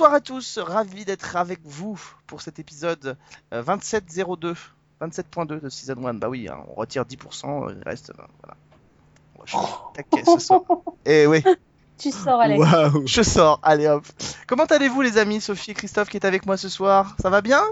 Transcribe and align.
Bonsoir 0.00 0.14
à 0.14 0.20
tous, 0.22 0.58
ravi 0.58 1.04
d'être 1.04 1.36
avec 1.36 1.60
vous 1.62 2.00
pour 2.26 2.40
cet 2.40 2.58
épisode 2.58 3.18
euh, 3.52 3.62
2702, 3.62 4.54
27.2 4.98 5.60
de 5.60 5.68
Season 5.68 6.06
1. 6.06 6.14
Bah 6.14 6.30
oui, 6.30 6.48
hein, 6.48 6.64
on 6.70 6.72
retire 6.72 7.04
10%, 7.04 7.76
il 7.76 7.82
reste. 7.86 8.08
euh, 8.08 8.22
voilà. 8.42 8.56
Moi, 9.36 9.44
je 9.44 9.56
suis 9.58 9.66
taquet 9.92 10.24
ce 10.24 10.38
soir. 10.46 10.62
Et 11.04 11.26
oui, 11.26 11.44
Tu 11.98 12.12
sors, 12.12 12.40
Alex. 12.40 12.58
Waouh 12.58 13.06
je 13.06 13.20
sors, 13.20 13.60
allez 13.62 13.88
hop. 13.88 14.06
Comment 14.46 14.64
allez-vous 14.64 15.02
les 15.02 15.18
amis, 15.18 15.42
Sophie 15.42 15.72
et 15.72 15.74
Christophe 15.74 16.08
qui 16.08 16.16
est 16.16 16.24
avec 16.24 16.46
moi 16.46 16.56
ce 16.56 16.70
soir 16.70 17.14
Ça 17.20 17.28
va 17.28 17.42
bien? 17.42 17.62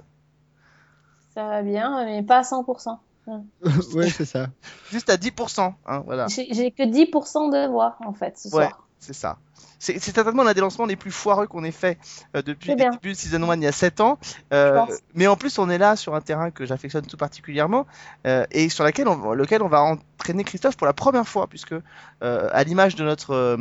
Ça 1.33 1.45
va 1.49 1.63
bien, 1.63 2.05
mais 2.05 2.23
pas 2.23 2.41
à 2.41 2.43
100%. 2.43 2.99
Ouais, 3.95 4.11
c'est 4.11 4.27
ça. 4.27 4.49
Juste 4.91 5.09
à 5.09 5.17
10%, 5.17 5.73
hein, 5.87 6.03
voilà. 6.05 6.27
J'ai 6.27 6.53
j'ai 6.53 6.73
que 6.73 6.83
10% 6.83 7.51
de 7.51 7.69
voix, 7.71 7.97
en 8.05 8.13
fait, 8.13 8.37
ce 8.37 8.49
Ouais. 8.55 8.67
soir. 8.69 8.88
C'est 9.01 9.15
ça. 9.15 9.39
C'est 9.81 10.01
certainement 10.01 10.43
l'un 10.43 10.55
des 10.55 10.61
lancements 10.61 10.87
les 10.87 10.97
plus 10.97 11.13
foireux 11.13 11.47
qu'on 11.47 11.63
ait 11.63 11.71
fait 11.71 11.99
euh, 12.35 12.43
depuis 12.43 12.71
le 12.71 12.77
début 12.77 13.11
de 13.11 13.15
Season 13.15 13.49
1 13.49 13.57
il 13.57 13.63
y 13.63 13.67
a 13.67 13.73
7 13.73 14.01
ans. 14.01 14.19
Euh, 14.53 14.81
mais 15.15 15.29
en 15.29 15.37
plus, 15.37 15.59
on 15.59 15.71
est 15.71 15.79
là 15.79 15.95
sur 15.95 16.17
un 16.17 16.21
terrain 16.21 16.51
que 16.51 16.67
j'affectionne 16.67 17.07
tout 17.07 17.17
particulièrement 17.17 17.87
euh, 18.27 18.45
et 18.51 18.71
sur 18.71 18.83
laquelle 18.83 19.07
on, 19.07 19.33
lequel 19.35 19.63
on 19.63 19.69
va 19.69 19.83
entraîner 19.83 20.43
Christophe 20.43 20.77
pour 20.77 20.87
la 20.87 20.95
première 20.95 21.29
fois, 21.29 21.47
puisque 21.47 21.75
à 22.21 22.65
l'image 22.65 22.97
de 22.97 23.05
notre 23.05 23.57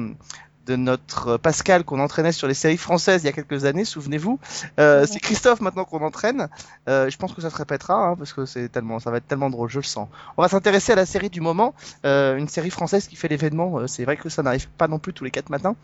de 0.67 0.75
notre 0.75 1.37
Pascal 1.37 1.83
qu'on 1.83 1.99
entraînait 1.99 2.31
sur 2.31 2.47
les 2.47 2.53
séries 2.53 2.77
françaises 2.77 3.23
il 3.23 3.25
y 3.25 3.29
a 3.29 3.31
quelques 3.31 3.65
années, 3.65 3.85
souvenez-vous, 3.85 4.39
euh, 4.79 5.05
c'est 5.07 5.19
Christophe 5.19 5.61
maintenant 5.61 5.85
qu'on 5.85 6.03
entraîne. 6.05 6.49
Euh, 6.89 7.09
je 7.09 7.17
pense 7.17 7.33
que 7.33 7.41
ça 7.41 7.49
se 7.49 7.55
répétera 7.55 8.09
hein, 8.09 8.15
parce 8.15 8.33
que 8.33 8.45
c'est 8.45 8.69
tellement, 8.69 8.99
ça 8.99 9.09
va 9.09 9.17
être 9.17 9.27
tellement 9.27 9.49
drôle, 9.49 9.69
je 9.69 9.79
le 9.79 9.83
sens. 9.83 10.09
On 10.35 10.41
va 10.41 10.49
s'intéresser 10.49 10.91
à 10.91 10.95
la 10.95 11.05
série 11.05 11.29
du 11.29 11.41
moment, 11.41 11.73
euh, 12.05 12.37
une 12.37 12.49
série 12.49 12.69
française 12.69 13.07
qui 13.07 13.15
fait 13.15 13.29
l'événement. 13.29 13.79
Euh, 13.79 13.87
c'est 13.87 14.03
vrai 14.03 14.17
que 14.17 14.29
ça 14.29 14.43
n'arrive 14.43 14.67
pas 14.67 14.87
non 14.87 14.99
plus 14.99 15.13
tous 15.13 15.23
les 15.23 15.31
quatre 15.31 15.49
matins. 15.49 15.75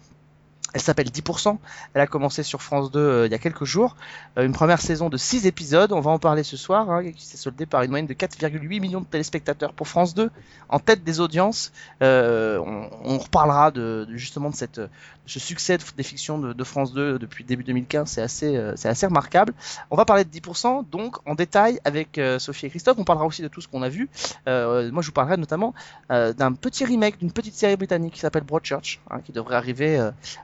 Elle 0.74 0.82
s'appelle 0.82 1.08
10%. 1.08 1.58
Elle 1.94 2.02
a 2.02 2.08
commencé 2.08 2.44
sur 2.44 2.62
France 2.62 2.92
2 2.92 3.00
euh, 3.00 3.26
il 3.28 3.32
y 3.32 3.36
a 3.36 3.38
quelques 3.38 3.64
jours. 3.64 3.96
Euh, 4.38 4.46
une 4.46 4.54
première 4.54 4.82
saison 4.82 5.10
de 5.10 5.18
6 5.18 5.46
épisodes. 5.46 5.92
On 5.92 6.00
va 6.00 6.12
en 6.12 6.20
parler 6.20 6.44
ce 6.44 6.58
soir, 6.58 6.90
hein, 6.90 7.12
qui 7.12 7.26
s'est 7.26 7.38
soldée 7.38 7.66
par 7.66 7.84
une 7.84 7.90
moyenne 7.90 8.08
de 8.08 8.14
4,8 8.14 8.80
millions 8.80 9.02
de 9.02 9.06
téléspectateurs 9.06 9.74
pour 9.74 9.88
France 9.88 10.14
2 10.16 10.32
en 10.70 10.80
tête 10.80 11.04
des 11.04 11.20
audiences. 11.20 11.72
Euh, 12.02 12.60
on, 13.04 13.18
reparlera 13.20 13.72
de, 13.72 14.08
justement 14.16 14.50
de 14.50 14.56
cette, 14.56 14.82
ce 15.28 15.40
succès 15.40 15.78
de- 15.78 15.84
des 15.96 16.04
fictions 16.04 16.40
de, 16.40 16.64
France 16.64 16.94
2 16.94 17.20
depuis 17.20 17.44
début 17.44 17.64
2015. 17.64 18.10
C'est 18.10 18.22
assez, 18.22 18.58
assez 18.58 19.06
remarquable. 19.06 19.54
On 19.92 19.96
va 19.96 20.06
parler 20.06 20.24
de 20.24 20.30
10%, 20.30 20.90
donc 20.90 21.18
en 21.28 21.36
détail 21.36 21.80
avec 21.86 22.20
Sophie 22.40 22.66
et 22.66 22.70
Christophe. 22.70 22.98
On 22.98 23.04
parlera 23.04 23.26
aussi 23.26 23.42
de 23.42 23.48
tout 23.48 23.62
ce 23.62 23.68
qu'on 23.68 23.84
a 23.84 23.90
vu. 23.90 24.10
Moi, 24.48 25.02
je 25.02 25.06
vous 25.06 25.12
parlerai 25.12 25.38
notamment 25.38 25.74
d'un 26.10 26.54
petit 26.54 26.86
remake 26.86 27.20
d'une 27.20 27.32
petite 27.32 27.56
série 27.56 27.76
britannique 27.76 28.14
qui 28.14 28.20
s'appelle 28.20 28.44
Broadchurch, 28.44 29.00
hein, 29.10 29.20
qui 29.24 29.32
devrait 29.32 29.56
arriver 29.56 30.00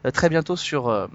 euh, 0.06 0.12
très 0.20 0.28
bientôt 0.28 0.58
sur 0.58 0.90
euh, 0.90 1.08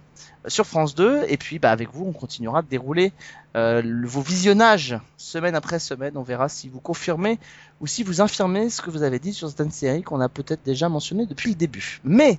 France 0.48 0.94
2. 0.94 1.26
Et 1.28 1.36
puis, 1.36 1.58
bah, 1.58 1.70
avec 1.70 1.92
vous, 1.92 2.06
on 2.06 2.12
continuera 2.12 2.62
de 2.62 2.68
dérouler 2.68 3.12
euh, 3.54 3.82
vos 4.06 4.22
visionnages 4.22 4.98
semaine 5.18 5.54
après 5.54 5.78
semaine. 5.78 6.16
On 6.16 6.22
verra 6.22 6.48
si 6.48 6.70
vous 6.70 6.80
confirmez 6.80 7.38
ou 7.82 7.86
si 7.86 8.02
vous 8.02 8.22
infirmez 8.22 8.70
ce 8.70 8.80
que 8.80 8.88
vous 8.88 9.02
avez 9.02 9.18
dit 9.18 9.34
sur 9.34 9.46
certaines 9.46 9.72
séries 9.72 10.02
qu'on 10.02 10.22
a 10.22 10.30
peut-être 10.30 10.62
déjà 10.64 10.88
mentionnées 10.88 11.26
depuis 11.26 11.50
le 11.50 11.54
début. 11.54 12.00
Mais 12.02 12.38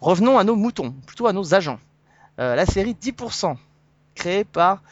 revenons 0.00 0.38
à 0.38 0.44
nos 0.44 0.56
moutons, 0.56 0.92
plutôt 1.06 1.26
à 1.26 1.34
nos 1.34 1.52
agents. 1.52 1.78
Euh, 2.40 2.54
la 2.54 2.64
série 2.64 2.94
10%, 2.94 3.54
créée 4.14 4.44
par 4.44 4.82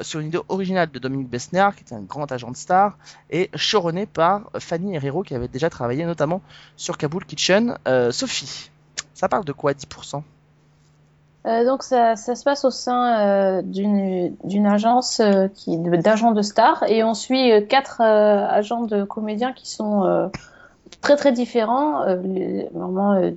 sur 0.00 0.20
une 0.20 0.28
idée 0.28 0.40
originale 0.48 0.90
de 0.90 0.98
Dominique 0.98 1.28
Bessner, 1.28 1.68
qui 1.76 1.84
est 1.84 1.94
un 1.94 2.00
grand 2.00 2.32
agent 2.32 2.50
de 2.50 2.56
star, 2.56 2.96
et 3.28 3.50
showrunné 3.54 4.06
par 4.06 4.50
Fanny 4.58 4.94
Herrero, 4.94 5.22
qui 5.22 5.34
avait 5.34 5.48
déjà 5.48 5.68
travaillé 5.68 6.06
notamment 6.06 6.40
sur 6.76 6.96
Kaboul 6.96 7.26
Kitchen. 7.26 7.78
Sophie, 8.10 8.70
ça 9.12 9.28
parle 9.28 9.44
de 9.44 9.52
quoi 9.52 9.72
10% 9.72 10.22
Euh, 11.46 11.64
donc, 11.64 11.82
ça, 11.84 12.16
ça 12.16 12.34
se 12.34 12.42
passe 12.42 12.64
au 12.64 12.70
sein 12.70 13.20
euh, 13.20 13.62
d'une 13.62 14.66
agence 14.66 15.20
euh, 15.20 15.46
qui 15.54 15.76
d'agents 15.78 16.32
de 16.32 16.42
stars 16.42 16.82
et 16.88 17.04
on 17.04 17.14
suit 17.14 17.52
euh, 17.52 17.60
quatre 17.60 18.00
euh, 18.00 18.46
agents 18.48 18.82
de 18.82 19.04
comédiens 19.04 19.52
qui 19.52 19.70
sont 19.70 20.30
très 21.00 21.16
très 21.16 21.32
différents, 21.32 22.04
vraiment 22.74 23.30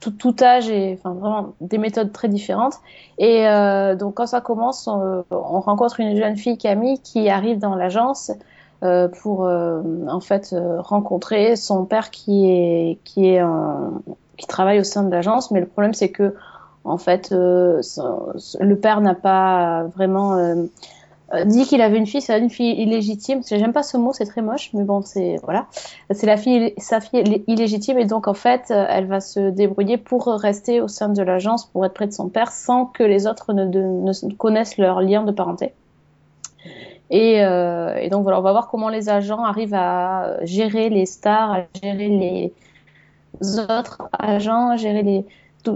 tout, 0.00 0.10
tout 0.10 0.36
âge 0.42 0.68
et 0.68 0.98
enfin 0.98 1.14
vraiment 1.14 1.54
des 1.60 1.78
méthodes 1.78 2.12
très 2.12 2.28
différentes. 2.28 2.74
Et 3.18 3.46
donc 3.98 4.14
quand 4.14 4.26
ça 4.26 4.40
commence, 4.40 4.86
on, 4.86 5.24
on 5.30 5.60
rencontre 5.60 6.00
une 6.00 6.16
jeune 6.16 6.36
fille 6.36 6.58
Camille 6.58 7.00
qui 7.00 7.28
arrive 7.28 7.58
dans 7.58 7.74
l'agence 7.74 8.30
pour 9.20 9.40
en 9.40 10.20
fait 10.20 10.54
rencontrer 10.78 11.56
son 11.56 11.84
père 11.84 12.10
qui 12.10 12.50
est 12.50 12.98
qui 13.04 13.28
est 13.28 13.42
qui 14.36 14.46
travaille 14.46 14.80
au 14.80 14.84
sein 14.84 15.02
de 15.02 15.10
l'agence, 15.10 15.50
mais 15.50 15.60
le 15.60 15.66
problème 15.66 15.94
c'est 15.94 16.10
que 16.10 16.34
en 16.86 16.98
fait, 16.98 17.32
euh, 17.32 17.82
le 18.60 18.76
père 18.76 19.00
n'a 19.00 19.14
pas 19.14 19.84
vraiment 19.96 20.36
euh, 20.36 20.64
euh, 21.34 21.44
dit 21.44 21.64
qu'il 21.64 21.82
avait 21.82 21.98
une 21.98 22.06
fille, 22.06 22.20
c'est 22.20 22.38
une 22.38 22.50
fille 22.50 22.80
illégitime. 22.80 23.40
J'aime 23.48 23.72
pas 23.72 23.82
ce 23.82 23.96
mot, 23.96 24.12
c'est 24.12 24.26
très 24.26 24.42
moche, 24.42 24.70
mais 24.72 24.84
bon, 24.84 25.02
c'est 25.02 25.36
voilà, 25.42 25.66
c'est 26.12 26.26
la 26.26 26.36
fille, 26.36 26.72
sa 26.78 27.00
fille 27.00 27.20
illé- 27.22 27.44
illégitime, 27.48 27.98
et 27.98 28.04
donc 28.04 28.28
en 28.28 28.34
fait, 28.34 28.70
elle 28.70 29.06
va 29.06 29.20
se 29.20 29.50
débrouiller 29.50 29.98
pour 29.98 30.26
rester 30.26 30.80
au 30.80 30.88
sein 30.88 31.08
de 31.08 31.22
l'agence, 31.22 31.66
pour 31.66 31.84
être 31.84 31.94
près 31.94 32.06
de 32.06 32.12
son 32.12 32.28
père, 32.28 32.52
sans 32.52 32.86
que 32.86 33.02
les 33.02 33.26
autres 33.26 33.52
ne, 33.52 34.36
connaissent 34.36 34.78
leur 34.78 35.00
lien 35.00 35.24
de 35.24 35.32
parenté. 35.32 35.72
Et, 37.10 37.36
et 37.38 38.08
donc 38.10 38.22
voilà, 38.22 38.38
on 38.38 38.42
va 38.42 38.52
voir 38.52 38.68
comment 38.68 38.88
les 38.88 39.08
agents 39.08 39.44
arrivent 39.44 39.74
à 39.74 40.36
gérer 40.42 40.88
les 40.90 41.06
stars, 41.06 41.52
à 41.52 41.60
gérer 41.82 42.08
les 42.08 42.52
autres 43.58 44.02
agents, 44.18 44.70
à 44.70 44.76
gérer 44.76 45.02
les 45.02 45.24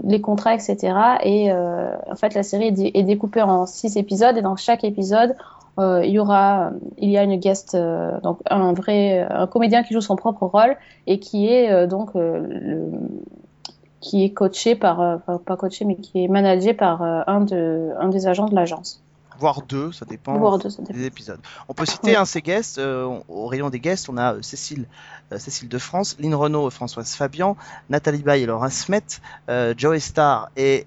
les 0.04 0.20
contrats, 0.20 0.54
etc. 0.54 0.94
Et 1.22 1.50
euh, 1.52 1.94
en 2.10 2.16
fait, 2.16 2.34
la 2.34 2.42
série 2.42 2.68
est, 2.68 2.72
dé- 2.72 2.90
est 2.94 3.02
découpée 3.02 3.42
en 3.42 3.66
six 3.66 3.96
épisodes 3.96 4.36
et 4.36 4.42
dans 4.42 4.56
chaque 4.56 4.84
épisode, 4.84 5.34
euh, 5.78 6.04
il 6.04 6.10
y 6.12 6.18
aura, 6.18 6.70
il 6.98 7.10
y 7.10 7.16
a 7.18 7.22
une 7.22 7.36
guest, 7.36 7.74
euh, 7.74 8.20
donc 8.20 8.38
un 8.50 8.72
vrai, 8.72 9.26
un 9.30 9.46
comédien 9.46 9.82
qui 9.82 9.94
joue 9.94 10.00
son 10.00 10.16
propre 10.16 10.46
rôle 10.46 10.76
et 11.06 11.18
qui 11.20 11.48
est 11.48 11.70
euh, 11.70 11.86
donc 11.86 12.10
euh, 12.16 12.90
qui 14.00 14.24
est 14.24 14.30
coaché 14.30 14.74
par, 14.74 15.00
euh, 15.00 15.16
pas 15.44 15.56
coaché, 15.56 15.84
mais 15.84 15.96
qui 15.96 16.24
est 16.24 16.28
managé 16.28 16.72
par 16.74 17.02
euh, 17.02 17.22
un 17.26 17.40
de, 17.40 17.90
un 17.98 18.08
des 18.08 18.26
agents 18.26 18.46
de 18.48 18.54
l'agence. 18.54 19.02
Voire 19.40 19.62
deux, 19.62 19.90
ça 19.90 20.04
dépend. 20.04 20.36
Voire 20.38 20.58
deux, 20.58 20.68
ça 20.70 20.82
dépend. 20.82 20.92
des 20.98 21.06
épisodes. 21.06 21.40
On 21.68 21.74
peut 21.74 21.86
citer 21.86 22.10
Ouais. 22.10 22.16
un 22.16 22.24
ces 22.26 22.42
guests, 22.42 22.78
euh, 22.78 23.18
au 23.28 23.46
rayon 23.46 23.70
des 23.70 23.80
guests, 23.80 24.08
on 24.10 24.16
a 24.18 24.34
euh, 24.34 24.42
Cécile, 24.42 24.84
euh, 25.32 25.38
Cécile 25.38 25.68
de 25.68 25.78
France, 25.78 26.16
Lynn 26.20 26.34
Renault 26.34 26.68
et 26.68 26.70
Françoise 26.70 27.14
Fabian, 27.14 27.56
Nathalie 27.88 28.22
Baye 28.22 28.42
et 28.42 28.46
Laurent 28.46 28.68
Smet, 28.68 29.02
Joey 29.76 29.98
Starr 30.00 30.50
et 30.56 30.86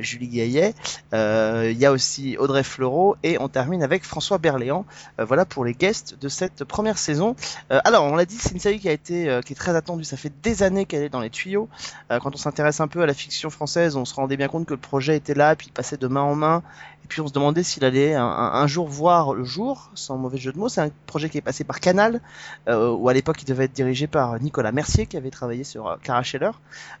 Julie 0.00 0.28
Gaillet, 0.28 0.74
il 1.12 1.78
y 1.78 1.86
a 1.86 1.92
aussi 1.92 2.36
Audrey 2.38 2.62
Fleurot 2.62 3.16
et 3.22 3.38
on 3.40 3.48
termine 3.48 3.82
avec 3.82 4.04
François 4.04 4.38
Berléand. 4.38 4.86
Voilà 5.18 5.44
pour 5.44 5.64
les 5.64 5.74
guests 5.74 6.18
de 6.20 6.28
cette 6.28 6.64
première 6.64 6.96
saison. 6.98 7.36
Alors, 7.70 8.04
on 8.04 8.16
l'a 8.16 8.24
dit, 8.24 8.36
c'est 8.38 8.52
une 8.52 8.60
série 8.60 8.80
qui 8.80 8.88
a 8.88 8.92
été, 8.92 9.40
qui 9.44 9.52
est 9.52 9.56
très 9.56 9.76
attendue, 9.76 10.04
ça 10.04 10.16
fait 10.16 10.32
des 10.42 10.62
années 10.62 10.86
qu'elle 10.86 11.02
est 11.02 11.08
dans 11.08 11.20
les 11.20 11.30
tuyaux. 11.30 11.68
Quand 12.08 12.34
on 12.34 12.38
s'intéresse 12.38 12.80
un 12.80 12.88
peu 12.88 13.02
à 13.02 13.06
la 13.06 13.14
fiction 13.14 13.50
française, 13.50 13.96
on 13.96 14.04
se 14.04 14.14
rendait 14.14 14.36
bien 14.36 14.48
compte 14.48 14.66
que 14.66 14.74
le 14.74 14.80
projet 14.80 15.16
était 15.16 15.34
là, 15.34 15.54
puis 15.56 15.68
il 15.68 15.72
passait 15.72 15.96
de 15.96 16.06
main 16.06 16.22
en 16.22 16.34
main. 16.34 16.62
Et 17.04 17.08
puis 17.08 17.20
on 17.20 17.26
se 17.26 17.32
demandait 17.32 17.62
s'il 17.62 17.84
allait 17.84 18.14
un, 18.14 18.66
jour 18.66 18.88
voir 18.88 19.34
le 19.34 19.44
jour, 19.44 19.90
sans 19.94 20.16
mauvais 20.16 20.38
jeu 20.38 20.52
de 20.52 20.58
mots. 20.58 20.68
C'est 20.68 20.80
un 20.80 20.90
projet 21.06 21.28
qui 21.28 21.38
est 21.38 21.42
passé 21.42 21.64
par 21.64 21.80
Canal, 21.80 22.20
euh, 22.68 22.90
où 22.90 23.08
à 23.08 23.12
l'époque 23.12 23.42
il 23.42 23.44
devait 23.44 23.64
être 23.64 23.72
dirigé 23.72 24.06
par 24.06 24.38
Nicolas 24.40 24.72
Mercier, 24.72 25.06
qui 25.06 25.16
avait 25.16 25.30
travaillé 25.30 25.64
sur 25.64 25.88
euh, 25.88 25.96
Cara 26.02 26.22
Scheller. 26.22 26.52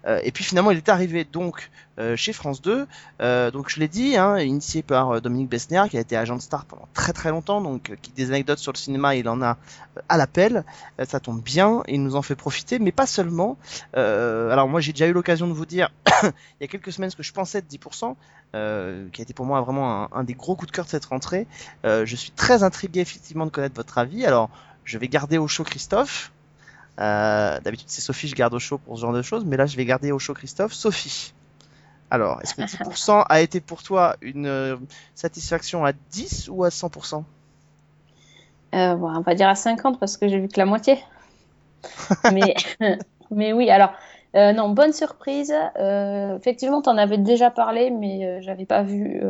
Euh, 0.06 0.20
et 0.24 0.32
puis 0.32 0.44
finalement 0.44 0.70
il 0.70 0.78
est 0.78 0.88
arrivé 0.88 1.24
donc 1.24 1.70
euh, 1.98 2.16
chez 2.16 2.32
France 2.32 2.62
2. 2.62 2.86
Euh, 3.20 3.50
donc 3.50 3.68
je 3.68 3.78
l'ai 3.78 3.88
dit, 3.88 4.16
hein, 4.16 4.38
initié 4.38 4.82
par 4.82 5.10
euh, 5.10 5.20
Dominique 5.20 5.50
Bessner, 5.50 5.82
qui 5.90 5.98
a 5.98 6.00
été 6.00 6.16
agent 6.16 6.36
de 6.36 6.40
star 6.40 6.64
pendant 6.64 6.88
très 6.94 7.12
très 7.12 7.28
longtemps, 7.28 7.60
donc 7.60 7.94
qui 8.00 8.12
des 8.12 8.30
anecdotes 8.30 8.60
sur 8.60 8.72
le 8.72 8.78
cinéma 8.78 9.14
il 9.14 9.28
en 9.28 9.42
a 9.42 9.58
à 10.08 10.16
l'appel. 10.16 10.64
Ça 11.06 11.20
tombe 11.20 11.42
bien, 11.42 11.82
il 11.88 12.02
nous 12.02 12.16
en 12.16 12.22
fait 12.22 12.34
profiter, 12.34 12.78
mais 12.78 12.92
pas 12.92 13.06
seulement. 13.06 13.58
Alors 13.92 14.68
moi 14.68 14.80
j'ai 14.80 14.92
déjà 14.92 15.06
eu 15.06 15.12
l'occasion 15.12 15.46
de 15.48 15.52
vous 15.52 15.66
dire 15.66 15.92
il 16.22 16.62
y 16.62 16.64
a 16.64 16.66
quelques 16.66 16.92
semaines 16.92 17.10
ce 17.10 17.16
que 17.16 17.22
je 17.22 17.32
pensais 17.32 17.60
de 17.60 17.66
10%, 17.66 18.14
euh, 18.54 19.08
qui 19.12 19.20
a 19.20 19.24
été 19.24 19.34
pour 19.34 19.44
moi 19.44 19.60
vraiment 19.60 20.14
un, 20.14 20.24
des 20.24 20.34
gros 20.34 20.56
coups 20.56 20.70
de 20.70 20.74
cœur 20.74 20.86
de 20.86 20.90
cette 20.90 21.04
rentrée. 21.04 21.46
Je 21.84 22.16
suis 22.16 22.30
très 22.30 22.62
intrigué 22.62 23.00
effectivement 23.00 23.44
de 23.44 23.50
connaître 23.50 23.76
votre 23.76 23.98
avis. 23.98 24.24
Alors 24.24 24.48
je 24.84 24.96
vais 24.96 25.08
garder 25.08 25.36
au 25.36 25.46
chaud 25.46 25.64
Christophe. 25.64 26.32
D'habitude 26.96 27.88
c'est 27.88 28.00
Sophie, 28.00 28.28
je 28.28 28.34
garde 28.34 28.54
au 28.54 28.58
chaud 28.58 28.78
pour 28.78 28.96
ce 28.96 29.02
genre 29.02 29.12
de 29.12 29.20
choses, 29.20 29.44
mais 29.44 29.58
là 29.58 29.66
je 29.66 29.76
vais 29.76 29.84
garder 29.84 30.10
au 30.10 30.18
chaud 30.18 30.32
Christophe. 30.32 30.72
Sophie. 30.72 31.34
Alors, 32.12 32.40
est-ce 32.42 32.54
que 32.54 32.60
10% 32.84 33.24
a 33.26 33.40
été 33.40 33.62
pour 33.62 33.82
toi 33.82 34.16
une 34.20 34.44
euh, 34.46 34.76
satisfaction 35.14 35.86
à 35.86 35.92
10 36.10 36.50
ou 36.52 36.62
à 36.62 36.70
100% 36.70 37.24
Euh, 38.74 38.94
bon, 38.96 39.08
on 39.16 39.20
va 39.22 39.34
dire 39.34 39.48
à 39.48 39.54
50 39.54 39.98
parce 39.98 40.18
que 40.18 40.28
j'ai 40.28 40.38
vu 40.38 40.48
que 40.48 40.60
la 40.60 40.66
moitié. 40.66 40.98
mais, 42.32 42.54
mais 43.30 43.54
oui, 43.54 43.70
alors, 43.70 43.92
euh, 44.36 44.52
non, 44.52 44.68
bonne 44.68 44.92
surprise. 44.92 45.54
Euh, 45.78 46.36
effectivement, 46.36 46.82
tu 46.82 46.90
en 46.90 46.98
avais 46.98 47.16
déjà 47.16 47.50
parlé, 47.50 47.90
mais 47.90 48.42
j'avais 48.42 48.66
pas 48.66 48.82
vu 48.82 49.22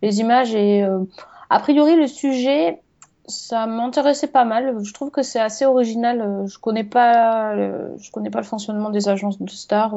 les 0.00 0.20
images 0.20 0.54
et 0.54 0.82
a 1.50 1.60
priori 1.60 1.94
le 1.96 2.06
sujet 2.06 2.80
ça 3.28 3.66
m'intéressait 3.66 4.28
pas 4.28 4.44
mal. 4.44 4.82
Je 4.84 4.92
trouve 4.94 5.10
que 5.10 5.22
c'est 5.22 5.40
assez 5.40 5.66
original. 5.66 6.44
Je 6.46 6.58
connais 6.58 6.84
pas, 6.84 7.54
le- 7.54 7.96
je 7.98 8.10
connais 8.12 8.30
pas 8.30 8.38
le 8.38 8.44
fonctionnement 8.44 8.88
des 8.90 9.08
agences 9.08 9.42
de 9.42 9.50
stars 9.50 9.94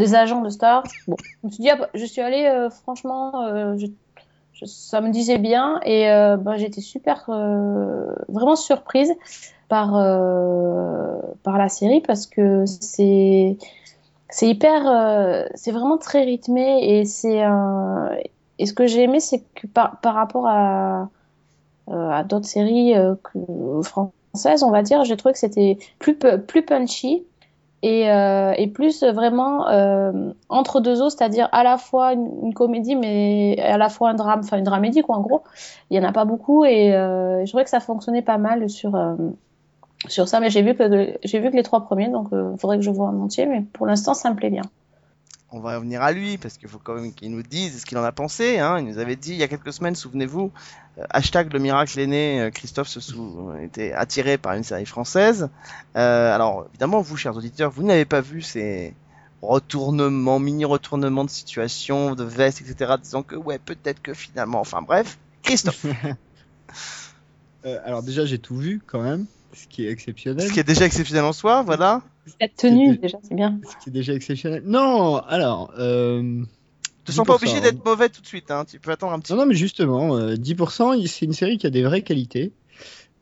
des 0.00 0.14
agents 0.14 0.40
de 0.40 0.48
stars. 0.48 0.84
Bon, 1.06 1.16
je 1.20 1.46
me 1.46 1.52
suis 1.52 1.62
dit, 1.62 1.70
ah, 1.70 1.76
bah, 1.76 1.88
je 1.94 2.04
suis 2.04 2.20
allée, 2.20 2.46
euh, 2.46 2.70
franchement, 2.70 3.44
euh, 3.44 3.76
ça 4.64 5.00
me 5.00 5.10
disait 5.10 5.38
bien 5.38 5.78
et 5.84 6.10
euh, 6.10 6.36
bah, 6.36 6.56
j'étais 6.56 6.80
super, 6.80 7.26
vraiment 8.28 8.56
surprise 8.56 9.12
par 9.68 9.92
par 11.44 11.58
la 11.58 11.68
série 11.68 12.00
parce 12.00 12.26
que 12.26 12.64
c'est 12.66 13.56
c'est 14.28 14.48
hyper, 14.48 15.48
c'est 15.54 15.70
vraiment 15.70 15.96
très 15.96 16.24
rythmé 16.24 16.98
et 16.98 17.04
c'est 17.04 17.40
et 18.58 18.66
ce 18.66 18.72
que 18.74 18.86
j'ai 18.86 19.04
aimé 19.04 19.20
c'est 19.20 19.42
que 19.54 19.66
par 19.66 20.00
par 20.00 20.14
rapport 20.14 20.46
à 20.46 21.08
à 21.90 22.24
d'autres 22.24 22.46
séries 22.46 22.94
françaises, 23.82 24.62
on 24.62 24.70
va 24.70 24.82
dire, 24.82 25.04
j'ai 25.04 25.16
trouvé 25.16 25.32
que 25.32 25.38
c'était 25.38 25.78
plus, 25.98 26.18
plus 26.18 26.62
punchy 26.62 27.24
et, 27.82 28.10
euh, 28.10 28.52
et 28.56 28.66
plus 28.66 29.02
vraiment 29.02 29.68
euh, 29.68 30.32
entre 30.48 30.80
deux 30.80 31.00
eaux, 31.02 31.10
c'est-à-dire 31.10 31.48
à 31.52 31.62
la 31.62 31.78
fois 31.78 32.12
une, 32.12 32.30
une 32.42 32.54
comédie, 32.54 32.96
mais 32.96 33.58
à 33.60 33.78
la 33.78 33.88
fois 33.88 34.10
un 34.10 34.14
drame, 34.14 34.40
enfin 34.40 34.58
une 34.58 34.64
dramédie, 34.64 35.02
quoi, 35.02 35.16
en 35.16 35.20
gros. 35.22 35.42
Il 35.90 35.96
y 35.96 36.00
en 36.00 36.08
a 36.08 36.12
pas 36.12 36.24
beaucoup 36.24 36.64
et 36.64 36.94
euh, 36.94 37.44
je 37.44 37.50
trouvais 37.50 37.64
que 37.64 37.70
ça 37.70 37.80
fonctionnait 37.80 38.22
pas 38.22 38.38
mal 38.38 38.68
sur, 38.68 38.94
euh, 38.94 39.16
sur 40.08 40.28
ça, 40.28 40.40
mais 40.40 40.50
j'ai 40.50 40.62
vu 40.62 40.74
que 40.74 41.18
j'ai 41.22 41.40
vu 41.40 41.50
que 41.50 41.56
les 41.56 41.62
trois 41.62 41.82
premiers, 41.84 42.08
donc 42.08 42.28
il 42.32 42.58
faudrait 42.58 42.76
que 42.76 42.84
je 42.84 42.90
vois 42.90 43.08
en 43.08 43.20
entier, 43.20 43.46
mais 43.46 43.62
pour 43.72 43.86
l'instant, 43.86 44.14
ça 44.14 44.30
me 44.30 44.36
plaît 44.36 44.50
bien. 44.50 44.62
On 45.52 45.60
va 45.60 45.76
revenir 45.76 46.02
à 46.02 46.12
lui 46.12 46.38
parce 46.38 46.58
qu'il 46.58 46.68
faut 46.68 46.78
quand 46.82 46.94
même 46.94 47.12
qu'il 47.12 47.30
nous 47.30 47.42
dise 47.42 47.80
ce 47.80 47.86
qu'il 47.86 47.98
en 47.98 48.04
a 48.04 48.12
pensé. 48.12 48.58
Hein. 48.58 48.78
Il 48.78 48.86
nous 48.86 48.98
avait 48.98 49.16
dit 49.16 49.32
il 49.32 49.36
y 49.38 49.42
a 49.42 49.48
quelques 49.48 49.72
semaines, 49.72 49.96
souvenez-vous, 49.96 50.52
euh, 50.98 51.04
hashtag 51.10 51.52
le 51.52 51.58
miracle 51.58 51.98
est 51.98 52.06
né. 52.06 52.40
euh, 52.40 52.50
Christophe 52.50 52.88
se 52.88 53.00
sou... 53.00 53.52
était 53.60 53.92
attiré 53.92 54.38
par 54.38 54.54
une 54.54 54.64
série 54.64 54.86
française. 54.86 55.48
Euh, 55.96 56.34
alors 56.34 56.66
évidemment, 56.70 57.00
vous, 57.00 57.16
chers 57.16 57.36
auditeurs, 57.36 57.70
vous 57.70 57.82
n'avez 57.82 58.04
pas 58.04 58.20
vu 58.20 58.42
ces 58.42 58.94
retournements, 59.42 60.38
mini 60.38 60.64
retournements 60.64 61.24
de 61.24 61.30
situation, 61.30 62.14
de 62.14 62.24
veste, 62.24 62.60
etc. 62.60 62.94
Disant 63.02 63.22
que 63.22 63.34
ouais, 63.36 63.58
peut-être 63.58 64.02
que 64.02 64.14
finalement, 64.14 64.60
enfin 64.60 64.82
bref, 64.82 65.18
Christophe, 65.42 65.84
Euh, 67.66 67.78
alors 67.84 68.02
déjà, 68.02 68.24
j'ai 68.24 68.38
tout 68.38 68.56
vu 68.56 68.80
quand 68.86 69.02
même, 69.02 69.26
ce 69.52 69.66
qui 69.66 69.86
est 69.86 69.90
exceptionnel. 69.90 70.46
ce 70.46 70.52
qui 70.52 70.60
est 70.60 70.64
déjà 70.64 70.84
exceptionnel 70.86 71.24
en 71.24 71.32
soi, 71.32 71.62
voilà. 71.62 72.02
Cette 72.40 72.56
tenue, 72.56 72.96
déjà, 72.98 73.18
c'est 73.22 73.34
bien. 73.34 73.58
Ce 73.64 73.82
qui 73.82 73.90
est 73.90 73.92
déjà 73.92 74.14
exceptionnel. 74.14 74.62
Non, 74.66 75.16
alors. 75.16 75.72
Euh... 75.78 76.42
Te 77.04 77.12
sens 77.12 77.26
pas 77.26 77.34
10%, 77.34 77.36
obligé 77.36 77.60
d'être 77.60 77.84
mauvais 77.84 78.08
tout 78.10 78.20
de 78.20 78.26
suite. 78.26 78.50
Hein. 78.50 78.64
Tu 78.70 78.78
peux 78.78 78.90
attendre 78.90 79.12
un 79.14 79.18
petit. 79.20 79.32
Non, 79.32 79.38
non, 79.38 79.46
mais 79.46 79.54
justement, 79.54 80.16
euh, 80.16 80.36
10%, 80.36 80.92
il- 80.98 81.08
c'est 81.08 81.24
une 81.24 81.32
série 81.32 81.56
qui 81.58 81.66
a 81.66 81.70
des 81.70 81.82
vraies 81.82 82.02
qualités 82.02 82.52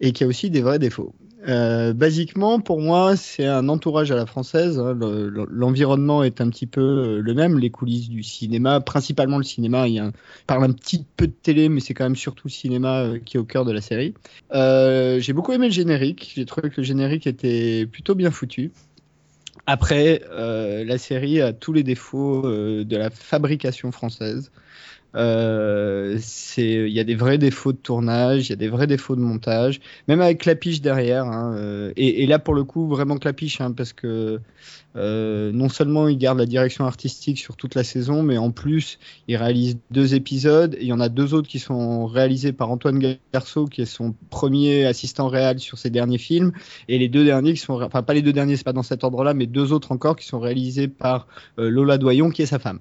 et 0.00 0.12
qui 0.12 0.24
a 0.24 0.26
aussi 0.26 0.50
des 0.50 0.60
vrais 0.60 0.78
défauts. 0.80 1.14
Euh, 1.48 1.94
basiquement, 1.94 2.60
pour 2.60 2.78
moi, 2.80 3.16
c'est 3.16 3.46
un 3.46 3.70
entourage 3.70 4.10
à 4.10 4.16
la 4.16 4.26
française. 4.26 4.78
hein. 4.78 4.92
Le- 4.92 5.30
le- 5.30 5.46
L'environnement 5.48 6.22
est 6.22 6.42
un 6.42 6.50
petit 6.50 6.66
peu 6.66 6.80
euh, 6.82 7.20
le 7.22 7.34
même, 7.34 7.58
les 7.58 7.70
coulisses 7.70 8.10
du 8.10 8.22
cinéma, 8.22 8.80
principalement 8.80 9.38
le 9.38 9.44
cinéma. 9.44 9.88
Il 9.88 9.94
y 9.94 9.98
a 9.98 10.04
un, 10.06 10.12
parle 10.46 10.64
un 10.64 10.72
petit 10.72 11.06
peu 11.16 11.26
de 11.26 11.32
télé, 11.32 11.70
mais 11.70 11.80
c'est 11.80 11.94
quand 11.94 12.04
même 12.04 12.16
surtout 12.16 12.48
le 12.48 12.52
cinéma 12.52 13.00
euh, 13.00 13.18
qui 13.18 13.38
est 13.38 13.40
au 13.40 13.44
cœur 13.44 13.64
de 13.64 13.72
la 13.72 13.80
série. 13.80 14.12
Euh, 14.52 15.20
J'ai 15.20 15.32
beaucoup 15.32 15.52
aimé 15.52 15.68
le 15.68 15.72
générique. 15.72 16.32
J'ai 16.36 16.44
trouvé 16.44 16.68
que 16.68 16.76
le 16.78 16.82
générique 16.82 17.26
était 17.26 17.86
plutôt 17.86 18.14
bien 18.14 18.30
foutu. 18.30 18.70
Après, 19.66 20.22
euh, 20.30 20.84
la 20.84 20.98
série 20.98 21.40
a 21.40 21.52
tous 21.52 21.72
les 21.72 21.82
défauts 21.82 22.46
euh, 22.46 22.84
de 22.84 22.96
la 22.96 23.10
fabrication 23.10 23.92
française. 23.92 24.50
Euh, 25.14 26.18
il 26.58 26.88
y 26.88 27.00
a 27.00 27.04
des 27.04 27.14
vrais 27.14 27.38
défauts 27.38 27.72
de 27.72 27.78
tournage, 27.78 28.46
il 28.46 28.50
y 28.50 28.52
a 28.52 28.56
des 28.56 28.68
vrais 28.68 28.86
défauts 28.86 29.16
de 29.16 29.20
montage, 29.20 29.80
même 30.06 30.20
avec 30.20 30.38
Clapiche 30.40 30.80
derrière. 30.80 31.24
hein, 31.24 31.54
euh, 31.56 31.92
et, 31.96 32.22
et 32.22 32.26
là, 32.26 32.38
pour 32.38 32.54
le 32.54 32.64
coup, 32.64 32.88
vraiment 32.88 33.16
Clapiche, 33.16 33.60
hein, 33.60 33.72
parce 33.72 33.92
que 33.92 34.40
euh, 34.98 35.52
non 35.52 35.68
seulement 35.68 36.08
il 36.08 36.18
garde 36.18 36.38
la 36.38 36.46
direction 36.46 36.84
artistique 36.84 37.38
sur 37.38 37.56
toute 37.56 37.74
la 37.74 37.84
saison, 37.84 38.22
mais 38.22 38.36
en 38.36 38.50
plus, 38.50 38.98
il 39.28 39.36
réalise 39.36 39.78
deux 39.90 40.14
épisodes. 40.14 40.76
Il 40.80 40.86
y 40.86 40.92
en 40.92 41.00
a 41.00 41.08
deux 41.08 41.34
autres 41.34 41.48
qui 41.48 41.60
sont 41.60 42.06
réalisés 42.06 42.52
par 42.52 42.70
Antoine 42.70 43.16
Garceau, 43.32 43.66
qui 43.66 43.82
est 43.82 43.86
son 43.86 44.14
premier 44.30 44.86
assistant 44.86 45.28
réel 45.28 45.60
sur 45.60 45.78
ses 45.78 45.90
derniers 45.90 46.18
films. 46.18 46.52
Et 46.88 46.98
les 46.98 47.08
deux 47.08 47.24
derniers 47.24 47.54
qui 47.54 47.60
sont, 47.60 47.80
enfin 47.80 48.02
pas 48.02 48.14
les 48.14 48.22
deux 48.22 48.32
derniers, 48.32 48.56
c'est 48.56 48.64
pas 48.64 48.72
dans 48.72 48.82
cet 48.82 49.04
ordre-là, 49.04 49.34
mais 49.34 49.46
deux 49.46 49.72
autres 49.72 49.92
encore 49.92 50.16
qui 50.16 50.26
sont 50.26 50.40
réalisés 50.40 50.88
par 50.88 51.28
euh, 51.58 51.70
Lola 51.70 51.96
Doyon, 51.96 52.30
qui 52.30 52.42
est 52.42 52.46
sa 52.46 52.58
femme. 52.58 52.80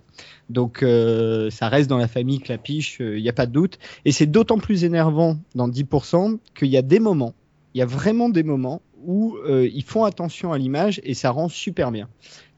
Donc 0.49 0.81
euh, 0.81 1.49
ça 1.51 1.69
reste 1.69 1.89
dans 1.89 1.97
la 1.97 2.07
famille 2.07 2.39
Clapiche, 2.39 2.97
il 2.99 3.21
n'y 3.21 3.29
a 3.29 3.33
pas 3.33 3.45
de 3.45 3.51
doute. 3.51 3.77
Et 4.05 4.11
c'est 4.11 4.25
d'autant 4.25 4.57
plus 4.57 4.83
énervant 4.83 5.37
dans 5.55 5.69
10% 5.69 6.39
qu'il 6.57 6.69
y 6.69 6.77
a 6.77 6.81
des 6.81 6.99
moments, 6.99 7.33
il 7.73 7.79
y 7.79 7.83
a 7.83 7.85
vraiment 7.85 8.29
des 8.29 8.43
moments 8.43 8.81
où 9.05 9.37
euh, 9.47 9.69
ils 9.73 9.83
font 9.83 10.03
attention 10.03 10.51
à 10.53 10.57
l'image 10.57 10.99
et 11.03 11.13
ça 11.13 11.29
rend 11.31 11.49
super 11.49 11.91
bien. 11.91 12.07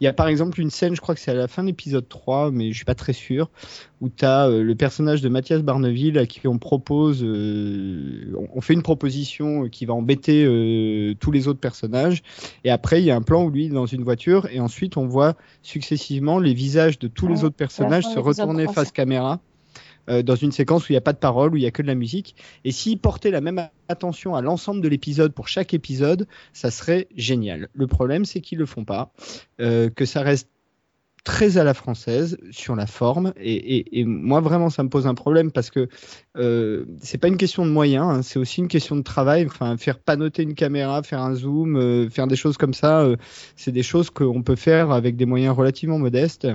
Il 0.01 0.05
y 0.05 0.07
a 0.07 0.13
par 0.13 0.27
exemple 0.29 0.61
une 0.61 0.69
scène, 0.69 0.95
je 0.95 1.01
crois 1.01 1.13
que 1.13 1.19
c'est 1.21 1.31
à 1.31 1.35
la 1.35 1.47
fin 1.49 1.61
de 1.61 1.67
l'épisode 1.67 2.07
3, 2.07 2.51
mais 2.51 2.71
je 2.71 2.75
suis 2.77 2.85
pas 2.85 2.95
très 2.95 3.11
sûr, 3.13 3.49
où 3.99 4.07
tu 4.07 4.23
as 4.23 4.47
le 4.49 4.73
personnage 4.75 5.21
de 5.21 5.27
Mathias 5.27 5.61
Barneville 5.61 6.17
à 6.17 6.25
qui 6.25 6.47
on 6.47 6.57
propose, 6.57 7.21
euh, 7.23 8.33
on- 8.55 8.61
fait 8.61 8.73
une 8.73 8.81
proposition 8.81 9.67
qui 9.67 9.85
va 9.85 9.93
embêter 9.93 10.45
euh, 10.45 11.13
tous 11.19 11.31
les 11.31 11.47
autres 11.49 11.59
personnages, 11.59 12.23
et 12.63 12.69
après 12.71 13.01
il 13.01 13.05
y 13.05 13.11
a 13.11 13.15
un 13.17 13.21
plan 13.21 13.43
où 13.43 13.49
lui 13.49 13.65
est 13.65 13.69
dans 13.69 13.85
une 13.85 14.03
voiture, 14.03 14.47
et 14.51 14.59
ensuite 14.61 14.95
on 14.95 15.05
voit 15.07 15.35
successivement 15.61 16.39
les 16.39 16.53
visages 16.53 16.97
de 16.99 17.07
tous 17.07 17.27
les 17.27 17.43
autres 17.43 17.55
personnages 17.57 18.03
se 18.05 18.19
retourner 18.19 18.63
3, 18.63 18.73
face 18.75 18.91
caméra 18.93 19.39
euh, 20.09 20.23
dans 20.23 20.35
une 20.35 20.51
séquence 20.51 20.87
où 20.87 20.91
il 20.91 20.93
n'y 20.93 20.97
a 20.97 21.01
pas 21.01 21.13
de 21.13 21.17
parole, 21.17 21.53
où 21.53 21.57
il 21.57 21.61
n'y 21.61 21.67
a 21.67 21.71
que 21.71 21.81
de 21.81 21.87
la 21.87 21.95
musique. 21.95 22.35
Et 22.63 22.71
s'ils 22.71 22.99
portaient 22.99 23.31
la 23.31 23.41
même 23.41 23.69
attention 23.87 24.35
à 24.35 24.41
l'ensemble 24.41 24.81
de 24.81 24.87
l'épisode 24.87 25.33
pour 25.33 25.47
chaque 25.47 25.73
épisode, 25.73 26.27
ça 26.53 26.71
serait 26.71 27.07
génial. 27.15 27.69
Le 27.73 27.87
problème, 27.87 28.25
c'est 28.25 28.41
qu'ils 28.41 28.59
le 28.59 28.65
font 28.65 28.85
pas, 28.85 29.11
euh, 29.59 29.89
que 29.89 30.05
ça 30.05 30.21
reste 30.21 30.49
très 31.25 31.57
à 31.57 31.65
la 31.65 31.73
française 31.73 32.37
sur 32.49 32.77
la 32.77 32.87
forme 32.87 33.33
et, 33.37 34.05
moi 34.05 34.39
vraiment 34.39 34.69
ça 34.69 34.83
me 34.83 34.89
pose 34.89 35.05
un 35.05 35.15
problème 35.15 35.51
parce 35.51 35.69
que 35.69 35.89
euh, 36.37 36.85
c'est 37.01 37.17
pas 37.17 37.27
une 37.27 37.35
question 37.35 37.65
de 37.65 37.71
moyens 37.71 38.05
hein, 38.05 38.21
c'est 38.21 38.39
aussi 38.39 38.61
une 38.61 38.69
question 38.69 38.95
de 38.95 39.01
travail 39.01 39.45
enfin 39.45 39.75
faire 39.75 39.99
panoter 39.99 40.43
une 40.43 40.55
caméra 40.55 41.03
faire 41.03 41.21
un 41.21 41.35
zoom 41.35 41.75
euh, 41.75 42.09
faire 42.09 42.25
des 42.25 42.37
choses 42.37 42.55
comme 42.55 42.73
ça 42.73 43.05
c'est 43.57 43.73
des 43.73 43.83
choses 43.83 44.09
qu'on 44.09 44.41
peut 44.43 44.55
faire 44.55 44.91
avec 44.91 45.17
des 45.17 45.25
moyens 45.25 45.55
relativement 45.55 45.99
modestes 45.99 46.47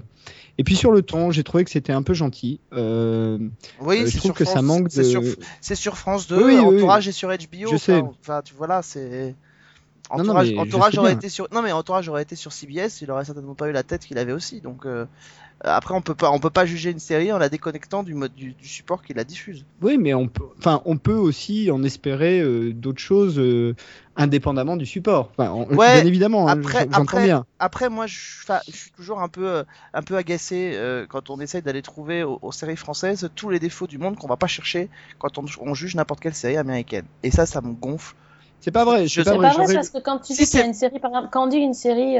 et 0.58 0.64
puis 0.64 0.76
sur 0.76 0.92
le 0.92 1.02
ton 1.02 1.30
j'ai 1.30 1.42
trouvé 1.44 1.64
que 1.64 1.70
c'était 1.70 1.92
un 1.92 2.02
peu 2.02 2.14
gentil 2.14 2.60
euh, 2.72 3.38
Oui, 3.80 4.00
Euh, 4.02 4.06
je 4.06 4.10
c'est 4.10 4.18
trouve 4.18 4.30
sur 4.30 4.34
que 4.34 4.44
ça 4.44 4.52
France- 4.52 4.62
manque 4.64 4.86
c'est 4.90 5.00
de- 5.02 5.04
sur, 5.04 5.22
c'est 5.60 5.74
sur 5.74 5.96
France 5.96 6.26
2, 6.28 6.36
Oui, 6.36 6.42
oui, 6.44 6.54
oui, 6.54 6.76
Entourage 6.76 7.08
est 7.08 7.12
sur 7.12 7.28
HBO. 7.30 7.70
Je 7.72 7.76
sais. 7.76 8.00
Enfin, 8.20 8.42
tu 8.42 8.54
vois 8.54 8.66
là, 8.66 8.82
c'est. 10.10 10.16
Non, 10.18 10.24
non, 10.24 10.30
Entourage, 10.30 10.52
Entourage 10.56 10.98
aurait 10.98 11.10
bien. 11.10 11.18
été 11.18 11.28
sur. 11.28 11.48
Non 11.52 11.62
mais 11.62 11.72
Entourage 11.72 12.08
aurait 12.08 12.22
été 12.22 12.36
sur 12.36 12.52
CBS, 12.52 13.00
il 13.02 13.10
aurait 13.10 13.24
certainement 13.24 13.54
pas 13.54 13.68
eu 13.68 13.72
la 13.72 13.82
tête 13.82 14.04
qu'il 14.04 14.18
avait 14.18 14.32
aussi. 14.32 14.60
Donc 14.60 14.84
euh, 14.86 15.06
après 15.62 15.94
on 15.94 16.02
peut 16.02 16.14
pas, 16.14 16.30
on 16.30 16.38
peut 16.40 16.50
pas 16.50 16.66
juger 16.66 16.90
une 16.90 16.98
série 16.98 17.32
en 17.32 17.38
la 17.38 17.48
déconnectant 17.48 18.02
du 18.02 18.12
mode 18.14 18.34
du, 18.34 18.52
du 18.52 18.68
support 18.68 19.02
qui 19.02 19.14
la 19.14 19.24
diffuse. 19.24 19.64
Oui, 19.80 19.96
mais 19.98 20.12
on 20.14 20.28
peut, 20.28 20.44
enfin, 20.58 20.82
on 20.84 20.98
peut 20.98 21.14
aussi 21.14 21.70
en 21.70 21.82
espérer 21.82 22.40
euh, 22.40 22.72
d'autres 22.74 23.00
choses 23.00 23.38
euh, 23.38 23.74
indépendamment 24.16 24.76
du 24.76 24.84
support. 24.86 25.30
Enfin, 25.38 25.50
on- 25.52 25.66
Ouais, 25.74 26.00
bien 26.02 26.06
évidemment, 26.06 26.48
hein, 26.48 26.60
après- 26.60 26.86
après- 26.92 27.24
bien. 27.24 27.46
Après 27.58 27.88
moi 27.88 28.06
je, 28.06 28.14
suis- 28.18 28.40
enfin, 28.44 28.60
je 28.68 28.76
suis 28.76 28.90
toujours 28.90 29.20
un 29.22 29.28
peu, 29.28 29.64
un 29.94 30.02
peu 30.02 30.16
agacé 30.16 30.78
quand 31.08 31.30
on 31.30 31.40
essaye 31.40 31.62
d'aller 31.62 31.82
trouver 31.82 32.22
aux, 32.24 32.38
aux 32.42 32.52
séries 32.52 32.76
françaises 32.76 33.30
tous 33.34 33.48
les 33.50 33.58
défauts 33.58 33.86
du 33.86 33.98
monde 33.98 34.16
qu'on 34.16 34.28
va 34.28 34.36
pas 34.36 34.46
chercher 34.48 34.90
quand 35.18 35.38
on, 35.38 35.44
on 35.60 35.74
juge 35.74 35.94
n'importe 35.94 36.20
quelle 36.20 36.34
série 36.34 36.56
américaine. 36.58 37.06
Et 37.22 37.30
ça, 37.30 37.46
ça 37.46 37.60
me 37.62 37.72
gonfle. 37.72 38.14
C'est 38.64 38.70
pas 38.70 38.86
vrai. 38.86 39.06
Je 39.06 39.20
C'est 39.20 39.24
pas 39.24 39.36
pas 39.36 39.52
vrai 39.52 39.74
parce 39.74 39.90
que 39.90 39.98
quand 39.98 40.20
tu 40.20 40.32
Si 40.32 40.42
dis 40.42 40.48
qu'il 40.48 40.58
y 40.58 40.62
a 40.62 40.64
une 40.64 40.72
série, 40.72 40.98
par 40.98 41.10
exemple, 41.10 41.28
quand 41.30 41.44
on 41.44 41.48
dit 41.48 41.58
une 41.58 41.74
série, 41.74 42.16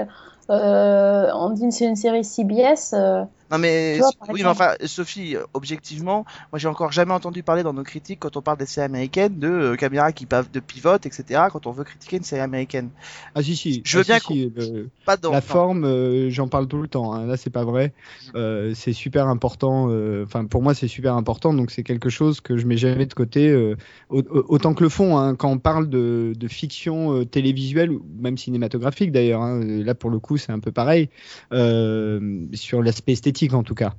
euh, 0.51 1.31
on 1.35 1.51
dit 1.51 1.69
que 1.69 1.75
c'est 1.75 1.87
une 1.87 1.97
série 1.97 2.25
CBS, 2.25 2.93
euh, 2.95 3.23
Non 3.51 3.59
mais 3.59 3.99
vois, 3.99 4.11
oui, 4.33 4.41
mais 4.43 4.49
enfin 4.49 4.73
Sophie, 4.85 5.37
objectivement, 5.55 6.25
moi 6.53 6.59
j'ai 6.59 6.69
encore 6.69 6.93
jamais 6.93 7.13
entendu 7.13 7.43
parler 7.43 7.63
dans 7.63 7.73
nos 7.73 7.83
critiques 7.83 8.21
quand 8.21 8.37
on 8.37 8.43
parle 8.43 8.59
des 8.59 8.67
séries 8.67 8.85
américaines 8.87 9.39
de 9.39 9.49
euh, 9.49 9.77
caméras 9.77 10.13
qui 10.13 10.27
pavent 10.27 10.51
de 10.51 10.61
pivote, 10.61 11.07
etc. 11.07 11.49
Quand 11.53 11.67
on 11.67 11.71
veut 11.73 11.85
critiquer 11.85 12.17
une 12.19 12.25
série 12.25 12.43
américaine, 12.43 12.91
Ah 13.35 13.43
si 13.43 13.57
si. 13.57 13.83
Je 13.85 13.99
veux 13.99 14.05
Ah, 14.09 14.19
bien 14.19 14.19
si, 14.19 14.53
le- 14.55 14.89
pas 15.05 15.17
dans. 15.17 15.31
la 15.31 15.37
non. 15.37 15.43
forme, 15.43 15.85
euh, 15.85 16.31
j'en 16.31 16.49
parle 16.49 16.67
tout 16.69 16.81
le 16.81 16.89
temps. 16.89 17.13
hein. 17.15 17.27
Là, 17.27 17.37
c'est 17.37 17.51
pas 17.51 17.65
vrai. 17.65 17.93
Euh, 18.35 18.73
c'est 18.75 18.93
super 18.93 19.29
important. 19.29 19.89
euh, 19.91 20.25
Enfin, 20.25 20.45
pour 20.45 20.63
moi, 20.63 20.75
c'est 20.75 20.89
super 20.89 21.15
important. 21.15 21.53
Donc, 21.55 21.71
c'est 21.71 21.83
quelque 21.83 22.09
chose 22.11 22.41
que 22.41 22.57
je 22.57 22.67
mets 22.67 22.77
jamais 22.77 23.07
de 23.07 23.15
côté. 23.15 23.49
euh, 23.49 23.77
au- 24.11 24.21
au- 24.21 24.45
autant 24.49 24.75
que 24.75 24.83
le 24.83 24.89
fond. 24.91 25.19
hein. 25.19 25.35
Quand 25.35 25.51
on 25.51 25.59
parle 25.59 25.89
de, 25.89 26.33
de 26.37 26.49
fiction 26.49 27.15
euh, 27.15 27.25
télévisuelle 27.25 27.91
ou 27.91 28.03
même 28.19 28.37
cinématographique, 28.39 29.13
d'ailleurs. 29.13 29.43
hein, 29.43 29.61
là, 29.65 29.95
pour 29.95 30.11
le 30.11 30.19
coup, 30.19 30.34
c'est 30.37 30.53
un 30.53 30.61
peu 30.61 30.73
pareil 30.73 31.09
euh, 31.53 32.47
sur 32.53 32.83
l'aspect 32.83 33.13
esthétique, 33.13 33.55
en 33.55 33.63
tout 33.63 33.75
cas. 33.75 33.95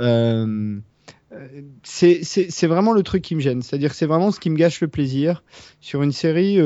Euh, 0.00 0.78
euh, 1.32 1.62
c'est 1.82 2.66
vraiment 2.66 2.92
le 2.92 3.02
truc 3.02 3.22
qui 3.22 3.34
me 3.34 3.40
gêne. 3.40 3.62
C'est-à-dire 3.62 3.90
que 3.90 3.96
c'est 3.96 4.06
vraiment 4.06 4.30
ce 4.30 4.40
qui 4.40 4.50
me 4.50 4.56
gâche 4.56 4.80
le 4.80 4.88
plaisir 4.88 5.42
sur 5.80 6.02
une 6.02 6.12
série 6.12 6.58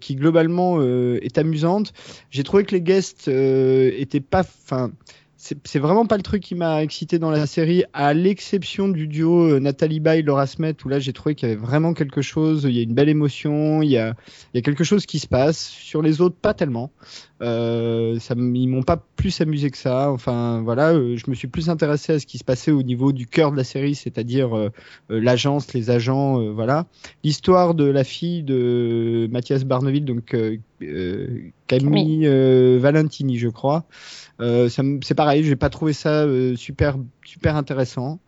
qui 0.00 0.16
globalement 0.16 0.82
est 0.82 1.38
amusante. 1.38 1.92
J'ai 2.30 2.42
trouvé 2.42 2.64
que 2.64 2.74
les 2.74 2.82
guests 2.82 3.28
euh, 3.28 3.92
étaient 3.96 4.20
pas, 4.20 4.40
enfin, 4.40 4.90
c'est 5.36 5.78
vraiment 5.78 6.06
pas 6.06 6.16
le 6.16 6.22
truc 6.22 6.42
qui 6.42 6.54
m'a 6.54 6.82
excité 6.82 7.18
dans 7.18 7.30
la 7.30 7.46
série, 7.46 7.84
à 7.92 8.14
l'exception 8.14 8.88
du 8.88 9.06
duo 9.06 9.60
Nathalie 9.60 10.00
Baye, 10.00 10.22
Laura 10.22 10.46
Smet, 10.46 10.74
où 10.84 10.88
là 10.88 10.98
j'ai 10.98 11.12
trouvé 11.12 11.34
qu'il 11.34 11.48
y 11.48 11.52
avait 11.52 11.60
vraiment 11.60 11.92
quelque 11.92 12.22
chose, 12.22 12.64
il 12.64 12.74
y 12.74 12.80
a 12.80 12.82
une 12.82 12.94
belle 12.94 13.10
émotion, 13.10 13.82
il 13.82 13.90
y 13.90 13.98
a 13.98 14.14
quelque 14.54 14.84
chose 14.84 15.04
qui 15.04 15.18
se 15.18 15.26
passe. 15.26 15.58
Sur 15.58 16.00
les 16.00 16.22
autres, 16.22 16.36
pas 16.36 16.54
tellement. 16.54 16.90
Euh, 17.44 18.18
ça, 18.20 18.34
ils 18.36 18.68
m'ont 18.68 18.82
pas 18.82 18.96
plus 19.16 19.40
amusé 19.40 19.70
que 19.70 19.76
ça. 19.76 20.10
Enfin 20.10 20.62
voilà, 20.62 20.92
euh, 20.92 21.16
je 21.16 21.28
me 21.28 21.34
suis 21.34 21.48
plus 21.48 21.68
intéressé 21.68 22.14
à 22.14 22.18
ce 22.18 22.26
qui 22.26 22.38
se 22.38 22.44
passait 22.44 22.70
au 22.70 22.82
niveau 22.82 23.12
du 23.12 23.26
cœur 23.26 23.52
de 23.52 23.56
la 23.56 23.64
série, 23.64 23.94
c'est-à-dire 23.94 24.56
euh, 24.56 24.70
l'agence, 25.10 25.74
les 25.74 25.90
agents, 25.90 26.52
voilà. 26.52 26.86
L'histoire 27.22 27.74
de 27.74 27.84
la 27.84 28.02
fille 28.02 28.42
de 28.42 29.28
Mathias 29.30 29.64
Barneville, 29.64 30.06
donc 30.06 30.34
Camille 31.66 32.26
Valentini, 32.78 33.38
je 33.38 33.48
crois. 33.48 33.84
C'est 34.40 35.14
pareil, 35.14 35.44
j'ai 35.44 35.56
pas 35.56 35.70
trouvé 35.70 35.92
ça 35.92 36.26
super 36.56 36.96
super 37.24 37.56
intéressant. 37.56 38.20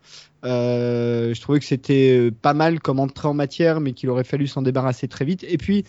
Je 0.43 1.41
trouvais 1.41 1.59
que 1.59 1.65
c'était 1.65 2.29
pas 2.41 2.53
mal 2.53 2.79
comme 2.79 2.99
entrée 2.99 3.27
en 3.27 3.33
matière, 3.33 3.81
mais 3.81 3.93
qu'il 3.93 4.09
aurait 4.09 4.23
fallu 4.23 4.45
s'en 4.45 4.61
débarrasser 4.61 5.07
très 5.07 5.25
vite. 5.25 5.43
Et 5.47 5.57
puis, 5.57 5.85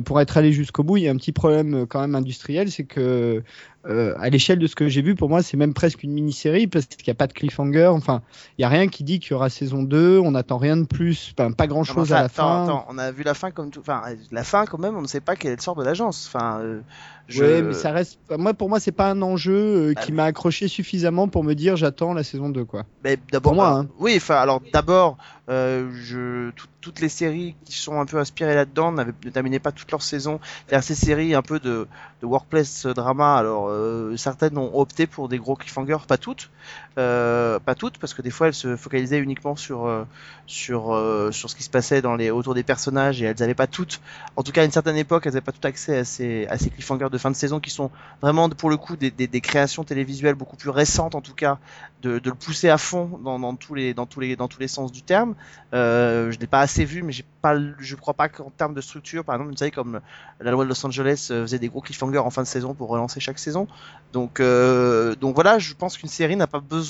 pour 0.00 0.20
être 0.20 0.36
allé 0.36 0.52
jusqu'au 0.52 0.82
bout, 0.82 0.96
il 0.96 1.04
y 1.04 1.08
a 1.08 1.10
un 1.10 1.16
petit 1.16 1.32
problème 1.32 1.74
euh, 1.74 1.86
quand 1.86 2.00
même 2.00 2.14
industriel, 2.14 2.70
c'est 2.70 2.84
que 2.84 3.42
euh, 3.86 4.14
à 4.18 4.30
l'échelle 4.30 4.58
de 4.58 4.66
ce 4.66 4.74
que 4.74 4.88
j'ai 4.88 5.02
vu, 5.02 5.14
pour 5.14 5.28
moi, 5.28 5.42
c'est 5.42 5.56
même 5.56 5.74
presque 5.74 6.02
une 6.02 6.12
mini-série 6.12 6.66
parce 6.66 6.86
qu'il 6.86 7.04
n'y 7.06 7.12
a 7.12 7.14
pas 7.14 7.26
de 7.26 7.32
cliffhanger. 7.32 7.86
Enfin, 7.88 8.22
il 8.58 8.62
y 8.62 8.64
a 8.64 8.68
rien 8.68 8.88
qui 8.88 9.04
dit 9.04 9.20
qu'il 9.20 9.32
y 9.32 9.34
aura 9.34 9.50
saison 9.50 9.82
2. 9.82 10.18
On 10.18 10.30
n'attend 10.32 10.58
rien 10.58 10.76
de 10.76 10.84
plus, 10.86 11.34
enfin, 11.38 11.52
pas 11.52 11.66
grand-chose 11.66 12.12
Enfin, 12.12 12.14
à 12.16 12.18
la 12.20 12.24
attends, 12.26 12.34
fin. 12.34 12.64
attends, 12.64 12.86
on 12.88 12.98
a 12.98 13.10
vu 13.12 13.22
la 13.22 13.34
fin 13.34 13.50
comme 13.50 13.70
tout. 13.70 13.80
Enfin, 13.80 14.02
la 14.32 14.44
fin 14.44 14.64
quand 14.66 14.78
même, 14.78 14.96
on 14.96 15.02
ne 15.02 15.06
sait 15.06 15.20
pas 15.20 15.36
quel 15.36 15.52
est 15.52 15.56
le 15.56 15.62
sort 15.62 15.76
de 15.76 15.84
l'agence. 15.84 16.30
Enfin, 16.32 16.60
euh, 16.60 16.80
je... 17.28 17.42
Ouais, 17.44 17.62
mais 17.62 17.72
ça 17.74 17.90
reste. 17.92 18.18
Moi, 18.36 18.52
pour 18.54 18.68
moi, 18.68 18.80
c'est 18.80 18.92
pas 18.92 19.10
un 19.10 19.20
enjeu 19.22 19.52
euh, 19.54 19.92
Bah 19.94 20.00
qui 20.02 20.12
m'a 20.12 20.24
accroché 20.24 20.68
suffisamment 20.68 21.28
pour 21.28 21.42
me 21.44 21.54
dire 21.54 21.76
j'attends 21.76 22.12
la 22.14 22.22
saison 22.22 22.48
2, 22.50 22.64
quoi. 22.64 22.84
Mais 23.02 23.18
d'abord, 23.32 23.54
moi, 23.54 23.66
euh, 23.76 23.80
hein. 23.80 23.86
oui. 23.98 24.14
Enfin, 24.16 24.36
alors 24.36 24.60
d'abord, 24.72 25.16
je 25.48 26.50
tout- 26.50 26.66
toutes 26.80 27.00
les 27.00 27.08
séries 27.08 27.54
qui 27.64 27.72
sont 27.78 27.98
un 28.00 28.04
peu 28.06 28.18
inspirées 28.18 28.54
là-dedans 28.54 28.92
ne 28.92 29.04
terminaient 29.30 29.58
pas 29.58 29.72
toute 29.72 29.90
leur 29.90 30.02
saison 30.02 30.38
vers 30.68 30.82
ces 30.82 30.94
séries 30.94 31.34
un 31.34 31.40
peu 31.42 31.58
de, 31.58 31.86
de 32.20 32.26
workplace 32.26 32.84
drama. 32.86 33.36
Alors 33.36 33.68
certaines 34.16 34.58
ont 34.58 34.78
opté 34.78 35.06
pour 35.06 35.28
des 35.28 35.38
gros 35.38 35.56
cliffhangers, 35.56 36.06
pas 36.06 36.18
toutes, 36.18 36.50
euh, 36.96 37.58
pas 37.58 37.74
toutes, 37.74 37.98
parce 37.98 38.14
que 38.14 38.22
des 38.22 38.30
fois 38.30 38.46
elles 38.46 38.54
se 38.54 38.76
focalisaient 38.76 39.18
uniquement 39.18 39.56
sur 39.56 39.86
euh, 39.86 40.04
sur 40.46 40.94
euh, 40.94 41.32
sur 41.32 41.50
ce 41.50 41.56
qui 41.56 41.64
se 41.64 41.70
passait 41.70 42.04
autour 42.06 42.54
des 42.54 42.62
personnages 42.62 43.20
et 43.20 43.24
elles 43.24 43.36
n'avaient 43.40 43.54
pas 43.54 43.66
toutes, 43.66 44.00
en 44.36 44.44
tout 44.44 44.52
cas 44.52 44.62
à 44.62 44.64
une 44.64 44.70
certaine 44.70 44.96
époque, 44.96 45.26
elles 45.26 45.32
n'avaient 45.32 45.44
pas 45.44 45.50
tout 45.50 45.66
accès 45.66 45.98
à 45.98 46.04
ces 46.04 46.46
à 46.46 46.56
ces 46.56 46.70
cliffhangers 46.70 47.08
de 47.10 47.18
fin 47.18 47.32
de 47.32 47.36
saison 47.36 47.58
qui 47.58 47.70
sont 47.70 47.90
vraiment 48.22 48.48
pour 48.48 48.70
le 48.70 48.76
coup 48.76 48.96
des, 48.96 49.10
des, 49.10 49.40
créations 49.40 49.82
télévisuelles 49.82 50.36
beaucoup 50.36 50.56
plus 50.56 50.70
récentes 50.70 51.16
en 51.16 51.20
tout 51.20 51.34
cas 51.34 51.58
de, 52.02 52.20
de 52.20 52.30
le 52.30 52.36
pousser 52.36 52.68
à 52.68 52.78
fond 52.78 53.18
dans, 53.24 53.56
tous 53.56 53.74
les 53.74 53.92
dans 53.92 54.06
tous 54.06 54.20
les 54.20 54.36
dans 54.36 54.46
tous 54.46 54.60
les 54.60 54.68
sens 54.68 54.92
du 54.92 55.02
terme. 55.02 55.34
Euh, 55.72 56.30
je 56.30 56.38
l'ai 56.38 56.46
pas 56.46 56.60
assez 56.60 56.84
vu, 56.84 57.02
mais 57.02 57.10
j'ai 57.10 57.24
pas, 57.42 57.56
je 57.80 57.96
crois 57.96 58.14
pas 58.14 58.28
qu'en 58.28 58.50
termes 58.50 58.74
de 58.74 58.80
structure, 58.80 59.24
par 59.24 59.34
exemple, 59.34 59.50
une 59.50 59.56
série 59.56 59.72
comme 59.72 60.00
la 60.40 60.52
loi 60.52 60.62
de 60.62 60.68
Los 60.68 60.86
Angeles 60.86 61.26
faisait 61.28 61.58
des 61.58 61.68
gros 61.68 61.80
cliffhangers 61.80 62.18
en 62.18 62.30
fin 62.30 62.42
de 62.42 62.46
saison 62.46 62.72
pour 62.74 62.88
relancer 62.88 63.18
chaque 63.18 63.40
saison. 63.40 63.66
Donc 64.12 64.40
donc 64.40 65.34
voilà, 65.34 65.58
je 65.58 65.74
pense 65.74 65.98
qu'une 65.98 66.08
série 66.08 66.36
n'a 66.36 66.46
pas 66.46 66.60
besoin. 66.60 66.83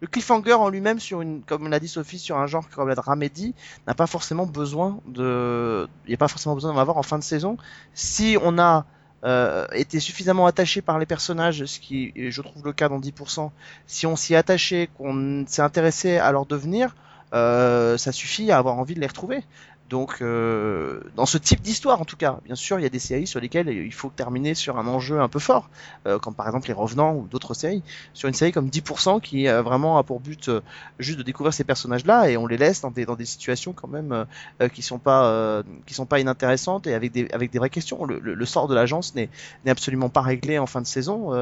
Le 0.00 0.06
cliffhanger 0.06 0.54
en 0.54 0.68
lui-même 0.68 1.00
sur 1.00 1.20
une, 1.20 1.42
comme 1.42 1.68
l'a 1.68 1.80
dit 1.80 1.88
Sophie, 1.88 2.18
sur 2.18 2.36
un 2.36 2.46
genre 2.46 2.68
comme 2.70 2.88
la 2.88 2.94
dramédie, 2.94 3.54
n'a 3.86 3.94
pas 3.94 4.06
forcément 4.06 4.46
besoin 4.46 5.00
de, 5.06 5.88
il 6.06 6.10
n'y 6.10 6.14
a 6.14 6.18
pas 6.18 6.28
forcément 6.28 6.54
besoin 6.54 6.72
d'en 6.72 6.80
avoir 6.80 6.96
en 6.96 7.02
fin 7.02 7.18
de 7.18 7.24
saison. 7.24 7.56
Si 7.94 8.36
on 8.42 8.58
a 8.58 8.86
euh, 9.24 9.66
été 9.72 9.98
suffisamment 9.98 10.46
attaché 10.46 10.80
par 10.80 10.98
les 10.98 11.06
personnages, 11.06 11.64
ce 11.64 11.80
qui 11.80 12.12
est, 12.14 12.30
je 12.30 12.42
trouve 12.42 12.64
le 12.64 12.72
cas 12.72 12.88
dans 12.88 13.00
10%, 13.00 13.50
si 13.86 14.06
on 14.06 14.14
s'y 14.14 14.36
attaché, 14.36 14.88
qu'on 14.96 15.44
s'est 15.46 15.62
intéressé 15.62 16.18
à 16.18 16.30
leur 16.30 16.46
devenir, 16.46 16.94
euh, 17.34 17.98
ça 17.98 18.12
suffit 18.12 18.50
à 18.52 18.58
avoir 18.58 18.78
envie 18.78 18.94
de 18.94 19.00
les 19.00 19.06
retrouver. 19.06 19.42
Donc, 19.88 20.18
euh, 20.20 21.00
dans 21.16 21.24
ce 21.24 21.38
type 21.38 21.62
d'histoire, 21.62 22.00
en 22.00 22.04
tout 22.04 22.16
cas, 22.16 22.38
bien 22.44 22.54
sûr, 22.54 22.78
il 22.78 22.82
y 22.82 22.86
a 22.86 22.90
des 22.90 22.98
séries 22.98 23.26
sur 23.26 23.40
lesquelles 23.40 23.68
il 23.68 23.92
faut 23.92 24.10
terminer 24.14 24.54
sur 24.54 24.78
un 24.78 24.86
enjeu 24.86 25.20
un 25.20 25.28
peu 25.28 25.38
fort, 25.38 25.70
euh, 26.06 26.18
comme 26.18 26.34
par 26.34 26.46
exemple 26.46 26.68
Les 26.68 26.74
Revenants 26.74 27.14
ou 27.14 27.26
d'autres 27.26 27.54
séries. 27.54 27.82
Sur 28.12 28.28
une 28.28 28.34
série 28.34 28.52
comme 28.52 28.68
10% 28.68 29.20
qui 29.20 29.48
euh, 29.48 29.62
vraiment 29.62 29.96
a 29.96 30.02
pour 30.02 30.20
but 30.20 30.48
euh, 30.48 30.60
juste 30.98 31.18
de 31.18 31.22
découvrir 31.22 31.54
ces 31.54 31.64
personnages-là 31.64 32.28
et 32.28 32.36
on 32.36 32.46
les 32.46 32.58
laisse 32.58 32.82
dans 32.82 32.90
des, 32.90 33.06
dans 33.06 33.16
des 33.16 33.24
situations 33.24 33.72
quand 33.72 33.88
même 33.88 34.26
euh, 34.60 34.68
qui 34.68 34.82
sont 34.82 34.98
pas 34.98 35.62
qui 35.86 35.94
sont 35.94 36.06
pas 36.06 36.20
inintéressantes 36.20 36.86
et 36.86 36.94
avec 36.94 37.12
des 37.12 37.28
avec 37.32 37.50
des 37.50 37.58
vraies 37.58 37.70
questions. 37.70 38.04
Le, 38.04 38.18
le, 38.18 38.34
le 38.34 38.46
sort 38.46 38.68
de 38.68 38.74
l'agence 38.74 39.14
n'est 39.14 39.30
absolument 39.66 40.10
pas 40.10 40.20
réglé 40.20 40.58
en 40.58 40.66
fin 40.66 40.80
de 40.80 40.86
saison. 40.86 41.32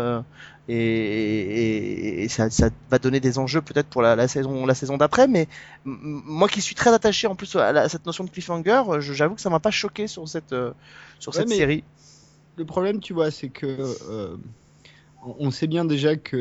Et, 0.69 0.75
et, 0.75 2.25
et 2.25 2.29
ça, 2.29 2.51
ça 2.51 2.71
va 2.91 2.99
donner 2.99 3.21
des 3.21 3.39
enjeux 3.39 3.63
peut-être 3.63 3.89
pour 3.89 4.03
la, 4.03 4.17
la 4.17 4.29
saison 4.29 4.67
la 4.67 4.75
saison 4.75 4.97
d'après 4.97 5.29
mais 5.29 5.49
moi 5.85 6.49
qui 6.49 6.61
suis 6.63 6.75
très 6.75 6.93
attaché 6.93 7.27
en 7.27 7.37
plus 7.37 7.55
à, 7.57 7.73
la- 7.73 7.83
à 7.83 7.89
cette 7.89 8.07
notion 8.07 8.25
de 8.25 8.31
cliffhanger 8.31 8.83
j'avoue 9.01 9.35
que 9.37 9.41
ça 9.41 9.51
m'a 9.51 9.61
pas 9.61 9.71
choqué 9.71 10.07
sur 10.09 10.29
cette 10.29 10.53
euh, 10.53 10.73
sur 11.19 11.35
Ouais, 11.35 11.45
cette 11.45 11.49
série 11.51 11.85
Le 12.57 12.65
problème, 12.67 13.01
tu 13.01 13.13
vois, 13.15 13.31
c'est 13.31 13.51
que 13.51 13.67
euh, 14.03 14.37
on- 15.23 15.51
sait 15.51 15.67
bien 15.67 15.85
déjà 15.85 16.17
que 16.17 16.37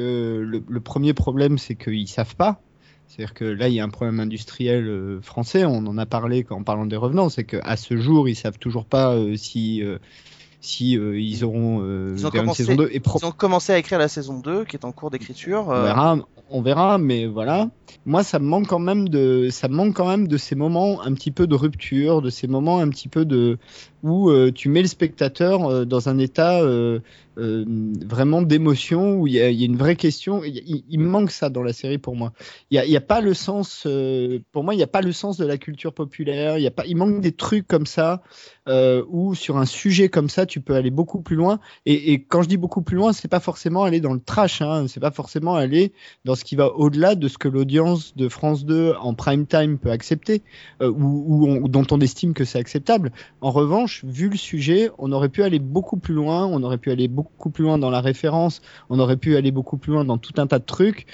le, 0.46 0.64
le 0.68 0.82
premier 0.82 1.14
problème, 1.14 1.58
c'est 1.58 1.76
qu'ils 1.76 2.08
savent 2.10 2.36
pas. 2.36 2.64
C'est-à-dire 3.08 3.34
que 3.34 3.46
là, 3.46 3.68
il 3.70 3.76
y 3.76 3.80
a 3.80 3.84
un 3.84 3.90
problème 3.90 4.20
industriel 4.20 4.88
euh, 4.88 5.22
français. 5.22 5.66
On 5.66 5.78
en 5.88 5.98
a 5.98 6.06
parlé 6.06 6.46
en 6.50 6.64
parlant 6.64 6.86
des 6.88 6.96
revenants. 6.96 7.30
C'est 7.30 7.46
qu'à 7.46 7.78
ce 7.78 7.98
jour, 7.98 8.28
ils 8.30 8.36
savent 8.36 8.58
toujours 8.60 8.86
pas 8.88 9.16
euh, 9.16 9.36
si 9.38 9.84
euh, 9.84 10.00
si 10.66 10.98
euh, 10.98 11.20
ils 11.20 11.44
auront 11.46 11.82
euh, 11.84 12.16
Ils 12.18 12.26
ont 12.26 12.30
vers 12.30 12.42
une 12.42 12.48
commencé- 12.50 12.64
saison 12.66 12.76
2 12.76 12.90
et 12.92 13.00
pro- 13.00 13.20
ils 13.22 13.26
ont 13.26 13.32
commencé 13.32 13.72
à 13.74 13.78
écrire 13.78 14.00
la 14.00 14.08
saison 14.08 14.40
2 14.40 14.66
qui 14.66 14.76
est 14.76 14.86
en 14.86 14.92
cours 14.92 15.12
d'écriture 15.12 15.66
on 15.68 15.72
euh, 15.74 15.84
verra, 15.84 16.18
on 16.50 16.62
verra, 16.62 16.98
mais 16.98 17.26
voilà. 17.26 17.70
Moi, 18.06 18.24
ça 18.24 18.38
me 18.40 18.46
manque 18.46 18.68
quand 18.68 18.80
même 18.80 19.10
de, 19.10 19.50
ça 19.50 19.68
me 19.68 19.76
manque 19.76 19.96
quand 19.96 20.08
même 20.08 20.28
de 20.28 20.38
ces 20.38 20.56
moments 20.56 21.02
un 21.02 21.14
petit 21.14 21.32
peu 21.32 21.48
de 21.48 21.56
rupture, 21.56 22.22
de 22.22 22.30
ces 22.30 22.48
moments 22.48 22.80
un 22.80 22.90
petit 22.90 23.08
peu 23.08 23.26
de 23.26 23.58
où 24.04 24.32
tu 24.52 24.70
mets 24.70 24.82
le 24.84 24.88
spectateur 24.88 25.86
dans 25.88 26.10
un 26.10 26.20
état 26.20 26.62
euh, 27.38 27.66
vraiment 28.06 28.42
d'émotion 28.42 29.16
où 29.16 29.28
il 29.28 29.34
y, 29.34 29.42
a 29.42 29.50
une 29.50 29.78
vraie 29.78 29.96
question. 29.96 30.42
Il, 30.44 31.00
manque 31.00 31.32
ça 31.32 31.50
dans 31.50 31.64
la 31.64 31.74
série 31.74 31.98
pour 31.98 32.16
moi. 32.16 32.34
Il 32.72 32.80
y 32.80 32.98
a, 32.98 33.02
pas 33.02 33.22
le 33.22 33.34
sens, 33.34 33.84
euh, 33.86 34.40
pour 34.52 34.64
moi, 34.64 34.74
il 34.74 34.78
n'y 34.78 34.84
a 34.84 34.88
pas 34.88 35.02
le 35.02 35.12
sens 35.12 35.38
de 35.38 35.46
la 35.46 35.58
culture 35.58 35.94
populaire. 35.94 36.58
Il 36.58 36.64
y 36.64 36.72
il 36.88 36.96
manque 36.96 37.22
des 37.22 37.32
trucs 37.32 37.68
comme 37.68 37.86
ça 37.86 38.22
euh, 38.68 39.04
où 39.10 39.36
sur 39.36 39.58
un 39.58 39.66
sujet 39.66 40.10
comme 40.10 40.30
ça, 40.30 40.46
tu 40.46 40.62
peux 40.62 40.76
aller 40.76 40.90
beaucoup 40.90 41.22
plus 41.22 41.36
loin. 41.36 41.60
Et, 41.86 42.24
quand 42.24 42.42
je 42.42 42.48
dis 42.48 42.58
beaucoup 42.58 42.82
plus 42.82 42.98
loin, 42.98 43.14
c'est 43.14 43.28
pas 43.28 43.40
forcément 43.40 43.84
aller 43.84 44.00
dans 44.00 44.14
le 44.14 44.20
trash, 44.20 44.62
hein, 44.62 44.86
c'est 44.88 45.00
pas 45.00 45.12
forcément 45.12 45.56
aller 45.56 45.94
dans 46.24 46.36
ce 46.36 46.44
qui 46.44 46.56
va 46.56 46.74
au-delà 46.74 47.16
de 47.16 47.28
ce 47.28 47.38
que 47.38 47.48
l'audience 47.48 48.16
de 48.16 48.28
France 48.30 48.66
2 48.66 48.94
en 49.00 49.14
prime 49.14 49.46
time 49.46 49.78
peut 49.78 49.92
accepter 49.92 50.42
euh, 50.82 50.90
ou, 50.90 51.26
ou 51.28 51.48
on- 51.48 51.68
dont 51.68 51.86
on 51.92 52.00
estime 52.00 52.34
que 52.34 52.46
c'est 52.46 52.60
acceptable. 52.60 53.12
En 53.42 53.52
revanche, 53.52 54.04
vu 54.06 54.30
le 54.30 54.38
sujet, 54.38 54.90
on 54.98 55.12
aurait 55.12 55.30
pu 55.30 55.44
aller 55.44 55.60
beaucoup 55.60 55.98
plus 55.98 56.14
loin, 56.14 56.46
on 56.46 56.64
aurait 56.64 56.78
pu 56.78 56.92
aller 56.92 57.08
beaucoup 57.08 57.25
plus 57.52 57.64
loin 57.64 57.78
dans 57.78 57.90
la 57.90 58.02
référence, 58.02 58.62
on 58.90 59.00
aurait 59.00 59.18
pu 59.18 59.36
aller 59.36 59.52
beaucoup 59.52 59.78
plus 59.78 59.94
loin 59.94 60.06
dans 60.06 60.18
tout 60.18 60.34
un 60.38 60.48
tas 60.48 60.60
de 60.60 60.66
trucs. 60.66 61.08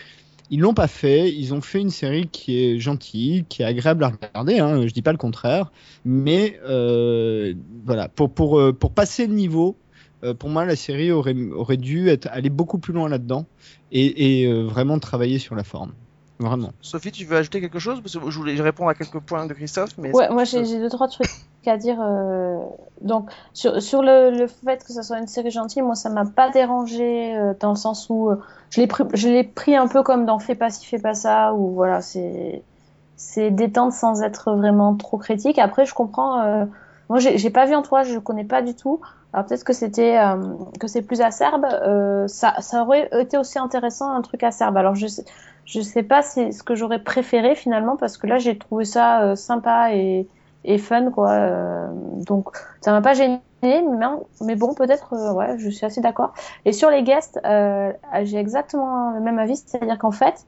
Ils 0.51 0.59
l'ont 0.59 0.73
pas 0.73 0.87
fait. 0.87 1.31
Ils 1.31 1.53
ont 1.53 1.61
fait 1.61 1.79
une 1.79 1.89
série 1.89 2.27
qui 2.27 2.61
est 2.61 2.77
gentille, 2.77 3.45
qui 3.47 3.61
est 3.61 3.65
agréable 3.65 4.03
à 4.03 4.09
regarder. 4.09 4.59
Hein, 4.59 4.85
je 4.85 4.91
dis 4.91 5.01
pas 5.01 5.13
le 5.13 5.17
contraire, 5.17 5.71
mais 6.03 6.59
euh, 6.67 7.53
voilà, 7.85 8.09
pour 8.09 8.59
euh, 8.59 8.73
pour 8.73 8.91
passer 8.91 9.27
le 9.27 9.33
niveau, 9.33 9.77
euh, 10.25 10.33
pour 10.33 10.49
moi 10.49 10.65
la 10.65 10.75
série 10.75 11.11
aurait 11.13 11.35
aurait 11.51 11.77
dû 11.77 12.09
être 12.09 12.27
aller 12.31 12.49
beaucoup 12.49 12.79
plus 12.79 12.93
loin 12.93 13.07
là-dedans 13.07 13.45
et, 13.93 14.51
vraiment 14.63 14.99
travailler 14.99 15.39
sur 15.39 15.55
la 15.55 15.63
forme. 15.63 15.93
Vraiment. 16.41 16.71
Sophie 16.81 17.11
tu 17.11 17.25
veux 17.25 17.37
ajouter 17.37 17.61
quelque 17.61 17.79
chose? 17.79 18.01
Parce 18.01 18.17
que 18.17 18.29
je 18.29 18.37
voulais 18.37 18.59
répondre 18.59 18.89
à 18.89 18.95
quelques 18.95 19.19
points 19.19 19.45
de 19.45 19.53
Christophe 19.53 19.91
mais 19.97 20.11
Ouais, 20.13 20.29
moi 20.29 20.43
j'ai 20.43 20.63
deux 20.63 20.89
trois 20.89 21.07
trucs 21.07 21.29
à 21.65 21.77
dire. 21.77 21.99
euh, 22.01 22.57
Donc 23.01 23.29
sur, 23.53 23.81
sur 23.81 24.01
le, 24.01 24.31
le 24.31 24.47
fait 24.47 24.83
que 24.83 24.91
ça 24.91 25.03
soit 25.03 25.19
une 25.19 25.27
série 25.27 25.51
gentille, 25.51 25.81
moi 25.83 25.95
ça 25.95 26.09
m'a 26.09 26.25
pas 26.25 26.49
dérangé 26.49 27.35
euh, 27.35 27.53
dans 27.59 27.69
le 27.69 27.75
sens 27.75 28.07
où 28.09 28.29
euh, 28.31 28.35
je 28.71 28.81
l'ai 29.29 29.43
pris, 29.43 29.75
un 29.75 29.87
peu 29.87 30.01
comme 30.03 30.25
dans 30.25 30.39
Fais 30.39 30.55
pas 30.55 30.69
ci, 30.71 30.85
fais 30.85 30.99
pas 30.99 31.13
ça, 31.13 31.53
où 31.53 31.71
voilà 31.75 32.01
c'est 32.01 33.51
détente 33.51 33.93
sans 33.93 34.23
être 34.23 34.53
vraiment 34.53 34.95
trop 34.95 35.17
critique. 35.17 35.59
Après 35.59 35.85
je 35.85 35.93
comprends. 35.93 36.41
euh, 36.41 36.65
Moi 37.09 37.19
j'ai 37.19 37.49
pas 37.51 37.65
vu 37.65 37.75
Entourage, 37.75 38.07
je 38.11 38.19
connais 38.19 38.45
pas 38.45 38.61
du 38.63 38.73
tout. 38.75 38.99
Alors 39.33 39.45
peut-être 39.45 39.63
que 39.63 39.73
c'était 39.73 40.17
euh, 40.17 40.35
que 40.79 40.87
c'est 40.87 41.01
plus 41.03 41.21
acerbe. 41.21 41.65
Euh, 41.65 42.27
ça 42.27 42.55
ça 42.59 42.81
aurait 42.81 43.09
été 43.21 43.37
aussi 43.37 43.59
intéressant 43.59 44.09
un 44.11 44.21
truc 44.21 44.43
acerbe. 44.43 44.75
Alors 44.75 44.95
je 44.95 45.07
sais 45.07 45.23
je 45.65 45.81
sais 45.81 46.03
pas 46.03 46.21
si 46.21 46.53
ce 46.53 46.63
que 46.63 46.75
j'aurais 46.75 46.99
préféré 46.99 47.55
finalement 47.55 47.95
parce 47.95 48.17
que 48.17 48.27
là 48.27 48.37
j'ai 48.37 48.57
trouvé 48.57 48.85
ça 48.85 49.21
euh, 49.21 49.35
sympa 49.35 49.93
et, 49.93 50.27
et 50.63 50.77
fun 50.77 51.11
quoi. 51.11 51.31
Euh, 51.31 51.87
donc 52.25 52.49
ça 52.81 52.91
m'a 52.91 53.01
pas 53.01 53.13
gêné, 53.13 53.41
mais, 53.61 54.55
bon 54.55 54.73
peut-être 54.73 55.13
euh, 55.13 55.33
ouais 55.33 55.57
je 55.57 55.69
suis 55.69 55.85
assez 55.85 56.01
d'accord. 56.01 56.33
Et 56.65 56.73
sur 56.73 56.89
les 56.89 57.03
guests, 57.03 57.39
j'ai 57.43 58.37
exactement 58.37 59.11
le 59.11 59.19
même 59.21 59.39
avis, 59.39 59.57
c'est-à-dire 59.57 59.97
qu'en 59.97 60.11
fait 60.11 60.45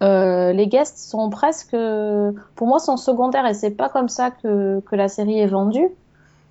les 0.00 0.66
guests 0.66 0.98
sont 0.98 1.28
presque 1.28 1.76
pour 2.56 2.66
moi 2.66 2.78
sont 2.78 2.96
secondaires 2.96 3.46
et 3.46 3.54
c'est 3.54 3.70
pas 3.70 3.90
comme 3.90 4.08
ça 4.08 4.30
que, 4.30 4.80
que 4.80 4.96
la 4.96 5.08
série 5.08 5.38
est 5.38 5.46
vendue. 5.46 5.88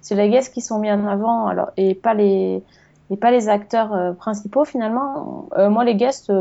C'est 0.02 0.16
les 0.16 0.30
guests 0.30 0.54
qui 0.54 0.62
sont 0.62 0.80
mis 0.80 0.92
en 0.92 1.06
avant 1.08 1.48
alors 1.48 1.72
et 1.76 1.96
pas 1.96 2.14
les 2.14 2.64
et 3.10 3.18
pas 3.18 3.32
les 3.32 3.50
acteurs 3.50 4.16
principaux 4.18 4.66
finalement. 4.66 5.48
Moi, 5.58 5.84
les 5.84 5.96
guests, 5.96 6.32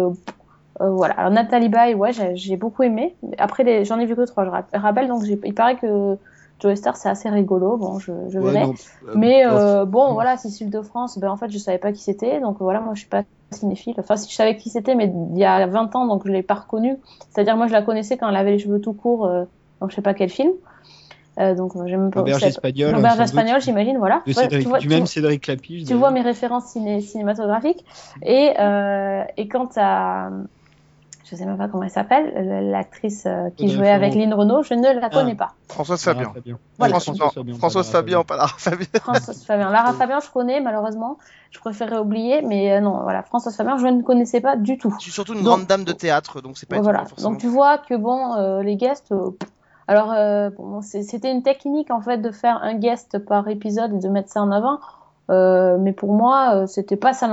euh, 0.80 0.90
voilà. 0.90 1.14
Alors 1.14 1.30
Nathalie 1.30 1.68
Baye, 1.68 1.94
ouais, 1.94 2.10
j'ai 2.34 2.56
beaucoup 2.56 2.82
aimé. 2.82 3.16
Après, 3.38 3.64
les- 3.64 3.84
j'en 3.84 3.98
ai 3.98 4.06
vu 4.06 4.14
que 4.16 4.22
trois, 4.26 4.44
je 4.44 4.50
rap- 4.50 4.70
rappelle. 4.72 5.08
Donc, 5.08 5.22
il 5.26 5.54
paraît 5.54 5.76
que 5.76 6.16
Joe 6.60 6.74
Star, 6.76 6.96
c'est 6.96 7.08
assez 7.08 7.28
rigolo. 7.28 7.76
Bon, 7.76 7.98
je, 7.98 8.12
je 8.28 8.38
Ouais, 8.38 8.52
verrai. 8.52 8.66
non, 8.66 8.74
euh, 9.06 9.12
Mais 9.14 9.46
euh, 9.46 9.84
bon, 9.84 10.12
voilà, 10.12 10.36
Cécile 10.36 10.70
de 10.70 10.80
France, 10.82 11.18
ben 11.18 11.30
en 11.30 11.36
fait, 11.36 11.50
je 11.50 11.58
savais 11.58 11.78
pas 11.78 11.92
qui 11.92 12.02
c'était, 12.02 12.40
donc 12.40 12.56
voilà, 12.60 12.80
moi 12.80 12.94
je 12.94 13.00
suis 13.00 13.08
pas 13.08 13.22
cinéphile. 13.52 13.94
Enfin, 13.98 14.16
si 14.16 14.30
je 14.30 14.34
savais 14.34 14.56
qui 14.56 14.68
c'était, 14.68 14.94
mais 14.94 15.12
il 15.32 15.38
y 15.38 15.44
a 15.44 15.66
20 15.66 15.94
ans, 15.96 16.06
donc 16.06 16.22
je 16.26 16.32
l'ai 16.32 16.42
pas 16.42 16.54
reconnue. 16.54 16.96
C'est-à-dire, 17.30 17.56
moi 17.56 17.66
je 17.68 17.72
la 17.72 17.82
connaissais 17.82 18.16
quand 18.16 18.28
elle 18.28 18.36
avait 18.36 18.50
les 18.52 18.58
cheveux 18.58 18.80
tout 18.80 18.92
courts, 18.92 19.26
euh, 19.26 19.44
donc 19.80 19.90
je 19.90 19.96
sais 19.96 20.02
pas 20.02 20.14
quel 20.14 20.28
film. 20.30 20.50
Euh, 21.40 21.54
donc 21.54 21.72
j'aime 21.86 22.10
pas. 22.10 22.18
L'auberge 22.18 22.40
c'est- 22.42 22.48
espagnole. 22.48 22.90
Sans 23.00 23.00
doute, 23.16 23.20
espagnole, 23.20 23.60
j'imagine, 23.60 23.98
voilà. 23.98 24.22
De 24.26 24.32
Cédric, 24.32 24.62
tu 24.62 24.68
vois, 24.68 24.78
du 24.80 24.88
tu 24.88 24.94
même 24.94 25.06
Cédric 25.06 25.40
tu 25.86 25.94
vois 25.94 26.10
mes 26.10 26.20
références 26.20 26.64
ciné 26.66 27.00
cinématographiques. 27.00 27.84
Et, 28.22 28.54
euh, 28.58 29.22
et 29.36 29.46
quant 29.46 29.68
à. 29.76 30.30
Je 31.30 31.36
sais 31.36 31.44
même 31.44 31.58
pas 31.58 31.68
comment 31.68 31.82
elle 31.82 31.90
s'appelle, 31.90 32.70
l'actrice 32.70 33.24
euh, 33.26 33.50
qui 33.56 33.68
jouait 33.68 33.90
avec. 33.90 34.14
Lynn 34.14 34.32
Renault, 34.32 34.62
je 34.62 34.74
ne 34.74 34.98
la 34.98 35.10
connais 35.10 35.34
pas. 35.34 35.52
Françoise. 35.68 36.02
Voilà. 36.04 36.32
Ouais, 36.80 36.88
Françoise, 36.88 37.18
Françoise 37.58 37.90
Fabian, 37.90 38.24
pas 38.24 38.36
Lara 38.36 38.48
Fabian. 38.56 38.86
Françoise 39.00 39.44
Fabian. 39.44 39.68
Lara 39.68 39.92
Fabian, 39.92 40.20
je 40.20 40.30
connais, 40.30 40.60
malheureusement. 40.60 41.18
Je 41.50 41.58
préférais 41.60 41.98
oublier, 41.98 42.42
mais 42.42 42.72
euh, 42.72 42.80
non, 42.80 43.02
voilà, 43.02 43.22
Françoise 43.22 43.56
Fabian, 43.56 43.76
je 43.78 43.86
ne 43.86 44.02
connaissais 44.02 44.40
pas 44.40 44.56
du 44.56 44.78
tout. 44.78 44.94
Je 44.98 45.02
suis 45.04 45.12
surtout 45.12 45.32
une 45.34 45.40
Donc- 45.40 45.46
grande 45.48 45.66
dame 45.66 45.84
de 45.84 45.92
théâtre, 45.92 46.40
donc 46.40 46.56
c'est 46.58 46.68
pas 46.68 46.80
voilà. 46.80 47.04
forcément. 47.04 47.30
Donc 47.30 47.40
tu 47.40 47.48
vois 47.48 47.78
que 47.78 47.94
bon, 47.94 48.34
euh, 48.36 48.62
les 48.62 48.76
guests. 48.76 49.12
euh, 49.12 49.30
alors, 49.86 50.12
euh, 50.12 50.50
bon, 50.56 50.80
c'est- 50.82 51.02
c'était 51.02 51.30
une 51.32 51.42
technique 51.42 51.90
en 51.90 52.00
fait 52.00 52.18
de 52.18 52.30
faire 52.30 52.58
un 52.62 52.74
guest 52.74 53.18
par 53.18 53.48
épisode 53.48 53.94
et 53.94 53.98
de 53.98 54.08
mettre 54.08 54.30
ça 54.30 54.40
en 54.42 54.50
avant. 54.50 54.78
Euh, 55.30 55.76
mais 55.78 55.92
pour 55.92 56.12
moi, 56.14 56.54
euh, 56.54 56.66
c'était 56.66 56.96
pas 56.96 57.12
ça 57.12 57.28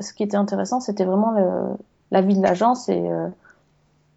Ce 0.00 0.12
qui 0.12 0.22
était 0.24 0.36
intéressant, 0.36 0.80
c'était 0.80 1.04
vraiment 1.04 1.30
le- 1.32 1.76
la 2.10 2.20
vie 2.22 2.36
de 2.36 2.42
l'agence 2.42 2.88
et, 2.88 2.98
euh, 2.98 3.28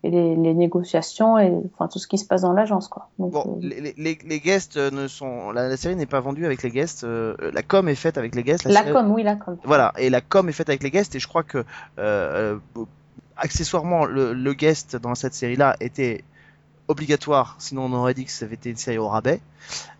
et 0.03 0.09
les, 0.09 0.35
les 0.35 0.53
négociations 0.53 1.37
et 1.37 1.51
enfin 1.73 1.87
tout 1.87 1.99
ce 1.99 2.07
qui 2.07 2.17
se 2.17 2.25
passe 2.25 2.41
dans 2.41 2.53
l'agence, 2.53 2.87
quoi. 2.87 3.09
Donc, 3.19 3.31
Bon, 3.31 3.59
euh, 3.63 3.67
les, 3.67 3.93
les, 3.97 4.17
les 4.25 4.39
guests 4.39 4.77
euh, 4.77 4.89
ne 4.91 5.07
sont. 5.07 5.51
La, 5.51 5.67
la 5.67 5.77
série 5.77 5.95
n'est 5.95 6.05
pas 6.05 6.19
vendue 6.21 6.45
avec 6.45 6.63
les 6.63 6.71
guests. 6.71 7.03
euh, 7.03 7.35
la 7.53 7.61
com 7.63 7.87
est 7.89 7.95
faite 7.95 8.17
avec 8.17 8.33
les 8.35 8.43
guests. 8.43 8.63
la 8.65 8.81
série- 8.81 8.93
com, 8.93 9.11
oui, 9.11 9.23
la 9.23 9.35
com. 9.35 9.57
Voilà, 9.63 9.93
et 9.97 10.09
la 10.09 10.21
com 10.21 10.47
est 10.49 10.53
faite 10.53 10.69
avec 10.69 10.81
les 10.83 10.89
guests, 10.91 11.13
et 11.15 11.19
je 11.19 11.27
crois 11.27 11.43
que 11.43 11.63
accessoirement, 13.37 14.05
le, 14.05 14.33
le 14.33 14.53
guest 14.53 14.95
dans 14.95 15.15
cette 15.15 15.33
série-là 15.33 15.75
était 15.79 16.23
obligatoire, 16.87 17.55
sinon 17.59 17.85
on 17.85 17.93
aurait 17.93 18.13
dit 18.13 18.25
que 18.25 18.31
ça 18.31 18.45
avait 18.45 18.55
été 18.55 18.69
une 18.69 18.75
série 18.77 18.97
au 18.97 19.07
rabais, 19.07 19.39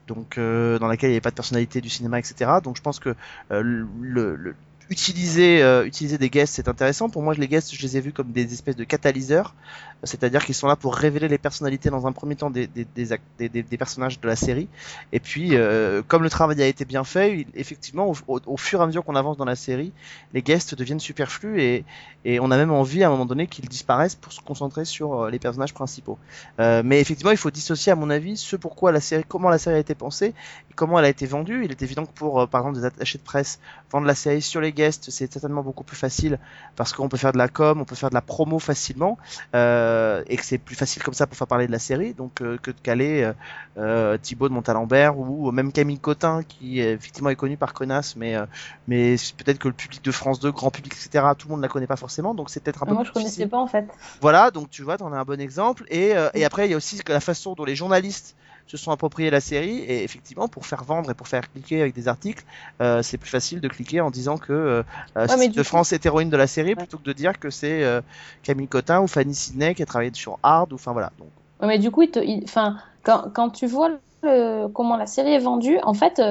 donc 0.08 0.38
euh, 0.38 0.78
dans 0.80 0.88
laquelle 0.88 1.10
il 1.10 1.14
n'y 1.14 1.16
avait 1.18 1.22
pas 1.22 1.30
de 1.32 1.36
personnalité 1.36 1.80
du 1.82 1.90
cinéma, 1.90 2.20
etc. 2.20 2.52
Donc 2.64 2.76
je 2.76 2.82
pense 2.82 3.00
que 3.00 3.16
euh, 3.52 3.62
le, 3.64 4.36
le- 4.36 4.56
utiliser 4.92 5.64
euh, 5.64 5.86
utiliser 5.86 6.18
des 6.18 6.30
guests 6.30 6.54
c'est 6.54 6.68
intéressant. 6.68 7.10
Pour 7.10 7.24
moi, 7.24 7.34
les 7.34 7.48
guests, 7.48 7.74
je 7.74 7.82
les 7.82 7.98
ai 7.98 8.02
vus 8.02 8.12
comme 8.12 8.32
des 8.32 8.54
espèces 8.54 8.76
de 8.76 8.84
catalyseurs, 8.84 9.56
c'est-à-dire 10.04 10.44
qu'ils 10.46 10.56
sont 10.56 10.68
là 10.68 10.76
pour 10.76 10.96
révéler 10.96 11.28
les 11.28 11.38
personnalités 11.38 11.90
dans 11.90 12.08
un 12.08 12.12
premier 12.12 12.36
temps 12.36 12.50
des, 12.50 12.68
des, 12.68 12.86
des, 12.86 13.08
des- 13.40 13.50
des- 13.64 13.78
personnages 13.78 14.20
de 14.20 14.28
la 14.28 14.36
série, 14.36 14.68
et 15.12 15.20
puis 15.20 15.56
euh, 15.56 16.02
comme 16.08 16.24
le 16.24 16.30
travail 16.30 16.62
a 16.62 16.68
été 16.68 16.86
bien 16.86 17.04
fait, 17.04 17.46
effectivement, 17.56 18.08
au, 18.10 18.16
au- 18.28 18.40
au 18.46 18.58
fur 18.58 18.80
et 18.80 18.84
à 18.84 18.88
mesure 18.88 19.04
qu'on 19.04 19.16
avance 19.16 19.38
dans 19.38 19.46
la 19.46 19.56
série, 19.56 19.92
les 20.34 20.42
guests 20.42 20.76
deviennent 20.76 21.00
superflus 21.00 21.62
et, 21.62 21.86
et 22.26 22.40
on 22.40 22.52
a 22.52 22.58
même 22.58 22.72
envie 22.72 23.04
à 23.04 23.08
un 23.08 23.12
moment 23.12 23.26
donné 23.26 23.48
qu'ils 23.48 23.68
disparaissent 23.68 24.16
pour 24.16 24.32
se 24.34 24.42
concentrer 24.42 24.86
sur 24.86 25.24
euh, 25.26 25.30
les 25.30 25.40
personnages 25.40 25.74
principaux. 25.74 26.18
Euh, 26.60 26.82
mais 26.86 27.00
effectivement, 27.02 27.32
il 27.32 27.38
faut 27.38 27.52
dissocier 27.52 27.92
à 27.92 27.96
mon 27.96 28.10
avis 28.10 28.38
ce 28.38 28.56
pourquoi 28.56 28.92
la 28.92 29.02
série, 29.02 29.24
comment 29.28 29.50
la 29.50 29.58
série 29.58 29.76
a 29.78 29.80
été 29.80 29.96
pensée 29.96 30.28
et 30.70 30.74
comment 30.76 31.00
elle 31.00 31.06
a 31.06 31.10
été 31.10 31.26
vendue. 31.26 31.64
Il 31.66 31.72
est 31.72 31.82
évident 31.82 32.06
que 32.06 32.14
pour, 32.14 32.42
euh, 32.42 32.46
par 32.48 32.62
exemple, 32.62 32.78
des 32.80 32.86
attachés 32.86 33.18
de 33.18 33.24
presse, 33.24 33.60
vendre 33.92 34.06
la 34.08 34.16
série 34.16 34.42
sur 34.42 34.62
les 34.62 34.72
guests, 34.72 35.10
c'est 35.10 35.32
certainement 35.32 35.64
beaucoup 35.64 35.84
plus 35.84 35.98
facile 35.98 36.40
parce 36.76 36.94
qu'on 36.94 37.10
peut 37.10 37.18
faire 37.18 37.34
de 37.34 37.38
la 37.38 37.48
com, 37.48 37.82
on 37.82 37.86
peut 37.86 37.96
faire 37.96 38.10
de 38.10 38.16
la 38.16 38.22
promo 38.22 38.60
facilement 38.60 39.18
euh, 39.56 39.91
et 40.28 40.38
que 40.38 40.46
c'est 40.46 40.58
plus 40.58 40.76
facile 40.76 41.04
comme 41.04 41.14
ça 41.14 41.28
pour 41.28 41.38
faire 41.38 41.48
parler 41.48 41.68
de 41.68 41.72
la 41.72 41.80
série 41.80 42.14
donc 42.14 42.42
euh, 42.42 42.58
que 42.58 42.72
de 42.72 42.80
caler 42.82 43.24
euh, 43.24 43.34
euh, 43.78 44.18
Thibaut 44.18 44.50
de 44.50 44.54
Montalembert 44.54 45.18
ou 45.18 45.52
même 45.52 45.72
Camille 45.72 46.00
Cotin 46.00 46.42
qui 46.44 46.82
euh, 46.82 46.94
effectivement 46.96 47.30
est 47.30 47.36
connu 47.36 47.58
par 47.58 47.74
Connasse 47.74 48.16
mais 48.16 48.36
euh, 48.36 48.46
mais 48.88 49.16
peut-être 49.38 49.60
que 49.60 49.68
le 49.68 49.74
public 49.74 50.04
de 50.04 50.12
France 50.12 50.40
2, 50.40 50.52
grand 50.52 50.72
public, 50.72 50.94
etc., 50.94 51.26
tout 51.38 51.48
le 51.48 51.52
monde 51.52 51.60
ne 51.60 51.66
la 51.66 51.70
connaît 51.70 51.88
pas 51.88 51.96
forcément, 51.96 52.34
donc 52.34 52.50
c'est 52.50 52.62
peut-être 52.62 52.84
un 52.84 52.86
peu 52.86 52.94
Moi, 52.94 53.04
je 53.04 53.12
connaissais 53.12 53.30
difficile. 53.30 53.50
pas 53.50 53.60
en 53.60 53.68
fait. 53.68 53.86
Voilà, 54.22 54.52
donc 54.52 54.70
tu 54.70 54.84
vois, 54.84 54.98
t'en 54.98 55.14
as 55.14 55.18
un 55.18 55.24
bon 55.24 55.40
exemple. 55.40 55.86
Et, 55.90 56.16
euh, 56.16 56.30
et 56.34 56.44
après, 56.46 56.68
il 56.68 56.72
y 56.72 56.74
a 56.74 56.78
aussi 56.78 57.00
la 57.08 57.20
façon 57.20 57.54
dont 57.54 57.64
les 57.64 57.76
journalistes 57.76 58.36
se 58.72 58.78
sont 58.78 58.92
appropriés 58.92 59.30
la 59.30 59.42
série. 59.42 59.80
Et 59.80 60.04
effectivement, 60.04 60.48
pour 60.48 60.66
faire 60.66 60.84
vendre 60.84 61.12
et 61.12 61.14
pour 61.14 61.28
faire 61.28 61.52
cliquer 61.52 61.82
avec 61.82 61.94
des 61.94 62.08
articles, 62.08 62.44
euh, 62.82 63.02
c'est 63.04 63.18
plus 63.18 63.30
facile 63.30 63.60
de 63.60 63.68
cliquer 63.68 64.00
en 64.02 64.10
disant 64.12 64.38
que 64.38 64.54
euh, 64.54 64.84
euh, 65.18 65.28
de 65.28 65.54
coup- 65.58 65.64
France 65.64 65.92
est 65.92 66.06
héroïne 66.06 66.30
de 66.30 66.38
la 66.38 66.48
série 66.48 66.76
plutôt 66.76 66.98
que 66.98 67.04
de 67.04 67.14
dire 67.14 67.38
que 67.40 67.50
c'est 67.50 67.84
euh, 67.84 68.02
Camille 68.44 68.68
Cotin 68.68 69.02
ou 69.02 69.08
Fanny 69.08 69.36
Sidney 69.36 69.76
qui 69.76 69.84
a 69.84 69.86
travaillé 69.86 70.12
sur 70.14 70.40
Hard. 70.42 70.72
Ou 70.72 70.76
enfin 70.76 70.94
voilà. 70.94 71.12
Donc, 71.20 71.28
Ouais, 71.60 71.68
Mais 71.68 71.80
du 71.80 71.92
coup, 71.92 72.02
il 72.04 72.12
te- 72.12 72.20
il- 72.20 72.44
enfin, 72.46 72.78
quand, 73.04 73.30
quand 73.34 73.50
tu 73.50 73.68
vois 73.68 73.90
le, 74.24 74.68
comment 74.70 74.98
la 74.98 75.06
série 75.06 75.34
est 75.34 75.40
vendue, 75.40 75.78
en 75.84 75.94
fait, 75.94 76.22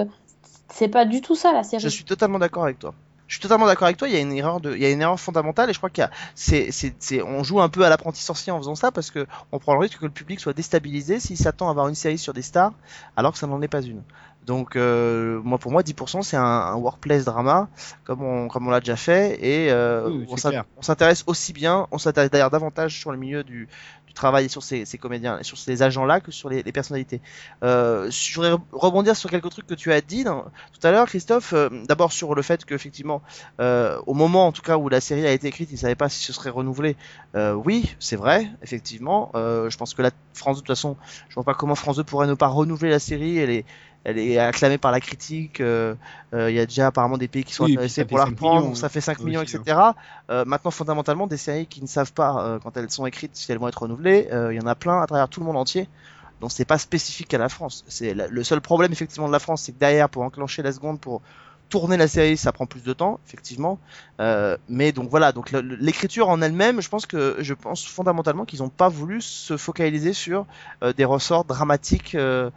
c'est 0.73 0.89
pas 0.89 1.05
du 1.05 1.21
tout 1.21 1.35
ça 1.35 1.53
la 1.53 1.63
série. 1.63 1.83
Je 1.83 1.89
suis 1.89 2.05
totalement 2.05 2.39
d'accord 2.39 2.65
avec 2.65 2.79
toi. 2.79 2.95
Je 3.31 3.37
suis 3.37 3.43
totalement 3.43 3.67
d'accord 3.67 3.85
avec 3.85 3.97
toi. 3.97 4.09
Il 4.09 4.15
y 4.15 4.17
a 4.17 4.21
une 4.21 4.33
erreur 4.33 4.61
de, 4.61 4.75
il 4.75 4.83
y 4.83 4.85
a 4.85 4.91
une 4.91 5.01
erreur 5.01 5.19
fondamentale 5.21 5.71
et 5.71 5.73
je 5.73 5.79
crois 5.79 5.89
qu'il 5.89 6.03
y 6.03 6.05
a, 6.05 6.11
c'est, 6.35 6.73
c'est, 6.73 7.23
on 7.23 7.45
joue 7.45 7.61
un 7.61 7.69
peu 7.69 7.85
à 7.85 7.89
l'apprenti 7.89 8.21
sorcier 8.21 8.51
en 8.51 8.59
faisant 8.59 8.75
ça 8.75 8.91
parce 8.91 9.13
que 9.13 9.25
on 9.53 9.61
prend 9.61 9.75
le 9.75 9.79
risque 9.79 10.01
que 10.01 10.05
le 10.05 10.11
public 10.11 10.41
soit 10.41 10.53
déstabilisé 10.53 11.21
s'il 11.21 11.37
s'attend 11.37 11.69
à 11.69 11.71
avoir 11.71 11.87
une 11.87 11.95
série 11.95 12.19
sur 12.19 12.33
des 12.33 12.43
stars 12.43 12.73
alors 13.17 13.31
que 13.31 13.39
ça 13.39 13.47
n'en 13.47 13.63
est 13.63 13.69
pas 13.69 13.83
une. 13.83 14.03
Donc 14.51 14.77
euh, 14.77 15.41
moi 15.45 15.59
pour 15.59 15.71
moi 15.73 15.83
10% 15.83 16.23
c'est 16.23 16.37
un, 16.37 16.43
un 16.43 16.75
workplace 16.77 17.25
drama 17.25 17.69
comme 18.05 18.23
on 18.23 18.49
comme 18.49 18.67
on 18.67 18.71
l'a 18.71 18.81
déjà 18.81 18.97
fait 18.97 19.39
et 19.45 19.71
euh, 19.71 20.09
Oui, 20.11 20.27
on 20.77 20.83
s'intéresse 20.83 21.25
aussi 21.27 21.53
bien, 21.53 21.87
on 21.93 21.99
s'intéresse 21.99 22.31
d'ailleurs 22.31 22.51
davantage 22.51 22.99
sur 22.99 23.13
le 23.13 23.19
milieu 23.19 23.45
du, 23.45 23.69
du 24.07 24.13
travail 24.15 24.47
et 24.47 24.49
sur 24.49 24.63
ces, 24.63 24.85
ces 24.85 24.99
comédiens, 24.99 25.39
et 25.39 25.45
sur 25.45 25.57
ces 25.59 25.83
agents-là 25.83 26.21
que 26.21 26.33
sur 26.33 26.49
les, 26.49 26.63
les 26.63 26.73
personnalités. 26.73 27.21
Euh, 27.63 28.11
je 28.11 28.35
voudrais 28.35 28.53
re- 28.53 28.61
rebondir 28.73 29.17
sur 29.17 29.31
quelques 29.31 29.51
trucs 29.51 29.67
que 29.67 29.75
tu 29.75 29.93
as 29.93 30.01
dit 30.01 30.25
dans- 30.25 30.45
tout 30.45 30.87
à 30.87 30.91
l'heure, 30.91 31.07
Christophe. 31.07 31.53
Euh, 31.53 31.69
D'abord 31.89 32.13
sur 32.13 32.35
le 32.35 32.43
fait 32.43 32.65
qu'effectivement, 32.65 33.23
euh, 33.61 34.01
au 34.07 34.15
moment 34.15 34.47
en 34.47 34.53
tout 34.53 34.63
cas 34.63 34.77
où 34.79 34.89
la 34.89 35.01
série 35.01 35.27
a 35.27 35.33
été 35.33 35.47
écrite, 35.49 35.71
ils 35.71 35.75
ne 35.75 35.79
savaient 35.79 35.95
pas 35.95 36.09
si 36.09 36.23
ce 36.25 36.33
serait 36.33 36.51
renouvelé. 36.51 36.97
Oui, 37.35 37.95
c'est 38.01 38.17
vrai, 38.17 38.51
effectivement. 38.63 39.31
Je 39.35 39.77
pense 39.77 39.95
que 39.95 40.03
la 40.03 40.11
France 40.35 40.57
de 40.57 40.61
toute 40.61 40.69
façon, 40.69 40.97
je 41.29 41.35
vois 41.35 41.45
pas 41.45 41.55
comment 41.55 41.75
France 41.75 41.97
2 41.97 42.05
pourrait 42.05 42.27
ne 42.27 42.35
pas 42.35 42.49
renouveler 42.49 42.91
la 42.91 42.99
série. 42.99 43.39
Elle 43.39 43.51
est 43.51 43.65
elle 44.05 44.19
est 44.19 44.39
acclamée 44.39 44.79
par 44.79 44.93
la 44.93 45.01
critique. 45.01 45.61
euh, 45.61 45.95
euh, 46.35 46.51
Il 46.51 46.57
y 46.57 46.61
a 46.61 46.67
déjà 46.67 46.87
apparemment 46.89 47.19
des 47.19 47.29
pays 47.29 47.45
qui 47.45 47.53
sont 47.55 47.65
Oui, 47.65 47.73
intéressés 47.73 48.05
pour 48.05 48.19
la 48.19 48.27
5 48.27 48.31
reprendre. 48.31 48.61
millions, 48.63 48.75
ça 48.75 48.89
fait 48.89 49.01
5 49.01 49.19
aussi, 49.19 49.25
millions, 49.25 49.41
hein. 49.41 49.45
etc. 49.45 49.95
Euh, 50.31 50.45
maintenant, 50.45 50.71
fondamentalement, 50.71 51.27
des 51.27 51.37
séries 51.37 51.67
qui 51.67 51.83
ne 51.83 51.87
savent 51.87 52.13
pas 52.13 52.45
euh, 52.45 52.59
quand 52.59 52.77
elles 52.77 52.91
sont 52.91 53.07
écrites 53.07 53.37
si 53.37 53.51
elles 53.53 53.59
vont 53.59 53.69
être 53.69 53.83
renouvelées, 53.83 54.29
euh, 54.33 54.53
il 54.53 54.57
y 54.57 54.61
en 54.63 54.67
a 54.67 54.75
plein 54.75 55.01
à 55.03 55.07
travers 55.07 55.29
tout 55.29 55.41
le 55.41 55.47
monde 55.47 55.57
entier. 55.57 55.89
Donc 56.41 56.53
c'est 56.53 56.65
pas 56.65 56.79
spécifique 56.79 57.35
à 57.35 57.39
la 57.39 57.51
France. 57.51 57.85
C'est 57.89 58.15
le 58.15 58.45
seul 58.45 58.61
problème 58.63 58.93
effectivement 58.93 59.29
de 59.29 59.33
la 59.33 59.39
France, 59.41 59.63
c'est 59.63 59.73
que 59.73 59.79
derrière, 59.79 60.09
pour 60.09 60.23
enclencher 60.23 60.63
la 60.63 60.73
seconde, 60.73 60.99
pour 60.99 61.21
tourner 61.69 61.97
la 61.97 62.09
série, 62.09 62.37
ça 62.37 62.51
prend 62.51 62.67
plus 62.67 62.83
de 62.83 62.93
temps, 62.93 63.21
effectivement. 63.29 63.79
Euh, 64.21 64.57
mais 64.69 64.91
donc 64.91 65.09
voilà, 65.11 65.31
donc 65.33 65.53
l'écriture 65.53 66.29
en 66.29 66.43
elle-même, 66.43 66.81
je 66.81 66.89
pense 66.89 67.07
que 67.07 67.37
je 67.41 67.55
pense 67.55 67.87
fondamentalement 67.87 68.45
qu'ils 68.45 68.61
n'ont 68.61 68.71
pas 68.71 68.89
voulu 68.89 69.21
se 69.21 69.57
focaliser 69.57 70.13
sur 70.13 70.47
euh, 70.83 70.93
des 70.93 71.05
ressorts 71.05 71.45
dramatiques 71.45 72.15
euh, 72.17 72.51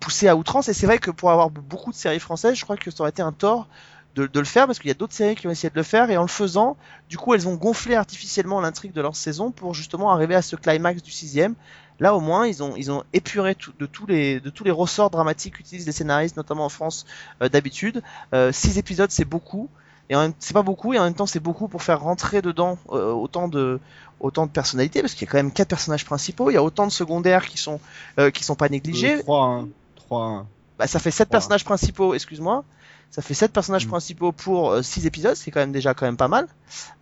poussés 0.00 0.28
à 0.28 0.36
outrance. 0.36 0.68
Et 0.68 0.72
c'est 0.72 0.86
vrai 0.86 0.98
que 0.98 1.10
pour 1.10 1.30
avoir 1.30 1.50
beaucoup 1.50 1.90
de 1.90 1.96
séries 1.96 2.20
françaises, 2.20 2.56
je 2.56 2.64
crois 2.64 2.76
que 2.76 2.90
ça 2.90 3.00
aurait 3.00 3.10
été 3.10 3.22
un 3.22 3.32
tort 3.32 3.68
de, 4.14 4.40
le 4.40 4.44
faire 4.44 4.66
parce 4.66 4.80
qu'il 4.80 4.88
y 4.88 4.90
a 4.90 4.94
d'autres 4.94 5.12
séries 5.12 5.36
qui 5.36 5.46
ont 5.46 5.50
essayé 5.50 5.70
de 5.70 5.76
le 5.76 5.84
faire 5.84 6.10
et 6.10 6.16
en 6.16 6.22
le 6.22 6.28
faisant, 6.28 6.76
du 7.08 7.16
coup, 7.16 7.34
elles 7.34 7.46
ont 7.46 7.54
gonflé 7.54 7.94
artificiellement 7.94 8.60
l'intrigue 8.60 8.92
de 8.92 9.00
leur 9.00 9.14
saison 9.14 9.52
pour 9.52 9.74
justement 9.74 10.10
arriver 10.10 10.34
à 10.34 10.42
ce 10.42 10.56
climax 10.56 11.02
du 11.02 11.12
sixième. 11.12 11.54
Là, 12.00 12.14
au 12.14 12.20
moins, 12.20 12.46
ils 12.46 12.62
ont 12.62 12.74
ils 12.76 12.90
ont 12.90 13.04
épuré 13.12 13.56
de 13.78 13.86
tous 13.86 14.06
les 14.06 14.40
de 14.40 14.50
tous 14.50 14.64
les 14.64 14.70
ressorts 14.70 15.10
dramatiques 15.10 15.54
qu'utilisent 15.54 15.86
les 15.86 15.92
scénaristes, 15.92 16.36
notamment 16.36 16.64
en 16.64 16.68
France 16.68 17.06
euh, 17.42 17.48
d'habitude. 17.48 18.02
Euh, 18.34 18.52
six 18.52 18.78
épisodes, 18.78 19.10
c'est 19.10 19.24
beaucoup. 19.24 19.68
Et 20.10 20.14
c'est 20.38 20.54
pas 20.54 20.62
beaucoup 20.62 20.94
et 20.94 20.98
en 20.98 21.04
même 21.04 21.14
temps 21.14 21.26
c'est 21.26 21.40
beaucoup 21.40 21.68
pour 21.68 21.82
faire 21.82 22.00
rentrer 22.00 22.40
dedans 22.40 22.78
euh, 22.92 23.12
autant 23.12 23.46
de 23.46 23.78
autant 24.20 24.46
de 24.46 24.50
personnalités 24.50 25.02
parce 25.02 25.12
qu'il 25.12 25.26
y 25.26 25.28
a 25.28 25.32
quand 25.32 25.38
même 25.38 25.52
quatre 25.52 25.68
personnages 25.68 26.06
principaux, 26.06 26.50
il 26.50 26.54
y 26.54 26.56
a 26.56 26.62
autant 26.62 26.86
de 26.86 26.92
secondaires 26.92 27.46
qui 27.46 27.58
sont 27.58 27.78
euh, 28.18 28.30
qui 28.30 28.42
sont 28.42 28.54
pas 28.54 28.70
négligés. 28.70 29.18
3 29.20 29.46
1 29.46 29.68
3 30.08 30.24
1 30.26 30.46
Bah, 30.78 30.86
ça 30.86 30.98
fait 30.98 31.10
sept 31.10 31.28
Trois. 31.28 31.38
personnages 31.38 31.64
principaux, 31.64 32.14
excuse-moi. 32.14 32.64
Ça 33.10 33.22
fait 33.22 33.34
sept 33.34 33.52
personnages 33.52 33.86
Mm. 33.86 33.90
principaux 33.90 34.32
pour 34.32 34.70
euh, 34.70 34.82
six 34.82 35.06
épisodes, 35.06 35.34
c'est 35.34 35.50
quand 35.50 35.60
même 35.60 35.72
déjà 35.72 35.94
quand 35.94 36.04
même 36.06 36.16
pas 36.18 36.28
mal. 36.28 36.46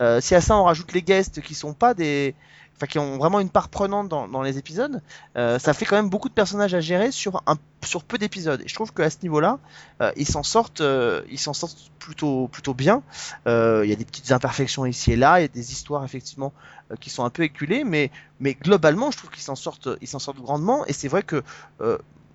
Euh, 0.00 0.20
si 0.20 0.34
à 0.34 0.40
ça 0.40 0.56
on 0.56 0.64
rajoute 0.64 0.92
les 0.92 1.02
guests 1.02 1.40
qui 1.42 1.54
sont 1.54 1.74
pas 1.74 1.94
des, 1.94 2.34
enfin 2.76 2.86
qui 2.86 2.98
ont 3.00 3.18
vraiment 3.18 3.40
une 3.40 3.50
part 3.50 3.68
prenante 3.68 4.08
dans, 4.08 4.28
dans 4.28 4.42
les 4.42 4.56
épisodes, 4.56 5.02
euh, 5.36 5.58
ça 5.58 5.72
fait 5.74 5.84
quand 5.84 5.96
même 5.96 6.08
beaucoup 6.08 6.28
de 6.28 6.34
personnages 6.34 6.74
à 6.74 6.80
gérer 6.80 7.10
sur 7.10 7.42
un 7.48 7.56
sur 7.84 8.04
peu 8.04 8.18
d'épisodes. 8.18 8.60
Et 8.64 8.68
je 8.68 8.74
trouve 8.74 8.92
qu'à 8.92 9.10
ce 9.10 9.16
niveau-là, 9.22 9.58
euh, 10.00 10.12
ils 10.16 10.28
s'en 10.28 10.44
sortent, 10.44 10.80
euh, 10.80 11.22
ils 11.28 11.38
s'en 11.40 11.52
sortent 11.54 11.90
plutôt 11.98 12.46
plutôt 12.48 12.72
bien. 12.74 13.02
Il 13.46 13.88
y 13.88 13.92
a 13.92 13.96
des 13.96 14.04
petites 14.04 14.30
imperfections 14.30 14.86
ici 14.86 15.12
et 15.12 15.16
là, 15.16 15.40
il 15.40 15.42
y 15.42 15.46
a 15.46 15.48
des 15.48 15.72
histoires 15.72 16.04
effectivement 16.04 16.52
qui 17.00 17.10
sont 17.10 17.24
un 17.24 17.30
peu 17.30 17.42
éculées, 17.42 17.82
mais 17.82 18.12
mais 18.38 18.54
globalement, 18.54 19.10
je 19.10 19.18
trouve 19.18 19.30
qu'ils 19.30 19.42
s'en 19.42 19.56
sortent, 19.56 19.88
ils 20.00 20.06
s'en 20.08 20.20
sortent 20.20 20.38
grandement. 20.40 20.86
Et 20.86 20.92
c'est 20.92 21.08
vrai 21.08 21.24
que 21.24 21.42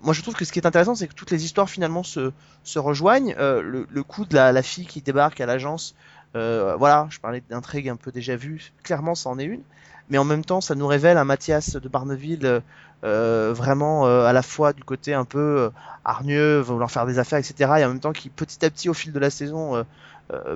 moi 0.04 0.14
je 0.14 0.22
trouve 0.22 0.36
que 0.36 0.46
ce 0.46 0.52
qui 0.52 0.60
est 0.60 0.66
intéressant, 0.66 0.96
c'est 0.96 1.08
que 1.08 1.14
toutes 1.14 1.32
les 1.32 1.46
histoires 1.46 1.70
finalement 1.70 2.04
se, 2.04 2.32
rejoignent. 2.76 3.36
Euh, 3.38 3.86
le, 3.90 4.04
coup 4.04 4.26
de 4.26 4.36
la, 4.36 4.64
fille 4.64 4.86
qui 4.86 5.02
débarque 5.02 5.42
à 5.42 5.46
l'agence, 5.46 5.96
euh, 6.36 6.76
voilà, 6.78 7.08
je 7.10 7.20
parlais 7.20 7.44
d'intrigue 7.50 7.90
un 7.90 7.96
peu 7.96 8.12
déjà 8.12 8.36
vue, 8.36 8.72
clairement 8.84 9.16
ça 9.16 9.30
en 9.30 9.40
est 9.40 9.46
une. 9.46 9.62
Mais 10.10 10.18
en 10.18 10.26
même 10.26 10.44
temps, 10.44 10.60
ça 10.60 10.76
nous 10.76 10.88
révèle 10.88 11.18
un 11.18 11.24
Mathias 11.24 11.76
de 11.76 11.88
Barneville 11.88 12.62
euh, 13.04 13.54
vraiment 13.54 14.06
à 14.06 14.34
la 14.34 14.42
fois 14.42 14.74
du 14.74 14.84
côté 14.84 15.14
un 15.14 15.26
peu 15.26 15.72
hargneux, 16.04 16.60
vouloir 16.60 16.92
faire 16.92 17.06
des 17.06 17.18
affaires, 17.18 17.40
etc. 17.40 17.72
Et 17.80 17.86
en 17.86 17.90
même 17.90 18.00
temps 18.00 18.12
qui 18.12 18.30
petit 18.30 18.66
à 18.66 18.70
petit 18.70 18.90
au 18.90 18.94
fil 18.94 19.14
de 19.14 19.20
la 19.20 19.30
saison 19.30 19.86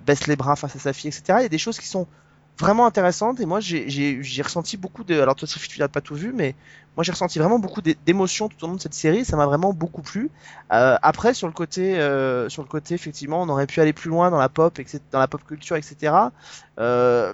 baisse 0.06 0.28
les 0.28 0.36
bras 0.36 0.56
face 0.56 0.76
à 0.76 0.80
sa 0.80 0.94
fille, 0.94 1.10
etc. 1.10 1.40
Il 1.40 1.44
y 1.44 1.46
a 1.46 1.50
des 1.50 1.58
choses 1.58 1.80
qui 1.80 1.88
sont 1.88 2.08
vraiment 2.60 2.86
intéressantes 2.86 3.40
et 3.42 3.46
moi 3.46 3.60
j'ai- 3.60 4.42
ressenti 4.44 4.78
beaucoup 4.78 5.04
de... 5.04 5.20
Alors 5.20 5.36
toi 5.36 5.48
Sophie 5.48 5.70
tu 5.70 5.80
n'as 5.80 5.88
pas 5.90 6.02
tout 6.02 6.16
vu 6.16 6.32
mais 6.34 6.56
moi 6.96 7.04
j'ai 7.04 7.12
ressenti 7.12 7.40
vraiment 7.40 7.60
beaucoup 7.60 7.82
d'é- 7.82 7.98
d'émotions 8.06 8.48
tout 8.50 8.64
au 8.64 8.68
long 8.68 8.76
de 8.76 8.82
cette 8.82 8.94
série, 8.94 9.26
ça 9.26 9.36
m'a 9.36 9.46
vraiment 9.46 9.74
beaucoup 9.74 10.02
plu. 10.02 10.30
Euh, 10.72 10.98
après 11.02 11.34
sur 11.34 11.48
le 11.48 11.54
côté 11.54 12.00
euh, 12.00 12.48
sur 12.50 12.62
le 12.64 12.68
côté 12.70 12.94
effectivement 12.96 13.42
on 13.42 13.50
aurait 13.50 13.68
pu 13.68 13.82
aller 13.82 13.94
plus 13.94 14.10
loin 14.10 14.32
dans 14.32 14.38
la 14.38 14.50
pop, 14.50 14.80
dans 15.12 15.20
la 15.20 15.28
pop 15.28 15.44
culture, 15.46 15.76
etc. 15.76 16.32
Euh, 16.80 17.34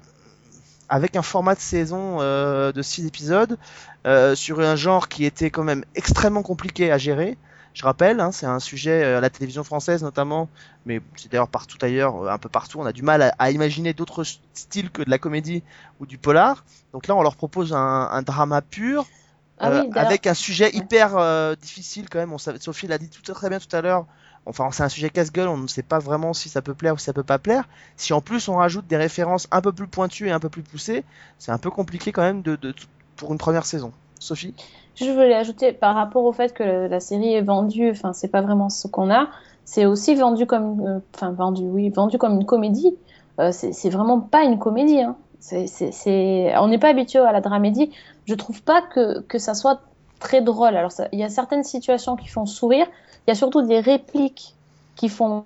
avec 0.90 1.16
un 1.16 1.22
format 1.22 1.56
de 1.56 1.60
saison 1.62 2.18
euh, 2.20 2.72
de 2.72 2.82
6 2.82 3.06
épisodes 3.06 3.58
euh, 4.06 4.36
sur 4.36 4.60
un 4.60 4.76
genre 4.76 5.08
qui 5.08 5.26
était 5.26 5.50
quand 5.50 5.64
même 5.64 5.86
extrêmement 5.96 6.44
compliqué 6.44 6.92
à 6.92 6.98
gérer. 6.98 7.38
Je 7.74 7.84
rappelle, 7.86 8.20
hein, 8.20 8.32
c'est 8.32 8.46
un 8.46 8.60
sujet 8.60 9.04
euh, 9.04 9.18
à 9.18 9.22
la 9.22 9.30
télévision 9.30 9.64
française 9.64 10.04
notamment, 10.04 10.52
mais 10.86 11.02
c'est 11.16 11.32
d'ailleurs 11.32 11.50
partout 11.50 11.78
ailleurs, 11.82 12.26
euh, 12.26 12.30
un 12.30 12.38
peu 12.38 12.50
partout. 12.50 12.80
On 12.80 12.86
a 12.86 12.92
du 12.94 13.02
mal 13.02 13.22
à, 13.22 13.30
à 13.40 13.52
imaginer 13.52 13.94
d'autres 13.94 14.24
styles 14.54 14.92
que 14.92 15.02
de 15.04 15.10
la 15.10 15.18
comédie 15.20 15.64
ou 16.00 16.06
du 16.06 16.18
polar. 16.18 16.66
Donc 16.94 17.08
là, 17.08 17.16
on 17.16 17.22
leur 17.22 17.38
propose 17.38 17.74
un, 17.74 17.78
un 18.12 18.22
drama 18.24 18.62
pur, 18.62 19.12
Ah 19.58 19.70
euh, 19.70 19.70
oui, 19.72 19.90
avec 19.94 20.28
un 20.28 20.34
sujet 20.34 20.70
hyper 20.76 21.18
euh, 21.18 21.56
difficile 21.56 22.10
quand 22.10 22.20
même. 22.20 22.34
On 22.34 22.38
savait, 22.38 22.60
Sophie 22.60 22.88
l'a 22.88 22.98
dit 22.98 23.10
tout 23.10 23.22
très 23.34 23.50
bien 23.50 23.60
tout 23.60 23.74
à 23.76 23.82
l'heure. 23.82 24.06
Enfin, 24.46 24.72
c'est 24.72 24.84
un 24.84 24.90
sujet 24.90 25.10
casse-gueule. 25.10 25.48
On 25.48 25.58
ne 25.58 25.68
sait 25.68 25.84
pas 25.84 26.00
vraiment 26.00 26.34
si 26.34 26.50
ça 26.50 26.62
peut 26.62 26.76
plaire 26.76 26.96
ou 26.96 26.98
si 26.98 27.06
ça 27.06 27.14
peut 27.14 27.24
pas 27.24 27.40
plaire. 27.40 27.66
Si 27.96 28.12
en 28.14 28.22
plus 28.22 28.48
on 28.50 28.56
rajoute 28.58 28.88
des 28.88 28.98
références 28.98 29.48
un 29.52 29.62
peu 29.62 29.72
plus 29.74 29.88
pointues 29.88 30.28
et 30.28 30.32
un 30.32 30.40
peu 30.40 30.50
plus 30.50 30.64
poussées, 30.64 31.06
c'est 31.38 31.52
un 31.52 31.60
peu 31.60 31.70
compliqué 31.72 32.12
quand 32.12 32.24
même 32.24 32.42
de, 32.42 32.56
de- 32.56 32.74
pour 33.16 33.32
une 33.32 33.38
première 33.38 33.66
saison. 33.66 33.94
Sophie? 34.20 34.56
Je 34.96 35.10
voulais 35.10 35.34
ajouter 35.36 35.72
par 35.72 35.96
rapport 35.96 36.26
au 36.26 36.34
fait 36.34 36.54
que 36.54 36.88
la 36.88 37.00
série 37.00 37.34
est 37.34 37.42
vendue, 37.42 37.92
enfin 37.92 38.14
c'est 38.14 38.28
pas 38.28 38.42
vraiment 38.42 38.70
ce 38.70 38.88
qu'on 38.88 39.10
a, 39.10 39.30
c'est 39.66 39.86
aussi 39.86 40.16
vendu 40.16 40.46
comme, 40.46 40.82
euh, 40.86 41.00
enfin 41.16 41.32
vendu, 41.32 41.64
oui, 41.64 41.90
vendu 41.90 42.18
comme 42.18 42.34
une 42.36 42.46
comédie. 42.46 42.96
Euh, 43.40 43.52
c'est 43.52 43.90
vraiment 43.90 44.20
pas 44.20 44.44
une 44.44 44.60
comédie. 44.60 45.02
Hein. 45.02 45.16
On 45.52 46.68
n'est 46.68 46.78
pas 46.78 46.90
habitué 46.90 47.20
à 47.20 47.32
la 47.32 47.42
dramédie. 47.42 47.92
Je 48.26 48.36
trouve 48.36 48.62
pas 48.62 48.82
que 48.82 49.22
que 49.22 49.40
ça 49.40 49.54
soit 49.54 49.80
très 50.20 50.42
drôle. 50.42 50.76
Alors 50.76 50.92
il 51.12 51.20
y 51.20 51.24
a 51.24 51.30
certaines 51.30 51.64
situations 51.64 52.16
qui 52.16 52.28
font 52.28 52.46
sourire. 52.46 52.86
Il 53.26 53.30
y 53.30 53.32
a 53.32 53.36
surtout 53.36 53.62
des 53.62 53.80
répliques 53.80 54.56
qui 54.96 55.10
font 55.10 55.46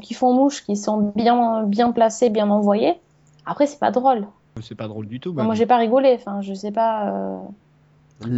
qui 0.00 0.14
font 0.14 0.32
mouche, 0.32 0.64
qui 0.64 0.76
sont 0.76 1.12
bien 1.14 1.62
bien 1.64 1.92
placées, 1.92 2.30
bien 2.30 2.48
envoyées. 2.50 2.98
Après 3.44 3.66
c'est 3.66 3.78
pas 3.78 3.90
drôle. 3.90 4.26
C'est 4.62 4.74
pas 4.74 4.88
drôle 4.88 5.06
du 5.06 5.20
tout. 5.20 5.32
Moi 5.34 5.44
bah. 5.44 5.54
j'ai 5.54 5.66
pas 5.66 5.76
rigolé. 5.76 6.14
Enfin 6.18 6.40
je 6.40 6.54
sais 6.54 6.72
pas. 6.72 7.10
euh, 7.10 7.38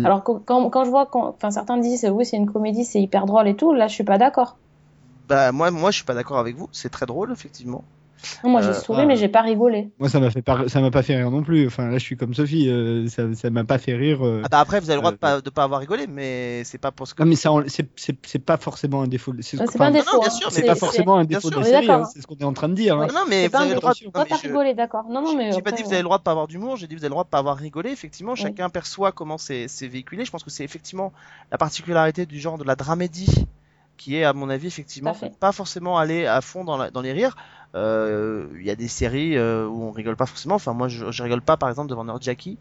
alors 0.05 0.23
quand, 0.23 0.41
quand, 0.45 0.69
quand 0.71 0.85
je 0.85 0.91
vois, 0.91 1.07
quand, 1.07 1.29
enfin 1.29 1.51
certains 1.51 1.79
disent 1.79 2.09
oui 2.13 2.27
c'est 2.27 2.37
une 2.37 2.51
comédie, 2.51 2.85
c'est 2.85 3.01
hyper 3.01 3.27
drôle 3.27 3.49
et 3.49 3.57
tout, 3.57 3.73
là 3.73 3.89
je 3.89 3.95
suis 3.95 4.05
pas 4.05 4.19
d'accord. 4.19 4.59
Bah 5.29 5.53
moi, 5.53 5.71
moi 5.71 5.91
je 5.91 5.97
suis 5.97 6.05
pas 6.05 6.15
d'accord 6.15 6.39
avec 6.39 6.57
vous. 6.57 6.69
C'est 6.73 6.91
très 6.91 7.07
drôle 7.07 7.33
effectivement. 7.33 7.85
Non, 8.45 8.51
Moi 8.51 8.63
j'ai 8.63 8.69
Euh, 8.69 8.75
souri 8.75 9.07
mais 9.07 9.17
j'ai 9.17 9.29
pas 9.29 9.41
rigolé. 9.43 9.91
Moi, 9.99 10.09
ça 10.09 10.21
m'a 10.21 10.31
fait 10.31 10.43
pas, 10.43 10.69
ça 10.69 10.81
m'a 10.81 10.91
pas 10.91 11.03
fait 11.03 11.17
rire 11.17 11.31
non 11.31 11.43
plus. 11.43 11.67
Enfin, 11.67 11.89
là, 11.89 11.99
je 11.99 12.05
suis 12.05 12.17
comme 12.17 12.35
Sophie. 12.35 12.69
euh, 12.69 13.07
ça, 13.09 13.23
ça 13.35 13.51
m'a 13.51 13.65
pas 13.65 13.79
fait 13.79 13.95
rire. 13.95 14.25
euh. 14.27 14.43
Ah 14.45 14.49
bah 14.51 14.61
après 14.61 14.81
vous 14.81 14.91
avez 14.91 14.97
le 14.97 15.01
droit 15.01 15.13
de 15.13 15.17
pas 15.17 15.41
de 15.41 15.51
pas 15.51 15.63
avoir 15.65 15.81
rigolé, 15.81 16.07
mais 16.07 16.63
c'est 16.65 16.79
pas 16.79 16.91
pour 16.91 17.07
ce 17.09 17.15
que. 17.15 17.23
Non, 17.23 17.29
mais 17.29 17.37
ça, 17.37 17.51
c'est, 17.67 17.89
c'est, 17.97 18.17
c'est 18.27 18.39
pas 18.45 18.57
forcément 18.57 19.03
un 19.03 19.07
défaut. 19.09 19.33
C'est, 19.41 19.57
pas 19.57 19.87
un 19.87 19.91
non, 19.91 19.97
défaut. 19.99 20.21
bien 20.21 20.29
hein. 20.29 20.49
c'est 20.51 20.63
pas 20.67 20.75
forcément 20.75 21.17
un 21.17 21.25
défaut 21.25 21.51
de 21.51 21.63
série. 21.63 21.91
hein, 21.91 22.05
c'est 22.13 22.21
ce 22.23 22.27
qu'on 22.27 22.37
est 22.37 22.45
en 22.45 22.53
train 22.53 22.69
de 22.69 22.75
dire. 22.75 22.99
hein. 22.99 23.07
Non, 23.13 23.23
mais 23.29 23.43
C'est 23.43 23.47
vous 23.49 23.53
pas 23.53 23.59
avez 23.61 23.75
le 23.75 23.81
droit. 23.81 23.93
T'as 24.13 24.25
je- 24.37 24.43
rigolé, 24.49 24.75
d'accord. 24.75 25.05
Non 25.09 25.23
non 25.23 25.35
mais 25.37 25.53
J'ai 25.53 25.63
pas 25.63 25.73
dit 25.73 25.83
que 25.83 25.87
vous 25.87 25.93
avez 25.93 26.03
le 26.03 26.05
droit 26.07 26.19
de 26.19 26.23
pas 26.23 26.31
avoir 26.33 26.47
d'humour, 26.49 26.77
j'ai 26.77 26.87
dit 26.87 26.95
vous 26.95 27.01
avez 27.03 27.09
le 27.09 27.13
droit 27.15 27.25
de 27.25 27.29
pas 27.29 27.39
avoir 27.39 27.57
rigolé. 27.57 27.91
Effectivement, 27.91 28.35
chacun 28.35 28.69
perçoit 28.69 29.13
comment 29.13 29.39
c'est 29.39 29.67
c'est 29.69 29.89
véhiculé. 29.89 30.25
Je 30.25 30.31
pense 30.31 30.45
que 30.45 30.51
c'est 30.51 30.65
effectivement 30.65 31.13
la 31.53 31.59
particularité 31.59 32.27
du 32.27 32.39
genre 32.39 32.59
de 32.59 32.65
la 32.65 32.77
dramédie 32.77 33.47
qui 34.01 34.17
est, 34.17 34.25
à 34.25 34.33
mon 34.33 34.49
avis, 34.49 34.67
effectivement, 34.67 35.11
pas 35.39 35.53
forcément 35.53 35.99
aller 35.99 36.27
à 36.27 36.41
fond 36.41 36.65
dans, 36.65 36.77
la- 36.79 36.91
dans 36.91 37.03
les 37.03 37.13
rires. 37.13 37.37
Euh, 37.77 38.49
Il 38.59 38.65
y 38.67 38.71
a 38.71 38.75
des 38.75 38.89
séries 38.89 39.37
euh, 39.37 39.65
où 39.67 39.85
on 39.85 39.93
rigole 39.93 40.17
pas 40.17 40.27
forcément. 40.27 40.57
Enfin, 40.57 40.73
moi, 40.73 40.89
je, 40.89 41.13
je 41.13 41.23
rigole 41.23 41.41
pas, 41.43 41.57
par 41.57 41.69
exemple, 41.69 41.89
devant 41.89 42.05
Nerd 42.05 42.21
Jackie. 42.21 42.59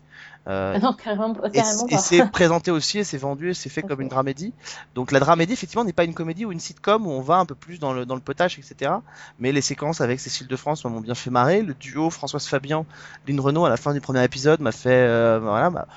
Euh, 0.47 0.73
Ah 0.75 0.79
non 0.79 0.93
carrément, 0.93 1.33
et 1.45 1.51
carrément 1.51 1.87
et 1.87 1.97
c'est 1.97 2.29
présenté 2.31 2.69
aussi 2.71 2.99
et 2.99 3.03
c'est 3.03 3.17
vendu 3.17 3.49
et 3.49 3.53
c'est 3.53 3.69
fait 3.69 3.81
comme 3.81 4.01
une 4.01 4.07
dramédie. 4.07 4.53
Donc 4.95 5.11
la 5.11 5.19
dramédie 5.19 5.53
effectivement 5.53 5.83
n'est 5.83 5.93
pas 5.93 6.03
une 6.05 6.13
comédie 6.13 6.45
ou 6.45 6.51
une 6.51 6.59
sitcom 6.59 7.07
où 7.07 7.11
on 7.11 7.21
va 7.21 7.37
un 7.37 7.45
peu 7.45 7.55
plus 7.55 7.79
dans 7.79 7.91
le 7.93 8.05
dans 8.05 8.15
le 8.15 8.21
potage 8.21 8.57
etc. 8.57 8.91
Mais 9.39 9.51
les 9.51 9.61
séquences 9.61 9.99
avec 10.01 10.19
Cécile 10.19 10.47
de 10.47 10.55
France 10.55 10.85
m'ont 10.85 11.01
bien 11.01 11.13
fait 11.15 11.29
marrer. 11.29 11.61
Le 11.61 11.73
duo 11.73 12.09
Françoise 12.09 12.45
Fabian, 12.47 12.85
Lynn 13.27 13.39
Renault 13.39 13.65
à 13.65 13.69
la 13.69 13.77
fin 13.77 13.93
du 13.93 14.01
premier 14.01 14.23
épisode 14.23 14.59
m'a 14.61 14.71
fait 14.71 15.39
voilà. 15.39 15.69
bah, 15.71 15.87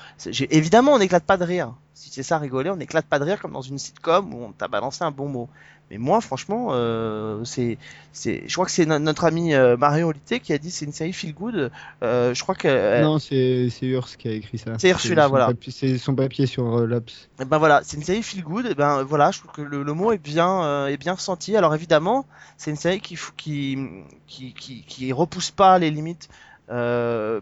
évidemment 0.49 0.93
on 0.93 0.99
n'éclate 0.99 1.23
pas 1.23 1.37
de 1.37 1.45
rire. 1.45 1.73
Si 1.93 2.09
c'est 2.09 2.23
ça 2.23 2.37
rigoler, 2.39 2.69
on 2.69 2.75
n'éclate 2.75 3.05
pas 3.05 3.19
de 3.19 3.23
rire 3.25 3.39
comme 3.39 3.53
dans 3.53 3.61
une 3.61 3.77
sitcom 3.77 4.33
où 4.33 4.43
on 4.45 4.51
t'a 4.51 4.67
balancé 4.67 5.03
un 5.03 5.11
bon 5.11 5.27
mot. 5.27 5.49
Mais 5.91 5.97
moi 5.97 6.21
franchement 6.21 6.69
euh, 6.71 7.43
c'est 7.43 7.77
c'est 8.13 8.43
je 8.47 8.53
crois 8.53 8.65
que 8.65 8.71
c'est 8.71 8.85
no- 8.85 8.99
notre 8.99 9.25
ami 9.25 9.53
euh, 9.53 9.75
Marion 9.75 10.07
Olité 10.07 10.39
qui 10.39 10.53
a 10.53 10.57
dit 10.57 10.71
c'est 10.71 10.85
une 10.85 10.93
série 10.93 11.13
feel 11.13 11.33
good. 11.35 11.71
Euh, 12.01 12.33
je 12.33 12.41
crois 12.41 12.55
que 12.55 13.01
Non, 13.01 13.19
c'est, 13.19 13.67
c'est 13.69 13.85
Urs 13.85 14.07
qui 14.17 14.27
a 14.29 14.31
écrit 14.31 14.57
ça. 14.57 14.71
C'est 14.79 14.89
Ursula, 14.89 15.27
voilà. 15.27 15.47
papier- 15.47 15.71
c'est 15.73 15.97
son 15.97 16.15
papier 16.15 16.47
sur 16.47 16.79
euh, 16.79 16.87
Laps. 16.87 17.29
Et 17.41 17.45
ben 17.45 17.57
voilà, 17.57 17.81
c'est 17.83 17.97
une 17.97 18.03
série 18.03 18.23
feel 18.23 18.43
good. 18.43 18.65
Et 18.65 18.75
ben 18.75 19.03
voilà, 19.03 19.31
je 19.31 19.39
trouve 19.39 19.51
que 19.51 19.61
le, 19.61 19.83
le 19.83 19.93
mot 19.93 20.11
est 20.13 20.17
bien, 20.17 20.87
est 20.87 20.97
bien 20.97 21.13
ressenti. 21.13 21.55
Alors 21.57 21.75
évidemment, 21.75 22.25
c'est 22.57 22.71
une 22.71 22.77
série 22.77 23.01
qui, 23.01 23.17
qui, 23.37 23.77
qui, 24.25 24.53
qui, 24.53 24.83
qui 24.83 25.11
repousse 25.13 25.51
pas 25.51 25.77
les 25.79 25.91
limites 25.91 26.29
euh, 26.69 27.41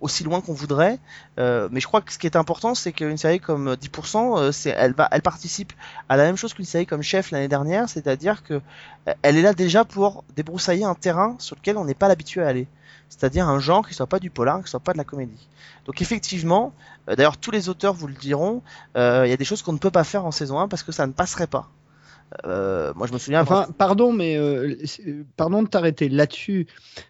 aussi 0.00 0.24
loin 0.24 0.40
qu'on 0.40 0.52
voudrait. 0.52 0.98
Euh, 1.38 1.68
mais 1.70 1.80
je 1.80 1.86
crois 1.86 2.00
que 2.00 2.12
ce 2.12 2.18
qui 2.18 2.26
est 2.26 2.36
important, 2.36 2.74
c'est 2.74 2.92
qu'une 2.92 3.16
série 3.16 3.40
comme 3.40 3.74
10%, 3.74 4.38
euh, 4.38 4.52
c'est, 4.52 4.70
elle 4.70 4.92
va, 4.92 5.08
elle 5.10 5.22
participe 5.22 5.72
à 6.08 6.16
la 6.16 6.24
même 6.24 6.36
chose 6.36 6.54
qu'une 6.54 6.64
série 6.64 6.86
comme 6.86 7.02
Chef 7.02 7.30
l'année 7.30 7.48
dernière, 7.48 7.88
c'est-à-dire 7.88 8.42
que 8.42 8.54
euh, 9.08 9.14
elle 9.22 9.36
est 9.36 9.42
là 9.42 9.54
déjà 9.54 9.84
pour 9.84 10.24
débroussailler 10.34 10.84
un 10.84 10.94
terrain 10.94 11.36
sur 11.38 11.56
lequel 11.56 11.76
on 11.78 11.84
n'est 11.84 11.94
pas 11.94 12.08
l'habitué 12.08 12.42
à 12.42 12.48
aller. 12.48 12.66
C'est-à-dire 13.08 13.48
un 13.48 13.58
genre 13.60 13.86
qui 13.86 13.94
soit 13.94 14.06
pas 14.06 14.18
du 14.18 14.30
polar, 14.30 14.62
qui 14.62 14.70
soit 14.70 14.80
pas 14.80 14.92
de 14.92 14.98
la 14.98 15.04
comédie. 15.04 15.48
Donc 15.86 16.02
effectivement, 16.02 16.72
euh, 17.08 17.14
d'ailleurs 17.14 17.36
tous 17.36 17.50
les 17.50 17.68
auteurs 17.68 17.94
vous 17.94 18.08
le 18.08 18.14
diront, 18.14 18.62
euh, 18.96 19.22
il 19.26 19.30
y 19.30 19.32
a 19.32 19.36
des 19.36 19.44
choses 19.44 19.62
qu'on 19.62 19.72
ne 19.72 19.78
peut 19.78 19.90
pas 19.90 20.04
faire 20.04 20.24
en 20.24 20.32
saison 20.32 20.58
1 20.58 20.68
parce 20.68 20.82
que 20.82 20.92
ça 20.92 21.06
ne 21.06 21.12
passerait 21.12 21.46
pas. 21.46 21.70
Euh, 22.44 22.92
moi 22.94 23.06
je 23.06 23.12
me 23.12 23.18
souviens. 23.18 23.42
Enfin, 23.42 23.68
pardon, 23.78 24.12
mais 24.12 24.36
euh, 24.36 24.74
c'est- 24.84 25.04
pardon 25.36 25.62
de 25.62 25.68
t'arrêter 25.68 26.08
là-dessus. 26.08 26.66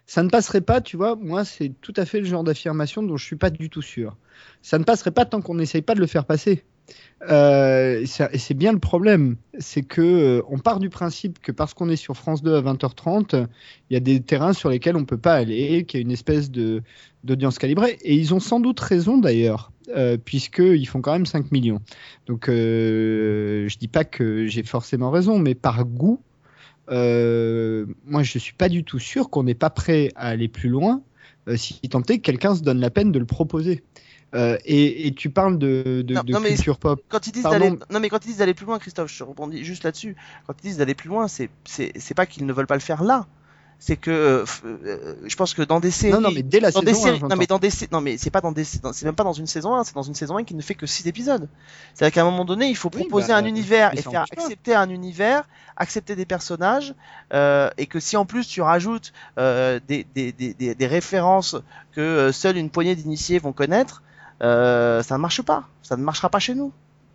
Ça 0.07 0.23
ne 0.23 0.29
passerait 0.29 0.61
pas, 0.61 0.81
tu 0.81 0.97
vois. 0.97 1.17
Moi, 1.17 1.45
c'est 1.45 1.73
tout 1.81 1.95
à 1.97 2.05
fait 2.05 2.21
le 2.21 2.27
genre 2.27 2.45
d'affirmation 2.45 3.03
dont 3.03 3.17
je 3.17 3.25
suis 3.25 3.37
pas 3.37 3.51
du 3.51 3.71
tout 3.71 3.83
sûr. 3.83 4.17
Ça 4.63 4.79
ne 4.79 4.85
passerait 4.85 5.11
pas 5.13 5.25
tant 5.25 5.41
qu'on 5.41 5.55
n'essaye 5.55 5.83
pas 5.83 5.95
de 5.95 6.01
le 6.01 6.07
faire 6.07 6.25
passer. 6.25 6.65
Euh, 7.29 8.03
et 8.33 8.39
c'est 8.39 8.55
bien 8.55 8.73
le 8.73 8.79
problème, 8.79 9.37
c'est 9.59 9.83
que 9.83 10.03
euh, 10.03 10.43
on 10.49 10.59
part 10.59 10.79
du 10.79 10.91
principe 10.91 11.41
que 11.41 11.51
parce 11.51 11.75
qu'on 11.75 11.89
est 11.89 11.97
sur 11.97 12.17
France 12.17 12.43
2 12.43 12.55
à 12.55 12.61
20h30, 12.61 13.47
il 13.91 13.95
y 13.95 13.97
a 13.97 14.01
des 14.01 14.21
terrains 14.21 14.53
sur 14.53 14.69
lesquels 14.69 14.97
on 14.97 15.05
peut 15.05 15.19
pas 15.19 15.35
aller, 15.35 15.85
qu'il 15.85 15.99
y 15.99 16.03
a 16.03 16.05
une 16.05 16.13
espèce 16.13 16.51
de 16.51 16.83
d'audience 17.25 17.59
calibrée. 17.59 17.99
Et 18.03 18.15
ils 18.15 18.35
ont 18.35 18.41
sans 18.41 18.61
doute 18.61 18.79
raison 18.79 19.19
d'ailleurs, 19.19 19.73
euh, 19.95 20.17
puisqu'ils 20.17 20.87
font 20.87 21.01
quand 21.01 21.13
même 21.13 21.27
5 21.27 21.53
millions. 21.53 21.81
Donc 22.27 22.49
euh, 22.49 23.69
je 23.69 23.79
dis 23.79 23.89
pas 23.89 24.05
que 24.05 24.47
j'ai 24.47 24.63
forcément 24.63 25.11
raison, 25.11 25.39
mais 25.39 25.55
par 25.55 25.85
goût, 25.85 26.21
euh, 26.91 27.87
moi 28.07 28.23
je 28.23 28.39
suis 28.39 28.55
pas 28.55 28.69
du 28.69 28.85
tout 28.85 28.99
sûr 28.99 29.31
qu'on 29.31 29.43
n'est 29.45 29.55
pas 29.55 29.71
prêt 29.71 30.11
à 30.17 30.29
aller 30.29 30.49
plus 30.49 30.69
loin 30.69 31.03
euh, 31.49 31.57
si 31.57 31.81
tant 31.89 32.03
est 32.03 32.19
que 32.19 32.23
quelqu'un 32.23 32.55
se 32.55 32.63
donne 32.63 32.81
la 32.81 32.91
peine 32.91 33.13
de 33.13 33.19
le 33.19 33.27
proposer. 33.27 33.83
Et, 34.67 35.07
et 35.07 35.13
tu 35.15 35.31
parles 35.31 35.57
de, 35.59 36.05
de, 36.07 36.13
Non, 36.13 36.23
de 36.23 36.33
non, 36.33 36.41
mais 36.41 36.51
culture 36.51 36.79
pop. 36.79 37.01
quand 37.09 37.27
ils 37.27 37.33
disent 37.33 37.45
Pardon. 37.45 37.59
d'aller, 37.59 37.79
non 37.89 38.01
mais 38.01 38.11
quand 38.11 38.23
ils 38.23 38.29
disent 38.29 38.37
d'aller 38.37 38.53
plus 38.53 38.67
loin, 38.67 38.79
Christophe, 38.79 39.11
je 39.11 39.25
rebondis 39.25 39.65
juste 39.65 39.83
là-dessus. 39.83 40.15
Quand 40.47 40.53
ils 40.63 40.67
disent 40.67 40.77
d'aller 40.77 40.95
plus 40.95 41.09
loin, 41.09 41.27
c'est 41.27 41.49
pas 42.15 42.27
qu'ils 42.27 42.45
ne 42.45 42.53
veulent 42.53 42.67
pas 42.67 42.75
le 42.75 42.81
faire 42.81 43.03
là. 43.03 43.27
C'est 43.79 43.97
que 43.97 44.11
euh, 44.11 44.45
euh, 44.65 45.15
je 45.27 45.37
pense 45.37 45.53
que 45.53 45.63
dans 45.63 45.81
des 45.81 45.91
séries, 45.91 46.13
Non, 46.13 46.21
non, 46.21 46.31
mais 46.35 46.43
dès 46.43 46.61
la 46.61 46.71
dans 46.71 46.81
saison 46.81 46.93
des 46.93 46.99
1, 46.99 47.03
séries, 47.03 47.23
non 47.23 47.37
mais 47.37 47.47
dans 47.47 47.59
des 47.59 47.69
non 47.93 48.01
mais 48.01 48.17
c'est 48.17 48.31
pas 48.31 48.41
dans 48.41 48.53
des 48.53 48.65
c'est 48.65 49.03
même 49.03 49.15
pas 49.15 49.23
dans 49.23 49.35
une 49.35 49.47
saison 49.47 49.75
1, 49.75 49.85
c'est 49.85 49.95
dans 49.95 50.03
une 50.03 50.15
saison 50.15 50.39
1 50.39 50.45
qui 50.45 50.55
ne 50.55 50.63
fait 50.63 50.75
que 50.75 50.87
6 50.87 51.07
épisodes. 51.07 51.47
C'est-à-dire 51.95 52.15
qu'à 52.15 52.23
un 52.23 52.25
moment 52.25 52.47
donné, 52.47 52.69
il 52.69 52.77
faut 52.77 52.91
Oui, 52.95 53.01
proposer 53.03 53.29
bah, 53.29 53.37
un 53.37 53.45
univers 53.45 53.93
et 53.93 54.01
faire 54.01 54.25
accepter 54.33 54.75
un 54.75 54.89
univers, 54.89 55.45
accepter 55.77 56.17
des 56.17 56.25
personnages 56.25 56.95
euh, 57.35 57.69
et 57.77 57.87
que 57.87 58.01
si 58.01 58.17
en 58.17 58.25
plus 58.25 58.49
tu 58.49 58.63
rajoutes 58.63 59.13
euh, 59.39 59.79
des, 59.87 60.07
des, 60.15 60.33
des, 60.33 60.55
des, 60.55 60.87
références 60.87 61.57
que 61.93 62.33
seule 62.33 62.57
une 62.57 62.71
poignée 62.71 62.97
d'initiés 62.97 63.39
vont 63.39 63.53
connaître, 63.53 64.03
ça 64.41 65.05
ne 65.11 65.19
marche 65.19 65.43
pas. 65.43 65.65
Ça 65.83 65.97
ne 65.97 66.03
marchera 66.03 66.31
pas 66.31 66.39
chez 66.39 66.55
nous. 66.55 66.73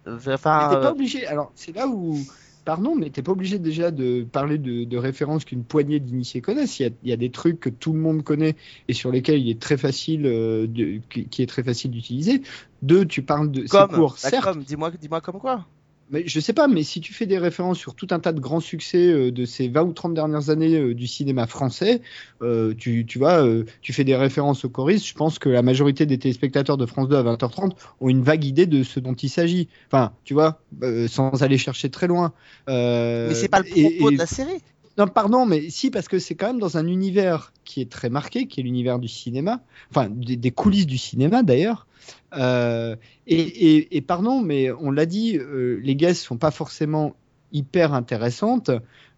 Enfin, 0.07 0.69
Mais 0.69 0.75
t'es 0.75 0.81
pas 0.81 0.91
obligé. 0.91 1.27
Alors, 1.27 1.51
c'est 1.55 1.75
là 1.75 1.87
où. 1.87 2.19
Pardon, 2.63 2.95
mais 2.95 3.09
t'es 3.09 3.23
pas 3.23 3.31
obligé 3.31 3.57
déjà 3.57 3.89
de 3.89 4.23
parler 4.23 4.59
de, 4.59 4.83
de 4.83 4.97
références 4.97 5.45
qu'une 5.45 5.63
poignée 5.63 5.99
d'initiés 5.99 6.41
connaissent. 6.41 6.79
Il 6.79 6.83
y, 6.83 6.85
a, 6.85 6.89
il 7.03 7.09
y 7.09 7.13
a 7.13 7.17
des 7.17 7.31
trucs 7.31 7.59
que 7.59 7.69
tout 7.69 7.91
le 7.91 7.99
monde 7.99 8.23
connaît 8.23 8.55
et 8.87 8.93
sur 8.93 9.11
lesquels 9.11 9.39
il 9.39 9.49
est 9.49 9.59
très 9.59 9.77
facile, 9.77 10.27
euh, 10.27 10.67
de, 10.67 11.01
qui 11.09 11.25
qui 11.25 11.41
est 11.41 11.47
très 11.47 11.63
facile 11.63 11.89
d'utiliser. 11.89 12.43
Deux, 12.83 13.05
tu 13.05 13.23
parles 13.23 13.49
de. 13.49 13.61
C'est 13.61 13.69
comme, 13.69 13.89
court, 13.89 14.17
bah, 14.21 14.29
certes. 14.29 14.43
comme, 14.43 14.63
dis-moi, 14.63 14.91
dis-moi 14.91 15.21
comme 15.21 15.39
quoi. 15.39 15.65
Mais 16.11 16.23
je 16.27 16.39
sais 16.39 16.53
pas, 16.53 16.67
mais 16.67 16.83
si 16.83 17.01
tu 17.01 17.13
fais 17.13 17.25
des 17.25 17.37
références 17.37 17.79
sur 17.79 17.95
tout 17.95 18.07
un 18.11 18.19
tas 18.19 18.33
de 18.33 18.39
grands 18.39 18.59
succès 18.59 19.07
euh, 19.11 19.31
de 19.31 19.45
ces 19.45 19.69
20 19.69 19.83
ou 19.83 19.93
30 19.93 20.13
dernières 20.13 20.49
années 20.49 20.75
euh, 20.77 20.93
du 20.93 21.07
cinéma 21.07 21.47
français, 21.47 22.01
euh, 22.41 22.73
tu, 22.77 23.05
tu 23.05 23.17
vois, 23.17 23.45
tu 23.81 23.93
fais 23.93 24.03
des 24.03 24.15
références 24.15 24.65
au 24.65 24.69
choristes, 24.69 25.07
je 25.07 25.13
pense 25.13 25.39
que 25.39 25.49
la 25.49 25.61
majorité 25.61 26.05
des 26.05 26.17
téléspectateurs 26.17 26.77
de 26.77 26.85
France 26.85 27.07
2 27.07 27.15
à 27.15 27.23
20h30 27.23 27.71
ont 28.01 28.09
une 28.09 28.23
vague 28.23 28.43
idée 28.43 28.65
de 28.65 28.83
ce 28.83 28.99
dont 28.99 29.13
il 29.13 29.29
s'agit. 29.29 29.69
Enfin, 29.87 30.11
tu 30.23 30.33
vois, 30.33 30.59
sans 31.07 31.43
aller 31.43 31.57
chercher 31.57 31.89
très 31.89 32.07
loin. 32.07 32.33
Mais 32.67 33.33
c'est 33.33 33.47
pas 33.49 33.59
le 33.59 33.67
et- 33.67 33.81
propos 33.97 34.11
et- 34.11 34.13
de 34.13 34.19
la 34.19 34.25
série. 34.25 34.61
Non, 34.97 35.07
pardon, 35.07 35.45
mais 35.45 35.69
si, 35.69 35.89
parce 35.89 36.07
que 36.07 36.19
c'est 36.19 36.35
quand 36.35 36.47
même 36.47 36.59
dans 36.59 36.77
un 36.77 36.87
univers 36.87 37.53
qui 37.63 37.81
est 37.81 37.89
très 37.89 38.09
marqué, 38.09 38.47
qui 38.47 38.59
est 38.59 38.63
l'univers 38.63 38.99
du 38.99 39.07
cinéma, 39.07 39.61
enfin 39.89 40.09
des, 40.09 40.51
coulisses 40.51 40.87
du 40.87 40.97
cinéma 40.97 41.43
d'ailleurs. 41.43 41.87
Euh, 42.33 42.95
et 43.27 44.03
pardon, 44.05 44.41
mais 44.41 44.71
on 44.71 44.91
l'a 44.91 45.05
dit, 45.05 45.37
euh, 45.37 45.79
les 45.81 45.95
guests 45.95 46.23
sont 46.23 46.37
pas 46.37 46.51
forcément 46.51 47.15
hyper 47.51 47.93
intéressantes. 47.93 48.71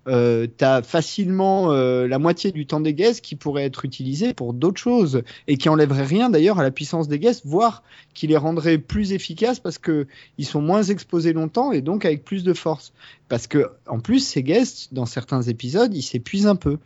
Euh, 0.08 0.48
T'as 0.58 0.82
facilement 0.82 1.72
euh, 1.72 2.08
la 2.08 2.20
moitié 2.20 2.52
du 2.52 2.66
temps 2.66 2.80
des 2.80 2.94
guests 2.94 3.22
qui 3.22 3.36
pourrait 3.36 3.64
être 3.64 3.86
utilisé 3.86 4.34
pour 4.34 4.54
d'autres 4.54 4.80
choses 4.80 5.24
et 5.48 5.58
qui 5.58 5.70
enlèverait 5.70 6.06
rien 6.06 6.30
d'ailleurs 6.30 6.60
à 6.60 6.64
la 6.64 6.72
puissance 6.72 7.08
des 7.08 7.20
guests, 7.20 7.44
voire 7.46 7.84
qui 8.14 8.28
les 8.28 8.38
rendrait 8.38 8.78
plus 8.78 9.14
efficaces 9.14 9.60
parce 9.60 9.78
que 9.78 10.08
ils 10.38 10.46
sont 10.46 10.62
moins 10.62 10.84
exposés 10.84 11.34
longtemps 11.34 11.72
et 11.72 11.82
donc 11.82 12.06
avec 12.06 12.24
plus 12.24 12.44
de 12.44 12.54
force. 12.54 12.94
Parce 13.30 13.48
que 13.48 13.70
en 13.88 14.00
plus 14.00 14.20
ces 14.20 14.44
guests 14.44 14.94
dans 14.94 15.06
certains 15.06 15.42
épisodes 15.42 15.94
ils 15.94 16.04
s'épuisent 16.04 16.48
un 16.48 16.56
peu. 16.56 16.78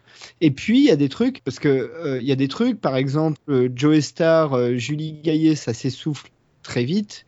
Et 0.41 0.51
puis 0.51 0.79
il 0.79 0.85
y 0.85 0.91
a 0.91 0.95
des 0.95 1.09
trucs 1.09 1.43
parce 1.43 1.59
que 1.59 1.67
euh, 1.67 2.19
il 2.21 2.27
y 2.27 2.31
a 2.31 2.35
des 2.35 2.47
trucs 2.47 2.79
par 2.79 2.95
exemple 2.95 3.37
euh, 3.49 3.69
Joe 3.75 3.99
Star 3.99 4.53
euh, 4.53 4.75
Julie 4.75 5.13
Gaillet 5.13 5.55
ça 5.55 5.73
s'essouffle 5.73 6.31
très 6.63 6.83
vite 6.83 7.25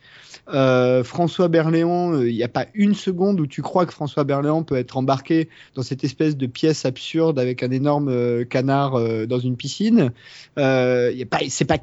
Euh, 0.51 1.03
François 1.03 1.47
Berléand 1.47 2.13
euh, 2.13 2.29
il 2.29 2.35
n'y 2.35 2.43
a 2.43 2.47
pas 2.47 2.65
une 2.73 2.95
seconde 2.95 3.39
où 3.39 3.45
tu 3.45 3.61
crois 3.61 3.85
que 3.85 3.93
François 3.93 4.23
Berléand 4.23 4.63
peut 4.63 4.77
être 4.77 4.97
embarqué 4.97 5.47
dans 5.75 5.83
cette 5.83 6.03
espèce 6.03 6.37
de 6.37 6.47
pièce 6.47 6.85
absurde 6.85 7.37
avec 7.37 7.61
un 7.61 7.69
énorme 7.69 8.09
euh, 8.09 8.45
canard 8.45 8.99
dans 9.27 9.39
une 9.39 9.57
piscine. 9.57 10.11
C'est 10.57 11.65
pas 11.65 11.79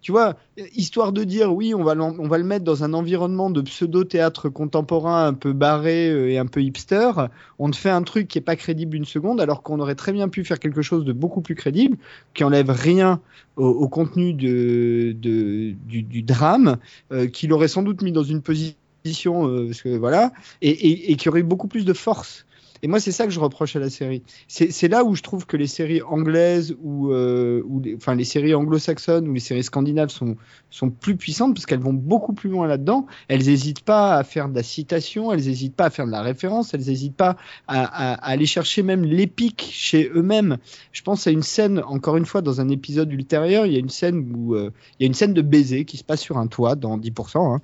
tu 0.00 0.12
vois 0.12 0.36
histoire 0.74 1.12
de 1.12 1.24
dire 1.24 1.52
oui 1.52 1.74
on 1.74 1.82
va 1.82 1.94
le 1.94 2.44
mettre 2.44 2.64
dans 2.64 2.84
un 2.84 2.94
environnement 2.94 3.50
de 3.50 3.60
pseudo 3.60 4.04
théâtre 4.04 4.48
contemporain 4.48 5.26
un 5.26 5.34
peu 5.34 5.52
barré 5.52 6.32
et 6.32 6.38
un 6.38 6.46
peu 6.46 6.62
hipster 6.62 7.10
on 7.58 7.70
te 7.70 7.76
fait 7.76 7.90
un 7.90 8.02
truc 8.02 8.28
qui 8.28 8.38
est 8.38 8.42
pas 8.42 8.56
crédible 8.56 8.96
une 8.96 9.04
seconde 9.04 9.40
alors 9.40 9.62
qu'on 9.62 9.80
aurait 9.80 9.94
très 9.94 10.12
bien 10.12 10.28
pu 10.28 10.44
faire 10.44 10.58
quelque 10.58 10.82
chose 10.82 11.04
de 11.04 11.12
beaucoup 11.12 11.42
plus 11.42 11.54
crédible 11.54 11.98
qui 12.34 12.44
enlève 12.44 12.70
rien 12.70 13.20
au, 13.56 13.88
contenu 13.88 14.34
du, 14.34 16.22
drame 16.22 16.76
euh, 17.10 17.26
qui 17.26 17.46
l'aurait 17.66 17.72
sans 17.72 17.82
doute 17.82 18.02
mis 18.02 18.12
dans 18.12 18.22
une 18.22 18.42
position 18.42 19.48
euh, 19.48 19.66
parce 19.66 19.82
que 19.82 19.96
voilà 19.96 20.32
et, 20.62 20.70
et- 20.70 21.12
et 21.12 21.16
qui 21.16 21.28
aurait 21.28 21.40
eu 21.40 21.44
beaucoup 21.44 21.68
plus 21.68 21.84
de 21.84 21.92
force 21.92 22.46
et 22.82 22.88
moi, 22.88 23.00
c'est 23.00 23.12
ça 23.12 23.24
que 23.26 23.30
je 23.32 23.40
reproche 23.40 23.76
à 23.76 23.78
la 23.80 23.90
série. 23.90 24.22
C'est 24.48 24.88
là 24.88 25.04
où 25.04 25.14
je 25.14 25.22
trouve 25.22 25.46
que 25.46 25.56
les 25.56 25.66
séries 25.66 26.02
anglaises 26.02 26.76
ou, 26.82 27.10
euh, 27.12 27.62
ou 27.66 27.80
les, 27.80 27.96
enfin 27.96 28.14
les 28.14 28.24
séries 28.24 28.54
anglo-saxonnes 28.54 29.28
ou 29.28 29.32
les 29.32 29.40
séries 29.40 29.64
scandinaves 29.64 30.10
sont, 30.10 30.36
sont 30.70 30.90
plus 30.90 31.16
puissantes 31.16 31.54
parce 31.54 31.66
qu'elles 31.66 31.80
vont 31.80 31.92
beaucoup 31.92 32.32
plus 32.32 32.50
loin 32.50 32.66
là-dedans. 32.66 33.06
Elles 33.28 33.44
n'hésitent 33.46 33.80
pas 33.84 34.16
à 34.16 34.24
faire 34.24 34.48
de 34.48 34.54
la 34.54 34.62
citation, 34.62 35.32
elles 35.32 35.44
n'hésitent 35.44 35.74
pas 35.76 35.86
à 35.86 35.90
faire 35.90 36.06
de 36.06 36.10
la 36.12 36.22
référence, 36.22 36.74
elles 36.74 36.84
n'hésitent 36.86 37.16
pas 37.16 37.36
à, 37.66 37.84
à- 37.84 38.14
à 38.14 38.30
aller 38.30 38.46
chercher 38.46 38.82
même 38.82 39.04
l'épique 39.04 39.68
chez 39.72 40.10
eux-mêmes. 40.14 40.58
Je 40.92 41.02
pense 41.02 41.26
à 41.26 41.30
une 41.30 41.42
scène, 41.42 41.82
encore 41.86 42.16
une 42.16 42.26
fois, 42.26 42.42
dans 42.42 42.60
un 42.60 42.68
épisode 42.68 43.12
ultérieur, 43.12 43.66
il 43.66 43.72
y 43.72 43.76
a 43.76 43.80
une 43.80 43.88
scène 43.88 44.32
où 44.36 44.54
euh, 44.54 44.70
il 44.98 45.02
y 45.02 45.06
a 45.06 45.08
une 45.08 45.14
scène 45.14 45.34
de 45.34 45.42
baiser 45.42 45.84
qui 45.84 45.96
se 45.96 46.04
passe 46.04 46.20
sur 46.20 46.38
un 46.38 46.46
toit 46.46 46.74
dans 46.74 46.98
10%, 46.98 47.54
hein, 47.54 47.60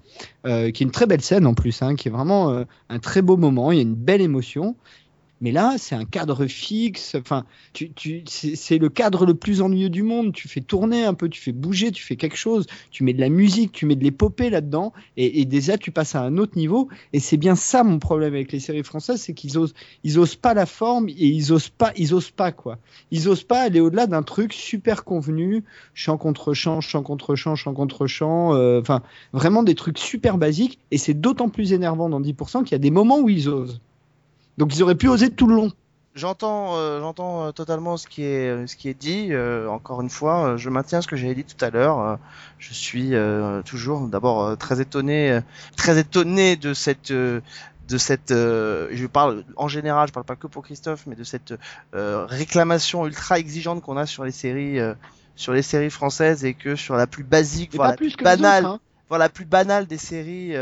euh, 0.46 0.70
qui 0.70 0.82
est 0.82 0.86
une 0.86 0.92
très 0.92 1.06
belle 1.06 1.20
scène 1.22 1.46
en 1.46 1.54
plus, 1.54 1.82
hein, 1.82 1.94
qui 1.96 2.08
est 2.08 2.10
vraiment 2.10 2.50
euh, 2.50 2.64
un 2.88 2.98
très 2.98 3.22
beau 3.22 3.36
moment, 3.36 3.72
il 3.72 3.76
y 3.76 3.80
a 3.80 3.82
une 3.82 3.94
belle 3.94 4.20
émotion. 4.20 4.76
Mais 5.42 5.52
là, 5.52 5.74
c'est 5.76 5.94
un 5.94 6.04
cadre 6.04 6.46
fixe. 6.46 7.16
Enfin, 7.16 7.44
c'est 8.26 8.78
le 8.78 8.88
cadre 8.88 9.26
le 9.26 9.34
plus 9.34 9.60
ennuyeux 9.60 9.90
du 9.90 10.02
monde. 10.02 10.32
Tu 10.32 10.48
fais 10.48 10.60
tourner 10.60 11.04
un 11.04 11.14
peu, 11.14 11.28
tu 11.28 11.40
fais 11.40 11.52
bouger, 11.52 11.90
tu 11.92 12.02
fais 12.02 12.16
quelque 12.16 12.36
chose. 12.36 12.66
Tu 12.90 13.04
mets 13.04 13.12
de 13.12 13.20
la 13.20 13.28
musique, 13.28 13.72
tu 13.72 13.84
mets 13.84 13.96
de 13.96 14.04
l'épopée 14.04 14.48
là-dedans, 14.50 14.92
et, 15.16 15.40
et 15.40 15.44
déjà 15.44 15.76
tu 15.76 15.90
passes 15.90 16.14
à 16.14 16.22
un 16.22 16.38
autre 16.38 16.56
niveau. 16.56 16.88
Et 17.12 17.18
c'est 17.20 17.36
bien 17.36 17.56
ça 17.56 17.82
mon 17.82 17.98
problème 17.98 18.34
avec 18.34 18.52
les 18.52 18.60
séries 18.60 18.84
françaises, 18.84 19.20
c'est 19.20 19.34
qu'ils 19.34 19.58
osent, 19.58 19.74
ils 20.04 20.18
osent 20.18 20.36
pas 20.36 20.54
la 20.54 20.64
forme 20.64 21.08
et 21.08 21.26
ils 21.26 21.52
osent 21.52 21.68
pas, 21.70 21.92
ils 21.96 22.14
osent 22.14 22.30
pas 22.30 22.52
quoi. 22.52 22.78
Ils 23.10 23.28
osent 23.28 23.44
pas 23.44 23.62
aller 23.62 23.80
au-delà 23.80 24.06
d'un 24.06 24.22
truc 24.22 24.52
super 24.52 25.04
convenu, 25.04 25.64
chant 25.92 26.16
contre 26.18 26.54
chant, 26.54 26.80
chant 26.80 27.02
contre 27.02 27.34
chant, 27.34 27.56
chant 27.56 27.74
contre 27.74 28.06
chant. 28.06 28.54
euh, 28.54 28.80
Enfin, 28.80 29.02
vraiment 29.32 29.62
des 29.64 29.74
trucs 29.74 29.98
super 29.98 30.38
basiques. 30.38 30.78
Et 30.92 30.98
c'est 30.98 31.14
d'autant 31.14 31.48
plus 31.48 31.72
énervant 31.72 32.08
dans 32.08 32.20
10% 32.20 32.62
qu'il 32.62 32.72
y 32.72 32.74
a 32.74 32.78
des 32.78 32.90
moments 32.90 33.18
où 33.18 33.28
ils 33.28 33.48
osent. 33.48 33.80
Donc 34.58 34.74
ils 34.74 34.82
auraient 34.82 34.94
pu 34.94 35.08
oser 35.08 35.30
tout 35.30 35.46
le 35.46 35.54
long. 35.54 35.72
J'entends, 36.14 36.76
euh, 36.76 37.00
j'entends 37.00 37.46
euh, 37.46 37.52
totalement 37.52 37.96
ce 37.96 38.06
qui 38.06 38.22
est, 38.24 38.48
euh, 38.50 38.66
ce 38.66 38.76
qui 38.76 38.90
est 38.90 38.94
dit. 38.94 39.28
Euh, 39.30 39.66
encore 39.68 40.02
une 40.02 40.10
fois, 40.10 40.58
je 40.58 40.68
maintiens 40.68 41.00
ce 41.00 41.08
que 41.08 41.16
j'avais 41.16 41.34
dit 41.34 41.44
tout 41.44 41.64
à 41.64 41.70
l'heure. 41.70 42.00
Euh, 42.00 42.16
je 42.58 42.74
suis 42.74 43.14
euh, 43.14 43.62
toujours, 43.62 44.06
d'abord, 44.08 44.44
euh, 44.44 44.54
très 44.56 44.78
étonné, 44.82 45.30
euh, 45.32 45.40
très 45.74 45.98
étonné 45.98 46.56
de 46.56 46.74
cette, 46.74 47.12
euh, 47.12 47.40
de 47.88 47.96
cette. 47.96 48.30
euh, 48.30 48.88
je 48.92 49.06
parle 49.06 49.44
en 49.56 49.68
général, 49.68 50.08
je 50.08 50.12
parle 50.12 50.26
pas 50.26 50.36
que 50.36 50.46
pour 50.46 50.62
Christophe, 50.62 51.04
mais 51.06 51.16
de 51.16 51.24
cette 51.24 51.54
euh, 51.94 52.26
réclamation 52.26 53.06
ultra 53.06 53.38
exigeante 53.38 53.80
qu'on 53.80 53.96
a 53.96 54.04
sur 54.04 54.24
les 54.24 54.32
séries, 54.32 54.80
euh, 54.80 54.92
sur 55.34 55.54
les 55.54 55.62
séries 55.62 55.88
françaises 55.88 56.44
et 56.44 56.52
que 56.52 56.76
sur 56.76 56.94
la 56.94 57.06
plus 57.06 57.24
basique, 57.24 57.74
voire 57.74 57.92
la 57.92 57.96
plus 57.96 58.14
banale, 58.18 58.66
autres, 58.66 58.74
hein. 58.74 58.80
voire 59.08 59.18
la 59.18 59.30
plus 59.30 59.46
banale 59.46 59.86
des 59.86 59.96
séries. 59.96 60.54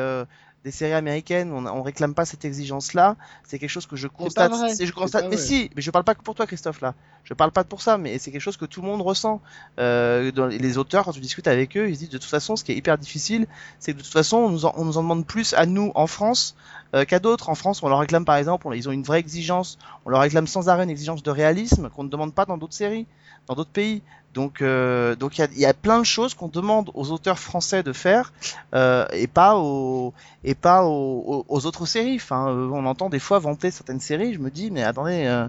Des 0.64 0.70
séries 0.70 0.92
américaines, 0.92 1.53
on, 1.53 1.64
on 1.66 1.83
réclame 1.83 2.14
pas 2.14 2.25
cette 2.25 2.44
exigence-là. 2.44 3.16
C'est 3.44 3.59
quelque 3.59 3.70
chose 3.70 3.87
que 3.87 3.96
je 3.96 4.09
constate. 4.09 4.51
vrai, 4.51 4.75
je 4.79 4.92
constate. 4.92 5.25
Mais 5.25 5.37
vrai. 5.37 5.44
si, 5.44 5.70
mais 5.75 5.83
je 5.83 5.90
parle 5.90 6.05
pas 6.05 6.14
que 6.14 6.23
pour 6.23 6.35
toi, 6.35 6.46
Christophe 6.46 6.81
là. 6.81 6.94
Je 7.25 7.35
parle 7.35 7.51
pas 7.51 7.64
pour 7.64 7.81
ça, 7.81 7.99
mais 7.99 8.18
c'est 8.18 8.31
quelque 8.31 8.40
chose 8.40 8.57
que 8.57 8.64
tout 8.66 8.83
le 8.83 8.88
monde 8.88 9.03
ressent. 9.03 9.40
Euh, 9.79 10.33
dans 10.33 10.46
les 10.46 10.79
auteurs, 10.79 11.05
quand 11.05 11.12
tu 11.12 11.20
discutes 11.20 11.49
avec 11.49 11.77
eux, 11.77 11.88
ils 11.88 11.94
se 11.94 12.01
disent 12.01 12.11
de 12.11 12.18
toute 12.18 12.31
façon, 12.31 12.57
ce 12.57 12.64
qui 12.64 12.73
est 12.73 12.77
hyper 12.77 12.99
difficile, 12.99 13.46
c'est 13.79 13.92
que 13.92 13.99
de 13.99 14.03
toute 14.03 14.12
façon, 14.12 14.38
on 14.38 14.51
nous 14.51 14.66
en, 14.66 14.75
on 14.77 14.85
nous 14.85 14.99
en 14.99 15.03
demande 15.03 15.27
plus 15.27 15.55
à 15.55 15.66
nous 15.66 15.92
en 15.94 16.07
France 16.07 16.57
euh, 16.94 17.05
qu'à 17.05 17.18
d'autres. 17.18 17.48
En 17.48 17.55
France, 17.55 17.83
on 17.83 17.88
leur 17.88 17.98
réclame 17.98 18.24
par 18.24 18.37
exemple, 18.37 18.66
on- 18.66 18.72
ils 18.72 18.88
ont 18.88 18.92
une 18.92 19.03
vraie 19.03 19.20
exigence, 19.20 19.79
on 20.05 20.11
leur 20.11 20.20
réclame 20.20 20.46
sans 20.46 20.68
arrêt 20.68 20.85
une 20.85 20.90
exigence 20.90 21.22
de 21.22 21.31
réalisme 21.31 21.88
qu'on 21.90 22.05
ne 22.05 22.09
demande 22.09 22.35
pas 22.35 22.44
dans 22.44 22.59
d'autres 22.59 22.74
séries, 22.74 23.07
dans 23.46 23.55
d'autres 23.55 23.70
pays. 23.70 24.03
Donc, 24.35 24.62
euh, 24.62 25.16
donc 25.16 25.38
il 25.38 25.59
y 25.59 25.66
a, 25.66 25.74
plein 25.74 25.98
de 25.98 26.05
choses 26.05 26.35
qu'on 26.35 26.46
demande 26.46 26.92
aux 26.94 27.11
auteurs 27.11 27.40
français 27.40 27.83
de 27.83 27.92
faire 27.92 28.33
euh, 28.74 29.05
et 29.12 29.26
pas 29.26 29.57
aux 29.57 30.14
et 30.44 30.55
pas 30.55 30.85
aux, 30.85 31.44
autres 31.66 31.85
séries. 31.85 32.14
Enfin, 32.14 32.46
on 32.46 32.87
entend 32.87 33.11
des 33.11 33.18
fois 33.18 33.40
vanter 33.40 33.72
certaines 33.72 33.98
séries. 33.98 34.35
Je 34.35 34.38
me 34.38 34.50
dis, 34.50 34.70
mais 34.70 34.85
attendez, 34.85 35.46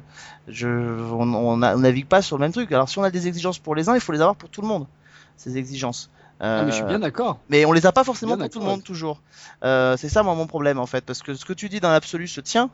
je, 0.48 0.68
on, 0.68 1.32
on 1.32 1.58
navigue 1.58 2.08
pas 2.08 2.24
sur 2.24 2.38
le 2.38 2.42
même 2.42 2.52
truc. 2.52 2.72
Alors, 2.72 2.90
si 2.90 2.98
on 2.98 3.04
a 3.04 3.12
des 3.12 3.28
exigences 3.28 3.60
pour 3.60 3.76
les 3.76 3.88
uns, 3.88 3.94
il 3.94 4.02
faut 4.02 4.14
les 4.14 4.22
avoir 4.22 4.36
pour 4.36 4.50
tout 4.50 4.62
le 4.62 4.68
monde. 4.68 4.88
Ces 5.38 5.58
exigences. 5.58 6.10
Ah, 6.44 6.64
mais 6.64 6.72
je 6.72 6.76
suis 6.76 6.84
Euh, 6.84 6.88
bien 6.88 7.00
d'accord. 7.00 7.40
mais 7.50 7.66
on 7.66 7.72
les 7.72 7.86
a 7.86 7.92
pas 7.92 8.04
forcément 8.04 8.36
pour 8.36 8.50
tout 8.50 8.60
le 8.60 8.66
monde 8.66 8.84
toujours. 8.84 9.22
Euh, 9.64 9.96
c'est 9.98 10.10
ça 10.10 10.24
moi 10.24 10.34
mon 10.34 10.48
problème 10.48 10.80
en 10.80 10.88
fait, 10.88 11.06
parce 11.06 11.22
que 11.22 11.36
ce 11.36 11.46
que 11.46 11.54
tu 11.54 11.70
dis 11.70 11.80
dans 11.80 11.92
l'absolu 11.92 12.28
se 12.28 12.42
tient, 12.42 12.72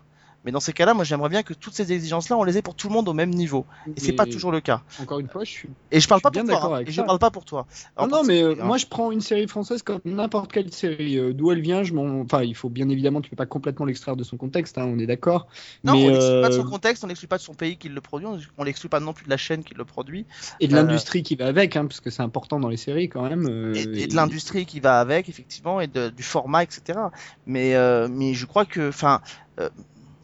mais 0.48 0.52
dans 0.54 0.62
ces 0.62 0.72
cas-là, 0.72 0.94
moi 0.94 1.04
j'aimerais 1.04 1.28
bien 1.28 1.44
que 1.44 1.54
toutes 1.54 1.74
ces 1.74 1.92
exigences-là, 1.92 2.38
on 2.38 2.46
les 2.46 2.58
ait 2.58 2.62
pour 2.62 2.74
tout 2.74 2.88
le 2.88 2.94
monde 2.94 3.10
au 3.10 3.14
même 3.14 3.32
niveau. 3.32 3.66
Et 3.98 4.00
c'est 4.00 4.08
Mais 4.08 4.14
pas 4.14 4.26
toujours 4.26 4.54
le 4.54 4.62
cas. 4.62 4.82
Encore 4.98 5.20
une 5.20 5.28
fois, 5.28 5.44
je 5.44 5.52
suis. 5.52 5.70
Et 5.92 6.00
je 6.00 6.08
parle 6.08 6.22
Je 6.22 6.24
pas 6.24 6.32
pour 6.32 6.42
toi. 6.46 6.56
d'accord 6.56 6.74
hein, 6.74 6.76
avec 6.78 6.88
et 6.88 6.92
je 6.94 6.96
ça. 7.02 7.04
parle 7.04 7.20
pas 7.20 7.32
pour 7.32 7.44
toi. 7.44 7.66
Non, 8.00 8.24
mais 8.24 8.42
euh, 8.42 8.56
particulier, 8.56 8.62
hein. 8.62 8.66
moi 8.66 8.78
je 8.78 8.86
prends 8.86 9.12
une 9.12 9.20
série 9.20 9.46
française 9.48 9.84
comme 9.84 10.00
n'importe 10.06 10.54
quelle 10.54 10.72
série. 10.74 11.18
euh, 11.18 11.34
D'où 11.34 11.52
elle 11.52 11.60
vient, 11.62 11.84
je 11.84 11.94
m'en. 11.94 12.22
Enfin, 12.22 12.44
il 12.44 12.56
faut 12.56 12.70
bien 12.70 12.88
évidemment, 12.88 13.20
tu 13.20 13.30
peux 13.30 13.36
pas 13.36 13.46
complètement 13.46 13.86
l'extraire 13.86 14.16
de 14.16 14.24
son 14.24 14.38
contexte, 14.38 14.78
hein, 14.78 14.86
on 14.88 14.98
est 15.00 15.06
d'accord. 15.06 15.48
Non, 15.84 15.94
mais, 15.94 16.06
on 16.06 16.10
l'exclut 16.10 16.40
pas 16.40 16.48
de 16.50 16.54
euh, 16.54 16.58
son 16.64 16.64
contexte, 16.64 17.04
on 17.04 17.08
l'exclut 17.08 17.28
pas 17.28 17.38
de 17.38 17.42
son 17.44 17.54
pays 17.54 17.78
qui 17.78 17.90
le 17.90 18.00
produit, 18.02 18.28
on- 18.58 18.64
l'exclut 18.64 18.90
pas 18.90 19.00
non 19.02 19.14
plus 19.14 19.26
de 19.26 19.30
la 19.30 19.38
chaîne 19.38 19.64
qui 19.66 19.74
le 19.74 19.86
produit, 19.86 20.26
Et 20.60 20.68
de 20.68 20.74
euh, 20.74 20.76
l'industrie 20.76 21.24
qui 21.24 21.36
va 21.36 21.48
avec, 21.48 21.76
hein, 21.76 21.86
parce 21.86 22.00
que 22.00 22.10
c'est 22.10 22.24
important 22.24 22.60
dans 22.60 22.70
les 22.70 22.78
séries 22.78 23.10
quand 23.10 23.28
même. 23.28 23.48
euh, 23.48 23.74
et, 23.76 24.04
et 24.04 24.08
de 24.08 24.16
l'industrie 24.16 24.66
qui 24.66 24.80
va 24.80 25.00
avec, 25.00 25.30
effectivement, 25.30 25.82
et 25.82 25.88
de- 25.88 26.10
du 26.10 26.24
format, 26.24 26.64
etc. 26.64 27.12
Mais, 27.46 27.76
euh, 27.76 28.08
mais 28.10 28.34
je 28.34 28.46
crois 28.46 28.66
que, 28.66 28.90
enfin, 28.90 29.22
euh, 29.60 29.70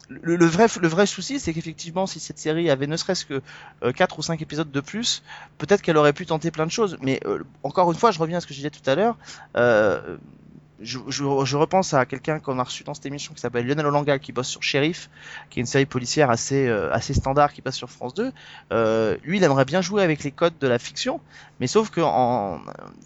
le, 0.08 0.46
vrai, 0.46 1.06
souci, 1.06 1.40
c'est 1.40 1.52
qu'effectivement, 1.52 2.06
si 2.06 2.20
cette 2.20 2.38
série 2.38 2.70
avait 2.70 2.86
ne 2.86 2.96
serait-ce 2.96 3.24
que 3.24 3.40
euh, 3.82 3.92
4 3.92 4.18
ou 4.18 4.22
5 4.22 4.40
épisodes 4.42 4.70
de 4.70 4.80
plus, 4.80 5.22
peut-être 5.58 5.82
qu'elle 5.82 5.96
aurait 5.96 6.12
pu 6.12 6.26
tenter 6.26 6.50
plein 6.50 6.66
de 6.66 6.70
choses. 6.70 6.98
Mais 7.00 7.20
euh, 7.24 7.42
encore 7.62 7.90
une 7.90 7.98
fois, 7.98 8.10
je 8.10 8.18
reviens 8.18 8.38
à 8.38 8.40
ce 8.40 8.46
que 8.46 8.52
je 8.54 8.58
disais 8.58 8.70
tout 8.70 8.88
à 8.88 8.94
l'heure. 8.94 9.16
Euh, 9.56 10.16
je, 10.80 11.56
repense 11.56 11.94
à 11.94 12.04
quelqu'un 12.04 12.40
qu'on 12.40 12.58
a 12.58 12.64
reçu 12.64 12.84
dans 12.84 12.94
cette 12.94 13.06
émission 13.06 13.32
qui 13.32 13.40
s'appelle 13.40 13.66
Lionel 13.66 13.86
Olanga 13.86 14.18
qui 14.18 14.32
bosse 14.32 14.48
sur 14.48 14.62
Sheriff, 14.62 15.08
qui 15.48 15.60
est 15.60 15.62
une 15.62 15.66
série 15.66 15.86
policière 15.86 16.30
assez, 16.30 16.66
euh, 16.66 16.98
standard 17.00 17.52
qui 17.52 17.62
passe 17.62 17.76
sur 17.76 17.90
France 17.90 18.14
2. 18.14 18.32
Euh, 18.72 19.16
lui, 19.24 19.38
il 19.38 19.44
aimerait 19.44 19.64
bien 19.64 19.80
jouer 19.80 20.02
avec 20.02 20.24
les 20.24 20.32
codes 20.32 20.58
de 20.60 20.66
la 20.66 20.78
fiction, 20.78 21.20
mais 21.60 21.66
sauf 21.66 21.90
que 21.90 22.00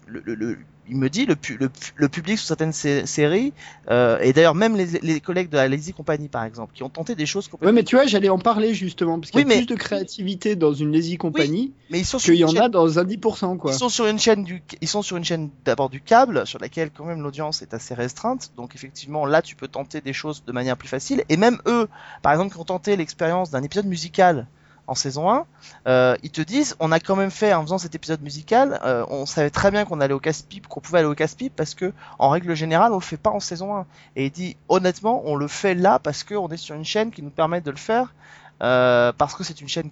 le- 0.07 0.59
il 0.89 0.97
me 0.97 1.09
dit 1.09 1.25
le, 1.25 1.35
pu- 1.35 1.57
le, 1.57 1.69
pu- 1.69 1.91
le 1.95 2.09
public 2.09 2.37
sur 2.37 2.47
certaines 2.47 2.73
sé- 2.73 3.05
séries 3.05 3.53
euh, 3.89 4.17
et 4.19 4.33
d'ailleurs 4.33 4.55
même 4.55 4.75
les, 4.75 4.87
les 5.01 5.19
collègues 5.21 5.49
de 5.49 5.57
la 5.57 5.67
Lazy 5.67 5.93
Company 5.93 6.27
par 6.27 6.43
exemple 6.43 6.73
qui 6.73 6.83
ont 6.83 6.89
tenté 6.89 7.15
des 7.15 7.25
choses 7.25 7.47
complètement 7.47 7.73
mais 7.75 7.83
tu 7.83 7.95
vois, 7.95 8.05
j'allais 8.05 8.29
en 8.29 8.39
parler 8.39 8.73
justement, 8.73 9.19
parce 9.19 9.31
qu'il 9.31 9.39
Oui, 9.39 9.43
y 9.43 9.45
a 9.45 9.55
mais- 9.59 9.65
plus 9.65 9.75
de 9.75 9.79
créativité 9.79 10.55
dans 10.55 10.73
une 10.73 10.91
lazy 10.91 11.17
compagnie 11.17 11.73
mais 11.89 11.99
ils 11.99 12.05
sont 12.05 12.19
sur 12.19 12.31
qu'il 12.33 12.39
y 12.41 12.43
en 12.45 12.49
chaîne- 12.49 12.61
a 12.61 12.69
dans 12.69 12.99
un 12.99 13.03
10%, 13.03 13.57
quoi. 13.57 13.71
Ils 13.71 13.77
sont 13.77 13.89
sur 13.89 14.05
une 14.07 14.19
chaîne 14.19 14.43
du, 14.43 14.61
ils 14.81 14.87
sont 14.87 15.01
sur 15.01 15.17
une 15.17 15.23
chaîne 15.25 15.49
d'abord 15.65 15.89
du 15.89 16.01
câble, 16.01 16.45
sur 16.45 16.59
laquelle 16.59 16.91
quand 16.91 17.05
même 17.05 17.21
l'audience 17.21 17.61
est 17.61 17.73
assez 17.73 17.93
restreinte. 17.93 18.51
Donc 18.57 18.75
effectivement, 18.75 19.25
là, 19.25 19.41
tu 19.41 19.55
peux 19.55 19.67
tenter 19.67 19.99
des 20.01 20.13
choses 20.13 20.43
de 20.45 20.51
manière 20.51 20.77
plus 20.77 20.87
facile. 20.87 21.23
Et 21.29 21.37
même 21.37 21.57
eux, 21.65 21.87
par 22.21 22.31
exemple, 22.33 22.53
qui 22.53 22.59
ont 22.59 22.65
tenté 22.65 22.95
l'expérience 22.95 23.49
d'un 23.49 23.63
épisode 23.63 23.85
musical 23.87 24.45
en 24.89 24.95
saison 24.95 25.29
1, 25.31 25.45
euh, 25.87 26.15
ils 26.23 26.31
te 26.31 26.41
disent, 26.41 26.75
on 26.79 26.91
a 26.91 26.99
quand 26.99 27.15
même 27.15 27.31
fait, 27.31 27.53
en 27.53 27.61
faisant 27.63 27.77
cet 27.77 27.95
épisode 27.95 28.21
musical, 28.21 28.79
euh, 28.83 29.05
on 29.09 29.25
savait 29.25 29.49
très 29.51 29.71
bien 29.71 29.85
qu'on 29.85 30.01
allait 30.01 30.13
au 30.13 30.19
casse-pipe, 30.19 30.67
qu'on 30.67 30.81
pouvait 30.81 30.99
aller 30.99 31.07
au 31.07 31.15
casse-pipe 31.15 31.53
parce 31.55 31.75
que, 31.75 31.93
en 32.17 32.29
règle 32.29 32.55
générale, 32.55 32.91
on 32.91 32.95
le 32.95 33.01
fait 33.01 33.17
pas 33.17 33.29
en 33.29 33.39
saison 33.39 33.75
1. 33.75 33.85
Et 34.15 34.25
il 34.25 34.31
dit, 34.31 34.57
honnêtement, 34.67 35.21
on 35.25 35.35
le 35.35 35.47
fait 35.47 35.75
là 35.75 35.99
parce 35.99 36.23
qu'on 36.23 36.49
est 36.49 36.57
sur 36.57 36.75
une 36.75 36.85
chaîne 36.85 37.11
qui 37.11 37.21
nous 37.21 37.29
permet 37.29 37.61
de 37.61 37.71
le 37.71 37.77
faire. 37.77 38.13
euh, 38.61 39.13
parce 39.17 39.35
que 39.35 39.43
c'est 39.43 39.61
une 39.61 39.69
chaîne 39.69 39.89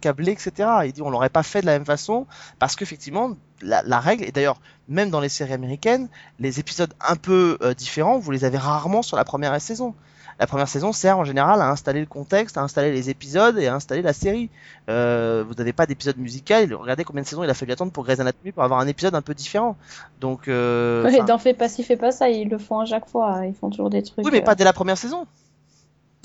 câblée, 0.00 0.32
etc. 0.32 0.68
Il 0.86 0.92
dit 0.92 1.02
on 1.02 1.10
l'aurait 1.10 1.30
pas 1.30 1.42
fait 1.42 1.60
de 1.62 1.66
la 1.66 1.72
même 1.72 1.84
façon 1.84 2.26
parce 2.60 2.76
qu'effectivement 2.76 3.30
la, 3.60 3.82
la 3.82 3.98
règle 4.00 4.24
et 4.24 4.30
d'ailleurs 4.32 4.60
même 4.88 5.10
dans 5.10 5.20
les 5.20 5.28
séries 5.28 5.52
américaines 5.52 6.08
les 6.38 6.60
épisodes 6.60 6.94
un 7.00 7.16
peu 7.16 7.58
différents 7.76 8.18
vous 8.18 8.30
les 8.30 8.44
avez 8.44 8.58
rarement 8.58 9.02
sur 9.02 9.16
la 9.16 9.24
première 9.24 9.60
saison. 9.60 9.94
La 10.40 10.46
première 10.46 10.68
saison 10.68 10.92
sert 10.92 11.18
en 11.18 11.24
général 11.24 11.60
à 11.60 11.70
installer 11.70 12.00
le 12.00 12.06
contexte, 12.06 12.58
à 12.58 12.62
installer 12.62 12.90
les 12.92 13.10
épisodes 13.10 13.56
et 13.58 13.68
à 13.68 13.74
installer 13.74 14.02
la 14.02 14.12
série. 14.12 14.50
Euh, 14.88 15.44
vous 15.46 15.54
n'avez 15.54 15.72
pas 15.72 15.86
d'épisode 15.86 16.18
musical. 16.18 16.72
Regardez 16.74 17.04
combien 17.04 17.22
de 17.22 17.26
saisons 17.26 17.44
il 17.44 17.50
a 17.50 17.54
fallu 17.54 17.72
attendre 17.72 17.92
pour 17.92 18.04
Grey's 18.04 18.20
Anatomy 18.20 18.52
pour 18.52 18.62
avoir 18.64 18.80
un 18.80 18.86
épisode 18.86 19.14
un 19.14 19.22
peu 19.22 19.34
différent. 19.34 19.76
Donc, 20.20 20.48
euh, 20.48 21.04
Ouais, 21.04 21.22
dans 21.22 21.38
Fais 21.38 21.54
pas 21.54 21.68
ci, 21.68 21.82
fais 21.84 21.96
pas 21.96 22.10
ça, 22.10 22.28
ils 22.28 22.48
le 22.48 22.58
font 22.58 22.80
à 22.80 22.84
chaque 22.86 23.08
fois. 23.08 23.46
Ils 23.46 23.54
font 23.54 23.70
toujours 23.70 23.90
des 23.90 24.02
trucs. 24.02 24.24
oui, 24.24 24.30
mais 24.32 24.40
euh. 24.40 24.44
pas 24.44 24.54
dès 24.54 24.64
la 24.64 24.72
première 24.72 24.98
saison. 24.98 25.26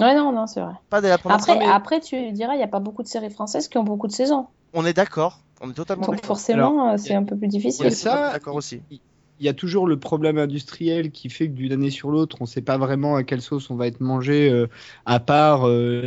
Ouais, 0.01 0.15
non, 0.15 0.31
non, 0.31 0.47
c'est 0.47 0.61
vrai. 0.61 0.73
Pas 0.89 1.01
dès 1.01 1.09
la 1.09 1.17
première 1.17 1.37
Après, 1.37 1.53
saison. 1.53 1.65
mais 1.65 1.71
après, 1.71 1.99
tu 1.99 2.31
diras, 2.31 2.53
il 2.53 2.57
n'y 2.57 2.63
a 2.63 2.67
pas 2.69 2.79
beaucoup 2.79 3.03
de 3.03 3.07
séries 3.07 3.29
françaises 3.29 3.67
qui 3.67 3.77
ont 3.77 3.83
beaucoup 3.83 4.07
de 4.07 4.13
saisons. 4.13 4.47
On 4.73 4.85
est 4.85 4.93
d'accord. 4.93 5.39
On 5.61 5.69
est 5.69 5.73
totalement 5.73 6.05
Donc 6.05 6.15
d'accord. 6.15 6.27
forcément, 6.27 6.91
euh, 6.91 6.97
c'est 6.97 7.13
un 7.15 7.23
peu 7.23 7.35
plus 7.35 7.47
difficile. 7.49 7.87
a 7.87 7.91
ça, 7.91 8.31
d'accord 8.31 8.55
aussi. 8.55 8.81
Il 9.39 9.45
y 9.45 9.49
a 9.49 9.53
toujours 9.53 9.87
le 9.87 9.97
problème 9.97 10.37
industriel 10.37 11.11
qui 11.11 11.29
fait 11.29 11.47
que 11.47 11.53
d'une 11.53 11.71
année 11.71 11.91
sur 11.91 12.11
l'autre, 12.11 12.37
on 12.41 12.43
ne 12.43 12.49
sait 12.49 12.61
pas 12.61 12.77
vraiment 12.77 13.15
à 13.15 13.23
quelle 13.23 13.41
sauce 13.41 13.69
on 13.69 13.75
va 13.75 13.87
être 13.87 14.01
mangé, 14.01 14.49
euh, 14.49 14.67
à 15.05 15.21
part 15.21 15.65
euh, 15.65 16.01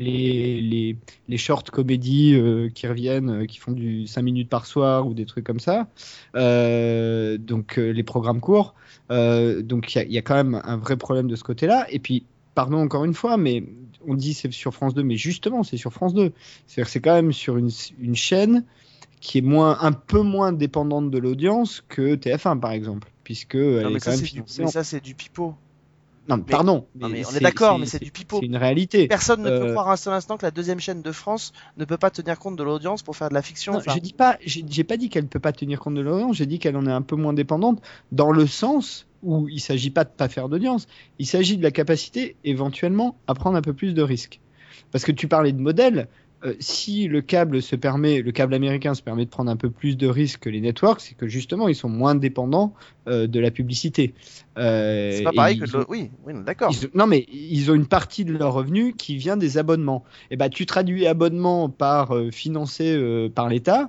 les, 0.00 0.96
les, 1.28 1.36
short 1.36 1.70
comédies 1.70 2.34
euh, 2.34 2.70
qui 2.70 2.86
reviennent, 2.86 3.46
qui 3.46 3.58
font 3.58 3.72
du 3.72 4.06
5 4.06 4.22
minutes 4.22 4.48
par 4.48 4.64
soir 4.64 5.06
ou 5.06 5.12
des 5.12 5.26
trucs 5.26 5.44
comme 5.44 5.60
ça. 5.60 5.88
Donc 6.34 7.76
les 7.76 8.02
programmes 8.02 8.40
courts. 8.40 8.74
Donc 9.10 9.94
il 9.94 10.10
y, 10.10 10.18
a- 10.18 10.22
quand 10.22 10.34
même 10.34 10.60
un 10.64 10.76
vrai 10.78 10.96
problème 10.96 11.28
de 11.28 11.36
ce 11.36 11.44
côté-là. 11.44 11.86
Et 11.90 11.98
puis, 11.98 12.24
pardon 12.54 12.78
encore 12.78 13.04
une 13.04 13.14
fois, 13.14 13.36
mais 13.36 13.64
on 14.06 14.14
dit 14.14 14.32
c'est 14.32 14.50
sur 14.50 14.72
France 14.72 14.94
2, 14.94 15.02
mais 15.02 15.16
justement 15.16 15.62
c'est 15.62 15.76
sur 15.76 15.92
France 15.92 16.14
2. 16.14 16.32
C'est-à-dire 16.66 16.86
que 16.86 16.90
c'est 16.90 17.00
quand 17.00 17.14
même 17.14 17.32
sur 17.32 17.58
une 17.58 18.16
chaîne 18.16 18.64
qui 19.20 19.38
est 19.38 19.42
moins, 19.42 19.78
un 19.80 19.92
peu 19.92 20.22
moins 20.22 20.52
dépendante 20.52 21.10
de 21.10 21.18
l'audience 21.18 21.84
que 21.88 22.14
TF1 22.16 22.60
par 22.60 22.72
exemple, 22.72 23.10
puisque 23.24 23.54
elle 23.56 23.82
Non, 23.82 23.90
mais 23.90 23.96
est 23.96 24.00
ça, 24.00 24.12
quand 24.12 24.16
même 24.16 24.26
du, 24.26 24.42
mais 24.60 24.66
ça, 24.68 24.84
c'est 24.84 25.02
du 25.02 25.14
pipeau. 25.14 25.54
Non, 26.28 26.36
mais 26.36 26.42
pardon. 26.42 26.86
non, 26.94 27.08
mais 27.08 27.24
on 27.26 27.30
est 27.34 27.40
d'accord, 27.40 27.78
mais 27.78 27.86
c'est 27.86 28.02
du 28.02 28.10
pipeau. 28.10 28.38
C'est 28.40 28.46
une 28.46 28.56
réalité. 28.56 29.08
Personne 29.08 29.40
ne 29.42 29.48
peut 29.48 29.68
Euh, 29.68 29.72
croire 29.72 29.88
un 29.88 29.96
seul 29.96 30.12
instant 30.12 30.36
que 30.36 30.44
la 30.44 30.50
deuxième 30.50 30.78
chaîne 30.78 31.00
de 31.00 31.10
France 31.10 31.54
ne 31.78 31.86
peut 31.86 31.96
pas 31.96 32.10
tenir 32.10 32.38
compte 32.38 32.54
de 32.56 32.62
l'audience 32.62 33.02
pour 33.02 33.16
faire 33.16 33.30
de 33.30 33.34
la 33.34 33.40
fiction. 33.40 33.72
Non, 33.72 33.78
Enfin, 33.78 33.94
je 33.94 34.00
dis 34.00 34.12
pas, 34.12 34.36
j'ai 34.44 34.84
pas 34.84 34.98
dit 34.98 35.08
qu'elle 35.08 35.26
peut 35.26 35.40
pas 35.40 35.52
tenir 35.52 35.80
compte 35.80 35.94
de 35.94 36.02
l'audience. 36.02 36.36
J'ai 36.36 36.44
dit 36.44 36.58
qu'elle 36.58 36.76
en 36.76 36.86
est 36.86 36.92
un 36.92 37.00
peu 37.00 37.16
moins 37.16 37.32
dépendante 37.32 37.80
dans 38.12 38.30
le 38.30 38.46
sens 38.46 39.06
où 39.22 39.48
il 39.48 39.58
s'agit 39.58 39.88
pas 39.90 40.04
de 40.04 40.10
pas 40.10 40.28
faire 40.28 40.50
d'audience. 40.50 40.86
Il 41.18 41.26
s'agit 41.26 41.56
de 41.56 41.62
la 41.62 41.70
capacité 41.70 42.36
éventuellement 42.44 43.16
à 43.26 43.32
prendre 43.32 43.56
un 43.56 43.62
peu 43.62 43.72
plus 43.72 43.94
de 43.94 44.02
risques. 44.02 44.40
Parce 44.92 45.04
que 45.04 45.12
tu 45.12 45.28
parlais 45.28 45.52
de 45.52 45.60
modèle. 45.62 46.08
Euh, 46.44 46.54
si 46.60 47.08
le 47.08 47.20
câble 47.20 47.60
se 47.62 47.74
permet, 47.76 48.22
le 48.22 48.30
câble 48.32 48.54
américain 48.54 48.94
se 48.94 49.02
permet 49.02 49.24
de 49.24 49.30
prendre 49.30 49.50
un 49.50 49.56
peu 49.56 49.70
plus 49.70 49.96
de 49.96 50.06
risques 50.06 50.40
que 50.40 50.50
les 50.50 50.60
networks, 50.60 51.00
c'est 51.00 51.14
que 51.16 51.26
justement 51.28 51.68
ils 51.68 51.74
sont 51.74 51.88
moins 51.88 52.14
dépendants 52.14 52.74
euh, 53.08 53.26
de 53.26 53.40
la 53.40 53.50
publicité. 53.50 54.14
Euh, 54.56 55.12
c'est 55.16 55.22
pas 55.24 55.32
pareil 55.32 55.58
que. 55.58 55.64
le- 55.78 55.84
Oui, 55.88 56.10
oui, 56.26 56.34
d'accord. 56.44 56.72
Non, 56.94 57.06
mais 57.06 57.26
ils 57.32 57.70
ont 57.70 57.74
une 57.74 57.86
partie 57.86 58.24
de 58.24 58.32
leur 58.36 58.52
revenu 58.52 58.92
qui 58.94 59.16
vient 59.16 59.36
des 59.36 59.56
abonnements. 59.58 60.04
Et 60.30 60.36
ben, 60.36 60.48
tu 60.48 60.66
traduis 60.66 61.06
abonnement 61.06 61.68
par 61.68 62.12
financé 62.30 63.28
par 63.34 63.48
l'État, 63.48 63.88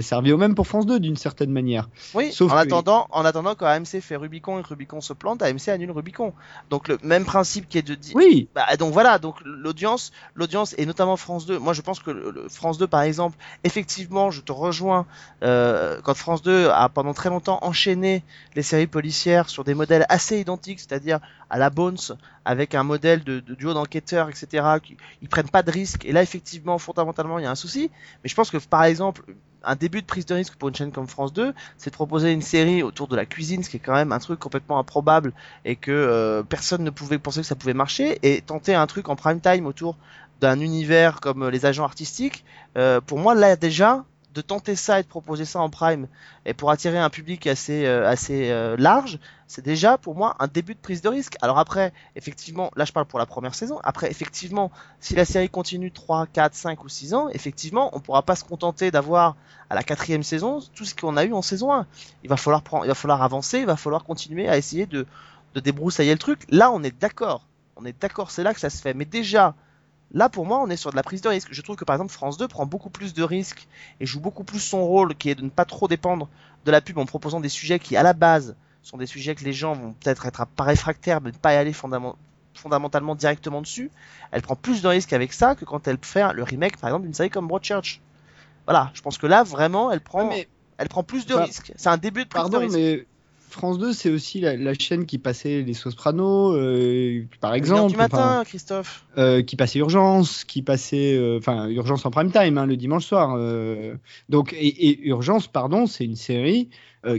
ça 0.00 0.16
revient 0.18 0.32
au 0.32 0.36
même 0.38 0.54
pour 0.54 0.66
France 0.66 0.86
2 0.86 1.00
d'une 1.00 1.16
certaine 1.16 1.50
manière. 1.50 1.88
Oui, 2.14 2.30
sauf 2.32 2.50
en 2.52 2.56
que- 2.56 2.60
attendant, 2.60 3.06
en 3.10 3.24
attendant, 3.24 3.54
quand 3.54 3.66
AMC 3.66 4.00
fait 4.00 4.16
Rubicon 4.16 4.58
et 4.58 4.62
Rubicon 4.62 5.00
se 5.00 5.12
plante, 5.12 5.42
AMC 5.42 5.68
annule 5.68 5.90
Rubicon. 5.90 6.32
Donc 6.70 6.88
le 6.88 6.98
même 7.02 7.24
principe 7.24 7.68
qui 7.68 7.78
est 7.78 7.82
de 7.86 7.94
dire. 7.94 8.14
Oui, 8.14 8.48
Bah, 8.54 8.64
donc 8.78 8.92
voilà, 8.92 9.18
donc 9.18 9.36
l'audience, 9.44 10.12
l'audience 10.34 10.74
et 10.78 10.86
notamment 10.86 11.16
France 11.16 11.46
2. 11.46 11.58
Moi, 11.58 11.72
je 11.72 11.82
pense 11.84 12.00
que 12.00 12.46
France 12.48 12.78
2, 12.78 12.86
par 12.86 13.02
exemple, 13.02 13.36
effectivement, 13.62 14.30
je 14.30 14.40
te 14.40 14.52
rejoins. 14.52 15.06
euh, 15.42 16.00
quand 16.02 16.14
France 16.14 16.42
2 16.42 16.68
a 16.70 16.88
pendant 16.88 17.14
très 17.14 17.28
longtemps 17.28 17.58
enchaîné 17.62 18.24
les 18.56 18.62
séries 18.62 18.86
policières 18.86 19.48
sur 19.48 19.64
des 19.64 19.74
modèles 19.74 20.06
assez 20.08 20.40
identiques, 20.40 20.80
c'est-à-dire 20.80 21.20
à 21.50 21.58
la 21.58 21.70
Bones, 21.70 21.98
avec 22.44 22.74
un 22.74 22.82
modèle 22.82 23.22
de, 23.24 23.40
de 23.40 23.54
duo 23.54 23.74
d'enquêteurs, 23.74 24.28
etc. 24.28 24.66
Qui, 24.82 24.96
ils 25.22 25.28
prennent 25.28 25.48
pas 25.50 25.62
de 25.62 25.70
risques. 25.70 26.04
Et 26.04 26.12
là, 26.12 26.22
effectivement, 26.22 26.78
fondamentalement, 26.78 27.38
il 27.38 27.44
y 27.44 27.46
a 27.46 27.50
un 27.50 27.54
souci. 27.54 27.90
Mais 28.22 28.28
je 28.28 28.34
pense 28.34 28.50
que, 28.50 28.58
par 28.58 28.84
exemple, 28.84 29.22
un 29.66 29.76
début 29.76 30.02
de 30.02 30.06
prise 30.06 30.26
de 30.26 30.34
risque 30.34 30.56
pour 30.56 30.68
une 30.68 30.74
chaîne 30.74 30.92
comme 30.92 31.06
France 31.06 31.32
2, 31.32 31.54
c'est 31.78 31.90
de 31.90 31.94
proposer 31.94 32.32
une 32.32 32.42
série 32.42 32.82
autour 32.82 33.08
de 33.08 33.16
la 33.16 33.26
cuisine, 33.26 33.62
ce 33.62 33.70
qui 33.70 33.76
est 33.76 33.80
quand 33.80 33.94
même 33.94 34.12
un 34.12 34.18
truc 34.18 34.38
complètement 34.38 34.78
improbable 34.78 35.32
et 35.64 35.76
que 35.76 35.90
euh, 35.90 36.42
personne 36.42 36.84
ne 36.84 36.90
pouvait 36.90 37.18
penser 37.18 37.40
que 37.40 37.46
ça 37.46 37.54
pouvait 37.54 37.74
marcher, 37.74 38.18
et 38.22 38.42
tenter 38.42 38.74
un 38.74 38.86
truc 38.86 39.08
en 39.08 39.16
prime 39.16 39.40
time 39.40 39.66
autour 39.66 39.96
d'un 40.44 40.60
univers 40.60 41.20
comme 41.20 41.48
les 41.48 41.64
agents 41.64 41.84
artistiques, 41.84 42.44
euh, 42.76 43.00
pour 43.00 43.18
moi 43.18 43.34
là 43.34 43.56
déjà 43.56 44.04
de 44.34 44.42
tenter 44.42 44.76
ça 44.76 45.00
et 45.00 45.02
de 45.02 45.08
proposer 45.08 45.46
ça 45.46 45.60
en 45.60 45.70
prime 45.70 46.06
et 46.44 46.52
pour 46.52 46.70
attirer 46.70 46.98
un 46.98 47.08
public 47.08 47.46
assez 47.46 47.86
euh, 47.86 48.06
assez 48.06 48.50
euh, 48.50 48.76
large, 48.76 49.18
c'est 49.46 49.64
déjà 49.64 49.96
pour 49.96 50.14
moi 50.14 50.36
un 50.40 50.46
début 50.46 50.74
de 50.74 50.80
prise 50.80 51.00
de 51.00 51.08
risque. 51.08 51.36
Alors 51.40 51.58
après, 51.58 51.94
effectivement, 52.14 52.70
là 52.76 52.84
je 52.84 52.92
parle 52.92 53.06
pour 53.06 53.18
la 53.18 53.24
première 53.24 53.54
saison. 53.54 53.80
Après, 53.84 54.10
effectivement, 54.10 54.70
si 55.00 55.14
la 55.14 55.24
série 55.24 55.48
continue 55.48 55.90
3, 55.90 56.26
4, 56.26 56.54
5 56.54 56.84
ou 56.84 56.90
6 56.90 57.14
ans, 57.14 57.30
effectivement, 57.30 57.88
on 57.96 58.00
pourra 58.00 58.20
pas 58.20 58.36
se 58.36 58.44
contenter 58.44 58.90
d'avoir 58.90 59.36
à 59.70 59.74
la 59.74 59.82
quatrième 59.82 60.22
saison 60.22 60.60
tout 60.74 60.84
ce 60.84 60.94
qu'on 60.94 61.16
a 61.16 61.24
eu 61.24 61.32
en 61.32 61.40
saison 61.40 61.72
1. 61.72 61.86
Il 62.22 62.28
va 62.28 62.36
falloir 62.36 62.60
prendre, 62.60 62.84
il 62.84 62.88
va 62.88 62.94
falloir 62.94 63.22
avancer, 63.22 63.60
il 63.60 63.66
va 63.66 63.76
falloir 63.76 64.04
continuer 64.04 64.46
à 64.46 64.58
essayer 64.58 64.84
de 64.84 65.06
de 65.54 65.60
débroussailler 65.60 66.12
le 66.12 66.18
truc. 66.18 66.40
Là, 66.50 66.70
on 66.70 66.82
est 66.82 67.00
d'accord. 67.00 67.46
On 67.76 67.86
est 67.86 67.98
d'accord, 67.98 68.30
c'est 68.30 68.42
là 68.42 68.52
que 68.52 68.60
ça 68.60 68.68
se 68.68 68.82
fait. 68.82 68.92
Mais 68.92 69.06
déjà, 69.06 69.54
là, 70.14 70.28
pour 70.30 70.46
moi, 70.46 70.60
on 70.62 70.70
est 70.70 70.76
sur 70.76 70.90
de 70.90 70.96
la 70.96 71.02
prise 71.02 71.20
de 71.20 71.28
risque. 71.28 71.48
Je 71.50 71.60
trouve 71.60 71.76
que, 71.76 71.84
par 71.84 71.94
exemple, 71.96 72.12
France 72.12 72.38
2 72.38 72.48
prend 72.48 72.64
beaucoup 72.64 72.88
plus 72.90 73.12
de 73.12 73.22
risques 73.22 73.66
et 74.00 74.06
joue 74.06 74.20
beaucoup 74.20 74.44
plus 74.44 74.60
son 74.60 74.84
rôle, 74.84 75.14
qui 75.14 75.28
est 75.28 75.34
de 75.34 75.42
ne 75.42 75.50
pas 75.50 75.64
trop 75.66 75.88
dépendre 75.88 76.28
de 76.64 76.70
la 76.70 76.80
pub 76.80 76.96
en 76.98 77.04
proposant 77.04 77.40
des 77.40 77.48
sujets 77.50 77.78
qui, 77.78 77.96
à 77.96 78.02
la 78.02 78.14
base, 78.14 78.56
sont 78.82 78.96
des 78.96 79.06
sujets 79.06 79.34
que 79.34 79.44
les 79.44 79.52
gens 79.52 79.74
vont 79.74 79.92
peut-être 79.92 80.24
être 80.26 80.46
pas 80.46 80.64
réfractaires, 80.64 81.20
mais 81.20 81.30
ne 81.32 81.36
pas 81.36 81.52
y 81.52 81.56
aller 81.56 81.72
fondament- 81.72 82.16
fondamentalement 82.54 83.14
directement 83.14 83.60
dessus. 83.60 83.90
Elle 84.30 84.42
prend 84.42 84.56
plus 84.56 84.82
de 84.82 84.88
risques 84.88 85.12
avec 85.12 85.32
ça 85.32 85.54
que 85.54 85.64
quand 85.64 85.86
elle 85.88 85.98
fait 86.00 86.32
le 86.32 86.42
remake, 86.42 86.78
par 86.78 86.88
exemple, 86.90 87.04
d'une 87.04 87.14
série 87.14 87.30
comme 87.30 87.48
Broadchurch. 87.48 88.00
Voilà, 88.66 88.90
je 88.94 89.02
pense 89.02 89.18
que 89.18 89.26
là, 89.26 89.42
vraiment, 89.42 89.90
elle 89.90 90.00
prend, 90.00 90.28
Ouais, 90.28 90.28
mais 90.28 90.48
elle 90.78 90.88
prend 90.88 91.02
plus 91.02 91.26
de 91.26 91.34
risques. 91.34 91.72
C'est 91.76 91.88
un 91.88 91.96
début 91.98 92.24
de 92.24 92.28
prise 92.28 92.50
de 92.50 92.56
risque. 92.56 92.76
mais 92.76 93.06
France 93.54 93.78
2, 93.78 93.92
c'est 93.92 94.10
aussi 94.10 94.40
la, 94.40 94.56
la 94.56 94.74
chaîne 94.74 95.06
qui 95.06 95.18
passait 95.18 95.62
les 95.62 95.72
Soprano, 95.74 96.52
euh, 96.54 97.24
par 97.40 97.54
exemple. 97.54 97.90
du 97.92 97.96
matin, 97.96 98.18
enfin, 98.18 98.44
Christophe. 98.44 99.04
euh, 99.16 99.42
qui 99.42 99.56
passait 99.56 99.78
Urgence, 99.78 100.44
qui 100.44 100.60
passait, 100.62 101.16
euh, 101.16 101.38
enfin 101.38 101.68
Urgence 101.68 102.04
en 102.04 102.10
prime 102.10 102.30
time 102.30 102.58
hein, 102.58 102.66
le 102.66 102.76
dimanche 102.76 103.06
soir. 103.06 103.34
euh. 103.38 103.94
donc 104.28 104.52
et, 104.52 104.66
et 104.66 105.06
Urgence, 105.08 105.46
pardon, 105.48 105.86
c'est 105.86 106.04
une 106.04 106.16
série 106.16 106.68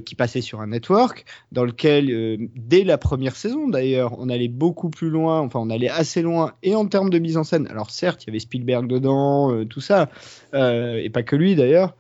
qui 0.04 0.16
passait 0.16 0.42
sur 0.42 0.62
un 0.62 0.68
network 0.68 1.26
dans 1.52 1.64
lequel 1.64 2.50
dès 2.56 2.84
la 2.84 2.98
première 2.98 3.36
saison 3.36 3.68
d'ailleurs, 3.68 4.18
on 4.18 4.30
allait 4.30 4.48
beaucoup 4.48 4.90
plus 4.90 5.12
loin, 5.12 5.42
enfin 5.42 5.60
on 5.60 5.70
allait 5.70 5.90
assez 5.90 6.24
loin 6.24 6.54
et 6.64 6.74
en 6.74 6.88
termes 6.88 7.12
de 7.12 7.20
mise 7.20 7.38
en 7.38 7.44
scène. 7.44 7.68
Alors 7.68 7.92
certes, 7.92 8.24
il 8.24 8.28
y 8.28 8.30
avait 8.32 8.40
Spielberg 8.40 8.88
dedans, 8.88 9.64
tout 9.66 9.82
ça, 9.82 10.10
et 10.56 11.10
pas 11.14 11.22
que 11.22 11.36
lui 11.36 11.54
d'ailleurs, 11.56 11.96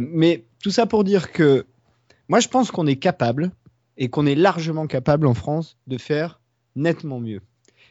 mais 0.00 0.42
tout 0.60 0.72
ça 0.72 0.86
pour 0.86 1.04
dire 1.04 1.30
que 1.30 1.66
moi 2.28 2.40
je 2.40 2.48
pense 2.48 2.72
qu'on 2.72 2.88
est 2.88 2.96
capable 2.96 3.52
et 4.00 4.08
qu'on 4.08 4.26
est 4.26 4.34
largement 4.34 4.88
capable 4.88 5.28
en 5.28 5.34
France 5.34 5.76
de 5.86 5.98
faire 5.98 6.40
nettement 6.74 7.20
mieux. 7.20 7.42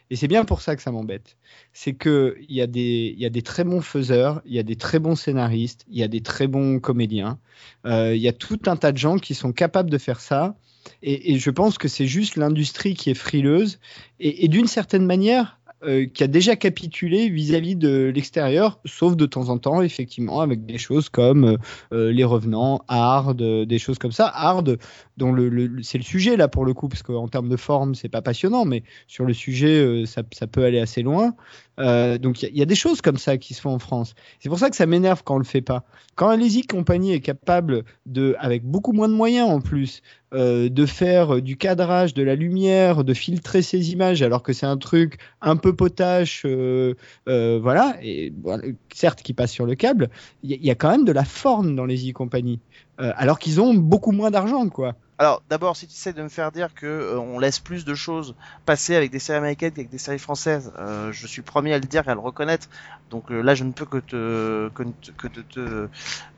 Et 0.10 0.16
c'est 0.16 0.28
bien 0.28 0.43
pour 0.43 0.62
ça 0.62 0.76
que 0.76 0.82
ça 0.82 0.91
m'embête. 0.91 1.38
C'est 1.72 1.93
qu'il 1.93 2.34
y, 2.49 2.62
a 2.62 2.68
des- 2.68 3.14
y 3.16 3.28
a 3.28 3.30
des 3.30 3.43
très 3.43 3.64
bons 3.64 3.82
faiseurs, 3.82 4.41
il 4.43 4.53
y 4.53 4.60
a 4.60 4.64
des 4.64 4.76
très 4.76 4.97
bons 4.97 5.16
scénaristes, 5.16 5.86
il 5.88 5.99
y 5.99 6.03
a 6.03 6.07
des 6.07 6.22
très 6.22 6.47
bons 6.47 6.80
comédiens. 6.80 7.38
Euh, 7.86 8.16
il 8.16 8.22
y 8.22 8.28
a 8.28 8.34
tout 8.34 8.60
un 8.66 8.76
tas 8.76 8.91
de 8.91 8.97
gens 8.97 9.18
qui 9.18 9.36
sont 9.36 9.53
capables 9.53 9.91
de 9.91 9.99
faire 9.99 10.20
ça. 10.20 10.57
Et, 11.03 11.38
je 11.38 11.49
pense 11.51 11.78
que 11.78 11.88
c'est 11.88 12.07
juste 12.07 12.38
l'industrie 12.38 12.95
qui 12.95 13.12
est 13.12 13.14
frileuse. 13.14 13.80
Et 14.20 14.47
d'une 14.47 14.66
certaine 14.66 15.05
manière, 15.05 15.59
euh, 15.84 16.08
qui 16.08 16.26
a 16.26 16.28
déjà 16.28 16.58
capitulé 16.58 17.30
vis-à-vis 17.30 17.78
de 17.78 18.12
l'extérieur, 18.14 18.80
sauf 18.84 19.16
de 19.16 19.26
temps 19.26 19.48
en 19.48 19.58
temps, 19.58 19.82
effectivement, 19.82 20.42
avec 20.42 20.66
des 20.66 20.78
choses 20.78 21.08
comme 21.08 21.46
euh, 21.46 21.58
euh, 21.94 22.12
les 22.12 22.26
revenants, 22.26 22.82
Hard, 22.90 23.42
des 23.42 23.80
choses 23.80 23.98
comme 23.98 24.12
ça. 24.12 24.30
Hard, 24.34 24.78
dont 25.16 25.34
c'est 25.82 25.98
le 25.98 26.04
sujet 26.04 26.36
là 26.36 26.50
pour 26.50 26.66
le 26.66 26.74
coup, 26.74 26.90
parce 26.90 27.02
qu'en 27.02 27.30
termes 27.30 27.48
de 27.48 27.56
forme, 27.56 27.96
c'est 27.96 28.10
pas 28.10 28.22
passionnant, 28.22 28.66
mais 28.66 28.84
sur 29.08 29.24
le 29.24 29.34
sujet, 29.34 30.04
ça 30.06 30.48
peut 30.48 30.66
aller 30.66 30.80
assez 30.80 31.02
loin. 31.02 31.34
Euh, 31.80 32.18
donc 32.18 32.44
il 32.44 32.56
y, 32.58 32.62
a- 32.62 32.66
des 32.66 32.76
choses 32.76 33.02
comme 33.02 33.18
ça 33.18 33.38
qui 33.38 33.54
se 33.54 33.62
font 33.62 33.72
en 33.74 33.80
France. 33.80 34.14
C'est 34.40 34.50
pour 34.50 34.60
ça 34.60 34.70
que 34.70 34.76
ça 34.76 34.86
m'énerve 34.86 35.24
quand 35.24 35.36
on 35.36 35.40
le 35.40 35.44
fait 35.46 35.62
pas. 35.62 35.84
Quand 36.16 36.28
Alési 36.30 36.64
Compagnie 36.64 37.14
est 37.14 37.22
capable 37.22 37.84
de, 38.06 38.36
avec 38.40 38.64
beaucoup 38.66 38.92
moins 38.92 39.08
de 39.08 39.14
moyens 39.14 39.50
en 39.50 39.62
plus, 39.62 40.02
euh, 40.34 40.70
de 40.70 40.86
faire 40.86 41.42
du 41.42 41.56
cadrage, 41.58 42.14
de 42.14 42.22
la 42.24 42.36
lumière, 42.36 43.04
de 43.04 43.14
filtrer 43.14 43.62
ces 43.62 43.92
images, 43.92 44.22
alors 44.22 44.44
que 44.44 44.52
c'est 44.54 44.66
un 44.66 44.78
truc 44.78 45.18
un 45.42 45.56
peu 45.56 45.74
potache, 45.76 46.44
euh, 46.46 46.94
voilà, 47.28 47.96
et 48.02 48.34
voilà, 48.44 48.64
certes 48.94 49.22
qui 49.22 49.34
passe 49.34 49.52
sur 49.52 49.66
le 49.66 49.76
câble, 49.76 50.10
il 50.44 50.52
y, 50.52 50.68
y 50.68 50.72
a 50.72 50.76
quand 50.76 50.92
même 50.92 51.06
de 51.06 51.12
la 51.12 51.24
forme 51.26 51.76
dans 51.76 51.86
les 51.86 52.10
e-compagnies, 52.10 52.60
alors 52.98 53.40
qu'ils 53.40 53.62
ont 53.62 53.74
beaucoup 53.74 54.12
moins 54.12 54.32
d'argent, 54.32 54.68
quoi. 54.70 54.96
Alors, 55.20 55.43
d'abord, 55.49 55.76
si 55.76 55.86
tu 55.86 55.93
essaies 55.93 56.13
de 56.13 56.24
me 56.24 56.30
faire 56.30 56.51
dire 56.51 56.74
que 56.74 56.86
euh, 56.88 57.20
on 57.20 57.39
laisse 57.39 57.59
plus 57.59 57.84
de 57.86 57.93
choses 57.93 58.36
passer 58.65 58.95
avec 58.95 59.11
des 59.11 59.20
séries 59.20 59.38
américaines 59.39 59.72
qu'avec 59.74 59.89
des 59.89 59.97
séries 59.97 60.17
françaises, 60.17 60.72
euh, 60.80 61.11
je 61.11 61.28
suis 61.28 61.41
le 61.41 61.45
premier 61.45 61.74
à 61.74 61.78
le 61.78 61.86
dire 61.86 62.07
et 62.07 62.11
à 62.11 62.13
le 62.13 62.22
reconnaître. 62.22 62.70
Donc 63.11 63.30
euh, 63.32 63.41
là, 63.41 63.53
je 63.53 63.65
ne 63.65 63.74
peux 63.74 63.86
que 63.86 63.97
te 63.97 64.70
que, 64.70 64.84
te- 64.84 65.11
que 65.11 65.28
te, 65.28 65.41
te- 65.41 65.89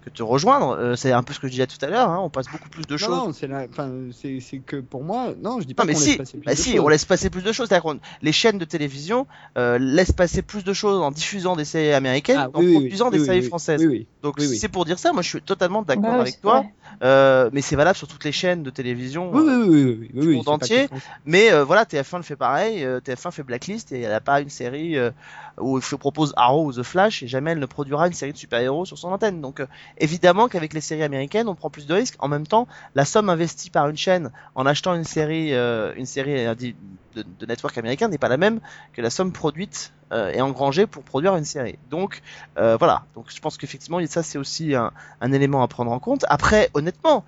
que 0.01 0.09
te 0.09 0.23
rejoindre. 0.23 0.69
Euh, 0.77 0.95
c'est 0.95 1.11
un 1.11 1.21
peu 1.21 1.33
ce 1.33 1.39
que 1.39 1.47
je 1.47 1.51
disais 1.51 1.67
tout 1.67 1.77
à 1.85 1.87
l'heure. 1.89 2.09
Hein, 2.09 2.19
on 2.23 2.29
passe 2.31 2.49
beaucoup 2.49 2.69
plus 2.69 2.87
de 2.87 2.97
Non, 2.97 3.07
choses. 3.07 3.25
non, 3.27 3.33
c'est 3.33 3.47
la- 3.47 3.67
enfin, 3.69 3.91
c'est 4.11 4.39
c'est 4.39 4.59
que 4.59 4.77
pour 4.77 5.03
moi, 5.03 5.33
non, 5.37 5.59
je 5.59 5.65
dis 5.67 5.73
pas 5.75 5.83
Non 5.83 5.87
mais 5.87 5.93
qu'on 5.93 5.99
si, 5.99 6.09
laisse 6.09 6.17
passer 6.17 6.37
plus 6.39 6.45
bah 6.47 6.51
de 6.53 6.55
si, 6.57 6.71
choses. 6.71 6.79
on 6.79 6.87
laisse 6.87 7.05
passer 7.05 7.29
plus 7.29 7.43
de 7.43 7.51
choses. 7.51 7.67
C'est-à-dire 7.67 7.83
qu'on- 7.83 7.99
les 8.21 8.31
chaînes 8.31 8.57
de 8.57 8.65
télévision 8.65 9.27
euh, 9.57 9.77
laissent 9.77 10.11
passer 10.11 10.41
plus 10.41 10.63
de 10.63 10.73
choses 10.73 11.01
en 11.01 11.11
diffusant 11.11 11.55
des 11.55 11.65
séries 11.65 11.93
américaines 11.93 12.37
Ah, 12.39 12.49
oui, 12.55 12.65
oui, 12.65 12.73
produisant 12.73 13.05
oui, 13.05 13.11
des 13.11 13.19
oui, 13.19 13.25
séries 13.25 13.41
oui, 13.41 13.47
françaises. 13.47 13.81
Oui, 13.81 13.87
oui. 13.87 14.07
Donc 14.23 14.35
oui, 14.39 14.45
si 14.45 14.49
oui. 14.53 14.59
c'est 14.59 14.69
pour 14.69 14.85
dire 14.85 14.97
ça, 14.97 15.13
moi 15.13 15.21
je 15.21 15.29
suis 15.29 15.41
totalement 15.41 15.81
d'accord 15.83 16.11
Bah 16.11 16.21
avec 16.21 16.41
toi. 16.41 16.61
vrai. 16.61 16.73
Euh, 17.03 17.49
mais 17.53 17.61
c'est 17.61 17.75
valable 17.75 17.97
sur 17.97 18.07
toutes 18.07 18.23
les 18.25 18.31
chaînes 18.31 18.63
de 18.63 18.69
télévision. 18.69 19.31
Oui, 19.33 19.43
oui, 19.45 19.53
oui, 19.55 19.67
oui, 19.67 19.83
oui, 19.83 20.09
oui, 20.13 20.27
oui, 20.27 20.35
monde 20.37 20.49
entier. 20.49 20.87
Mais 21.25 21.51
euh, 21.51 21.63
voilà, 21.63 21.85
TF1 21.85 22.17
le 22.17 22.23
fait 22.23 22.35
pareil. 22.35 22.83
euh, 22.83 22.99
TF1 22.99 23.31
fait 23.31 23.43
Blacklist 23.43 23.91
et 23.91 24.01
elle 24.01 24.11
n'a 24.11 24.21
pas 24.21 24.41
une 24.41 24.49
série 24.49 24.97
euh, 24.97 25.11
où 25.59 25.81
se 25.81 25.95
propose 25.95 26.33
Arrow 26.35 26.65
ou 26.65 26.73
The 26.73 26.83
Flash 26.83 27.23
et 27.23 27.27
jamais 27.27 27.51
elle 27.51 27.59
ne 27.59 27.65
produira 27.65 28.07
une 28.07 28.13
série 28.13 28.33
de 28.33 28.37
super-héros 28.37 28.85
sur 28.85 28.97
son 28.97 29.11
antenne. 29.11 29.41
Donc 29.41 29.59
euh, 29.59 29.67
évidemment 29.97 30.47
qu'avec 30.47 30.73
les 30.73 30.81
séries 30.81 31.03
américaines, 31.03 31.47
on 31.47 31.55
prend 31.55 31.69
plus 31.69 31.87
de 31.87 31.93
risques. 31.93 32.15
En 32.19 32.27
même 32.27 32.47
temps, 32.47 32.67
la 32.95 33.05
somme 33.05 33.29
investie 33.29 33.69
par 33.69 33.89
une 33.89 33.97
chaîne 33.97 34.31
en 34.55 34.65
achetant 34.65 34.95
une 34.95 35.03
série, 35.03 35.53
euh, 35.53 35.93
une 35.95 36.05
série 36.05 36.45
euh, 36.45 36.55
de, 36.55 37.45
network 37.45 37.77
américain 37.77 38.07
n'est 38.07 38.17
pas 38.17 38.29
la 38.29 38.37
même 38.37 38.59
que 38.93 39.01
la 39.01 39.09
somme 39.09 39.31
produite 39.31 39.93
euh, 40.11 40.31
et 40.31 40.41
engrangée 40.41 40.87
pour 40.87 41.03
produire 41.03 41.35
une 41.35 41.45
série. 41.45 41.77
Donc 41.89 42.21
voilà. 42.55 43.05
Donc 43.15 43.25
je 43.29 43.39
pense 43.39 43.57
qu'effectivement 43.57 43.99
ça 44.07 44.23
c'est 44.23 44.37
aussi 44.37 44.75
un, 44.75 44.91
un 45.19 45.31
élément 45.31 45.63
à 45.63 45.67
prendre 45.67 45.91
en 45.91 45.99
compte. 45.99 46.25
Après, 46.29 46.69
honnêtement. 46.73 47.23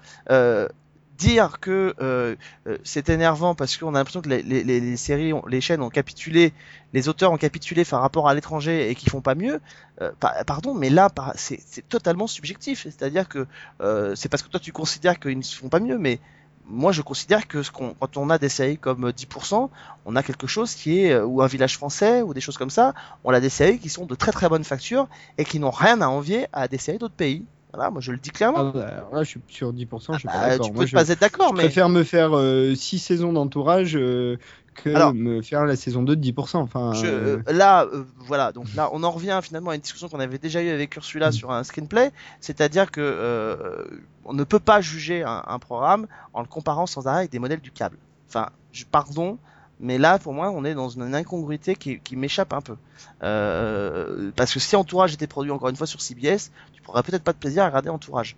Euh, 1.22 1.26
dire 1.26 1.60
que 1.60 1.94
euh, 2.02 2.36
euh, 2.68 2.78
c'est 2.84 3.10
énervant 3.10 3.56
parce 3.56 3.78
qu'on 3.78 3.96
a 3.96 4.00
l'impression 4.00 4.22
que 4.22 4.30
les, 4.30 4.98
séries, 4.98 5.34
les 5.48 5.62
chaînes 5.62 5.82
ont 5.82 5.90
capitulé, 5.90 6.54
les 6.94 7.08
auteurs 7.10 7.32
ont 7.32 7.38
capitulé 7.38 7.86
par 7.86 8.02
rapport 8.02 8.28
à 8.28 8.34
l'étranger 8.34 8.90
et 8.90 8.96
qu'ils 8.96 9.10
font 9.10 9.22
pas 9.22 9.36
mieux. 9.36 9.62
euh, 10.02 10.12
pa- 10.20 10.44
pardon, 10.46 10.74
mais 10.74 10.90
là, 10.90 11.10
c'est 11.36 11.88
totalement 11.90 12.28
subjectif. 12.28 12.84
C'est-à-dire 12.84 13.28
que 13.30 13.48
euh, 13.82 14.16
c'est 14.16 14.30
parce 14.30 14.44
que 14.44 14.50
toi 14.50 14.60
tu 14.60 14.72
considères 14.72 15.20
qu'ils 15.20 15.38
ne 15.38 15.44
font 15.44 15.70
pas 15.70 15.80
mieux, 15.80 15.98
mais 15.98 16.20
moi 16.66 16.92
je 16.92 17.02
considère 17.02 17.48
que 17.48 17.62
ce 17.64 17.72
qu'on, 17.72 17.94
quand 17.94 18.18
on 18.18 18.30
a 18.30 18.38
des 18.38 18.50
séries 18.50 18.78
comme 18.78 19.12
10%, 19.12 19.70
on 20.06 20.16
a 20.16 20.24
quelque 20.24 20.48
chose 20.48 20.74
qui 20.76 21.00
est 21.02 21.12
euh, 21.14 21.26
ou 21.26 21.42
un 21.42 21.48
village 21.48 21.78
français 21.78 22.22
ou 22.22 22.34
des 22.34 22.42
choses 22.42 22.58
comme 22.58 22.70
ça. 22.70 22.94
On 23.24 23.34
a 23.34 23.40
des 23.42 23.50
séries 23.50 23.80
qui 23.80 23.90
sont 23.90 24.06
de 24.06 24.16
très 24.16 24.32
très 24.32 24.50
bonne 24.50 24.64
facture 24.64 25.08
et 25.38 25.46
qui 25.46 25.60
n'ont 25.60 25.72
rien 25.72 26.02
à 26.02 26.08
envier 26.08 26.48
à 26.54 26.68
des 26.68 26.78
séries 26.78 26.98
d'autres 27.00 27.16
pays. 27.16 27.46
Voilà, 27.74 27.90
moi 27.90 28.02
je 28.02 28.12
le 28.12 28.18
dis 28.20 28.30
clairement. 28.30 28.72
Ah, 28.76 28.78
bah, 28.78 29.10
là, 29.12 29.24
je 29.24 29.30
suis 29.30 29.42
sur 29.48 29.74
10%, 29.74 30.14
je 30.14 30.20
suis 30.20 30.28
Bah, 30.28 30.34
pas 30.34 30.50
d'accord. 30.50 30.66
tu 30.68 30.74
Moi, 30.74 30.84
peux 30.84 30.88
je, 30.88 30.94
pas 30.96 31.10
être 31.10 31.20
d'accord, 31.20 31.50
je 31.50 31.54
préfère 31.56 31.90
me 31.90 32.04
faire 32.04 32.32
6 32.76 33.00
saisons 33.00 33.34
d'entourage 33.34 33.96
euh, 33.96 34.38
que 34.76 34.90
Alors- 34.94 35.14
me 35.16 35.42
faire 35.42 35.66
la 35.66 35.76
saison 35.76 36.04
2 36.04 36.16
de 36.16 36.22
10%. 36.22 36.58
Enfin, 36.60 36.94
Je, 36.94 37.06
euh, 37.08 37.38
euh, 37.48 37.54
là, 37.54 37.86
euh, 37.86 38.04
voilà, 38.20 38.52
donc 38.52 38.68
là, 38.76 38.90
on 38.94 39.04
en 39.04 39.10
revient 39.12 39.40
finalement 39.42 39.72
à 39.72 39.76
une 39.76 39.82
discussion 39.82 40.08
qu'on 40.08 40.20
avait 40.20 40.38
déjà 40.38 40.62
eue 40.62 40.70
avec 40.70 40.96
Ursula 40.96 41.30
Mm. 41.30 41.32
sur 41.34 41.52
un 41.52 41.64
screenplay, 41.64 42.12
c'est-à-dire 42.42 42.92
que 42.92 43.02
euh, 43.02 43.84
on 44.26 44.34
ne 44.34 44.44
peut 44.44 44.60
pas 44.60 44.80
juger 44.82 45.24
un, 45.24 45.42
un 45.48 45.58
programme 45.60 46.06
en 46.34 46.42
le 46.42 46.48
comparant 46.48 46.86
sans 46.86 47.08
arrêt 47.08 47.20
avec 47.20 47.32
des 47.32 47.40
modèles 47.40 47.60
du 47.62 47.72
câble. 47.72 47.98
Enfin, 48.30 48.50
je, 48.72 48.86
pardon, 48.86 49.38
mais 49.80 49.98
là, 49.98 50.20
pour 50.20 50.34
moi, 50.34 50.52
on 50.52 50.64
est 50.64 50.76
dans 50.76 50.90
une 50.90 51.16
incongruité 51.16 51.76
qui, 51.76 52.00
qui 52.00 52.16
m'échappe 52.16 52.54
un 52.54 52.62
peu. 52.62 52.76
Euh, 53.24 54.32
parce 54.36 54.54
que 54.54 54.60
si 54.60 54.76
Entourage 54.76 55.14
était 55.14 55.28
produit 55.28 55.52
encore 55.52 55.70
une 55.70 55.76
fois 55.76 55.88
sur 55.88 56.02
CBS, 56.02 56.52
tu 56.74 56.82
pourrais 56.82 57.04
peut-être 57.04 57.24
pas 57.24 57.34
de 57.34 57.38
plaisir 57.38 57.64
à 57.64 57.68
regarder 57.68 57.90
Entourage. 57.90 58.36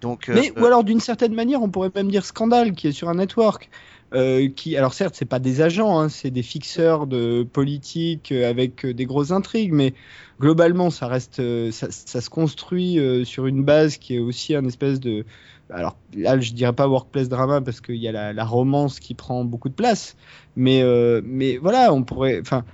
Donc, 0.00 0.28
euh, 0.28 0.34
Mais 0.34 0.52
euh, 0.56 0.60
ou 0.60 0.66
alors 0.66 0.84
d'une 0.84 1.00
certaine 1.00 1.34
manière, 1.34 1.62
on 1.62 1.68
pourrait 1.68 1.90
même 1.94 2.10
dire 2.10 2.24
Scandale 2.24 2.72
qui 2.72 2.88
est 2.88 2.92
sur 2.92 3.08
un 3.08 3.14
network. 3.14 3.70
euh, 4.14 4.48
qui, 4.48 4.76
alors 4.76 4.92
certes, 4.92 5.14
c'est 5.16 5.24
pas 5.24 5.38
des 5.38 5.62
agents, 5.62 5.98
hein, 5.98 6.08
c'est 6.08 6.30
des 6.30 6.42
fixeurs 6.42 7.06
de 7.06 7.46
politique 7.50 8.30
avec 8.32 8.84
des 8.84 9.06
grosses 9.06 9.30
intrigues, 9.30 9.72
mais 9.72 9.94
globalement, 10.38 10.90
ça 10.90 11.06
reste, 11.06 11.40
ça, 11.70 11.86
ça 11.90 12.20
se 12.20 12.28
construit 12.28 12.98
sur 13.24 13.46
une 13.46 13.62
base 13.62 13.96
qui 13.96 14.16
est 14.16 14.18
aussi 14.18 14.54
un 14.54 14.66
espèce 14.66 15.00
de, 15.00 15.24
alors 15.72 15.96
là, 16.14 16.38
je 16.40 16.52
dirais 16.52 16.72
pas 16.72 16.88
workplace 16.88 17.28
drama 17.28 17.60
parce 17.60 17.80
qu'il 17.80 17.96
y 17.96 18.08
a 18.08 18.12
la, 18.12 18.32
la 18.32 18.44
romance 18.44 19.00
qui 19.00 19.14
prend 19.14 19.44
beaucoup 19.44 19.68
de 19.68 19.74
place, 19.74 20.16
mais 20.56 20.82
euh, 20.82 21.20
mais 21.24 21.56
voilà, 21.58 21.92
on 21.92 22.04
pourrait, 22.04 22.40
enfin, 22.40 22.64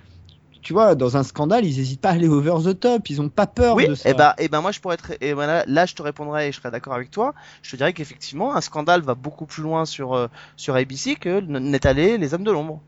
tu 0.62 0.72
vois, 0.72 0.94
dans 0.94 1.16
un 1.16 1.22
scandale, 1.22 1.64
ils 1.64 1.78
hésitent 1.80 2.00
pas 2.00 2.10
à 2.10 2.12
aller 2.14 2.28
over 2.28 2.54
the 2.64 2.78
top, 2.78 3.08
ils 3.10 3.20
ont 3.20 3.28
pas 3.28 3.46
peur 3.46 3.76
Oui, 3.76 3.86
de 3.86 3.94
ça. 3.94 4.10
et 4.10 4.14
ben, 4.14 4.34
et 4.38 4.48
ben 4.48 4.60
moi 4.60 4.72
je 4.72 4.80
pourrais 4.80 4.94
être, 4.94 5.12
et 5.20 5.34
ben 5.34 5.46
là, 5.46 5.64
là, 5.66 5.86
je 5.86 5.94
te 5.94 6.02
répondrais 6.02 6.48
et 6.48 6.52
je 6.52 6.58
serais 6.58 6.70
d'accord 6.70 6.94
avec 6.94 7.10
toi. 7.10 7.34
Je 7.62 7.70
te 7.70 7.76
dirais 7.76 7.92
qu'effectivement 7.92 8.54
un 8.56 8.60
scandale 8.60 9.02
va 9.02 9.14
beaucoup 9.14 9.46
plus 9.46 9.62
loin 9.62 9.84
sur 9.86 10.14
euh, 10.14 10.28
sur 10.56 10.74
ABC 10.76 11.16
que 11.16 11.40
n'est 11.40 11.86
allé 11.86 12.18
les 12.18 12.34
hommes 12.34 12.44
de 12.44 12.50
l'ombre. 12.52 12.82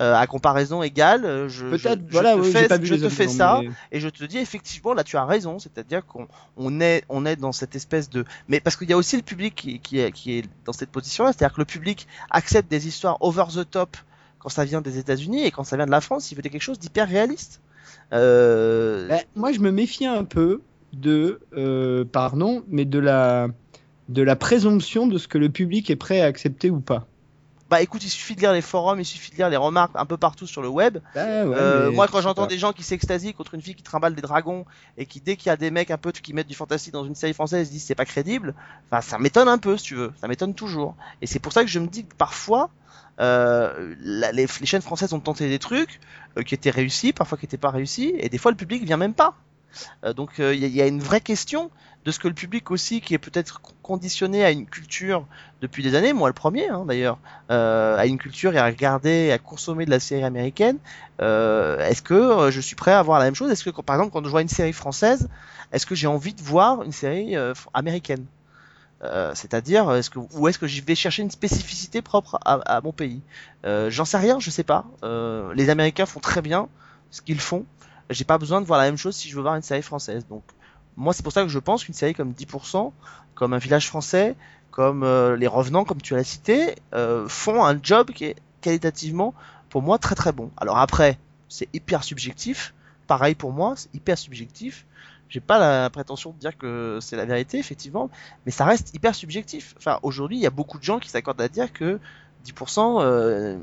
Euh, 0.00 0.14
à 0.14 0.26
comparaison 0.26 0.82
égale, 0.82 1.26
euh, 1.26 1.48
je, 1.50 1.66
te 1.66 2.00
oui, 2.40 2.52
fais, 2.52 2.68
je 2.86 2.94
te 2.94 3.08
ça 3.28 3.60
mais- 3.62 3.68
et 3.92 4.00
je 4.00 4.08
te 4.08 4.24
dis 4.24 4.38
effectivement 4.38 4.94
là 4.94 5.04
tu 5.04 5.18
as 5.18 5.26
raison, 5.26 5.58
c'est-à-dire 5.58 6.06
qu'on 6.06 6.26
on 6.56 6.80
est 6.80 7.04
on 7.10 7.26
est 7.26 7.36
dans 7.36 7.52
cette 7.52 7.76
espèce 7.76 8.08
de, 8.08 8.24
mais 8.48 8.60
parce 8.60 8.76
qu'il 8.76 8.88
y 8.88 8.94
a 8.94 8.96
aussi 8.96 9.16
le 9.16 9.22
public 9.22 9.54
qui, 9.54 9.78
qui 9.78 9.98
est 10.00 10.10
qui 10.10 10.38
est 10.38 10.44
dans 10.64 10.72
cette 10.72 10.88
position-là, 10.88 11.32
c'est-à-dire 11.34 11.54
que 11.54 11.60
le 11.60 11.66
public 11.66 12.06
accepte 12.30 12.70
des 12.70 12.88
histoires 12.88 13.18
over 13.20 13.44
the 13.54 13.68
top 13.70 13.94
quand 14.38 14.48
ça 14.48 14.64
vient 14.64 14.80
des 14.80 14.96
États-Unis 14.98 15.44
et 15.44 15.50
quand 15.50 15.64
ça 15.64 15.76
vient 15.76 15.84
de 15.86 15.90
la 15.90 16.00
France, 16.00 16.32
il 16.32 16.34
veut 16.34 16.40
quelque 16.42 16.62
chose 16.62 16.78
d'hyper 16.78 17.06
réaliste. 17.06 17.60
Euh, 18.12 19.06
Bah, 19.08 19.18
moi, 19.36 19.52
je 19.52 19.60
me 19.60 19.70
méfie 19.70 20.06
un 20.06 20.24
peu 20.24 20.62
de, 20.92 21.40
euh, 21.56 22.04
pardon, 22.10 22.62
mais 22.68 22.84
de 22.84 22.98
la, 22.98 23.48
de 24.08 24.22
la 24.22 24.36
présomption 24.36 25.06
de 25.06 25.18
ce 25.18 25.28
que 25.28 25.38
le 25.38 25.50
public 25.50 25.90
est 25.90 25.96
prêt 25.96 26.20
à 26.20 26.24
accepter 26.24 26.70
ou 26.70 26.80
pas. 26.80 27.06
Bah 27.70 27.80
écoute, 27.80 28.02
il 28.04 28.10
suffit 28.10 28.34
de 28.34 28.40
lire 28.40 28.52
les 28.52 28.62
forums, 28.62 28.98
il 29.00 29.04
suffit 29.04 29.30
de 29.30 29.36
lire 29.36 29.48
les 29.48 29.56
remarques 29.56 29.92
un 29.94 30.04
peu 30.04 30.16
partout 30.16 30.46
sur 30.46 30.60
le 30.60 30.68
web. 30.68 30.98
Bah, 31.14 31.24
ouais, 31.46 31.56
Euh, 31.56 31.92
moi, 31.92 32.08
quand 32.08 32.20
j'entends 32.20 32.42
des 32.48 32.58
gens 32.58 32.72
qui 32.72 32.82
s'extasient 32.82 33.32
contre 33.32 33.54
une 33.54 33.62
fille 33.62 33.76
qui 33.76 33.82
trimballe 33.84 34.14
des 34.16 34.22
dragons 34.22 34.64
et 34.98 35.06
qui, 35.06 35.20
dès 35.20 35.36
qu'il 35.36 35.46
y 35.46 35.50
a 35.52 35.56
des 35.56 35.70
mecs 35.70 35.90
un 35.92 35.96
peu 35.98 36.10
qui 36.10 36.32
mettent 36.34 36.48
du 36.48 36.54
fantasy 36.56 36.90
dans 36.90 37.04
une 37.04 37.14
série 37.14 37.32
française, 37.32 37.70
disent 37.70 37.84
c'est 37.84 37.94
pas 37.94 38.04
crédible, 38.04 38.54
enfin, 38.90 39.00
ça 39.00 39.18
m'étonne 39.18 39.48
un 39.48 39.58
peu, 39.58 39.76
si 39.76 39.84
tu 39.84 39.94
veux. 39.94 40.12
Ça 40.20 40.26
m'étonne 40.28 40.54
toujours. 40.54 40.96
Et 41.22 41.26
c'est 41.28 41.38
pour 41.38 41.52
ça 41.52 41.62
que 41.62 41.70
je 41.70 41.78
me 41.78 41.86
dis 41.86 42.04
que 42.04 42.14
parfois, 42.16 42.70
euh, 43.20 43.94
la- 44.00 44.32
les, 44.32 44.46
les 44.60 44.66
chaînes 44.66 44.82
françaises 44.82 45.12
ont 45.12 45.20
tenté 45.20 45.48
des 45.48 45.58
trucs 45.58 46.00
euh, 46.38 46.42
qui 46.42 46.54
étaient 46.54 46.70
réussis, 46.70 47.12
parfois 47.12 47.38
qui 47.38 47.44
étaient 47.46 47.56
pas 47.58 47.70
réussis, 47.70 48.14
et 48.18 48.28
des 48.28 48.38
fois 48.38 48.50
le 48.50 48.56
public 48.56 48.84
vient 48.84 48.96
même 48.96 49.14
pas. 49.14 49.34
Euh, 50.04 50.12
donc 50.12 50.32
il 50.38 50.54
y, 50.66 50.82
a- 50.82 50.86
une 50.86 51.00
vraie 51.00 51.20
question 51.20 51.70
de 52.04 52.10
ce 52.12 52.18
que 52.18 52.28
le 52.28 52.34
public 52.34 52.70
aussi, 52.70 53.00
qui 53.02 53.12
est 53.14 53.18
peut-être 53.18 53.60
conditionné 53.82 54.44
à 54.44 54.50
une 54.50 54.66
culture 54.66 55.26
depuis 55.60 55.82
des 55.82 55.94
années, 55.94 56.12
moi 56.14 56.28
le 56.28 56.34
premier 56.34 56.68
hein, 56.68 56.84
d'ailleurs, 56.86 57.18
euh, 57.50 57.96
à 57.98 58.06
une 58.06 58.16
culture 58.18 58.54
et 58.54 58.58
à 58.58 58.64
regarder, 58.66 59.30
à 59.32 59.38
consommer 59.38 59.84
de 59.84 59.90
la 59.90 60.00
série 60.00 60.24
américaine, 60.24 60.78
euh, 61.20 61.78
est-ce 61.86 62.00
que 62.02 62.14
euh, 62.14 62.50
je 62.50 62.60
suis 62.60 62.76
prêt 62.76 62.92
à 62.92 63.02
voir 63.02 63.18
la 63.18 63.26
même 63.26 63.34
chose? 63.34 63.50
Est-ce 63.50 63.64
que 63.68 63.80
par 63.82 63.96
exemple 63.96 64.12
quand 64.12 64.24
je 64.24 64.30
vois 64.30 64.42
une 64.42 64.48
série 64.48 64.72
française, 64.72 65.28
est-ce 65.72 65.84
que 65.86 65.94
j'ai 65.94 66.06
envie 66.06 66.32
de 66.34 66.42
voir 66.42 66.82
une 66.82 66.92
série 66.92 67.36
euh, 67.36 67.52
américaine? 67.74 68.24
Euh, 69.02 69.32
C'est-à-dire, 69.34 69.90
est-ce 69.94 70.10
que 70.10 70.18
ou 70.18 70.48
est-ce 70.48 70.58
que 70.58 70.66
j'y 70.66 70.80
vais 70.82 70.94
chercher 70.94 71.22
une 71.22 71.30
spécificité 71.30 72.02
propre 72.02 72.38
à, 72.44 72.54
à 72.76 72.80
mon 72.82 72.92
pays? 72.92 73.22
Euh, 73.64 73.88
J'en 73.90 74.04
sais 74.04 74.18
rien, 74.18 74.38
je 74.40 74.50
sais 74.50 74.64
pas. 74.64 74.84
Euh, 75.04 75.54
les 75.54 75.70
Américains 75.70 76.06
font 76.06 76.20
très 76.20 76.42
bien 76.42 76.68
ce 77.10 77.22
qu'ils 77.22 77.40
font. 77.40 77.64
J'ai 78.10 78.24
pas 78.24 78.38
besoin 78.38 78.60
de 78.60 78.66
voir 78.66 78.78
la 78.78 78.86
même 78.86 78.96
chose 78.96 79.16
si 79.16 79.28
je 79.28 79.36
veux 79.36 79.42
voir 79.42 79.56
une 79.56 79.62
série 79.62 79.82
française. 79.82 80.26
Donc 80.28 80.42
moi 80.96 81.12
c'est 81.14 81.22
pour 81.22 81.32
ça 81.32 81.42
que 81.42 81.48
je 81.48 81.58
pense 81.58 81.84
qu'une 81.84 81.94
série 81.94 82.14
comme 82.14 82.32
10%, 82.32 82.92
comme 83.34 83.52
un 83.52 83.58
village 83.58 83.86
français, 83.88 84.36
comme 84.70 85.02
euh, 85.02 85.36
les 85.36 85.46
revenants 85.46 85.84
comme 85.84 86.02
tu 86.02 86.14
l'as 86.14 86.24
cité, 86.24 86.74
euh, 86.94 87.28
font 87.28 87.64
un 87.64 87.78
job 87.82 88.10
qui 88.10 88.24
est 88.26 88.36
qualitativement 88.60 89.34
pour 89.68 89.82
moi 89.82 89.98
très 89.98 90.14
très 90.14 90.32
bon. 90.32 90.50
Alors 90.56 90.78
après, 90.78 91.18
c'est 91.48 91.68
hyper 91.72 92.04
subjectif. 92.04 92.74
Pareil 93.06 93.34
pour 93.34 93.52
moi, 93.52 93.74
c'est 93.76 93.94
hyper 93.94 94.18
subjectif. 94.18 94.86
J'ai 95.28 95.40
pas 95.40 95.60
la 95.60 95.88
prétention 95.90 96.32
de 96.32 96.38
dire 96.38 96.58
que 96.58 96.98
c'est 97.00 97.16
la 97.16 97.24
vérité, 97.24 97.58
effectivement, 97.58 98.10
mais 98.44 98.52
ça 98.52 98.64
reste 98.64 98.92
hyper 98.94 99.14
subjectif. 99.14 99.74
Enfin, 99.78 100.00
aujourd'hui, 100.02 100.36
il 100.36 100.42
y 100.42 100.46
a 100.46 100.50
beaucoup 100.50 100.76
de 100.78 100.82
gens 100.82 100.98
qui 100.98 101.08
s'accordent 101.08 101.40
à 101.40 101.48
dire 101.48 101.72
que 101.72 102.00
10%, 102.44 103.00
euh, 103.00 103.56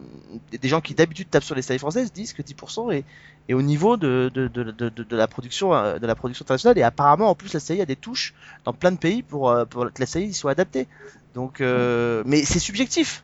des- 0.52 0.68
gens 0.68 0.82
qui 0.82 0.94
d'habitude 0.94 1.30
tapent 1.30 1.44
sur 1.44 1.56
les 1.56 1.62
séries 1.62 1.80
françaises 1.80 2.12
disent 2.14 2.34
que 2.34 2.42
10% 2.42 2.92
est, 2.92 3.04
est 3.50 3.54
au 3.54 3.62
niveau 3.62 3.98
de, 3.98 4.30
de, 4.34 4.48
de, 4.48 4.64
de, 4.64 4.90
de- 4.90 5.04
de 5.04 5.16
la 5.16 5.28
production 5.28 5.74
euh, 5.74 6.00
de 6.00 6.06
la 6.08 6.16
production 6.16 6.44
internationale 6.44 6.78
et 6.78 6.84
apparemment 6.84 7.30
en 7.30 7.36
plus 7.36 7.54
la 7.54 7.60
série 7.60 7.82
a 7.82 7.86
des 7.86 7.96
touches 7.96 8.34
dans 8.66 8.74
plein 8.74 8.92
de 8.92 8.98
pays 8.98 9.24
pour, 9.24 9.50
euh, 9.50 9.66
pour 9.66 9.86
que 9.92 10.00
la 10.00 10.06
série 10.06 10.34
soit 10.34 10.52
adaptée. 10.52 10.88
Donc, 11.34 11.62
euh, 11.62 12.24
mais 12.26 12.44
c'est 12.44 12.60
subjectif. 12.60 13.24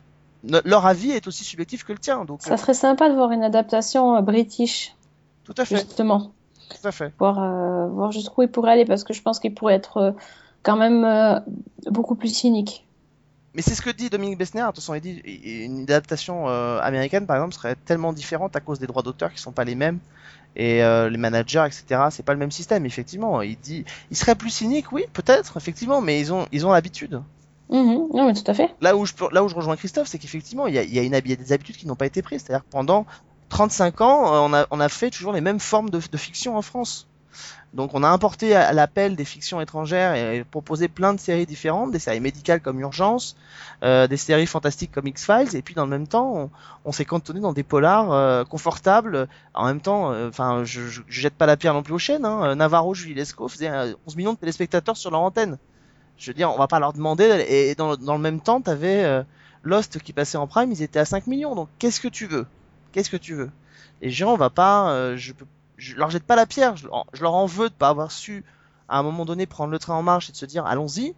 Leur 0.64 0.84
avis 0.86 1.10
est 1.10 1.26
aussi 1.26 1.42
subjectif 1.44 1.84
que 1.84 1.92
le 1.92 1.98
tien. 1.98 2.24
Donc, 2.24 2.42
Ça 2.42 2.56
serait 2.56 2.74
sympa 2.74 3.08
de 3.08 3.14
voir 3.14 3.30
une 3.32 3.42
adaptation 3.42 4.20
british, 4.22 4.94
tout 5.44 5.54
à 5.56 5.64
fait, 5.64 5.76
justement. 5.76 6.32
tout 6.68 6.86
à 6.86 6.92
fait. 6.92 7.12
Voir, 7.18 7.42
euh, 7.42 7.88
voir 7.88 8.12
jusqu'où 8.12 8.42
il 8.42 8.48
pourrait 8.48 8.72
aller, 8.72 8.84
parce 8.84 9.04
que 9.04 9.14
je 9.14 9.22
pense 9.22 9.40
qu'il 9.40 9.54
pourrait 9.54 9.74
être 9.74 10.14
quand 10.62 10.76
même 10.76 11.42
beaucoup 11.86 12.14
plus 12.14 12.34
cynique. 12.34 12.83
Mais 13.54 13.62
c'est 13.62 13.74
ce 13.74 13.82
que 13.82 13.90
dit 13.90 14.10
Dominique 14.10 14.38
Bessner. 14.38 14.62
Attention, 14.62 14.94
il 14.94 15.00
dit 15.00 15.20
une 15.64 15.82
adaptation 15.82 16.48
euh, 16.48 16.80
américaine, 16.80 17.26
par 17.26 17.36
exemple, 17.36 17.54
serait 17.54 17.76
tellement 17.76 18.12
différente 18.12 18.56
à 18.56 18.60
cause 18.60 18.80
des 18.80 18.86
droits 18.86 19.02
d'auteur 19.02 19.32
qui 19.32 19.40
sont 19.40 19.52
pas 19.52 19.64
les 19.64 19.76
mêmes 19.76 20.00
et 20.56 20.82
euh, 20.82 21.08
les 21.08 21.18
managers, 21.18 21.64
etc. 21.66 22.08
C'est 22.10 22.24
pas 22.24 22.32
le 22.32 22.38
même 22.38 22.50
système, 22.50 22.84
effectivement. 22.86 23.42
Il 23.42 23.56
dit, 23.58 23.84
il 24.10 24.16
serait 24.16 24.34
plus 24.34 24.50
cynique, 24.50 24.92
oui, 24.92 25.04
peut-être, 25.12 25.56
effectivement, 25.56 26.00
mais 26.00 26.18
ils 26.20 26.32
ont, 26.32 26.46
ils 26.52 26.66
ont 26.66 26.72
l'habitude. 26.72 27.22
Mhm. 27.70 28.08
Non, 28.12 28.26
mais 28.26 28.34
tout 28.34 28.48
à 28.50 28.54
fait. 28.54 28.70
Là 28.80 28.96
où 28.96 29.06
je, 29.06 29.14
peux- 29.14 29.28
là 29.32 29.42
où 29.44 29.48
je 29.48 29.54
rejoins 29.54 29.76
Christophe, 29.76 30.08
c'est 30.08 30.18
qu'effectivement, 30.18 30.66
il 30.66 30.74
y 30.74 30.78
a, 30.78 30.82
y, 30.82 30.98
a 30.98 31.02
une 31.02 31.18
des 31.20 31.52
habitudes 31.52 31.76
qui 31.76 31.86
n'ont 31.86 31.96
pas 31.96 32.06
été 32.06 32.22
prises. 32.22 32.42
C'est-à-dire 32.44 32.64
que 32.64 32.70
pendant 32.70 33.06
35 33.48 34.00
ans, 34.00 34.34
euh, 34.34 34.38
on 34.40 34.52
a, 34.52 34.66
on 34.70 34.80
a 34.80 34.88
fait 34.88 35.10
toujours 35.10 35.32
les 35.32 35.40
mêmes 35.40 35.60
formes 35.60 35.90
de, 35.90 36.00
de 36.10 36.16
fiction 36.16 36.56
en 36.56 36.62
France. 36.62 37.08
Donc 37.74 37.90
on 37.92 38.04
a 38.04 38.08
importé 38.08 38.54
à, 38.54 38.72
l'appel 38.72 39.16
des 39.16 39.24
fictions 39.24 39.60
étrangères 39.60 40.14
et 40.14 40.44
proposé 40.44 40.86
plein 40.86 41.12
de 41.12 41.18
séries 41.18 41.44
différentes, 41.44 41.90
des 41.90 41.98
séries 41.98 42.20
médicales 42.20 42.60
comme 42.60 42.78
Urgence, 42.80 43.36
euh, 43.82 44.06
des 44.06 44.16
séries 44.16 44.46
fantastiques 44.46 44.92
comme 44.92 45.08
X-Files, 45.08 45.56
et 45.56 45.62
puis 45.62 45.74
dans 45.74 45.84
le 45.84 45.90
même 45.90 46.06
temps, 46.06 46.50
on, 46.84 46.92
s'est 46.92 47.04
cantonné 47.04 47.40
dans 47.40 47.52
des 47.52 47.64
polars 47.64 48.12
euh, 48.12 48.44
confortables. 48.44 49.26
En 49.54 49.66
même 49.66 49.80
temps, 49.80 50.12
euh, 50.12 50.28
enfin, 50.28 50.62
je, 50.64 50.82
je, 50.82 51.02
je 51.08 51.20
jette 51.20 51.34
pas 51.34 51.46
la 51.46 51.56
pierre 51.56 51.74
non 51.74 51.82
plus 51.82 51.94
aux 51.94 51.98
chaînes. 51.98 52.24
Hein. 52.24 52.44
Euh, 52.44 52.54
Navarro, 52.54 52.94
Julie 52.94 53.14
Lescaut 53.14 53.48
faisaient 53.48 53.68
euh, 53.68 53.94
11 54.06 54.16
millions 54.16 54.32
de 54.34 54.38
téléspectateurs 54.38 54.96
sur 54.96 55.10
leur 55.10 55.20
antenne. 55.20 55.58
Je 56.16 56.30
veux 56.30 56.34
dire, 56.34 56.52
on 56.52 56.58
va 56.58 56.68
pas 56.68 56.78
leur 56.78 56.92
demander. 56.92 57.44
Et 57.48 57.74
dans, 57.74 57.96
dans 57.96 58.14
le 58.14 58.22
même 58.22 58.40
temps, 58.40 58.60
t'avais 58.60 59.02
euh, 59.04 59.22
Lost 59.64 59.98
qui 59.98 60.12
passait 60.12 60.38
en 60.38 60.46
prime, 60.46 60.70
ils 60.70 60.82
étaient 60.82 61.00
à 61.00 61.04
5 61.04 61.26
millions. 61.26 61.54
Donc 61.54 61.68
qu'est-ce 61.78 62.00
que 62.00 62.08
tu 62.08 62.26
veux? 62.26 62.46
Qu'est-ce 62.92 63.10
que 63.10 63.16
tu 63.16 63.34
veux? 63.34 63.50
Les 64.02 64.10
gens, 64.10 64.32
on 64.32 64.36
va 64.36 64.50
pas. 64.50 64.90
euh, 64.92 65.16
je 65.16 65.32
peux, 65.32 65.46
je 65.76 65.94
leur 65.96 66.10
jette 66.10 66.24
pas 66.24 66.36
la 66.36 66.46
pierre. 66.46 66.76
Je, 66.76 66.86
leur 67.20 67.34
en 67.34 67.46
veux 67.46 67.68
de 67.68 67.74
pas 67.74 67.88
avoir 67.88 68.10
su 68.12 68.44
à 68.88 68.98
un 68.98 69.02
moment 69.02 69.24
donné 69.24 69.46
prendre 69.46 69.72
le 69.72 69.78
train 69.78 69.94
en 69.94 70.02
marche 70.02 70.28
et 70.28 70.32
de 70.32 70.36
se 70.36 70.46
dire 70.46 70.66
allons-y. 70.66 71.14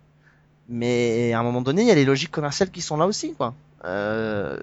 Mais 0.68 1.32
à 1.32 1.40
un 1.40 1.42
moment 1.42 1.62
donné, 1.62 1.82
il 1.82 1.88
y 1.88 1.92
a 1.92 1.94
les 1.94 2.04
logiques 2.04 2.32
commerciales 2.32 2.70
qui 2.70 2.82
sont 2.82 2.96
là 2.96 3.06
aussi, 3.06 3.34
quoi. 3.34 3.54
Euh, 3.84 4.58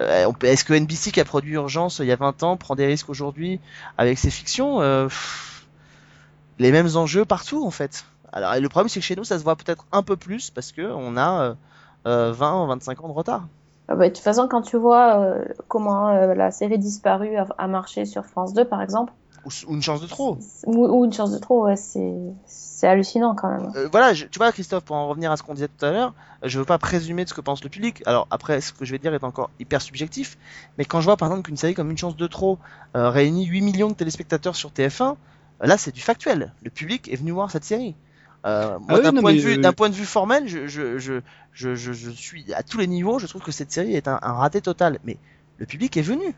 euh, 0.00 0.32
Est-ce 0.42 0.64
que 0.64 0.74
NBC 0.74 1.12
qui 1.12 1.20
a 1.20 1.24
produit 1.24 1.54
Urgence 1.54 2.00
il 2.00 2.06
y 2.06 2.12
a 2.12 2.16
20 2.16 2.42
ans 2.42 2.56
prend 2.56 2.74
des 2.74 2.84
risques 2.86 3.08
aujourd'hui 3.08 3.60
avec 3.96 4.18
ses 4.18 4.30
fictions 4.30 4.82
Euh, 4.82 5.08
Les 6.58 6.72
mêmes 6.72 6.94
enjeux 6.96 7.24
partout 7.24 7.64
en 7.64 7.70
fait. 7.70 8.04
Alors 8.32 8.54
et 8.54 8.60
le 8.60 8.68
problème 8.68 8.88
c'est 8.88 9.00
que 9.00 9.06
chez 9.06 9.16
nous 9.16 9.24
ça 9.24 9.38
se 9.38 9.44
voit 9.44 9.56
peut-être 9.56 9.86
un 9.92 10.02
peu 10.02 10.16
plus 10.16 10.50
parce 10.50 10.72
que 10.72 10.82
on 10.82 11.16
a 11.16 11.42
euh, 11.42 11.54
euh, 12.06 12.32
20 12.32 12.66
25 12.66 13.04
ans 13.04 13.08
de 13.08 13.12
retard. 13.12 13.48
Ah 13.90 13.96
bah, 13.96 14.08
de 14.08 14.14
toute 14.14 14.22
façon, 14.22 14.46
quand 14.48 14.62
tu 14.62 14.76
vois 14.76 15.18
euh, 15.20 15.44
comment 15.66 16.08
euh, 16.08 16.34
la 16.34 16.52
série 16.52 16.78
Disparue 16.78 17.36
a, 17.36 17.46
a 17.58 17.66
marché 17.66 18.04
sur 18.04 18.24
France 18.24 18.54
2, 18.54 18.64
par 18.64 18.80
exemple, 18.82 19.12
Ou, 19.44 19.50
une 19.74 19.82
chance 19.82 20.00
de 20.00 20.06
trop. 20.06 20.38
ou, 20.66 20.86
ou 20.86 21.04
Une 21.04 21.12
chance 21.12 21.32
de 21.32 21.38
trop, 21.38 21.64
ouais, 21.64 21.74
c'est 21.76 22.86
hallucinant 22.86 23.34
quand 23.34 23.48
même. 23.48 23.72
Euh, 23.76 23.88
voilà, 23.90 24.14
je- 24.14 24.26
tu 24.26 24.38
vois 24.38 24.52
Christophe, 24.52 24.84
pour 24.84 24.94
en 24.96 25.08
revenir 25.08 25.32
à 25.32 25.36
ce 25.36 25.42
qu'on 25.42 25.54
disait 25.54 25.68
tout 25.68 25.84
à 25.84 25.90
l'heure, 25.90 26.14
je 26.44 26.58
veux 26.58 26.64
pas 26.64 26.78
présumer 26.78 27.24
de 27.24 27.28
ce 27.28 27.34
que 27.34 27.40
pense 27.40 27.62
le 27.64 27.68
public. 27.68 28.02
Alors 28.06 28.26
après, 28.30 28.60
ce 28.60 28.72
que 28.72 28.84
je 28.84 28.92
vais 28.92 28.98
dire 28.98 29.12
est 29.12 29.24
encore 29.24 29.50
hyper 29.58 29.82
subjectif, 29.82 30.38
mais 30.78 30.84
quand 30.84 31.00
je 31.00 31.06
vois 31.06 31.16
par 31.16 31.28
exemple 31.28 31.42
qu'une 31.46 31.56
série 31.56 31.74
comme 31.74 31.90
Une 31.90 31.98
chance 31.98 32.16
de 32.16 32.26
trop 32.26 32.58
réunit 32.94 33.44
8 33.46 33.60
millions 33.60 33.88
de 33.88 33.94
téléspectateurs 33.94 34.54
sur 34.56 34.70
TF1, 34.70 35.16
euh, 35.62 35.66
là 35.66 35.76
c'est 35.76 35.92
du 35.92 36.00
factuel. 36.00 36.52
Le 36.62 36.70
public 36.70 37.12
est 37.12 37.16
venu 37.16 37.32
voir 37.32 37.50
cette 37.50 37.64
série. 37.64 37.96
Euh, 38.46 38.78
moi, 38.78 39.00
Ah 39.04 39.10
d'un 39.10 39.20
point, 39.20 39.34
de 39.34 39.38
vue, 39.38 39.58
d'un 39.58 39.72
point 39.72 39.90
de 39.90 39.94
vue 39.94 40.04
formel, 40.04 40.48
je, 40.48 41.20
suis 42.14 42.54
à 42.54 42.62
tous 42.62 42.78
les 42.78 42.86
niveaux, 42.86 43.18
je 43.18 43.26
trouve 43.26 43.42
que 43.42 43.52
cette 43.52 43.70
série 43.70 43.94
est 43.94 44.08
un, 44.08 44.18
un 44.22 44.32
raté 44.32 44.60
total. 44.60 44.98
Mais 45.04 45.18
le 45.58 45.66
public 45.66 45.96
est 45.96 46.02
venu. 46.02 46.34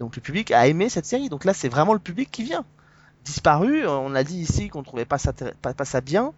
Donc 0.00 0.16
le 0.16 0.22
public 0.22 0.50
a 0.50 0.66
aimé 0.66 0.88
cette 0.88 1.06
série. 1.06 1.28
Donc 1.28 1.44
là, 1.44 1.54
c'est 1.54 1.68
vraiment 1.68 1.92
le 1.92 1.98
public 1.98 2.30
qui 2.30 2.42
vient. 2.42 2.64
Disparu, 3.24 3.84
euh, 3.84 3.90
on 3.90 4.14
a 4.14 4.24
dit 4.24 4.38
ici 4.38 4.68
qu'on 4.68 4.82
trouvait 4.82 5.04
pas 5.04 5.18
ça, 5.18 5.32
ter- 5.32 5.54
pas, 5.54 5.74
pas 5.74 5.84
ça 5.84 6.00
bien. 6.00 6.32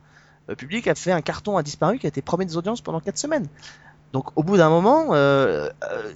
Le 0.48 0.56
public 0.56 0.86
a 0.88 0.94
fait 0.94 1.12
un 1.12 1.22
carton 1.22 1.56
à 1.56 1.62
disparu 1.62 1.98
qui 1.98 2.06
a 2.06 2.08
été 2.08 2.20
premier 2.20 2.44
des 2.44 2.56
audiences 2.56 2.82
pendant 2.82 3.00
4 3.00 3.16
semaines. 3.16 3.46
Donc 4.12 4.36
au 4.36 4.42
bout 4.42 4.58
d'un 4.58 4.68
moment, 4.68 5.14
euh, 5.14 5.70
euh, 5.90 6.12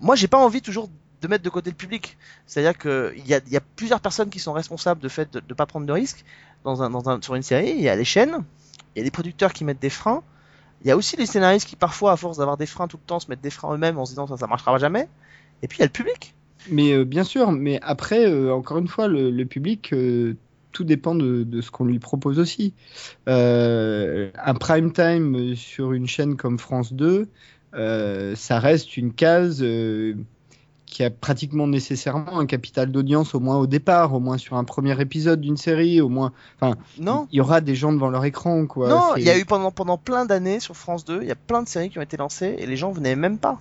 moi 0.00 0.16
j'ai 0.16 0.28
pas 0.28 0.38
envie 0.38 0.62
toujours 0.62 0.88
de 1.20 1.28
mettre 1.28 1.44
de 1.44 1.50
côté 1.50 1.68
le 1.68 1.76
public. 1.76 2.16
C'est-à-dire 2.46 2.78
qu'il 2.78 3.26
y 3.26 3.34
a, 3.34 3.40
y 3.46 3.56
a 3.56 3.60
plusieurs 3.76 4.00
personnes 4.00 4.30
qui 4.30 4.38
sont 4.38 4.54
responsables 4.54 5.02
de 5.02 5.08
fait 5.08 5.30
de 5.30 5.42
ne 5.46 5.54
pas 5.54 5.66
prendre 5.66 5.86
de 5.86 5.92
risques 5.92 6.24
dans 6.64 6.82
un, 6.82 6.90
dans 6.90 7.08
un, 7.08 7.20
sur 7.22 7.34
une 7.34 7.42
série. 7.42 7.70
Il 7.70 7.82
y 7.82 7.88
a 7.88 7.96
les 7.96 8.04
chaînes, 8.04 8.44
il 8.94 8.98
y 8.98 9.02
a 9.02 9.04
des 9.04 9.10
producteurs 9.10 9.52
qui 9.52 9.64
mettent 9.64 9.80
des 9.80 9.90
freins. 9.90 10.22
Il 10.82 10.88
y 10.88 10.90
a 10.90 10.96
aussi 10.96 11.16
les 11.16 11.26
scénaristes 11.26 11.68
qui 11.68 11.76
parfois, 11.76 12.12
à 12.12 12.16
force 12.16 12.38
d'avoir 12.38 12.56
des 12.56 12.66
freins 12.66 12.88
tout 12.88 12.96
le 12.96 13.06
temps, 13.06 13.20
se 13.20 13.28
mettent 13.28 13.42
des 13.42 13.50
freins 13.50 13.74
eux-mêmes 13.74 13.98
en 13.98 14.06
se 14.06 14.12
disant 14.12 14.26
ça, 14.26 14.36
ça 14.36 14.46
marchera 14.46 14.78
jamais. 14.78 15.08
Et 15.62 15.68
puis 15.68 15.78
il 15.78 15.80
y 15.80 15.84
a 15.84 15.86
le 15.86 15.92
public. 15.92 16.34
Mais 16.70 16.92
euh, 16.92 17.04
bien 17.04 17.24
sûr, 17.24 17.52
mais 17.52 17.78
après, 17.82 18.26
euh, 18.26 18.52
encore 18.52 18.78
une 18.78 18.88
fois, 18.88 19.08
le, 19.08 19.44
public, 19.44 19.92
euh, 19.92 20.36
tout 20.72 20.84
dépend 20.84 21.14
de, 21.14 21.42
de 21.42 21.60
ce 21.60 21.70
qu'on 21.70 21.84
lui 21.84 21.98
propose 21.98 22.38
aussi. 22.38 22.74
Un 23.26 24.54
prime 24.58 24.92
time 24.92 25.54
sur 25.54 25.92
une 25.92 26.06
chaîne 26.06 26.36
comme 26.36 26.58
France 26.58 26.92
2, 26.92 27.28
euh, 27.74 28.34
ça 28.34 28.58
reste 28.58 28.96
une 28.96 29.12
case 29.12 29.64
qui 30.90 31.02
a 31.04 31.10
pratiquement 31.10 31.66
nécessairement 31.66 32.38
un 32.40 32.46
capital 32.46 32.90
d'audience, 32.90 33.34
au 33.34 33.40
moins 33.40 33.56
au 33.56 33.66
départ, 33.66 34.12
au 34.12 34.20
moins 34.20 34.36
sur 34.38 34.56
un 34.56 34.64
premier 34.64 35.00
épisode 35.00 35.40
d'une 35.40 35.56
série, 35.56 36.00
au 36.00 36.08
moins. 36.08 36.32
Enfin, 36.60 36.76
Non, 36.98 37.28
il 37.30 37.36
y 37.36 37.40
aura 37.40 37.60
des 37.60 37.74
gens 37.74 37.92
devant 37.92 38.10
leur 38.10 38.24
écran, 38.24 38.66
quoi. 38.66 38.88
non, 38.88 39.16
il 39.16 39.22
y 39.22 39.30
a 39.30 39.38
eu 39.38 39.44
pendant, 39.44 39.70
pendant 39.70 39.96
plein 39.98 40.26
d'années 40.26 40.58
sur 40.60 40.76
France 40.76 41.04
2, 41.04 41.20
il 41.22 41.28
y 41.28 41.30
a 41.30 41.36
plein 41.36 41.62
de 41.62 41.68
séries 41.68 41.90
qui 41.90 41.98
ont 41.98 42.02
été 42.02 42.16
lancées 42.16 42.56
et 42.58 42.66
les 42.66 42.76
gens 42.76 42.90
venaient 42.90 43.16
même 43.16 43.38
pas. 43.38 43.60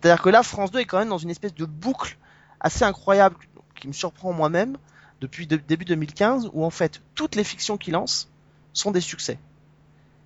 C'est-à-dire 0.00 0.22
que 0.22 0.28
là, 0.30 0.42
France 0.42 0.70
2 0.70 0.80
est 0.80 0.84
quand 0.84 0.98
même 0.98 1.08
dans 1.08 1.18
une 1.18 1.30
espèce 1.30 1.54
de 1.54 1.64
boucle 1.64 2.16
assez 2.60 2.84
incroyable 2.84 3.36
qui 3.80 3.88
me 3.88 3.92
surprend 3.92 4.32
moi-même 4.32 4.76
depuis 5.20 5.46
de- 5.46 5.56
début 5.56 5.84
2015 5.84 6.50
où 6.52 6.64
en 6.64 6.70
fait 6.70 7.00
toutes 7.14 7.34
les 7.36 7.44
fictions 7.44 7.76
qu'ils 7.76 7.92
lancent 7.94 8.28
sont 8.72 8.90
des 8.90 9.00
succès. 9.00 9.38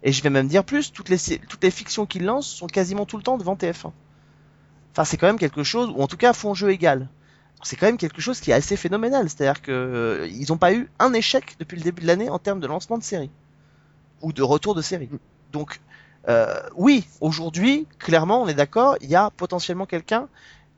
Et 0.03 0.13
je 0.13 0.23
vais 0.23 0.31
même 0.31 0.49
dire 0.49 0.65
plus, 0.65 0.93
toutes 0.93 1.09
les, 1.09 1.19
toutes 1.49 1.63
les 1.63 1.71
fictions 1.71 2.07
qu'ils 2.07 2.25
lancent 2.25 2.47
sont 2.49 2.67
quasiment 2.67 3.07
tout 3.07 3.17
le 3.17 3.23
temps 3.23 3.39
devant 3.39 3.55
TF1. 3.55 3.91
Enfin, 4.93 5.05
c'est 5.05 5.17
quand 5.17 5.27
même 5.27 5.39
quelque 5.39 5.63
chose, 5.63 5.93
ou 5.95 6.03
en 6.03 6.07
tout 6.07 6.17
cas 6.17 6.33
font 6.33 6.55
jeu 6.55 6.71
égal. 6.71 7.09
C'est 7.63 7.77
quand 7.77 7.87
même 7.87 7.99
quelque 7.99 8.21
chose 8.21 8.41
qui 8.41 8.51
est 8.51 8.55
assez 8.55 8.77
phénoménal. 8.77 9.29
C'est-à-dire 9.29 9.63
que 9.63 9.71
euh, 9.71 10.29
ils 10.29 10.47
n'ont 10.49 10.59
pas 10.59 10.73
eu 10.73 10.89
un 10.99 11.13
échec 11.13 11.57
depuis 11.59 11.77
le 11.77 11.83
début 11.83 12.03
de 12.03 12.07
l'année 12.07 12.31
en 12.31 12.39
termes 12.39 12.61
de 12.61 12.67
lancement 12.67 12.99
de 12.99 13.03
série 13.03 13.31
ou 14.23 14.33
de 14.33 14.43
retour 14.43 14.75
de 14.75 14.83
série. 14.83 15.09
Donc, 15.53 15.81
euh, 16.29 16.61
oui, 16.75 17.07
aujourd'hui, 17.21 17.87
clairement, 17.99 18.43
on 18.43 18.49
est 18.49 18.55
d'accord, 18.55 18.97
il 19.01 19.09
y 19.09 19.17
a 19.17 19.31
potentiellement 19.31 19.87
quelqu'un, 19.87 20.29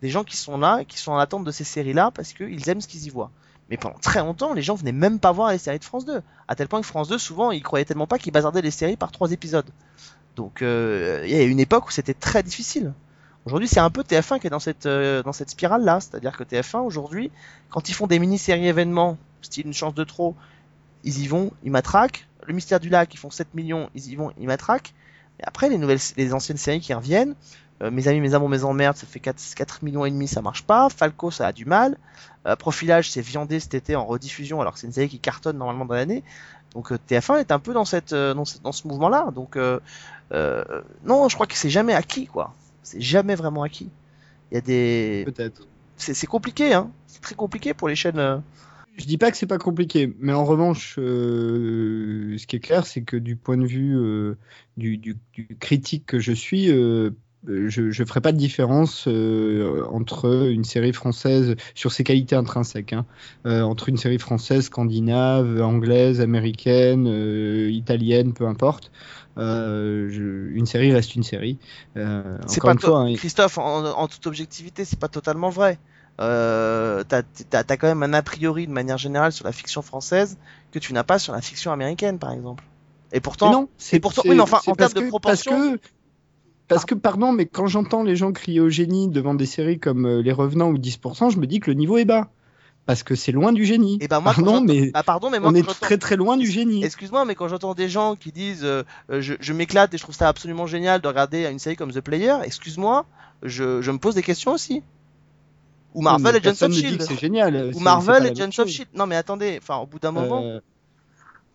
des 0.02 0.08
gens 0.08 0.24
qui 0.24 0.36
sont 0.36 0.58
là 0.58 0.84
qui 0.84 0.98
sont 0.98 1.12
en 1.12 1.18
attente 1.18 1.44
de 1.44 1.50
ces 1.50 1.64
séries-là 1.64 2.10
parce 2.12 2.32
qu'ils 2.32 2.68
aiment 2.68 2.80
ce 2.80 2.88
qu'ils 2.88 3.06
y 3.06 3.10
voient. 3.10 3.30
Mais 3.70 3.76
pendant 3.76 3.98
très 3.98 4.20
longtemps, 4.20 4.52
les 4.52 4.62
gens 4.62 4.74
venaient 4.74 4.92
même 4.92 5.18
pas 5.18 5.32
voir 5.32 5.50
les 5.50 5.58
séries 5.58 5.78
de 5.78 5.84
France 5.84 6.04
2. 6.04 6.20
À 6.48 6.54
tel 6.54 6.68
point 6.68 6.80
que 6.80 6.86
France 6.86 7.08
2, 7.08 7.18
souvent, 7.18 7.52
ils 7.52 7.62
croyaient 7.62 7.84
tellement 7.84 8.06
pas 8.06 8.18
qu'ils 8.18 8.32
bazardaient 8.32 8.62
les 8.62 8.70
séries 8.70 8.96
par 8.96 9.12
trois 9.12 9.32
épisodes. 9.32 9.70
Donc, 10.36 10.62
euh, 10.62 11.22
il 11.24 11.30
y 11.30 11.34
a 11.34 11.42
une 11.42 11.60
époque 11.60 11.88
où 11.88 11.90
c'était 11.90 12.14
très 12.14 12.42
difficile. 12.42 12.92
Aujourd'hui, 13.44 13.68
c'est 13.68 13.80
un 13.80 13.90
peu 13.90 14.02
TF1 14.02 14.38
qui 14.38 14.46
est 14.46 14.50
dans 14.50 14.60
cette, 14.60 14.86
euh, 14.86 15.22
dans 15.22 15.32
cette 15.32 15.50
spirale-là. 15.50 16.00
C'est-à-dire 16.00 16.36
que 16.36 16.44
TF1, 16.44 16.80
aujourd'hui, 16.80 17.30
quand 17.70 17.88
ils 17.88 17.94
font 17.94 18.06
des 18.06 18.18
mini-séries 18.18 18.66
événements, 18.66 19.18
style 19.42 19.66
une 19.66 19.72
chance 19.72 19.94
de 19.94 20.04
trop, 20.04 20.36
ils 21.04 21.20
y 21.20 21.26
vont, 21.26 21.52
ils 21.64 21.70
matraquent. 21.70 22.26
Le 22.46 22.54
mystère 22.54 22.80
du 22.80 22.88
lac, 22.88 23.12
ils 23.14 23.18
font 23.18 23.30
7 23.30 23.54
millions, 23.54 23.90
ils 23.94 24.10
y 24.10 24.16
vont, 24.16 24.32
ils 24.38 24.46
matraquent. 24.46 24.94
Et 25.40 25.44
après, 25.44 25.68
les 25.68 25.78
nouvelles, 25.78 25.98
les 26.16 26.34
anciennes 26.34 26.58
séries 26.58 26.80
qui 26.80 26.94
reviennent, 26.94 27.34
euh, 27.82 27.90
mes 27.90 28.06
amis, 28.06 28.20
mes 28.20 28.34
amours, 28.34 28.48
mes 28.48 28.62
emmerdes, 28.64 28.96
ça 28.96 29.06
fait 29.06 29.20
4, 29.20 29.54
4 29.56 29.82
millions 29.82 30.04
et 30.04 30.10
demi, 30.10 30.28
ça 30.28 30.40
marche 30.42 30.62
pas. 30.62 30.88
Falco, 30.88 31.30
ça 31.30 31.48
a 31.48 31.52
du 31.52 31.64
mal. 31.64 31.96
Euh, 32.46 32.54
Profilage, 32.54 33.10
c'est 33.10 33.22
viandé 33.22 33.58
cet 33.58 33.74
été 33.74 33.96
en 33.96 34.04
rediffusion, 34.04 34.60
alors 34.60 34.74
que 34.74 34.78
c'est 34.78 34.86
une 34.86 34.92
série 34.92 35.08
qui 35.08 35.18
cartonne 35.18 35.58
normalement 35.58 35.84
dans 35.84 35.94
l'année. 35.94 36.22
Donc 36.74 36.92
euh, 36.92 36.98
TF1 37.08 37.40
est 37.40 37.52
un 37.52 37.58
peu 37.58 37.72
dans 37.72 37.84
cette, 37.84 38.12
euh, 38.12 38.34
dans 38.34 38.44
ce, 38.44 38.58
dans 38.58 38.72
ce 38.72 38.86
mouvement-là. 38.88 39.30
Donc 39.34 39.56
euh, 39.56 39.80
non, 41.04 41.28
je 41.28 41.34
crois 41.34 41.46
que 41.46 41.56
c'est 41.56 41.70
jamais 41.70 41.94
acquis, 41.94 42.26
quoi. 42.26 42.54
C'est 42.82 43.00
jamais 43.00 43.34
vraiment 43.34 43.62
acquis. 43.62 43.90
Il 44.50 44.54
y 44.54 44.58
a 44.58 44.60
des, 44.60 45.22
Peut-être. 45.26 45.66
c'est 45.96 46.14
c'est 46.14 46.26
compliqué, 46.26 46.74
hein. 46.74 46.90
C'est 47.06 47.20
très 47.22 47.34
compliqué 47.34 47.74
pour 47.74 47.88
les 47.88 47.96
chaînes. 47.96 48.18
euh. 48.18 48.38
Je 48.98 49.06
dis 49.06 49.16
pas 49.16 49.30
que 49.30 49.36
c'est 49.38 49.46
pas 49.46 49.58
compliqué, 49.58 50.14
mais 50.18 50.32
en 50.34 50.44
revanche, 50.44 50.96
euh, 50.98 52.36
ce 52.36 52.46
qui 52.46 52.56
est 52.56 52.60
clair, 52.60 52.86
c'est 52.86 53.02
que 53.02 53.16
du 53.16 53.36
point 53.36 53.56
de 53.56 53.64
vue 53.66 53.96
euh, 53.96 54.36
du, 54.76 54.98
du- 54.98 55.16
du 55.32 55.56
critique 55.58 56.04
que 56.04 56.18
je 56.18 56.32
suis, 56.32 56.70
euh, 56.70 57.10
je 57.48 57.82
ne 57.82 58.06
ferai 58.06 58.20
pas 58.20 58.32
de 58.32 58.36
différence 58.36 59.04
euh, 59.08 59.84
entre 59.90 60.48
une 60.50 60.64
série 60.64 60.92
française 60.92 61.56
sur 61.74 61.90
ses 61.92 62.04
qualités 62.04 62.36
intrinsèques, 62.36 62.92
hein, 62.92 63.04
euh, 63.46 63.62
entre 63.62 63.88
une 63.88 63.96
série 63.96 64.18
française, 64.18 64.66
scandinave, 64.66 65.60
anglaise, 65.60 66.20
américaine, 66.20 67.06
euh, 67.08 67.68
italienne, 67.70 68.32
peu 68.32 68.46
importe. 68.46 68.90
Euh, 69.38 70.08
je- 70.10 70.54
une 70.56 70.66
série 70.66 70.92
reste 70.92 71.14
une 71.14 71.22
série. 71.22 71.58
Euh, 71.96 72.22
C'est 72.46 72.58
encore 72.60 72.68
pas 72.68 72.72
une 72.74 72.78
fois, 72.80 73.00
hein, 73.00 73.14
Christophe, 73.14 73.58
en, 73.58 73.84
en 73.86 74.06
toute 74.08 74.26
objectivité, 74.26 74.84
c'est 74.84 74.98
pas 74.98 75.08
totalement 75.08 75.48
vrai. 75.50 75.78
Euh, 76.20 77.02
t'as, 77.08 77.22
t'as 77.64 77.76
quand 77.76 77.88
même 77.88 78.02
un 78.02 78.12
a 78.12 78.22
priori 78.22 78.66
de 78.66 78.72
manière 78.72 78.98
générale 78.98 79.32
sur 79.32 79.44
la 79.46 79.52
fiction 79.52 79.82
française 79.82 80.36
que 80.70 80.78
tu 80.78 80.92
n'as 80.92 81.04
pas 81.04 81.18
sur 81.18 81.32
la 81.32 81.40
fiction 81.40 81.72
américaine, 81.72 82.18
par 82.18 82.32
exemple. 82.32 82.62
Et 83.12 83.20
pourtant, 83.20 83.50
c'est 83.78 83.98
pourtant- 84.00 84.22
oui, 84.26 84.36
mais 84.36 84.42
enfin, 84.42 84.58
en 84.66 84.74
termes 84.74 84.92
de 84.92 85.00
proportion- 85.08 85.72
que, 85.72 85.80
parce 86.68 86.84
que, 86.84 86.94
pardon, 86.94 87.32
mais 87.32 87.46
quand 87.46 87.66
j'entends 87.66 88.02
les 88.02 88.16
gens 88.16 88.32
crier 88.32 88.60
au 88.60 88.68
génie 88.70 89.08
devant 89.08 89.34
des 89.34 89.46
séries 89.46 89.78
comme 89.78 90.06
euh, 90.06 90.22
Les 90.22 90.32
Revenants 90.32 90.70
ou 90.70 90.78
10%, 90.78 91.30
je 91.30 91.38
me 91.38 91.46
dis 91.46 91.60
que 91.60 91.70
le 91.70 91.76
niveau 91.76 91.98
est 91.98 92.04
bas. 92.04 92.28
Parce 92.84 93.04
que 93.04 93.14
c'est 93.14 93.30
loin 93.30 93.52
du 93.52 93.64
génie. 93.64 93.98
et 94.00 94.08
ben 94.08 94.18
moi, 94.20 94.32
quand 94.34 94.42
pardon, 94.42 94.60
mais 94.60 94.90
Ah, 94.94 95.04
pardon, 95.04 95.30
mais 95.30 95.38
moi, 95.38 95.50
on 95.50 95.54
est 95.54 95.62
très 95.80 95.98
très 95.98 96.16
loin 96.16 96.36
du 96.36 96.46
génie. 96.46 96.82
Excuse-moi, 96.82 97.24
mais 97.24 97.36
quand 97.36 97.46
j'entends 97.46 97.74
des 97.74 97.88
gens 97.88 98.16
qui 98.16 98.32
disent 98.32 98.64
euh, 98.64 98.82
je, 99.08 99.34
je 99.38 99.52
m'éclate 99.52 99.94
et 99.94 99.98
je 99.98 100.02
trouve 100.02 100.16
ça 100.16 100.26
absolument 100.28 100.66
génial 100.66 101.00
de 101.00 101.06
regarder 101.06 101.46
une 101.46 101.60
série 101.60 101.76
comme 101.76 101.92
The 101.92 102.00
Player, 102.00 102.34
excuse-moi, 102.42 103.06
je, 103.44 103.80
je 103.82 103.90
me 103.92 103.98
pose 103.98 104.16
des 104.16 104.22
questions 104.24 104.52
aussi. 104.52 104.82
Ou 105.94 106.02
Marvel 106.02 106.34
et 106.34 106.38
Agents 106.38 106.66
of 106.66 106.72
Shield. 106.72 106.98
que 106.98 107.04
c'est 107.04 107.20
génial. 107.20 107.70
Ou 107.72 107.78
Marvel 107.78 108.26
et 108.26 108.30
Agents 108.30 108.62
of. 108.62 108.68
Shield. 108.68 108.88
Non 108.94 109.06
mais 109.06 109.14
attendez, 109.16 109.58
enfin 109.62 109.76
au 109.76 109.86
bout 109.86 110.00
d'un 110.00 110.10
moment, 110.10 110.42
Euh, 110.44 110.58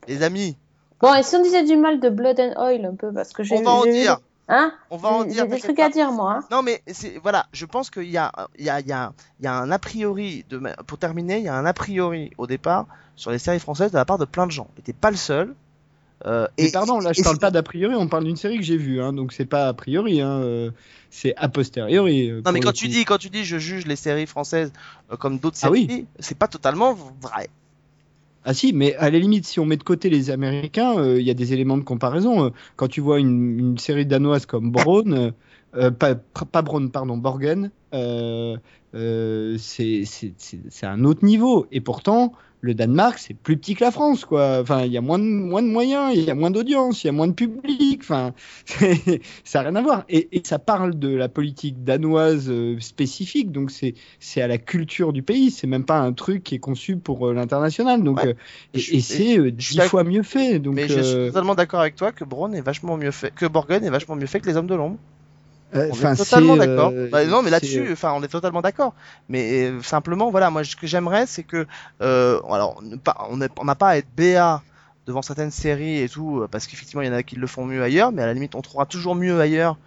les 0.08 0.24
amis, 0.24 0.56
Bon, 1.02 1.14
et 1.14 1.24
si 1.24 1.36
on 1.36 1.44
disait 1.44 1.64
du 1.64 1.76
mal 1.76 2.00
de 2.00 2.10
Blood 2.10 2.40
and 2.40 2.54
Oil 2.58 2.86
un 2.86 2.96
peu, 2.96 3.12
parce 3.14 3.34
que 3.34 3.44
j'ai 3.44 3.58
on 3.58 3.64
va 3.64 3.72
en 3.72 3.84
dire. 3.84 4.20
Hein 4.50 4.74
On 4.90 4.98
va 4.98 5.10
en 5.10 5.24
J'ai- 5.24 5.30
dire. 5.32 5.44
J'ai 5.50 5.56
des 5.56 5.60
trucs 5.62 5.76
pas. 5.78 5.86
à 5.86 5.90
dire, 5.90 6.12
moi. 6.12 6.38
Hein. 6.40 6.44
Non 6.52 6.62
mais 6.64 6.82
c'est 6.88 7.18
voilà, 7.22 7.48
je 7.52 7.66
pense 7.66 7.90
qu'il 7.90 8.10
y 8.10 8.18
a 8.18 8.32
il 8.58 8.66
y 8.66 8.70
a 8.70 8.80
il 8.80 8.88
y 8.88 8.92
a 8.94 9.12
il 9.40 9.44
y 9.44 9.48
a 9.48 9.54
un 9.58 9.72
a 9.72 9.80
priori 9.80 10.46
de 10.50 10.62
pour 10.86 10.98
terminer, 10.98 11.40
il 11.40 11.44
y 11.44 11.50
a 11.50 11.56
un 11.56 11.66
a 11.66 11.74
priori 11.74 12.32
au 12.38 12.48
départ 12.48 12.86
sur 13.18 13.32
les 13.32 13.40
séries 13.40 13.60
françaises 13.60 13.92
de 13.92 13.98
la 13.98 14.06
part 14.06 14.18
de 14.18 14.26
plein 14.26 14.46
de 14.48 14.52
gens. 14.52 14.70
Et 14.78 14.82
t'es 14.82 14.94
pas 14.94 15.12
le 15.12 15.18
seul. 15.18 15.54
Euh, 16.26 16.48
et 16.58 16.72
pardon, 16.72 17.00
là 17.00 17.14
je 17.14 17.20
et 17.20 17.24
parle 17.24 17.38
pas 17.38 17.52
d'a 17.52 17.62
priori, 17.62 17.94
on 17.94 18.08
parle 18.08 18.24
d'une 18.24 18.38
série 18.38 18.58
que 18.58 18.64
j'ai 18.64 18.78
vue, 18.78 19.00
hein, 19.04 19.14
donc 19.14 19.34
c'est 19.34 19.46
pas 19.46 19.68
a 19.68 19.74
priori, 19.74 20.20
hein, 20.20 20.40
euh, 20.40 20.72
c'est 21.12 21.36
a 21.38 21.48
posteriori. 21.48 22.32
euh, 22.32 22.42
Non 22.44 22.52
mais 22.54 22.60
quand 22.60 22.72
tu 22.72 22.88
dis 22.88 23.06
quand 23.06 23.20
tu 23.20 23.30
dis 23.30 23.46
je 23.46 23.60
juge 23.60 23.86
les 23.86 23.96
séries 23.96 24.26
françaises 24.26 24.74
euh, 25.12 25.16
comme 25.18 25.38
d'autres 25.38 25.60
Ah 25.62 25.70
oui. 25.70 25.86
séries, 25.88 26.08
c'est 26.20 26.38
pas 26.38 26.48
totalement 26.48 26.94
vrai. 27.22 27.50
Ah 28.50 28.54
si, 28.54 28.72
mais 28.72 28.96
à 28.96 29.10
la 29.10 29.20
limite, 29.20 29.46
si 29.46 29.60
on 29.60 29.66
met 29.66 29.76
de 29.76 29.84
côté 29.84 30.10
les 30.10 30.30
Américains, 30.30 30.98
euh, 30.98 31.20
il 31.20 31.28
y 31.28 31.30
a 31.30 31.34
des 31.34 31.52
éléments 31.52 31.78
de 31.78 31.84
comparaison. 31.84 32.46
Euh, 32.46 32.50
Quand 32.78 32.88
tu 32.88 33.02
vois 33.02 33.20
une, 33.20 33.78
série 33.78 34.06
danoise 34.06 34.46
comme 34.46 34.72
Braun, 34.72 35.12
euh, 35.12 35.32
euh, 35.76 35.92
pas, 35.92 36.16
Braun, 36.62 36.88
pardon, 36.88 37.18
Borgen, 37.18 37.72
euh, 37.94 38.56
euh, 38.96 39.58
c'est 39.60 40.06
un 40.84 41.04
autre 41.04 41.26
niveau. 41.26 41.68
Et 41.74 41.82
pourtant, 41.82 42.32
le 42.62 42.74
Danemark, 42.74 43.20
c'est 43.20 43.34
plus 43.36 43.58
petit 43.58 43.76
que 43.76 43.84
la 43.84 43.92
France, 43.92 44.26
quoi. 44.26 44.60
Enfin, 44.62 44.84
il 44.84 44.92
y 44.92 44.98
a 44.98 45.02
moins 45.02 45.20
de, 45.20 45.24
moins 45.24 45.62
de 45.62 45.68
moyens, 45.68 46.12
il 46.16 46.24
y 46.24 46.32
a 46.32 46.36
moins 46.36 46.52
d'audience, 46.52 47.04
il 47.04 47.08
y 47.08 47.10
a 47.10 47.14
moins 47.14 47.28
de 47.28 47.34
public. 47.34 48.02
Enfin, 48.02 48.34
ça 49.44 49.62
n'a 49.62 49.70
rien 49.70 49.76
à 49.76 49.82
voir. 49.82 50.06
Et, 50.10 50.28
et 50.32 50.42
ça 50.44 50.60
parle 50.60 50.98
de 50.98 51.10
la 51.16 51.30
politique 51.30 51.84
danoise 51.84 52.50
euh, 52.50 52.80
spécifique, 52.80 53.52
donc 53.52 53.72
c'est 53.72 53.94
c'est 54.20 54.42
à 54.42 54.48
la 54.48 54.58
culture 54.58 55.14
du 55.14 55.22
pays. 55.24 55.52
C'est 55.52 55.68
même 55.68 55.86
pas 55.86 56.00
un 56.00 56.14
truc 56.14 56.44
qui 56.44 56.56
est 56.56 56.60
conçu 56.60 56.98
pour 56.98 57.28
euh, 57.28 57.34
l'international. 57.34 58.04
Donc, 58.04 58.18
Ouais. 58.18 58.30
euh, 58.30 58.34
et, 58.74 59.02
c'est 59.02 59.52
dix 59.52 59.80
fois 59.82 60.04
mieux 60.04 60.24
fait. 60.24 60.60
Donc, 60.60 60.76
mais 60.76 60.88
je 60.88 61.00
suis 61.02 61.28
totalement 61.28 61.56
d'accord 61.56 61.82
avec 61.82 61.96
toi 61.96 62.12
que 62.12 62.24
Braun 62.24 62.54
est 62.54 62.62
vachement 62.62 62.98
mieux 62.98 63.12
fait, 63.12 63.34
que 63.34 63.46
Borgen 63.46 63.84
est 63.84 63.90
vachement 63.90 64.16
mieux 64.16 64.26
fait 64.26 64.40
que 64.40 64.48
les 64.48 64.58
Hommes 64.58 64.68
de 64.68 64.76
l'ombre. 64.76 64.98
Euh, 65.76 65.88
On 65.92 66.00
est 66.02 66.16
totalement 66.16 66.56
d'accord. 66.58 66.92
euh, 66.94 67.10
Bah, 67.10 67.26
non, 67.26 67.42
mais 67.42 67.50
là-dessus, 67.50 67.90
euh, 67.90 67.94
enfin, 67.94 68.14
on 68.16 68.24
est 68.24 68.28
totalement 68.28 68.62
d'accord. 68.62 68.94
Mais 69.30 69.66
euh, 69.70 69.82
simplement, 69.82 70.30
voilà, 70.32 70.50
moi, 70.50 70.64
ce 70.64 70.76
que 70.76 70.88
j'aimerais, 70.88 71.26
c'est 71.26 71.44
que, 71.44 71.68
alors, 72.00 72.82
on 73.30 73.38
n'a 73.38 73.48
on 73.58 73.76
pas 73.76 73.90
à 73.90 73.98
être 73.98 74.08
BA 74.16 74.64
devant 75.06 75.22
certaines 75.22 75.52
séries 75.52 76.02
et 76.02 76.10
tout, 76.10 76.46
parce 76.52 76.68
qu'effectivement, 76.68 77.02
il 77.02 77.08
y 77.08 77.10
en 77.10 77.14
a 77.14 77.24
qui 77.24 77.36
le 77.36 77.48
font 77.48 77.66
mieux 77.66 77.82
ailleurs, 77.84 78.12
mais 78.12 78.22
à 78.22 78.26
la 78.26 78.34
limite, 78.34 78.56
on 78.56 78.62
trouvera 78.62 78.86
toujours 78.86 79.16
mieux 79.16 79.40
ailleurs, 79.40 79.78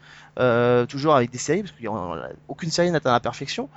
toujours 0.89 1.15
avec 1.15 1.31
des 1.31 1.39
séries, 1.39 1.63
parce 1.63 1.73
qu'aucune 1.73 2.71
série 2.71 2.91
n'atteint 2.91 3.13
la 3.13 3.21
perfection. 3.21 3.69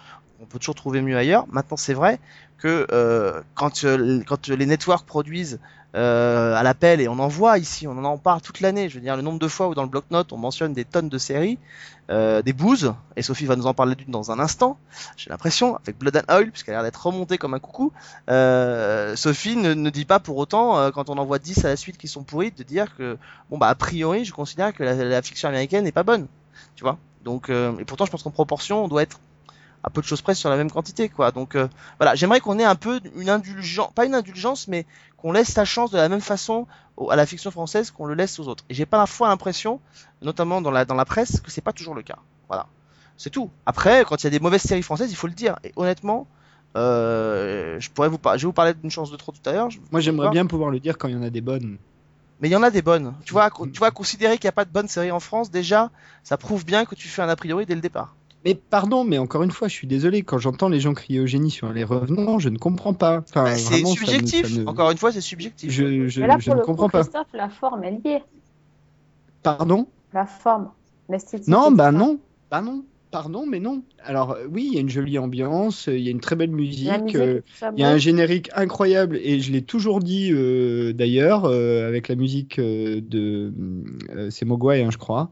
On 0.44 0.46
peut 0.46 0.60
toujours 0.60 0.76
trouver 0.76 1.02
mieux 1.02 1.18
ailleurs. 1.18 1.46
Maintenant, 1.50 1.78
c'est 1.78 1.94
vrai 1.94 2.20
que 2.58 2.86
euh, 2.92 3.42
quand, 3.56 3.86
euh, 3.86 4.22
quand 4.28 4.50
les 4.50 4.66
networks 4.66 5.06
produisent 5.06 5.60
euh, 5.96 6.54
à 6.54 6.64
l'appel 6.64 7.00
et 7.00 7.08
on 7.08 7.18
en 7.20 7.30
voit 7.30 7.58
ici, 7.60 7.88
on 7.88 8.04
en 8.04 8.18
parle 8.18 8.42
toute 8.42 8.60
l'année. 8.60 8.90
Je 8.90 8.96
veux 8.96 9.02
dire, 9.02 9.16
le 9.16 9.22
nombre 9.22 9.40
de 9.40 9.48
fois 9.48 9.70
où 9.70 9.74
dans 9.74 9.84
le 9.84 9.90
bloc-notes 9.90 10.34
on 10.34 10.38
mentionne 10.38 10.74
des 10.74 10.84
tonnes 10.84 11.08
de 11.08 11.18
séries, 11.18 11.60
des 12.10 12.54
bouses, 12.54 12.94
et 13.16 13.22
Sophie 13.22 13.46
va 13.46 13.56
nous 13.56 13.68
en 13.68 13.74
parler 13.74 13.96
d'une 13.96 14.12
dans 14.12 14.32
un 14.32 14.40
instant, 14.40 14.78
j'ai 15.16 15.30
l'impression, 15.30 15.78
avec 15.78 15.98
Blood 15.98 16.18
and 16.18 16.34
Oil, 16.34 16.52
puisqu'elle 16.52 16.76
a 16.76 16.80
l'air 16.80 16.84
d'être 16.84 17.08
remontée 17.08 17.38
comme 17.40 17.54
un 17.54 17.60
coucou, 17.60 17.92
Sophie 18.28 19.56
ne, 19.56 19.90
dit 19.90 20.06
pas 20.06 20.20
pour 20.20 20.38
autant, 20.38 20.92
quand 20.92 21.10
on 21.10 21.18
en 21.18 21.26
voit 21.26 21.40
10 21.40 21.66
à 21.66 21.70
la 21.70 21.76
suite 21.76 21.98
qui 21.98 22.08
sont 22.08 22.24
pourris, 22.24 22.52
de 22.52 22.62
dire 22.62 22.96
que, 22.98 23.18
bon 23.50 23.58
bah 23.58 23.68
a 23.70 23.76
priori, 23.76 24.26
je 24.26 24.34
considère 24.34 24.74
que 24.74 24.84
la, 24.84 24.94
la 24.94 25.22
fiction 25.24 25.48
américaine 25.50 25.86
n'est 25.86 25.92
pas 25.92 26.04
bonne, 26.04 26.28
tu 26.76 26.84
vois? 26.84 26.98
Donc, 27.24 27.50
et 27.50 27.86
pourtant 27.86 28.06
je 28.06 28.12
pense 28.12 28.22
qu'en 28.22 28.32
proportion, 28.32 28.84
on 28.84 28.88
doit 28.88 29.02
être 29.02 29.20
à 29.84 29.90
peu 29.90 30.02
de 30.02 30.06
choses 30.08 30.22
près 30.22 30.34
sur 30.36 30.50
la 30.50 30.56
même 30.58 30.72
quantité, 30.72 31.10
quoi. 31.10 31.32
Donc 31.32 31.56
euh, 31.56 31.68
voilà, 32.00 32.16
j'aimerais 32.16 32.40
qu'on 32.40 32.58
ait 32.60 32.64
un 32.66 32.76
peu 32.76 33.00
une 33.16 33.30
indulgence, 33.30 33.92
pas 33.94 34.06
une 34.06 34.16
indulgence, 34.16 34.68
mais 34.68 34.86
qu'on 35.18 35.32
laisse 35.32 35.52
sa 35.52 35.66
chance 35.66 35.92
de 35.92 35.98
la 35.98 36.10
même 36.10 36.22
façon 36.22 36.68
à 37.10 37.16
la 37.16 37.26
fiction 37.26 37.52
française 37.52 37.92
qu'on 37.92 38.06
le 38.06 38.14
laisse 38.14 38.40
aux 38.40 38.48
autres. 38.48 38.64
Et 38.70 38.74
j'ai 38.74 38.86
pas 38.86 38.98
la 38.98 39.06
fois 39.08 39.28
l'impression, 39.30 39.80
notamment 40.22 40.62
dans 40.62 40.72
la 40.72 40.86
dans 40.86 40.96
la 40.96 41.06
presse, 41.06 41.42
que 41.42 41.52
c'est 41.52 41.62
pas 41.62 41.74
toujours 41.74 41.96
le 41.96 42.02
cas. 42.02 42.18
Voilà, 42.48 42.68
c'est 43.18 43.30
tout. 43.30 43.50
Après, 43.66 44.06
quand 44.06 44.22
il 44.22 44.26
y 44.26 44.28
a 44.28 44.30
des 44.32 44.40
mauvaises 44.40 44.62
séries 44.64 44.84
françaises, 44.84 45.12
il 45.12 45.16
faut 45.16 45.28
le 45.28 45.34
dire. 45.34 45.56
Et 45.64 45.72
honnêtement, 45.76 46.28
euh, 46.76 47.80
je 47.80 47.90
pourrais 47.90 48.10
vous 48.10 48.18
par- 48.18 48.38
je 48.38 48.44
vais 48.44 48.48
vous 48.48 48.54
parler 48.54 48.74
d'une 48.74 48.92
chance 48.92 49.12
de 49.12 49.18
trop 49.18 49.32
tout 49.32 49.48
à 49.50 49.54
l'heure. 49.54 49.70
Moi, 49.92 50.00
j'aimerais 50.02 50.28
bien 50.32 50.46
pouvoir 50.46 50.70
le 50.70 50.80
dire 50.80 50.98
quand 50.98 51.08
il 51.08 51.14
y 51.16 51.18
en 51.18 51.24
a 51.24 51.30
des 51.30 51.42
bonnes. 51.42 51.78
Mais 52.40 52.50
il 52.50 52.52
y 52.52 52.56
en 52.56 52.64
a 52.64 52.72
des 52.72 52.82
bonnes. 52.82 53.14
Tu 53.26 53.32
vois, 53.34 53.50
tu 53.72 53.80
vois, 53.80 53.92
considérer 53.92 54.38
qu'il 54.38 54.48
n'y 54.48 54.50
a 54.50 54.54
pas 54.54 54.66
de 54.66 54.72
bonnes 54.72 54.88
séries 54.88 55.12
en 55.12 55.20
France, 55.20 55.50
déjà, 55.52 55.92
ça 56.24 56.36
prouve 56.38 56.66
bien 56.66 56.84
que 56.86 56.96
tu 56.96 57.08
fais 57.08 57.22
un 57.22 57.30
a 57.30 57.36
priori 57.36 57.66
dès 57.66 57.76
le 57.76 57.82
départ. 57.82 58.16
Mais 58.46 58.56
pardon, 58.56 59.06
mais 59.06 59.18
encore 59.18 59.44
une 59.44 59.52
fois, 59.52 59.68
je 59.70 59.74
suis 59.74 59.88
désolé. 59.88 60.22
Quand 60.24 60.38
j'entends 60.38 60.68
les 60.68 60.80
gens 60.82 60.94
crier 60.94 61.20
au 61.22 61.26
génie 61.26 61.50
sur 61.52 61.72
les 61.72 61.84
revenants, 61.86 62.40
je 62.40 62.50
ne 62.50 62.58
comprends 62.58 62.94
pas. 62.94 63.20
Enfin, 63.30 63.44
Bah, 63.46 63.56
c'est 63.56 63.76
vraiment, 63.76 63.96
ça 63.96 64.02
me- 64.02 64.06
subjectif. 64.08 64.54
ça 64.54 64.60
me- 64.62 64.68
Encore 64.68 64.92
une 64.92 64.98
fois, 64.98 65.12
c'est 65.14 65.22
subjectif. 65.22 65.72
Je, 65.72 66.10
je, 66.10 66.22
Mais 66.22 66.28
là, 66.28 66.38
je 66.40 66.46
pour 66.46 66.56
ne 66.56 66.60
le 66.60 66.66
comprends 66.66 66.86
coup, 66.88 66.92
pas. 66.92 67.02
Christophe, 67.04 67.28
la 67.34 67.50
forme, 67.50 67.84
elle 67.86 68.02
y 68.04 68.10
est. 68.10 68.24
Pardon? 69.44 69.88
La 70.14 70.26
forme, 70.26 70.72
l'esthétique. 71.10 71.48
Non, 71.48 71.72
bah 71.72 71.92
non. 71.92 72.20
Bah 72.52 72.62
non. 72.62 72.84
Pardon, 73.12 73.46
mais 73.46 73.60
non. 73.60 73.82
Alors 74.06 74.32
euh, 74.32 74.46
oui, 74.52 74.68
il 74.70 74.74
y 74.76 74.78
a 74.78 74.82
une 74.82 74.90
jolie 74.90 75.18
ambiance, 75.18 75.88
euh, 75.88 75.98
il 75.98 76.04
y 76.04 76.08
a 76.08 76.12
une 76.12 76.20
très 76.20 76.36
belle 76.36 76.52
musique. 76.52 76.88
Euh, 77.16 77.42
Il 77.78 77.82
y 77.82 77.84
a 77.84 77.90
un 77.90 77.98
générique 77.98 78.50
incroyable 78.56 79.18
et 79.24 79.40
je 79.40 79.52
l'ai 79.52 79.62
toujours 79.62 80.00
dit 80.00 80.30
euh, 80.32 80.94
d'ailleurs 80.94 81.46
euh, 81.46 81.88
avec 81.88 82.08
la 82.10 82.16
musique 82.16 82.60
de 82.60 83.54
c'est 84.30 84.46
Mogwai 84.46 84.84
hein, 84.84 84.90
je 84.92 84.98
crois 84.98 85.32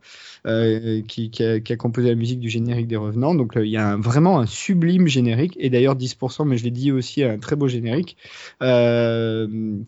qui, 1.07 1.29
qui, 1.29 1.43
a, 1.43 1.59
qui 1.59 1.73
a 1.73 1.75
composé 1.75 2.09
la 2.09 2.15
musique 2.15 2.39
du 2.39 2.49
générique 2.49 2.87
des 2.87 2.95
Revenants 2.95 3.35
donc 3.35 3.53
il 3.55 3.67
y 3.69 3.77
a 3.77 3.87
un- 3.89 3.99
vraiment 3.99 4.39
un 4.39 4.45
sublime 4.45 5.07
générique 5.07 5.55
et 5.59 5.69
d'ailleurs 5.69 5.95
10% 5.95 6.45
mais 6.45 6.57
je 6.57 6.63
l'ai 6.63 6.71
dit 6.71 6.91
aussi 6.91 7.23
un 7.23 7.37
très 7.37 7.55
beau 7.55 7.67
générique 7.67 8.17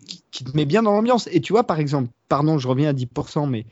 qui, 0.08 0.24
qui 0.32 0.44
te 0.44 0.56
met 0.56 0.66
bien 0.66 0.84
dans 0.84 0.92
l'ambiance 0.94 1.28
et 1.32 1.42
tu 1.42 1.54
vois 1.54 1.64
par 1.64 1.80
exemple 1.80 2.10
pardon 2.30 2.58
je 2.58 2.68
reviens 2.68 2.90
à 2.90 2.94
10% 2.94 3.48
mais 3.50 3.66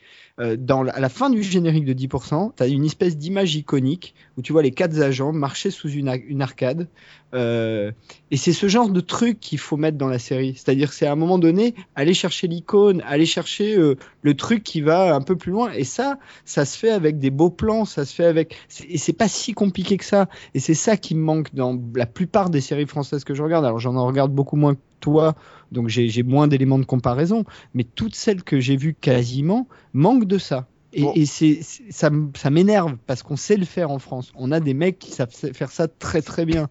dans 0.58 0.82
la, 0.82 0.94
à 0.94 1.00
la 1.00 1.10
fin 1.10 1.30
du 1.30 1.44
générique 1.44 1.86
de 1.86 1.94
10%, 1.94 2.54
tu 2.58 2.64
as 2.64 2.68
une 2.68 2.84
espèce 2.86 3.16
d'image 3.16 3.56
iconique 3.56 4.16
où 4.38 4.42
tu 4.42 4.54
vois 4.54 4.62
les 4.62 4.72
quatre 4.72 5.00
agents 5.02 5.32
marcher 5.32 5.72
sous 5.72 5.90
une, 5.90 6.08
arcade. 6.42 6.88
Euh, 7.34 7.92
et 8.30 8.38
c'est 8.38 8.54
ce 8.54 8.68
genre 8.68 8.90
de 8.90 9.00
truc 9.00 9.40
qu'il 9.40 9.58
faut 9.58 9.78
mettre 9.78 9.98
dans 9.98 10.08
la 10.08 10.20
série. 10.20 10.54
C'est-à-dire 10.56 10.94
c'est 10.94 11.06
à 11.06 11.12
un 11.12 11.16
moment 11.16 11.40
donné, 11.40 11.76
aller 11.96 12.14
chercher 12.14 12.48
l'icône, 12.48 13.02
aller 13.06 13.26
chercher 13.26 13.78
euh, 13.78 13.96
le 14.22 14.34
truc 14.36 14.64
qui 14.64 14.82
va 14.82 15.14
un 15.14 15.22
peu 15.22 15.36
plus 15.36 15.52
loin. 15.52 15.72
Et 15.72 15.84
ça, 15.84 16.18
ça 16.46 16.66
se 16.66 16.78
fait 16.78 16.92
avec 16.92 17.20
des 17.20 17.30
beaux 17.30 17.50
plans, 17.50 17.86
ça 17.86 18.06
se 18.06 18.14
fait 18.14 18.26
avec. 18.26 18.56
Et 18.88 18.98
c'est 18.98 19.14
pas 19.14 19.28
si 19.28 19.54
compliqué 19.54 19.98
que 19.98 20.06
ça. 20.06 20.28
Et 20.54 20.60
c'est 20.60 20.74
ça 20.74 20.98
qui 20.98 21.16
me 21.16 21.22
manque 21.22 21.54
dans 21.54 21.80
la 21.96 22.06
plupart 22.06 22.50
des 22.50 22.62
séries 22.62 22.88
françaises 22.88 23.24
que 23.24 23.34
je 23.34 23.44
regarde. 23.44 23.66
Alors 23.66 23.80
j'en 23.80 23.96
en 23.96 24.06
regarde 24.06 24.34
beaucoup 24.34 24.56
moins 24.56 24.76
que 24.76 24.82
toi, 25.00 25.36
donc 25.72 25.88
j'ai 25.90 26.24
moins 26.24 26.48
d'éléments 26.48 26.80
de 26.80 26.86
comparaison. 26.86 27.44
Mais 27.74 27.84
toutes 27.84 28.16
celles 28.16 28.44
que 28.44 28.60
j'ai 28.60 28.78
vues 28.78 28.94
quasiment 28.94 29.68
manquent 29.94 30.26
de 30.26 30.38
ça. 30.38 30.68
Et, 30.94 31.04
Bon. 31.04 31.14
et 31.16 31.26
c'est 31.26 31.62
ça, 31.90 32.10
m'énerve 32.50 32.98
parce 33.08 33.24
qu'on 33.24 33.38
sait 33.38 33.58
le 33.58 33.66
faire 33.66 33.92
en 33.92 34.00
France. 34.00 34.32
On 34.36 34.52
a 34.52 34.60
des 34.60 34.74
mecs 34.74 35.00
qui 35.00 35.12
savent 35.12 35.32
faire 35.32 35.72
ça 35.72 35.88
très 35.88 36.22
très 36.22 36.46
bien. 36.46 36.70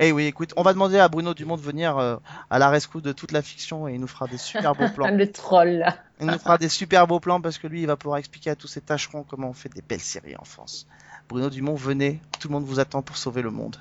Eh 0.00 0.12
oui, 0.12 0.26
écoute, 0.26 0.52
on 0.56 0.62
va 0.62 0.72
demander 0.72 0.98
à 0.98 1.08
Bruno 1.08 1.34
Dumont 1.34 1.56
de 1.56 1.62
venir 1.62 1.98
euh, 1.98 2.16
à 2.50 2.58
la 2.58 2.68
rescousse 2.70 3.02
de 3.02 3.12
toute 3.12 3.32
la 3.32 3.42
fiction 3.42 3.88
et 3.88 3.94
il 3.94 4.00
nous 4.00 4.06
fera 4.06 4.28
des 4.28 4.38
super 4.38 4.74
beaux 4.74 4.88
plans. 4.94 5.10
Le 5.12 5.30
troll, 5.30 5.70
là. 5.70 5.96
Il 6.20 6.26
nous 6.26 6.38
fera 6.38 6.56
des 6.56 6.68
super 6.68 7.06
beaux 7.06 7.20
plans 7.20 7.40
parce 7.40 7.58
que 7.58 7.66
lui, 7.66 7.80
il 7.80 7.86
va 7.86 7.96
pouvoir 7.96 8.18
expliquer 8.18 8.50
à 8.50 8.56
tous 8.56 8.68
ces 8.68 8.80
tâcherons 8.80 9.24
comment 9.24 9.48
on 9.48 9.52
fait 9.52 9.68
des 9.68 9.82
belles 9.82 10.00
séries 10.00 10.36
en 10.36 10.44
France. 10.44 10.86
Bruno 11.28 11.50
Dumont, 11.50 11.74
venez, 11.74 12.20
tout 12.40 12.48
le 12.48 12.52
monde 12.54 12.64
vous 12.64 12.80
attend 12.80 13.02
pour 13.02 13.16
sauver 13.16 13.42
le 13.42 13.50
monde. 13.50 13.76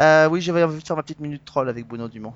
Euh, 0.00 0.28
oui, 0.28 0.40
je 0.40 0.50
vais 0.50 0.66
faire 0.80 0.96
ma 0.96 1.02
petite 1.02 1.20
minute 1.20 1.44
troll 1.44 1.68
avec 1.68 1.86
Bruno 1.86 2.08
Dumont. 2.08 2.32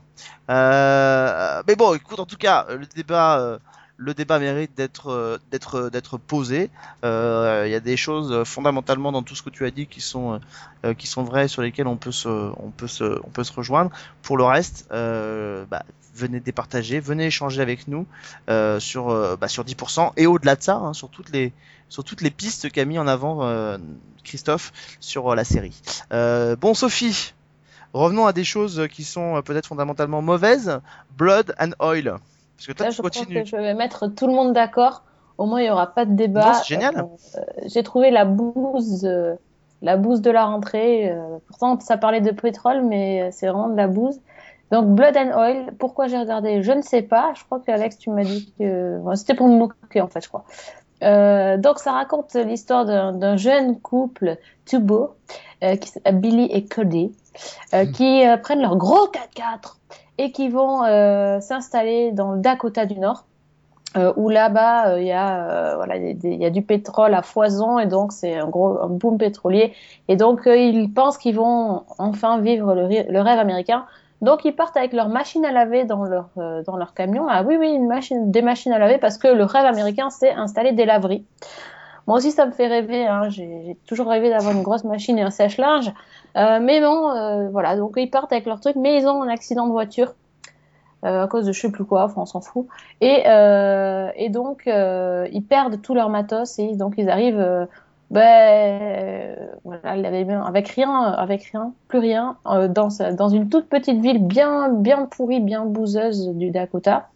Euh, 0.51 1.63
mais 1.67 1.77
bon, 1.77 1.95
écoute, 1.95 2.19
en 2.19 2.27
tout 2.27 2.37
cas, 2.37 2.67
le 2.69 2.85
débat, 2.87 3.39
euh, 3.41 3.59
le 4.01 4.15
débat 4.15 4.39
mérite 4.39 4.73
d'être 4.77 5.11
euh, 5.11 5.39
d'être 5.51 6.17
posé. 6.17 6.71
Euh, 7.05 7.65
Il 7.67 7.71
y 7.71 7.75
a 7.75 7.81
des 7.81 7.99
choses 7.99 8.45
fondamentalement 8.45 9.13
dans 9.13 9.23
tout 9.23 9.37
ce 9.37 9.43
que 9.43 9.51
tu 9.51 9.67
as 9.67 9.71
dit 9.71 9.87
qui 9.87 10.01
sont 10.01 10.41
euh, 10.85 10.95
qui 10.95 11.07
vraies 11.17 11.49
sur 11.49 11.61
lesquelles 11.63 11.87
on 11.87 11.97
peut 11.97 12.13
se 12.13 13.53
rejoindre. 13.55 13.91
Pour 14.23 14.39
le 14.39 14.45
reste, 14.45 14.89
euh, 14.91 15.65
bah, 15.71 15.85
venez 16.15 16.41
départager, 16.41 16.99
venez 16.99 17.27
échanger 17.27 17.61
avec 17.61 17.89
nous 17.89 18.07
euh, 18.49 18.81
sur 18.81 19.11
euh, 19.11 19.37
bah, 19.37 19.49
sur 19.49 19.65
10% 19.65 20.13
et 20.17 20.27
au-delà 20.27 20.57
de 20.57 20.63
ça, 20.63 20.77
hein, 20.77 20.93
sur 20.95 21.11
toutes 21.11 21.31
les 21.31 22.31
pistes 22.31 22.71
qu'a 22.71 22.85
mis 22.85 22.99
en 22.99 23.07
avant 23.07 23.45
euh, 23.45 23.79
Christophe 24.25 24.73
sur 25.01 25.33
euh, 25.33 25.35
la 25.35 25.45
série. 25.45 25.79
Euh, 26.13 26.57
bon 26.57 26.75
Sophie, 26.75 27.35
revenons 27.93 28.27
à 28.27 28.33
des 28.33 28.45
choses 28.45 28.89
qui 28.91 29.05
sont 29.05 29.37
euh, 29.37 29.43
peut-être 29.43 29.67
fondamentalement 29.67 30.23
mauvaises. 30.23 30.81
Blood 31.17 31.55
and 31.59 31.73
Oil. 31.81 32.19
Parce 32.61 32.67
que 32.67 32.73
toi 32.73 32.87
Là, 32.87 32.91
tu 32.91 32.97
je 32.97 33.03
continues. 33.03 33.43
que 33.43 33.49
je 33.49 33.57
vais 33.57 33.75
mettre 33.75 34.07
tout 34.09 34.27
le 34.27 34.35
monde 34.35 34.53
d'accord. 34.53 35.03
Au 35.39 35.47
moins, 35.47 35.61
il 35.61 35.65
n'y 35.65 35.71
aura 35.71 35.87
pas 35.95 36.05
de 36.05 36.13
débat. 36.13 36.53
C'est 36.55 36.75
génial. 36.75 36.95
Euh, 36.97 37.41
J'ai 37.67 37.83
trouvé 37.83 38.11
la 38.11 38.27
bouse, 38.27 39.05
euh, 39.07 39.35
la 39.81 39.97
bouse 39.97 40.21
de 40.21 40.31
la 40.31 40.45
rentrée. 40.45 41.11
euh, 41.11 41.39
pourtant, 41.47 41.81
ça 41.81 41.97
parlait 41.97 42.21
de 42.21 42.31
pétrole, 42.31 42.83
mais 42.83 43.23
euh, 43.23 43.29
c'est 43.33 43.47
vraiment 43.47 43.69
de 43.71 43.77
la 43.77 43.89
bouse. 43.89 44.21
Donc, 44.71 44.87
Blood 44.95 45.17
and 45.17 45.37
Oil, 45.39 45.73
pourquoi 45.79 46.07
j'ai 46.09 46.19
regardé 46.19 46.63
Je 46.63 46.73
ne 46.73 46.83
sais 46.83 47.03
pas. 47.03 47.33
Je 47.35 47.43
crois 47.45 47.59
que 47.61 47.71
Alex, 47.73 47.97
tu 47.99 48.11
m'as 48.11 48.23
dit 48.25 48.53
que 48.59 48.99
bon, 48.99 49.17
c'était 49.17 49.35
pour 49.35 49.49
me 49.49 49.57
moquer, 49.57 50.03
en 50.03 50.09
fait, 50.09 50.23
je 50.23 50.29
crois. 50.29 50.45
Euh, 51.03 51.57
donc, 51.57 51.79
ça 51.79 51.93
raconte 51.93 52.35
l'histoire 52.35 52.85
d'un 52.85 53.37
jeune 53.37 53.81
couple 53.81 54.37
euh, 55.63 55.77
qui 55.77 55.91
Billy 56.13 56.45
et 56.53 56.67
Cody, 56.67 57.13
euh, 57.75 57.87
qui 57.87 58.27
euh, 58.27 58.37
prennent 58.37 58.63
leur 58.63 58.77
gros 58.77 59.07
4x4 59.09 59.77
et 60.19 60.33
qui 60.33 60.49
vont 60.49 60.85
euh, 60.85 61.41
s'installer 61.41 62.13
dans 62.13 62.33
le 62.33 62.41
Dakota 62.41 62.87
du 62.87 62.99
Nord. 62.99 63.25
Euh, 63.97 64.13
où 64.15 64.29
là-bas 64.29 64.91
euh, 64.91 65.01
il 65.01 65.09
y 65.09 65.11
a 65.11 65.51
euh, 65.51 65.75
voilà 65.75 65.97
il 65.97 66.25
y 66.25 66.45
a 66.45 66.47
y 66.47 66.51
du 66.53 66.63
pétrole 66.63 67.13
à 67.13 67.23
foison 67.23 67.81
et 67.81 67.87
donc 67.87 68.13
c'est 68.13 68.37
un 68.37 68.47
gros 68.47 68.81
un 68.81 68.87
boom 68.87 69.19
pétrolier. 69.19 69.73
Et 70.07 70.15
donc 70.15 70.43
ils 70.47 70.93
pensent 70.93 71.19
qu'ils 71.19 71.35
vont 71.35 71.83
enfin 71.99 72.39
vivre 72.39 72.73
le, 72.73 73.21
rêve 73.21 73.39
américain. 73.41 73.87
Donc 74.23 74.45
ils 74.45 74.55
partent 74.55 74.77
avec 74.77 74.93
leur 74.93 75.09
machine 75.09 75.45
à 75.45 75.51
laver 75.51 75.87
dans 75.87 76.05
leur 76.05 76.29
dans 76.37 76.77
leur 76.77 76.95
camion. 76.95 77.27
Ah 77.29 77.43
oui 77.43 77.57
oui 77.59 77.71
une 77.71 77.89
machine 77.89 78.31
des 78.31 78.43
machines 78.43 78.73
à 78.73 78.79
laver 78.79 78.99
parce 78.99 79.19
que 79.19 79.27
le 79.27 79.43
rêve 79.43 79.67
américain 79.67 80.09
c'est 80.11 80.31
installer 80.31 80.71
des 80.71 80.85
laveries 80.85 81.25
moi 82.07 82.17
aussi 82.19 82.31
ça 82.31 82.47
me 82.47 82.53
fait 82.53 82.67
rêver 82.67 83.07
hein. 83.07 83.29
j'ai 83.29 83.77
toujours 83.87 84.09
rêvé 84.09 84.31
d'avoir 84.31 84.55
une 84.55 84.63
grosse 84.63 84.85
machine 84.85 85.19
et 85.19 85.23
un 85.23 85.31
sèche-linge 85.31 85.93
euh, 86.37 86.59
mais 86.61 86.81
bon 86.81 87.11
euh, 87.11 87.49
voilà 87.51 87.77
donc 87.77 87.95
ils 87.97 88.11
partent 88.11 88.33
avec 88.33 88.47
leur 88.47 88.61
truc 88.61 88.77
mais 88.77 89.01
ils 89.01 89.07
ont 89.07 89.23
un 89.23 89.29
accident 89.29 89.67
de 89.67 89.73
voiture 89.73 90.15
euh, 91.05 91.25
à 91.25 91.29
cause 91.29 91.47
de 91.47 91.53
je 91.53 91.61
sais 91.61 91.71
plus 91.71 91.85
quoi, 91.85 92.05
enfin 92.05 92.23
on 92.23 92.27
s'en 92.27 92.43
fout. 92.43 92.67
Et, 93.01 93.23
euh, 93.27 94.11
et 94.17 94.29
donc 94.29 94.67
euh, 94.67 95.27
ils 95.33 95.43
perdent 95.43 95.81
tout 95.81 95.95
leur 95.95 96.11
matos 96.11 96.59
et 96.59 96.77
donc 96.77 96.95
ils 96.99 97.09
arrivent, 97.09 97.41
euh, 97.41 97.65
ben 98.11 99.35
voilà, 99.65 99.93
avec 100.45 100.69
rien, 100.69 101.03
avec 101.05 101.45
rien, 101.45 101.73
plus 101.89 102.01
rien, 102.01 102.37
dans 102.45 103.29
une 103.29 103.49
toute 103.49 103.69
petite 103.69 104.01
ville 104.01 104.27
bien 104.27 104.69
bien 104.69 105.07
pourrie, 105.07 105.41
bien 105.41 105.65
bouseuse 105.65 106.29
du 106.35 106.51
Dakota. 106.51 107.09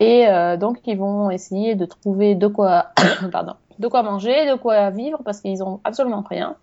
Et 0.00 0.26
euh, 0.26 0.56
donc 0.56 0.78
ils 0.86 0.98
vont 0.98 1.30
essayer 1.30 1.76
de 1.76 1.84
trouver 1.84 2.34
de 2.34 2.48
quoi, 2.48 2.86
pardon, 3.30 3.54
de 3.78 3.88
quoi 3.88 4.02
manger, 4.02 4.46
de 4.50 4.54
quoi 4.54 4.90
vivre 4.90 5.18
parce 5.24 5.40
qu'ils 5.40 5.62
ont 5.62 5.80
absolument 5.84 6.24
rien. 6.28 6.56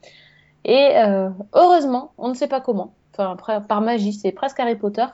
Et 0.65 0.91
euh, 0.95 1.29
heureusement, 1.53 2.11
on 2.17 2.29
ne 2.29 2.33
sait 2.33 2.47
pas 2.47 2.61
comment, 2.61 2.93
enfin 3.17 3.61
par 3.61 3.81
magie, 3.81 4.13
c'est 4.13 4.31
presque 4.31 4.59
Harry 4.59 4.75
Potter. 4.75 5.05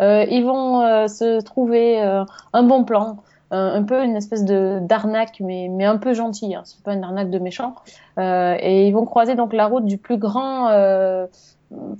Euh, 0.00 0.24
ils 0.30 0.44
vont 0.44 0.82
euh, 0.82 1.06
se 1.06 1.40
trouver 1.42 2.00
un 2.00 2.62
bon 2.62 2.84
plan, 2.84 3.18
un 3.50 3.82
peu 3.82 4.02
une 4.02 4.16
espèce 4.16 4.44
de 4.44 4.78
d'arnaque, 4.80 5.40
mais 5.40 5.84
un 5.84 5.98
peu 5.98 6.14
gentille. 6.14 6.54
Hein, 6.54 6.62
c'est 6.64 6.82
pas 6.82 6.94
une 6.94 7.04
arnaque 7.04 7.30
de 7.30 7.38
méchant. 7.38 7.74
Et 8.18 8.88
ils 8.88 8.92
vont 8.92 9.04
croiser 9.04 9.34
donc 9.34 9.52
la 9.52 9.66
route 9.66 9.84
du 9.84 9.98
plus 9.98 10.16
grand 10.18 10.70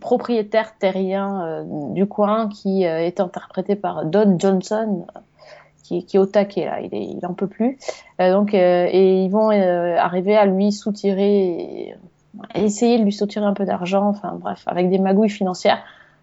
propriétaire 0.01 0.79
terrien 0.79 1.65
du 1.91 2.07
coin, 2.07 2.49
qui 2.49 2.85
est 2.85 3.21
interprété 3.21 3.77
par 3.77 4.07
Don 4.07 4.39
Johnson. 4.39 5.07
Qui, 5.87 6.05
qui 6.05 6.17
est 6.17 6.21
au 6.21 6.27
taquet 6.27 6.65
là, 6.65 6.81
il, 6.81 6.93
est, 6.93 7.05
il 7.05 7.25
en 7.25 7.33
peut 7.33 7.47
plus. 7.47 7.79
Euh, 8.21 8.33
donc, 8.33 8.55
euh, 8.55 8.89
et 8.91 9.23
ils 9.23 9.29
vont 9.29 9.53
euh, 9.53 9.97
arriver 9.97 10.37
à 10.37 10.45
lui 10.45 10.73
soutirer, 10.73 11.95
essayer 12.57 12.99
de 12.99 13.05
lui 13.05 13.13
soutirer 13.13 13.45
un 13.45 13.55
peu 13.55 13.65
d'argent. 13.65 14.09
Enfin 14.09 14.37
bref, 14.41 14.65
avec 14.67 14.91
des 14.91 14.99
magouilles 14.99 15.31
financières 15.31 15.79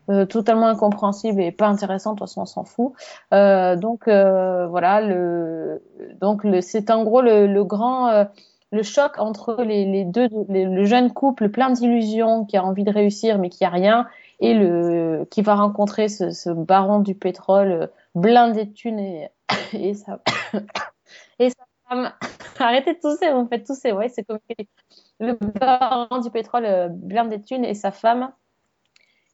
euh, 0.09 0.26
totalement 0.26 0.68
incompréhensible 0.68 1.41
et 1.41 1.53
pas 1.53 1.68
intéressant. 1.68 2.11
De 2.11 2.20
toute 2.20 2.28
façon, 2.28 2.41
on 2.41 2.45
s'en 2.45 2.66
fout. 2.66 2.91
Euh, 3.34 3.78
donc 3.78 4.09
euh, 4.09 4.68
voilà, 4.68 4.99
le, 4.99 5.82
donc 6.20 6.43
le, 6.43 6.59
c'est 6.59 6.91
en 6.91 7.05
gros 7.05 7.22
le, 7.22 7.47
le 7.47 7.64
grand 7.64 8.26
le 8.74 8.84
choc 8.84 9.14
entre 9.20 9.64
les, 9.64 9.86
les 9.86 10.03
deux, 10.03 10.28
le 10.49 10.84
jeune 10.84 11.14
couple 11.14 11.47
plein 11.49 11.70
d'illusions 11.70 12.43
qui 12.43 12.57
a 12.57 12.66
envie 12.66 12.84
de 12.84 12.91
réussir 12.91 13.38
mais 13.38 13.49
qui 13.49 13.64
a 13.64 13.70
rien 13.70 14.07
et 14.39 14.55
le 14.55 15.26
qui 15.30 15.41
va 15.43 15.55
rencontrer 15.55 16.09
ce, 16.09 16.32
ce 16.32 16.49
baron 16.49 16.99
du 16.99 17.14
pétrole 17.14 17.89
blindé 18.16 18.66
de 18.66 18.74
thunes 18.74 18.99
et, 18.99 19.30
et 19.73 19.93
sa 19.93 20.19
et 21.39 21.49
sa 21.49 21.63
femme. 21.87 22.11
Arrêtez 22.59 22.93
de 22.93 22.99
tousser, 22.99 23.31
vous 23.31 23.43
me 23.43 23.47
faites 23.47 23.65
tousser, 23.65 23.91
ouais, 23.91 24.09
c'est 24.09 24.23
comme 24.23 24.39
le 25.19 25.33
baron 25.33 26.19
du 26.19 26.29
pétrole 26.29 26.65
euh, 26.65 26.87
blindé 26.89 27.37
de 27.37 27.43
thunes 27.43 27.65
et 27.65 27.73
sa 27.73 27.91
femme 27.91 28.31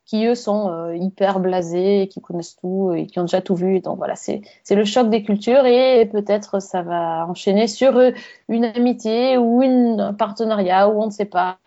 qui 0.09 0.26
eux 0.26 0.34
sont 0.34 0.72
euh, 0.72 0.95
hyper 0.95 1.39
blasés, 1.39 2.09
qui 2.11 2.20
connaissent 2.20 2.55
tout 2.55 2.93
et 2.95 3.05
qui 3.05 3.20
ont 3.20 3.26
déjà 3.26 3.41
tout 3.41 3.53
vu. 3.53 3.80
Donc 3.80 3.97
voilà, 3.97 4.15
c'est 4.15 4.41
c'est 4.63 4.74
le 4.74 4.84
choc 4.84 5.07
des 5.07 5.22
cultures 5.22 5.67
et 5.67 6.03
peut-être 6.11 6.59
ça 6.59 6.82
va 6.82 7.28
enchaîner 7.28 7.67
sur 7.67 7.95
euh, 7.95 8.09
une 8.47 8.65
amitié 8.65 9.38
ou 9.38 9.61
une, 9.61 9.99
un 9.99 10.13
partenariat 10.15 10.89
ou 10.89 10.99
on 10.99 11.05
ne 11.05 11.11
sait 11.11 11.26
pas. 11.26 11.59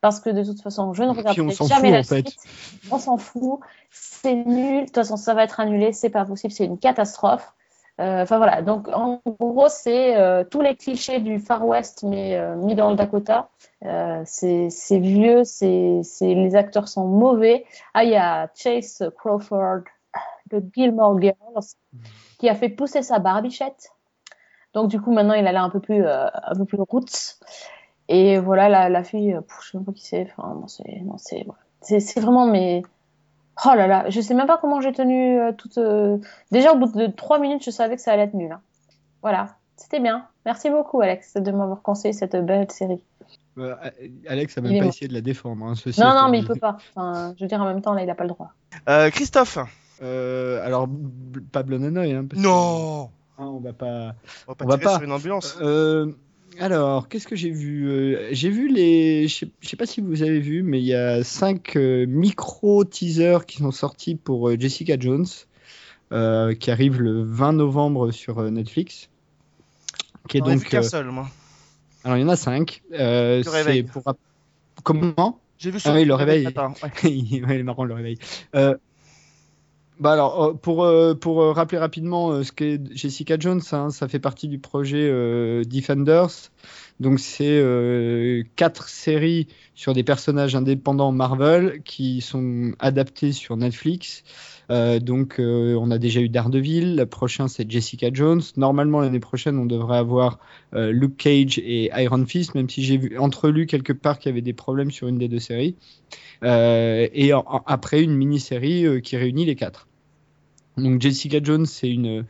Parce 0.00 0.18
que 0.18 0.30
de 0.30 0.42
toute 0.42 0.60
façon, 0.62 0.94
je 0.94 1.04
ne 1.04 1.12
s'en 1.52 1.66
jamais 1.66 1.88
fout, 1.88 1.92
la 1.92 2.02
fait. 2.02 2.28
suite. 2.28 2.36
On 2.90 2.98
s'en 2.98 3.18
fout. 3.18 3.60
C'est 3.90 4.34
nul. 4.34 4.80
De 4.80 4.86
toute 4.86 4.94
façon, 4.94 5.16
ça 5.16 5.34
va 5.34 5.44
être 5.44 5.60
annulé. 5.60 5.92
C'est 5.92 6.10
pas 6.10 6.24
possible. 6.24 6.52
C'est 6.52 6.64
une 6.64 6.78
catastrophe. 6.78 7.52
Euh, 8.00 8.22
Enfin 8.22 8.38
voilà. 8.38 8.62
Donc 8.62 8.88
en 8.88 9.20
gros, 9.26 9.68
c'est 9.68 10.16
euh, 10.16 10.44
tous 10.44 10.62
les 10.62 10.74
clichés 10.74 11.20
du 11.20 11.38
Far 11.38 11.66
West 11.66 12.02
mais 12.02 12.36
euh, 12.36 12.56
mis 12.56 12.74
dans 12.74 12.90
le 12.90 12.96
Dakota. 12.96 13.50
C'est 14.24 14.98
vieux. 14.98 15.44
C'est 15.44 16.02
les 16.22 16.56
acteurs 16.56 16.88
sont 16.88 17.06
mauvais. 17.06 17.64
Ah, 17.94 18.04
il 18.04 18.10
y 18.10 18.16
a 18.16 18.50
Chase 18.54 19.10
Crawford 19.18 19.82
de 20.50 20.62
Gilmore 20.74 21.20
Girls 21.20 21.76
qui 22.38 22.48
a 22.48 22.54
fait 22.54 22.68
pousser 22.70 23.02
sa 23.02 23.18
barbichette. 23.18 23.90
Donc 24.72 24.88
du 24.88 25.00
coup 25.00 25.12
maintenant 25.12 25.34
il 25.34 25.46
a 25.46 25.52
l'air 25.52 25.62
un 25.64 25.70
peu 25.70 25.80
plus 25.80 26.04
euh, 26.04 26.26
un 26.26 26.54
peu 26.56 26.64
plus 26.64 26.80
roots. 26.80 27.38
Et 28.08 28.38
voilà 28.38 28.68
la, 28.68 28.88
la 28.88 29.04
fille, 29.04 29.32
pff, 29.32 29.58
je 29.62 29.70
sais 29.70 29.78
même 29.78 29.84
pas 29.84 29.92
qui 29.92 30.06
c'est. 30.06 30.28
Enfin 30.36 30.64
c'est 31.82 32.00
c'est 32.00 32.20
vraiment 32.20 32.46
mais 32.46 32.82
oh 33.66 33.74
là 33.74 33.86
là, 33.86 34.08
je 34.10 34.20
sais 34.20 34.34
même 34.34 34.46
pas 34.46 34.58
comment 34.58 34.80
j'ai 34.80 34.92
tenu 34.92 35.38
euh, 35.40 35.52
toute. 35.52 35.78
euh, 35.78 36.18
Déjà 36.50 36.72
au 36.72 36.76
bout 36.78 36.86
de 36.98 37.06
trois 37.08 37.38
minutes 37.38 37.64
je 37.64 37.70
savais 37.70 37.96
que 37.96 38.02
ça 38.02 38.12
allait 38.12 38.22
être 38.24 38.34
nul. 38.34 38.52
hein. 38.52 38.60
Voilà, 39.22 39.56
c'était 39.76 40.00
bien. 40.00 40.26
Merci 40.46 40.70
beaucoup 40.70 41.00
Alex 41.00 41.34
de 41.34 41.50
m'avoir 41.50 41.82
conseillé 41.82 42.12
cette 42.12 42.36
belle 42.36 42.70
série. 42.70 43.02
Euh, 43.58 43.74
Alex 44.28 44.56
a 44.56 44.60
Il 44.62 44.70
même 44.72 44.78
pas 44.80 44.86
essayé 44.86 45.08
de 45.08 45.12
la 45.14 45.20
défendre. 45.20 45.64
hein, 45.66 45.74
ceci 45.74 46.00
Non 46.00 46.14
non 46.14 46.28
mais 46.30 46.38
il 46.38 46.46
peut 46.46 46.54
pas. 46.54 46.78
Enfin, 46.94 47.34
je 47.36 47.44
veux 47.44 47.48
dire 47.48 47.60
en 47.60 47.66
même 47.66 47.82
temps 47.82 47.92
là 47.92 48.02
il 48.02 48.10
a 48.10 48.14
pas 48.14 48.24
le 48.24 48.30
droit. 48.30 48.52
Euh, 48.88 49.10
Christophe. 49.10 49.58
Euh, 50.02 50.64
alors, 50.64 50.88
pas 51.52 51.62
Blonanoy, 51.62 52.12
hein, 52.14 52.26
que, 52.26 52.36
Non. 52.38 53.10
hein, 53.38 53.44
on 53.46 53.60
va 53.60 53.74
pas. 53.74 54.14
On 54.46 54.52
va 54.52 54.54
pas 54.54 54.64
On 54.64 54.68
va 54.68 54.78
pas. 54.78 54.94
sur 54.94 55.02
une 55.02 55.12
ambulance. 55.12 55.58
Alors, 56.58 57.08
qu'est-ce 57.08 57.26
que 57.28 57.36
j'ai 57.36 57.50
vu 57.50 57.88
Euh, 57.88 58.28
J'ai 58.32 58.50
vu 58.50 58.68
les. 58.68 59.28
Je 59.28 59.46
sais, 59.62 59.76
pas 59.76 59.86
si 59.86 60.00
vous 60.00 60.22
avez 60.22 60.40
vu, 60.40 60.62
mais 60.62 60.80
il 60.80 60.86
y 60.86 60.94
a 60.94 61.22
cinq 61.22 61.76
euh, 61.76 62.06
micro-teasers 62.06 63.46
qui 63.46 63.58
sont 63.58 63.70
sortis 63.70 64.14
pour 64.16 64.48
euh, 64.48 64.56
Jessica 64.58 64.96
Jones, 64.98 65.26
euh, 66.12 66.54
qui 66.54 66.70
arrive 66.70 67.00
le 67.00 67.22
20 67.22 67.52
novembre 67.54 68.10
sur 68.10 68.42
Netflix. 68.50 69.08
Qui 70.28 70.38
est 70.38 70.40
donc. 70.40 70.64
qu'un 70.64 70.82
seul, 70.82 71.06
moi. 71.06 71.28
alors, 72.04 72.18
il 72.18 72.22
y 72.22 72.24
en 72.24 72.28
a 72.28 72.36
cinq. 72.36 72.82
Euh, 72.92 73.42
pour. 73.92 74.02
Comment? 74.82 75.40
J'ai 75.58 75.70
vu 75.70 75.78
Ah 75.84 75.92
oui, 75.92 76.04
le 76.04 76.14
réveil. 76.14 76.46
Ouais, 77.04 77.12
il 77.12 77.44
est 77.44 77.62
marrant 77.62 77.84
le 77.84 77.94
réveil. 77.94 78.18
Euh, 78.54 78.74
bah 80.00 80.12
alors, 80.12 80.42
euh, 80.42 80.54
pour, 80.54 80.84
euh, 80.84 81.14
pour 81.14 81.42
euh, 81.42 81.52
rappeler 81.52 81.76
rapidement 81.76 82.42
ce 82.42 82.52
qu'est 82.52 82.80
Jessica 82.90 83.36
Jones, 83.38 83.60
hein, 83.72 83.90
ça 83.90 84.08
fait 84.08 84.18
partie 84.18 84.48
du 84.48 84.58
projet 84.58 85.06
euh, 85.10 85.62
Defenders. 85.64 86.50
Donc, 87.00 87.20
c'est 87.20 87.44
euh, 87.44 88.42
quatre 88.56 88.88
séries 88.88 89.46
sur 89.74 89.92
des 89.92 90.02
personnages 90.02 90.54
indépendants 90.56 91.12
Marvel 91.12 91.82
qui 91.84 92.22
sont 92.22 92.72
adaptés 92.78 93.32
sur 93.32 93.58
Netflix. 93.58 94.22
Euh, 94.70 95.00
donc, 95.00 95.34
on 95.38 95.90
a 95.90 95.98
déjà 95.98 96.20
eu 96.20 96.30
Daredevil. 96.30 96.96
Le 96.96 97.04
prochain, 97.04 97.46
c'est 97.48 97.70
Jessica 97.70 98.08
Jones. 98.10 98.40
Normalement, 98.56 99.00
l'année 99.00 99.20
prochaine, 99.20 99.58
on 99.58 99.66
devrait 99.66 99.98
avoir 99.98 100.38
Luke 100.72 101.18
Cage 101.18 101.58
et 101.58 101.90
Iron 102.02 102.24
Fist, 102.24 102.54
même 102.54 102.70
si 102.70 102.82
j'ai 102.82 102.96
vu 102.96 103.18
entrelu 103.18 103.66
quelque 103.66 103.92
part 103.92 104.18
qu'il 104.18 104.30
y 104.30 104.32
avait 104.32 104.40
des 104.40 104.54
problèmes 104.54 104.90
sur 104.90 105.08
une 105.08 105.18
des 105.18 105.28
deux 105.28 105.40
séries. 105.40 105.76
Et 106.42 107.32
après, 107.66 108.02
une 108.02 108.14
mini-série 108.14 109.02
qui 109.02 109.16
réunit 109.18 109.44
les 109.44 109.56
quatre. 109.56 109.89
Donc 110.80 111.00
Jessica 111.00 111.38
Jones, 111.42 111.66
c'est 111.66 111.90
une, 111.90 112.24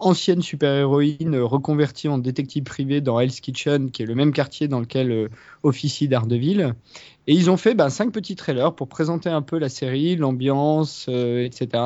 ancienne 0.00 0.42
super-héroïne 0.42 1.36
reconvertie 1.36 2.08
en 2.08 2.18
détective 2.18 2.64
privé 2.64 3.00
dans 3.00 3.18
Hell's 3.18 3.40
Kitchen, 3.40 3.90
qui 3.90 4.02
est 4.02 4.06
le 4.06 4.14
même 4.14 4.32
quartier 4.32 4.68
dans 4.68 4.80
lequel 4.80 5.10
euh, 5.10 5.28
officie 5.62 6.08
Daredevil. 6.08 6.74
Et 7.26 7.34
ils 7.34 7.50
ont 7.50 7.56
fait 7.56 7.74
ben, 7.74 7.90
cinq 7.90 8.10
petits 8.10 8.36
trailers 8.36 8.74
pour 8.74 8.88
présenter 8.88 9.28
un 9.28 9.42
peu 9.42 9.58
la 9.58 9.68
série, 9.68 10.16
l'ambiance, 10.16 11.06
euh, 11.08 11.44
etc. 11.44 11.82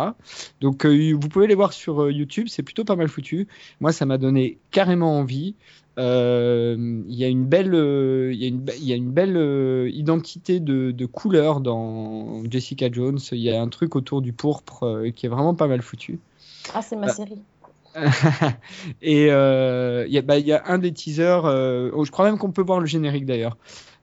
Donc 0.61 0.87
euh, 0.87 1.13
vous 1.13 1.29
pouvez 1.29 1.47
les 1.47 1.55
voir 1.55 1.73
sur 1.73 2.11
YouTube, 2.11 2.47
c'est 2.49 2.63
plutôt 2.63 2.85
pas 2.85 2.97
mal 2.97 3.09
foutu. 3.09 3.49
Moi, 3.81 3.93
ça 3.93 4.07
m'a 4.07 4.19
donné 4.19 4.59
carrément 4.71 5.19
envie. 5.19 5.55
Euh, 5.99 6.77
Il 7.07 7.15
y 7.15 7.25
a 7.25 7.29
une 7.29 7.45
belle, 7.45 7.75
euh, 7.75 8.33
y 8.35 8.45
a 8.45 8.49
une, 8.49 8.61
be- 8.61 8.77
il 8.79 8.85
y 8.87 8.93
a 8.93 8.97
une 8.97 9.11
belle 9.11 9.37
euh, 9.37 9.91
identité 9.93 10.59
de, 10.61 10.91
de 10.91 11.07
couleur 11.07 11.61
dans 11.61 12.43
Jessica 12.51 12.91
Jones. 12.91 13.19
Il 13.33 13.39
y 13.41 13.51
a 13.51 13.61
un 13.61 13.69
truc 13.69 13.95
autour 13.95 14.23
du 14.23 14.33
pourpre 14.33 14.85
euh, 14.85 15.11
qui 15.11 15.27
est 15.27 15.29
vraiment 15.29 15.55
pas 15.55 15.67
mal 15.67 15.83
foutu. 15.83 16.19
Ah, 16.75 16.81
c'est 16.83 16.97
ma 16.97 17.07
Bah. 17.07 17.13
série. 17.13 17.43
Et 19.03 19.25
il 19.25 20.13
y, 20.13 20.19
a- 20.19 20.23
bah, 20.23 20.39
il 20.39 20.47
y 20.47 20.53
a 20.53 20.63
un 20.67 20.79
des 20.79 20.93
teasers, 20.93 21.45
oh, 21.45 22.05
je 22.05 22.11
crois 22.11 22.25
même 22.25 22.39
qu'on 22.39 22.53
peut 22.53 22.63
voir 22.63 22.81
le 22.81 22.87
générique 22.87 23.27
d'ailleurs. 23.27 23.59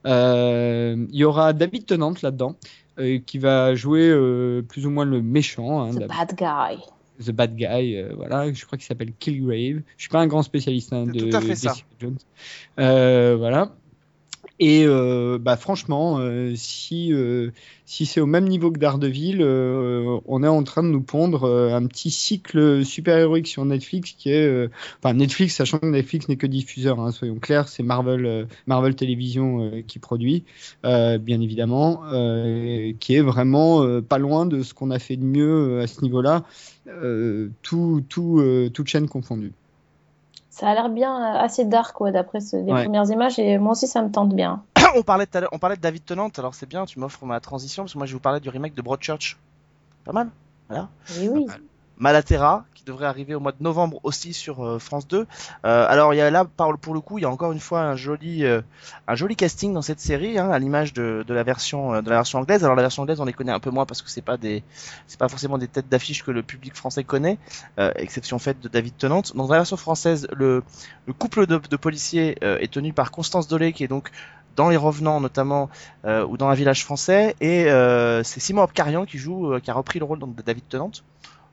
Il 0.05 1.07
y 1.15 1.23
aura 1.23 1.53
David 1.53 1.87
Tennant 1.87 2.13
là-dedans, 2.21 2.55
qui 3.25 3.37
va 3.39 3.73
jouer 3.73 4.09
plus 4.67 4.85
ou 4.85 4.91
moins 4.91 5.05
le 5.05 5.23
méchant, 5.23 5.81
hein, 5.81 5.95
The 5.95 6.07
bad 6.07 6.35
guy. 6.37 6.83
The 7.23 7.31
Bad 7.31 7.55
Guy, 7.55 7.97
euh, 7.97 8.13
voilà, 8.15 8.51
je 8.51 8.65
crois 8.65 8.77
qu'il 8.77 8.87
s'appelle 8.87 9.13
Killgrave. 9.19 9.81
Je 9.97 10.01
suis 10.01 10.09
pas 10.09 10.19
un 10.19 10.27
grand 10.27 10.43
spécialiste 10.43 10.93
hein, 10.93 11.05
de 11.05 11.19
tout 11.19 11.35
à 11.35 11.41
fait 11.41 11.55
ça. 11.55 11.69
Jessica 11.69 11.87
Jones. 11.99 12.17
Euh, 12.79 13.35
voilà. 13.37 13.73
Et 14.61 14.83
euh, 14.85 15.37
bah 15.39 15.55
franchement, 15.55 16.17
euh, 16.19 16.53
si 16.55 17.13
euh, 17.13 17.51
si 17.85 18.05
c'est 18.05 18.19
au 18.19 18.25
même 18.25 18.45
niveau 18.45 18.71
que 18.71 18.77
Daredevil, 18.77 19.41
euh, 19.41 20.19
on 20.25 20.43
est 20.43 20.49
en 20.49 20.63
train 20.63 20.83
de 20.83 20.89
nous 20.89 21.01
pondre 21.01 21.45
euh, 21.45 21.73
un 21.73 21.87
petit 21.87 22.11
cycle 22.11 22.83
super-héroïque 22.83 23.47
sur 23.47 23.63
Netflix 23.63 24.11
qui 24.11 24.31
est, 24.31 24.45
euh, 24.45 24.69
enfin 25.01 25.13
Netflix, 25.13 25.55
sachant 25.55 25.79
que 25.79 25.85
Netflix 25.85 26.27
n'est 26.27 26.35
que 26.35 26.45
diffuseur, 26.45 26.99
hein, 26.99 27.11
soyons 27.11 27.39
clairs, 27.39 27.69
c'est 27.69 27.83
Marvel 27.83 28.47
Marvel 28.67 28.95
Télévision 28.95 29.63
euh, 29.63 29.81
qui 29.81 29.97
produit, 29.99 30.43
bien 30.83 31.39
évidemment, 31.41 32.01
qui 32.99 33.15
est 33.15 33.21
vraiment 33.21 34.01
pas 34.01 34.17
loin 34.17 34.45
de 34.45 34.61
ce 34.61 34.73
qu'on 34.73 34.91
a 34.91 34.99
fait 34.99 35.15
de 35.15 35.23
mieux 35.23 35.79
à 35.79 35.87
ce 35.87 36.01
niveau-là, 36.01 36.43
tout 37.61 38.03
tout 38.09 38.69
toute 38.73 38.87
chaîne 38.87 39.07
confondue. 39.07 39.53
Ça 40.59 40.67
a 40.69 40.73
l'air 40.73 40.89
bien 40.89 41.15
euh, 41.15 41.39
assez 41.39 41.63
dark, 41.63 41.95
quoi, 41.95 42.11
d'après 42.11 42.41
ce- 42.41 42.57
les 42.57 42.73
Ouais. 42.73 42.83
premières 42.83 43.09
images, 43.09 43.39
et 43.39 43.57
moi 43.57 43.71
aussi 43.71 43.87
ça 43.87 44.01
me 44.01 44.11
tente 44.11 44.33
bien. 44.35 44.61
on 44.95 45.03
parlait 45.03 45.25
on 45.53 45.57
de 45.77 45.81
David 45.81 46.03
Tennant, 46.03 46.29
alors 46.37 46.53
c'est 46.53 46.65
bien, 46.67 46.85
tu 46.85 46.99
m'offres 46.99 47.25
ma 47.25 47.39
transition 47.39 47.83
parce 47.83 47.93
que 47.93 47.97
moi 47.97 48.05
je 48.07 48.11
vais 48.11 48.15
vous 48.15 48.21
parler 48.21 48.39
du 48.41 48.49
remake 48.49 48.73
de 48.73 48.81
Broadchurch. 48.81 49.37
Pas 50.03 50.11
mal. 50.11 50.29
Voilà. 50.67 50.89
Et 51.19 51.29
oui. 51.29 51.45
Malaterra 51.99 52.65
qui 52.73 52.85
devrait 52.85 53.07
arriver 53.07 53.35
au 53.35 53.41
mois 53.41 53.51
de 53.51 53.61
novembre 53.61 53.99
aussi 54.03 54.33
sur 54.33 54.65
euh, 54.65 54.79
France 54.79 55.05
2. 55.07 55.19
Euh, 55.19 55.25
alors 55.89 56.13
il 56.13 56.17
y 56.17 56.21
a 56.21 56.31
là 56.31 56.45
par- 56.45 56.77
pour 56.77 56.93
le 56.93 57.01
coup 57.01 57.17
il 57.17 57.21
y 57.23 57.25
a 57.25 57.29
encore 57.29 57.51
une 57.51 57.59
fois 57.59 57.81
un 57.81 57.95
joli 57.97 58.45
euh, 58.45 58.61
un 59.07 59.15
joli 59.15 59.35
casting 59.35 59.73
dans 59.73 59.81
cette 59.81 59.99
série 59.99 60.39
hein, 60.39 60.49
à 60.49 60.57
l'image 60.59 60.93
de, 60.93 61.25
de 61.27 61.33
la 61.33 61.43
version 61.43 61.93
euh, 61.93 62.01
de 62.01 62.09
la 62.09 62.15
version 62.15 62.39
anglaise. 62.39 62.63
Alors 62.63 62.75
la 62.77 62.81
version 62.83 63.03
anglaise 63.03 63.19
on 63.19 63.25
les 63.25 63.33
connaît 63.33 63.51
un 63.51 63.59
peu 63.59 63.69
moins 63.69 63.85
parce 63.85 64.01
que 64.01 64.09
c'est 64.09 64.21
pas 64.21 64.37
des 64.37 64.63
c'est 65.07 65.19
pas 65.19 65.27
forcément 65.27 65.57
des 65.57 65.67
têtes 65.67 65.89
d'affiche 65.89 66.23
que 66.23 66.31
le 66.31 66.41
public 66.41 66.73
français 66.75 67.03
connaît, 67.03 67.37
euh, 67.79 67.91
exception 67.97 68.39
faite 68.39 68.61
de 68.61 68.69
David 68.69 68.95
Tennant. 68.97 69.21
Dans 69.35 69.47
la 69.47 69.57
version 69.57 69.75
française 69.77 70.27
le 70.33 70.63
le 71.05 71.13
couple 71.13 71.47
de, 71.47 71.57
de 71.57 71.75
policiers 71.75 72.37
est 72.41 72.71
tenu 72.71 72.93
par 72.93 73.11
Constance 73.11 73.47
Dolé 73.49 73.73
qui 73.73 73.83
est 73.83 73.87
donc 73.89 74.09
dans 74.55 74.69
Les 74.69 74.77
Revenants 74.77 75.19
notamment 75.19 75.69
euh, 76.05 76.25
ou 76.25 76.37
dans 76.37 76.47
Un 76.49 76.53
village 76.53 76.83
français 76.83 77.35
et 77.41 77.69
euh, 77.69 78.23
c'est 78.23 78.39
Simon 78.39 78.63
Abkarian 78.63 79.05
qui 79.05 79.17
joue 79.17 79.53
euh, 79.53 79.59
qui 79.59 79.69
a 79.69 79.73
repris 79.73 79.99
le 79.99 80.05
rôle 80.05 80.19
donc, 80.19 80.35
de 80.35 80.41
David 80.41 80.67
Tennant 80.69 80.91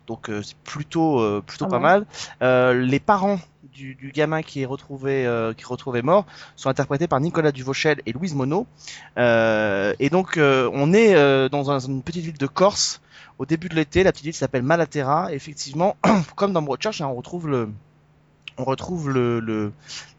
donc 0.07 0.31
euh, 0.31 0.43
c'est 0.43 0.57
plutôt 0.59 1.21
euh, 1.21 1.43
plutôt 1.47 1.67
Pas 1.67 1.73
pas 1.73 1.79
mal. 1.81 2.07
Euh, 2.43 2.75
les 2.75 3.01
parents 3.01 3.39
du, 3.73 3.95
du 3.95 4.11
gamin 4.13 4.43
qui 4.43 4.63
est 4.63 4.67
retrouvé 4.67 5.27
euh, 5.27 5.53
qui 5.53 5.63
est 5.63 5.67
retrouvé 5.67 6.01
mort 6.03 6.25
sont 6.57 6.69
interprétés 6.71 7.07
par 7.09 7.21
Nicolas 7.21 7.53
Duvauchel 7.53 8.01
et 8.07 8.13
Louise 8.13 8.35
Monod. 8.35 8.65
Euh, 9.19 9.95
et 9.99 10.11
donc 10.11 10.37
euh, 10.37 10.71
on 10.73 10.93
est 10.93 11.15
euh, 11.15 11.49
dans 11.49 11.71
un- 11.71 11.79
une 11.81 12.03
petite 12.03 12.25
ville 12.25 12.39
de 12.39 12.47
Corse 12.47 13.01
au 13.39 13.47
début 13.47 13.69
de 13.69 13.75
l'été. 13.75 14.03
La 14.03 14.13
petite 14.13 14.25
ville 14.25 14.35
s'appelle 14.35 14.63
Malaterra. 14.63 15.33
Et 15.33 15.37
effectivement, 15.37 15.97
comme 16.37 16.53
dans 16.53 16.63
Broadchurch, 16.63 17.01
hein, 17.01 17.09
on 17.09 17.15
retrouve 17.15 17.49
le 17.49 17.69
on 18.59 18.65
retrouve 18.65 19.11
le, 19.11 19.41
le, 19.41 19.73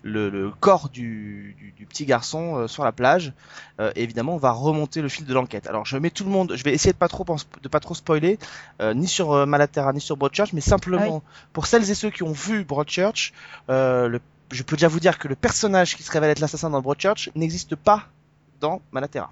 le, 0.04 0.30
le 0.30 0.52
corps 0.52 0.90
du, 0.90 1.56
du, 1.58 1.72
du 1.72 1.86
petit 1.86 2.06
garçon 2.06 2.56
euh, 2.56 2.68
sur 2.68 2.84
la 2.84 2.92
plage. 2.92 3.34
Euh, 3.80 3.92
et 3.96 4.04
évidemment, 4.04 4.36
on 4.36 4.38
va 4.38 4.52
remonter 4.52 5.02
le 5.02 5.10
fil 5.10 5.26
de 5.26 5.34
l'enquête. 5.34 5.68
Alors, 5.68 5.86
je 5.86 5.98
mets 5.98 6.12
tout 6.12 6.24
le 6.24 6.30
monde. 6.30 6.54
Je 6.56 6.64
vais 6.64 6.74
essayer 6.74 6.94
de 6.94 6.98
pas 6.98 7.08
trop 7.08 7.26
de 7.62 7.68
pas 7.68 7.80
trop 7.80 7.96
spoiler, 7.96 8.38
euh, 8.82 8.94
ni 8.94 9.08
sur 9.08 9.32
euh, 9.32 9.46
Malaterra 9.46 9.94
ni 9.94 10.02
sur 10.02 10.18
Broadchurch, 10.18 10.54
mais 10.54 10.62
simplement 10.62 11.24
pour 11.54 11.66
celles 11.66 11.90
et 11.90 11.96
ceux 11.96 12.10
qui 12.12 12.24
ont 12.24 12.32
vu 12.32 12.64
Broadchurch, 12.64 13.34
euh, 13.70 14.08
le, 14.08 14.22
je 14.52 14.64
peux 14.64 14.76
déjà 14.76 14.88
vous 14.88 15.00
dire 15.00 15.18
que 15.18 15.28
le 15.28 15.36
personnage 15.36 15.96
qui 15.96 16.04
se 16.04 16.12
révèle 16.12 16.30
être 16.30 16.40
l'assassin 16.40 16.70
dans 16.70 16.82
Broadchurch 16.82 17.32
n'existe 17.36 17.76
pas 17.76 18.04
dans 18.60 18.82
Malaterra. 18.92 19.32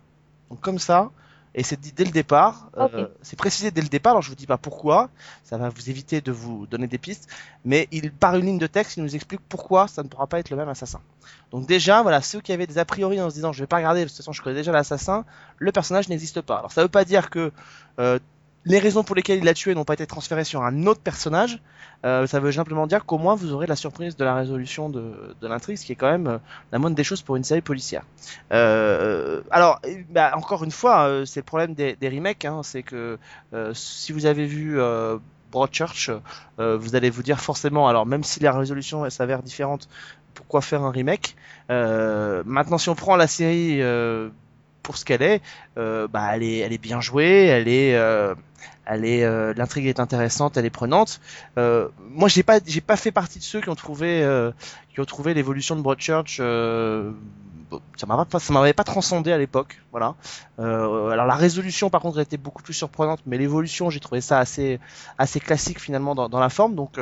Donc 0.49 0.61
comme 0.61 0.79
ça, 0.79 1.11
et 1.57 1.63
c'est 1.63 1.79
dit 1.79 1.93
dès 1.93 2.03
le 2.03 2.11
départ, 2.11 2.69
euh, 2.77 3.07
c'est 3.21 3.37
précisé 3.37 3.71
dès 3.71 3.81
le 3.81 3.87
départ, 3.87 4.11
alors 4.11 4.21
je 4.21 4.27
vous 4.29 4.35
dis 4.35 4.45
pas 4.45 4.57
pourquoi, 4.57 5.09
ça 5.45 5.57
va 5.57 5.69
vous 5.69 5.89
éviter 5.89 6.19
de 6.19 6.33
vous 6.33 6.67
donner 6.67 6.85
des 6.85 6.97
pistes, 6.97 7.29
mais 7.63 7.87
il 7.91 8.11
par 8.11 8.35
une 8.35 8.45
ligne 8.45 8.57
de 8.57 8.67
texte, 8.67 8.97
il 8.97 9.03
nous 9.03 9.15
explique 9.15 9.39
pourquoi 9.47 9.87
ça 9.87 10.03
ne 10.03 10.09
pourra 10.09 10.27
pas 10.27 10.39
être 10.39 10.49
le 10.49 10.57
même 10.57 10.67
assassin. 10.67 10.99
Donc 11.51 11.65
déjà, 11.65 12.01
voilà, 12.01 12.21
ceux 12.21 12.41
qui 12.41 12.51
avaient 12.51 12.67
des 12.67 12.77
a 12.77 12.83
priori 12.83 13.21
en 13.21 13.29
se 13.29 13.35
disant 13.35 13.53
je 13.53 13.63
vais 13.63 13.67
pas 13.67 13.77
regarder, 13.77 14.01
de 14.03 14.09
toute 14.09 14.17
façon 14.17 14.33
je 14.33 14.41
connais 14.41 14.57
déjà 14.57 14.73
l'assassin, 14.73 15.23
le 15.57 15.71
personnage 15.71 16.09
n'existe 16.09 16.41
pas. 16.41 16.57
Alors 16.57 16.73
ça 16.73 16.81
veut 16.81 16.89
pas 16.89 17.05
dire 17.05 17.29
que 17.29 17.53
euh, 17.99 18.19
les 18.65 18.79
raisons 18.79 19.03
pour 19.03 19.15
lesquelles 19.15 19.39
il 19.39 19.45
l'a 19.45 19.53
tué 19.53 19.75
n'ont 19.75 19.85
pas 19.85 19.93
été 19.93 20.07
transférées 20.07 20.43
sur 20.43 20.63
un 20.63 20.87
autre 20.87 21.01
personnage, 21.01 21.59
euh, 22.05 22.27
ça 22.27 22.39
veut 22.39 22.51
simplement 22.51 22.87
dire 22.87 23.05
qu'au 23.05 23.17
moins 23.17 23.35
vous 23.35 23.53
aurez 23.53 23.67
la 23.67 23.75
surprise 23.75 24.15
de 24.15 24.23
la 24.23 24.35
résolution 24.35 24.89
de, 24.89 25.35
l'intrigue, 25.41 25.77
ce 25.77 25.85
qui 25.85 25.91
est 25.91 25.95
quand 25.95 26.09
même 26.09 26.27
euh, 26.27 26.37
la 26.71 26.79
moindre 26.79 26.95
des 26.95 27.03
choses 27.03 27.21
pour 27.21 27.35
une 27.35 27.43
série 27.43 27.61
policière. 27.61 28.03
Euh, 28.51 29.41
alors, 29.51 29.79
euh, 29.85 30.01
bah, 30.09 30.31
encore 30.35 30.63
une 30.63 30.71
fois, 30.71 31.07
euh, 31.07 31.25
c'est 31.25 31.41
le 31.41 31.45
problème 31.45 31.73
des, 31.73 31.95
remakes, 32.03 32.45
hein, 32.45 32.61
c'est 32.63 32.83
que 32.83 33.17
si 33.73 34.11
vous 34.11 34.25
avez 34.25 34.45
vu 34.45 34.79
Broadchurch, 35.51 36.11
vous 36.57 36.95
allez 36.95 37.09
vous 37.09 37.23
dire 37.23 37.39
forcément, 37.39 37.87
alors 37.87 38.05
même 38.05 38.23
si 38.23 38.39
la 38.39 38.51
résolution 38.51 39.09
s'avère 39.09 39.43
différente, 39.43 39.87
pourquoi 40.33 40.61
faire 40.61 40.83
un 40.83 40.91
remake? 40.91 41.35
Maintenant, 41.69 42.77
si 42.77 42.89
on 42.89 42.95
prend 42.95 43.15
la 43.15 43.27
série 43.27 43.81
pour 44.85 44.97
ce 44.97 45.03
qu'elle 45.03 45.23
est, 45.23 45.41
euh, 45.77 46.07
bah, 46.07 46.29
elle 46.35 46.43
est, 46.43 46.59
elle 46.59 46.71
est 46.71 46.77
bien 46.77 47.01
jouée, 47.01 47.47
elle 47.47 47.67
est, 47.67 47.95
euh, 47.95 48.35
elle 48.85 49.03
est, 49.03 49.23
euh, 49.23 49.51
l'intrigue 49.57 49.87
est 49.87 49.99
intéressante, 49.99 50.57
elle 50.57 50.65
est 50.65 50.69
prenante. 50.69 51.19
Euh, 51.57 51.89
moi, 52.11 52.29
j'ai 52.29 52.43
pas, 52.43 52.59
j'ai 52.63 52.81
pas 52.81 52.95
fait 52.95 53.11
partie 53.11 53.39
de 53.39 53.43
ceux 53.43 53.61
qui 53.61 53.69
ont 53.69 53.75
trouvé, 53.75 54.21
euh, 54.23 54.51
qui 54.93 54.99
ont 55.01 55.05
trouvé 55.05 55.33
l'évolution 55.33 55.75
de 55.75 55.81
Broadchurch. 55.81 56.37
Euh, 56.39 57.11
bon, 57.71 57.81
ça 57.97 58.05
m'avait 58.05 58.25
pas, 58.25 58.39
ça 58.39 58.53
m'avait 58.53 58.73
pas 58.73 58.83
transcendé 58.83 59.31
à 59.31 59.39
l'époque, 59.39 59.81
voilà. 59.91 60.13
Alors 60.59 61.25
la 61.25 61.35
résolution, 61.35 61.89
par 61.89 62.01
contre, 62.01 62.19
été 62.19 62.37
beaucoup 62.37 62.61
plus 62.61 62.75
surprenante, 62.75 63.21
mais 63.25 63.39
l'évolution, 63.39 63.89
j'ai 63.89 63.99
trouvé 63.99 64.21
ça 64.21 64.37
assez, 64.37 64.79
assez 65.17 65.39
classique 65.39 65.81
finalement 65.81 66.13
dans, 66.13 66.29
dans 66.29 66.39
la 66.39 66.49
forme. 66.49 66.75
Donc 66.75 66.99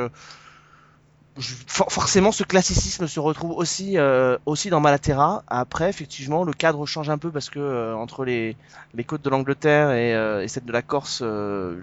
je- 1.38 1.54
for- 1.66 1.90
forcément, 1.92 2.32
ce 2.32 2.44
classicisme 2.44 3.06
se 3.06 3.20
retrouve 3.20 3.52
aussi, 3.52 3.98
euh, 3.98 4.36
aussi 4.46 4.70
dans 4.70 4.80
Malaterra. 4.80 5.42
Après, 5.48 5.88
effectivement, 5.88 6.44
le 6.44 6.52
cadre 6.52 6.84
change 6.86 7.10
un 7.10 7.18
peu 7.18 7.30
parce 7.30 7.50
que 7.50 7.58
euh, 7.58 7.94
entre 7.96 8.24
les, 8.24 8.56
les 8.94 9.04
côtes 9.04 9.22
de 9.22 9.30
l'Angleterre 9.30 9.90
et, 9.92 10.14
euh, 10.14 10.42
et 10.42 10.48
celles 10.48 10.64
de 10.64 10.72
la 10.72 10.82
Corse, 10.82 11.20
euh, 11.22 11.80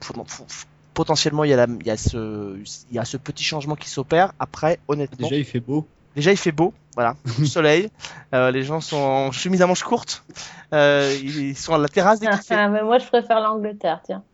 faut- 0.00 0.14
faut- 0.26 0.44
faut- 0.48 0.66
potentiellement, 0.94 1.44
il 1.44 1.50
y, 1.50 1.52
a 1.52 1.56
la, 1.56 1.66
il, 1.80 1.86
y 1.86 1.90
a 1.90 1.96
ce, 1.96 2.56
il 2.90 2.96
y 2.96 2.98
a 2.98 3.04
ce 3.04 3.16
petit 3.16 3.44
changement 3.44 3.76
qui 3.76 3.88
s'opère. 3.88 4.32
Après, 4.40 4.78
honnêtement, 4.88 5.28
Déjà, 5.28 5.36
il 5.36 5.44
fait 5.44 5.60
beau. 5.60 5.86
Déjà, 6.16 6.32
il 6.32 6.36
fait 6.36 6.50
beau, 6.50 6.74
voilà, 6.94 7.14
du 7.38 7.46
soleil. 7.46 7.90
Euh, 8.34 8.50
les 8.50 8.64
gens 8.64 8.80
sont 8.80 8.96
en 8.96 9.30
chemise 9.30 9.62
à 9.62 9.66
manches 9.68 9.84
courtes. 9.84 10.24
Euh, 10.72 11.16
ils 11.22 11.56
sont 11.56 11.74
à 11.74 11.78
la 11.78 11.88
terrasse 11.88 12.18
des 12.20 12.26
cafés. 12.26 12.54
Ah, 12.58 12.68
mais 12.68 12.82
moi 12.82 12.98
je 12.98 13.06
préfère 13.06 13.40
l'Angleterre, 13.40 14.00
tiens. 14.04 14.24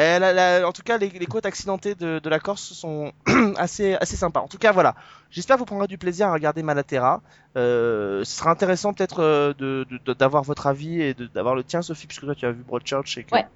Eh, 0.00 0.18
la- 0.20 0.32
la- 0.32 0.68
en 0.68 0.70
tout 0.70 0.82
cas, 0.82 0.96
les, 0.96 1.08
les 1.08 1.26
côtes 1.26 1.44
accidentées 1.44 1.96
de, 1.96 2.20
de 2.20 2.28
la 2.28 2.38
Corse 2.38 2.72
sont 2.72 3.10
assez, 3.56 3.94
assez 3.94 4.14
sympas. 4.16 4.40
En 4.40 4.46
tout 4.46 4.58
cas, 4.58 4.70
voilà. 4.70 4.94
J'espère 5.30 5.56
que 5.56 5.60
vous 5.60 5.64
prendrez 5.66 5.88
du 5.88 5.98
plaisir 5.98 6.28
à 6.28 6.32
regarder 6.32 6.62
Malaterra. 6.62 7.20
Euh, 7.56 8.22
ce 8.24 8.36
sera 8.38 8.50
intéressant 8.50 8.92
peut-être 8.92 9.20
euh, 9.22 9.84
d'avoir 10.18 10.44
votre 10.44 10.68
avis 10.68 11.02
et 11.02 11.14
d'avoir 11.34 11.56
le 11.56 11.64
tien, 11.64 11.82
Sophie, 11.82 12.06
puisque 12.06 12.24
toi 12.24 12.34
tu 12.36 12.46
as 12.46 12.52
vu 12.52 12.62
Broadchurch. 12.62 13.18
Et 13.18 13.24
que... 13.24 13.34
Ouais. 13.34 13.46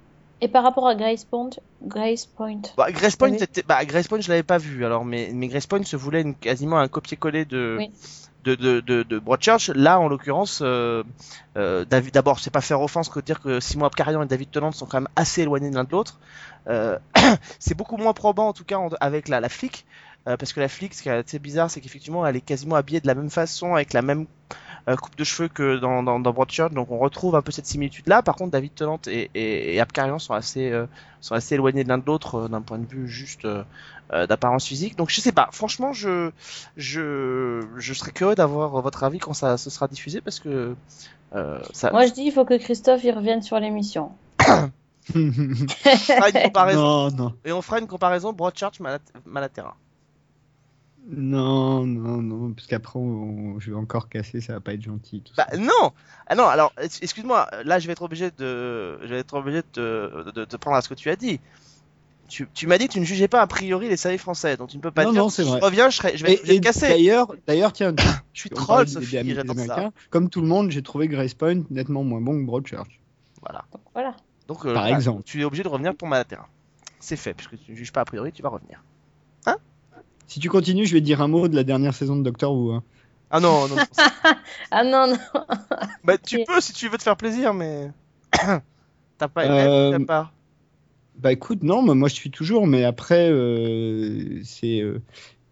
Et 0.40 0.49
par 0.49 0.64
rapport 0.64 0.88
à 0.88 0.97
Grace 0.97 1.24
Point, 1.24 1.51
Grace 1.84 2.26
Point. 2.26 2.62
Bah, 2.76 2.90
Grace 2.90 3.14
Point, 3.14 3.30
Oui. 3.30 3.36
c'était- 3.38 3.62
bah, 3.62 3.84
Grace 3.84 4.09
Point, 4.09 4.20
je 4.20 4.28
l'avais 4.28 4.43
pas 4.43 4.59
vu. 4.59 4.84
Alors, 4.84 5.05
mais, 5.05 5.30
mais 5.32 5.47
Grace 5.47 5.68
Point 5.68 5.84
se 5.84 5.95
voulait 5.95 6.22
une- 6.22 6.34
quasiment 6.34 6.80
un 6.80 6.88
copier-coller 6.88 7.45
de, 7.45 7.76
Oui. 7.78 7.90
De, 8.45 8.55
de, 8.55 8.80
de, 8.80 9.03
de 9.03 9.18
Broadchurch. 9.18 9.70
Là, 9.74 10.01
en 10.01 10.09
l'occurrence, 10.09 10.61
euh, 10.62 11.03
euh, 11.57 11.84
David, 11.84 12.14
d'abord, 12.14 12.40
c'est 12.40 12.51
pas 12.51 12.61
faire 12.61 12.80
offense 12.80 13.09
que 13.09 13.20
dire 13.20 13.40
que 13.40 13.61
Simon 13.61 13.86
Abkarian 13.86 14.22
et 14.22 14.26
David 14.26 14.51
Tennant 14.51 14.72
sont 14.72 14.86
quand 14.86 15.01
même 15.01 15.09
assez 15.16 15.43
éloignés 15.43 15.70
l'un 15.70 15.84
de 15.84 15.90
l'autre. 15.90 16.18
Euh, 16.68 16.99
c'est 17.59 17.76
beaucoup 17.76 17.97
moins 17.97 18.12
probant, 18.12 18.49
en 18.49 18.53
tout 18.53 18.64
cas, 18.64 18.78
avec 19.01 19.28
la, 19.28 19.40
la 19.40 19.49
flic. 19.49 19.84
Euh, 20.29 20.37
parce 20.37 20.53
que 20.53 20.61
la 20.61 20.68
flic, 20.68 20.95
ce 20.95 21.03
qui 21.03 21.09
est 21.09 21.12
assez 21.12 21.39
bizarre, 21.39 21.70
c'est 21.70 21.81
qu'effectivement, 21.81 22.27
elle 22.27 22.37
est 22.37 22.41
quasiment 22.41 22.77
habillée 22.77 23.01
de 23.01 23.07
la 23.07 23.14
même 23.14 23.31
façon, 23.31 23.75
avec 23.75 23.93
la 23.93 24.03
même 24.03 24.27
euh, 24.89 24.97
coupe 24.97 25.16
de 25.16 25.25
cheveux 25.25 25.49
que 25.49 25.79
dans, 25.79 26.03
dans, 26.03 26.18
dans 26.20 26.33
Broadchurch, 26.33 26.73
donc 26.73 26.91
on 26.91 26.99
retrouve 26.99 27.37
un 27.37 27.43
peu 27.43 27.53
cette 27.53 27.66
similitude-là. 27.66 28.23
Par 28.23 28.35
contre, 28.37 28.51
David 28.51 28.75
Tennant 28.75 29.01
et, 29.07 29.31
et, 29.35 29.75
et 29.75 29.81
Abkarian 29.81 30.18
sont 30.18 30.35
assez, 30.35 30.70
euh, 30.70 30.87
sont 31.20 31.35
assez 31.35 31.55
éloignés 31.55 31.85
de 31.85 31.89
l'un 31.89 31.99
de 31.99 32.05
l'autre 32.07 32.35
euh, 32.37 32.49
d'un 32.49 32.62
point 32.62 32.79
de 32.79 32.87
vue 32.87 33.09
juste 33.09 33.45
euh, 33.45 33.62
euh, 34.12 34.27
d'apparence 34.27 34.66
physique. 34.66 34.97
Donc 34.97 35.11
je 35.11 35.20
sais 35.20 35.33
pas, 35.33 35.49
franchement, 35.53 35.93
je, 35.93 36.31
je, 36.77 37.64
je 37.77 37.93
serais 37.95 38.11
curieux 38.11 38.35
d'avoir 38.35 38.81
votre 38.83 39.05
avis 39.05 39.18
quand 39.20 39.35
ça 39.35 39.57
se 39.57 39.70
sera 39.70 39.87
diffusé, 39.89 40.20
parce 40.20 40.41
que 40.41 40.75
euh, 41.35 41.59
ça 41.73 41.91
Moi, 41.93 42.07
je 42.07 42.12
dis, 42.12 42.23
il 42.23 42.33
faut 42.33 42.45
que 42.45 42.59
Christophe 42.59 43.05
y 43.05 43.11
revienne 43.11 43.43
sur 43.43 43.59
l'émission. 43.59 44.11
fera 45.12 46.29
une 46.31 46.43
comparaison. 46.45 46.81
non, 46.81 47.11
non. 47.11 47.35
Et 47.45 47.53
on 47.53 47.62
fera 47.62 47.79
une 47.79 47.87
comparaison 47.87 48.33
Broadchurch 48.33 48.81
Malat- 48.81 49.01
Malaterra. 49.25 49.77
Non, 51.09 51.84
non, 51.84 52.22
non, 52.22 52.53
parce 52.53 52.66
qu'après, 52.68 52.98
on- 52.98 53.59
je 53.59 53.70
vais 53.70 53.76
encore 53.76 54.09
casser, 54.09 54.40
ça 54.40 54.53
va 54.55 54.61
pas 54.61 54.74
être 54.74 54.82
gentil. 54.82 55.20
Tout 55.22 55.34
Bah 55.36 55.46
ça. 55.50 55.57
non 55.57 55.92
Ah 56.26 56.34
non, 56.36 56.46
alors, 56.46 56.72
ex- 56.80 57.03
excuse-moi, 57.03 57.48
là 57.64 57.78
je 57.80 57.86
vais 57.86 57.92
être 57.92 58.03
obligé 58.03 58.30
de, 58.30 59.00
je 59.03 59.07
vais 59.09 59.18
être 59.18 59.34
obligé 59.34 59.62
de 59.62 59.66
te, 59.66 60.30
de, 60.30 60.57
prendre 60.57 60.76
à 60.76 60.82
ce 60.82 60.88
que 60.88 60.94
tu 60.94 61.11
as 61.11 61.16
dit. 61.16 61.40
Tu, 62.28 62.46
tu 62.55 62.66
m'as 62.66 62.78
dit 62.78 62.86
que 62.86 62.92
tu 62.92 63.00
ne 63.00 63.05
jugeais 63.05 63.28
pas 63.28 63.42
a 63.42 63.46
priori 63.46 63.88
les 63.88 63.96
séries 63.96 64.16
françaises, 64.16 64.57
donc 64.57 64.70
tu 64.70 64.76
ne 64.76 64.82
peux 64.82 64.92
pas 64.92 65.05
Non, 65.05 65.12
dire 65.12 65.22
non, 65.22 65.28
si 65.28 65.36
c'est 65.36 65.42
je 65.42 65.48
vrai. 65.48 65.61
reviens, 65.61 65.90
je, 65.90 65.96
serai, 65.96 66.16
je 66.16 66.24
vais, 66.24 66.34
Et, 66.34 66.36
je 66.36 66.46
vais 66.46 66.55
et 66.55 66.61
te 66.61 66.64
casser. 66.64 66.88
d'ailleurs, 66.88 67.34
d'ailleurs, 67.46 67.72
tiens, 67.72 67.92
Je 68.32 68.40
suis 68.40 68.50
troll, 68.50 68.86
Sophie, 68.88 69.34
j'adore 69.34 69.57
ça. 69.59 69.90
Comme 70.11 70.30
tout 70.30 70.40
le 70.40 70.46
monde, 70.46 70.70
j'ai 70.70 70.82
trouvé 70.82 71.09
Grace 71.09 71.34
Point 71.34 71.62
nettement 71.70 72.05
moins 72.05 72.20
bon 72.20 72.40
que 72.40 72.46
Broadchurch. 72.46 73.00
Voilà. 73.42 73.64
Donc, 73.72 73.82
voilà. 73.92 74.16
Donc, 74.46 74.64
euh, 74.66 74.74
Par 74.74 74.86
exemple. 74.86 75.24
tu 75.24 75.40
es 75.40 75.44
obligé 75.44 75.64
de 75.64 75.68
revenir 75.68 75.94
pour 75.96 76.07
Malaterra. 76.07 76.48
C'est 77.00 77.16
fait, 77.16 77.34
puisque 77.34 77.59
tu 77.59 77.72
ne 77.72 77.76
juges 77.76 77.92
pas 77.92 78.03
a 78.03 78.05
priori, 78.05 78.30
tu 78.30 78.42
vas 78.42 78.50
revenir. 78.50 78.82
Si 80.27 80.41
tu 80.41 80.49
continues, 80.49 80.87
je 80.87 80.95
vais 80.95 81.01
te 81.01 81.05
dire 81.05 81.20
un 81.20 81.29
mot 81.29 81.49
de 81.49 81.55
la 81.57 81.64
dernière 81.64 81.95
saison 81.95 82.16
de 82.16 82.23
Doctor 82.23 82.55
Who. 82.55 82.73
hein. 82.73 82.83
Ah 83.31 83.41
non, 83.41 83.66
non, 83.68 83.77
non. 83.77 83.83
Ah 84.70 84.85
non, 84.85 85.07
non. 85.09 85.16
bah, 86.05 86.18
tu 86.18 86.39
peux 86.47 86.61
si 86.61 86.73
tu 86.73 86.89
veux 86.89 86.99
te 86.99 87.03
faire 87.03 87.16
plaisir, 87.16 87.55
mais. 87.55 87.91
T'as 89.18 89.29
pas 89.29 89.45
Euh, 89.45 89.91
t'as 89.99 90.05
pas. 90.05 90.33
Bah 91.18 91.31
écoute, 91.33 91.62
non, 91.62 91.83
mais 91.83 91.95
moi 91.95 92.09
je 92.09 92.14
suis 92.14 92.31
toujours, 92.31 92.66
mais 92.66 92.85
après, 92.85 93.29
euh, 93.31 94.41
c'est, 94.45 94.81
euh, 94.81 94.99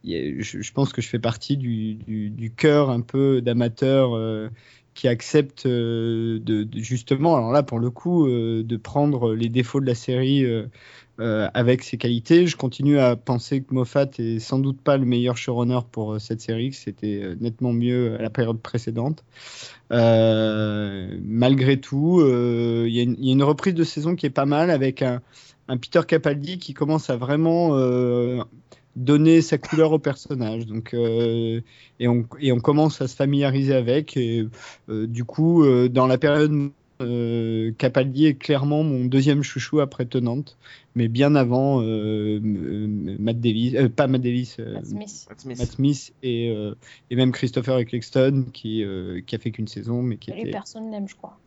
je, 0.04 0.60
je 0.62 0.72
pense 0.72 0.92
que 0.92 1.02
je 1.02 1.08
fais 1.08 1.18
partie 1.18 1.56
du, 1.56 1.94
du, 1.94 2.30
du 2.30 2.50
cœur 2.50 2.90
un 2.90 3.02
peu 3.02 3.42
d'amateurs 3.42 4.16
euh, 4.16 4.48
qui 4.94 5.06
acceptent 5.06 5.66
euh, 5.66 6.38
de, 6.40 6.64
de- 6.64 6.78
justement, 6.80 7.36
alors 7.36 7.52
là 7.52 7.62
pour 7.62 7.78
le 7.78 7.90
coup, 7.90 8.26
euh, 8.26 8.62
de 8.64 8.76
prendre 8.78 9.34
les 9.34 9.50
défauts 9.50 9.80
de 9.80 9.86
la 9.86 9.94
série 9.94 10.44
euh, 11.20 11.50
avec 11.52 11.82
ses 11.82 11.98
qualités. 11.98 12.46
Je 12.46 12.56
continue 12.56 12.98
à 12.98 13.14
penser 13.14 13.60
que 13.60 13.74
Moffat 13.74 14.06
est 14.18 14.38
sans 14.38 14.58
doute 14.58 14.80
pas 14.80 14.96
le 14.96 15.04
meilleur 15.04 15.36
showrunner 15.36 15.80
pour 15.92 16.14
euh, 16.14 16.18
cette 16.18 16.40
série, 16.40 16.70
que 16.70 16.76
c'était 16.76 17.20
euh, 17.22 17.36
nettement 17.38 17.74
mieux 17.74 18.14
à 18.18 18.22
la 18.22 18.30
période 18.30 18.58
précédente. 18.58 19.22
Malgré 19.90 21.78
tout, 21.78 22.22
il 22.24 22.88
y, 22.88 23.00
a 23.00 23.02
une- 23.02 23.42
reprise 23.42 23.74
de 23.74 23.84
saison 23.84 24.16
qui 24.16 24.24
est 24.26 24.30
pas 24.30 24.46
mal 24.46 24.70
avec 24.70 25.02
un, 25.02 25.20
Peter 25.68 26.00
Capaldi 26.06 26.58
qui 26.58 26.72
commence 26.74 27.10
à 27.10 27.16
vraiment 27.16 27.76
donner 28.96 29.40
sa 29.42 29.58
couleur 29.58 29.92
au 29.92 29.98
personnage. 29.98 30.66
Donc, 30.66 30.94
et, 30.94 32.08
on, 32.08 32.60
commence 32.60 33.00
à 33.02 33.08
se 33.08 33.16
familiariser 33.16 33.74
avec. 33.74 34.18
Du 34.88 35.24
coup, 35.24 35.64
dans 35.88 36.06
la 36.06 36.18
période, 36.18 36.70
euh, 37.00 37.72
Capaldi 37.78 38.26
est 38.26 38.34
clairement 38.34 38.82
mon 38.82 39.04
deuxième 39.04 39.42
chouchou 39.42 39.80
après 39.80 40.06
Tenante, 40.06 40.58
mais 40.94 41.08
bien 41.08 41.34
avant 41.34 41.82
euh, 41.82 42.36
m- 42.38 43.16
Matt 43.18 43.40
Davis, 43.40 43.74
euh, 43.74 43.88
pas 43.88 44.06
Matt 44.06 44.22
Davis, 44.22 44.56
euh, 44.60 44.74
Matt 44.74 44.86
Smith. 44.86 45.26
Matt 45.28 45.40
Smith. 45.40 45.58
Matt 45.58 45.70
Smith 45.72 46.14
et, 46.22 46.50
euh, 46.50 46.74
et 47.10 47.16
même 47.16 47.32
Christopher 47.32 47.78
Eccleston 47.78 48.46
qui, 48.52 48.82
euh, 48.84 49.20
qui 49.26 49.34
a 49.34 49.38
fait 49.38 49.50
qu'une 49.50 49.68
saison, 49.68 50.02
mais 50.02 50.16
qui 50.16 50.30
Lui, 50.32 50.40
était. 50.40 50.50
personne 50.50 50.90
n'aime, 50.90 51.08
je 51.08 51.16
crois. 51.16 51.38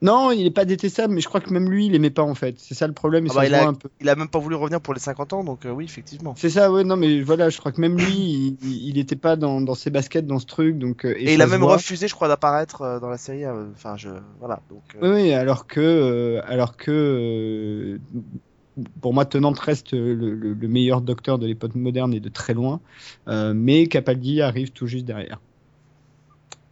Non, 0.00 0.30
il 0.30 0.46
est 0.46 0.50
pas 0.50 0.64
détestable, 0.64 1.14
mais 1.14 1.20
je 1.20 1.28
crois 1.28 1.40
que 1.40 1.50
même 1.52 1.68
lui, 1.68 1.86
il 1.86 1.94
aimait 1.94 2.10
pas 2.10 2.22
en 2.22 2.34
fait. 2.34 2.58
C'est 2.58 2.74
ça 2.74 2.86
le 2.86 2.92
problème, 2.92 3.26
Ah 3.28 3.34
bah, 3.34 3.46
il 3.46 3.54
a- 3.54 3.66
un 3.66 3.74
peu. 3.74 3.88
Il 4.00 4.08
a 4.08 4.14
même 4.14 4.28
pas 4.28 4.38
voulu 4.38 4.54
revenir 4.54 4.80
pour 4.80 4.94
les 4.94 5.00
50 5.00 5.32
ans, 5.32 5.42
donc 5.42 5.66
euh, 5.66 5.70
oui, 5.70 5.84
effectivement. 5.84 6.34
C'est 6.36 6.50
ça, 6.50 6.70
ouais, 6.70 6.84
non, 6.84 6.96
mais 6.96 7.20
voilà, 7.20 7.50
je 7.50 7.58
crois 7.58 7.72
que 7.72 7.80
même 7.80 7.96
lui, 7.96 8.56
il, 8.62 8.88
il 8.88 8.98
était 8.98 9.16
pas 9.16 9.34
dans, 9.36 9.60
dans 9.60 9.74
ses 9.74 9.90
baskets 9.90 10.26
dans 10.26 10.38
ce 10.38 10.46
truc, 10.46 10.78
donc. 10.78 11.04
euh, 11.04 11.14
Et, 11.18 11.34
il 11.34 11.42
a 11.42 11.46
même 11.46 11.62
voit. 11.62 11.74
refusé, 11.76 12.06
je 12.06 12.14
crois, 12.14 12.28
d'apparaître 12.28 12.82
euh, 12.82 13.00
dans 13.00 13.08
la 13.08 13.18
série. 13.18 13.44
Enfin, 13.46 13.96
je. 13.96 14.10
Voilà. 14.38 14.60
Donc, 14.70 14.82
Oui, 15.02 15.08
oui, 15.08 15.32
alors 15.32 15.66
que, 15.66 16.40
alors 16.46 16.76
que, 16.76 17.98
pour 19.00 19.12
moi, 19.14 19.24
Tenante 19.24 19.58
reste 19.58 19.92
le, 19.92 20.14
le- 20.14 20.54
le 20.54 20.68
meilleur 20.68 21.00
docteur 21.00 21.38
de 21.38 21.46
l'époque 21.46 21.74
moderne 21.74 22.14
et 22.14 22.20
de 22.20 22.28
très 22.28 22.54
loin, 22.54 22.80
mais 23.26 23.88
Capaldi 23.88 24.40
arrive 24.40 24.70
tout 24.72 24.86
juste 24.86 25.04
derrière. 25.04 25.40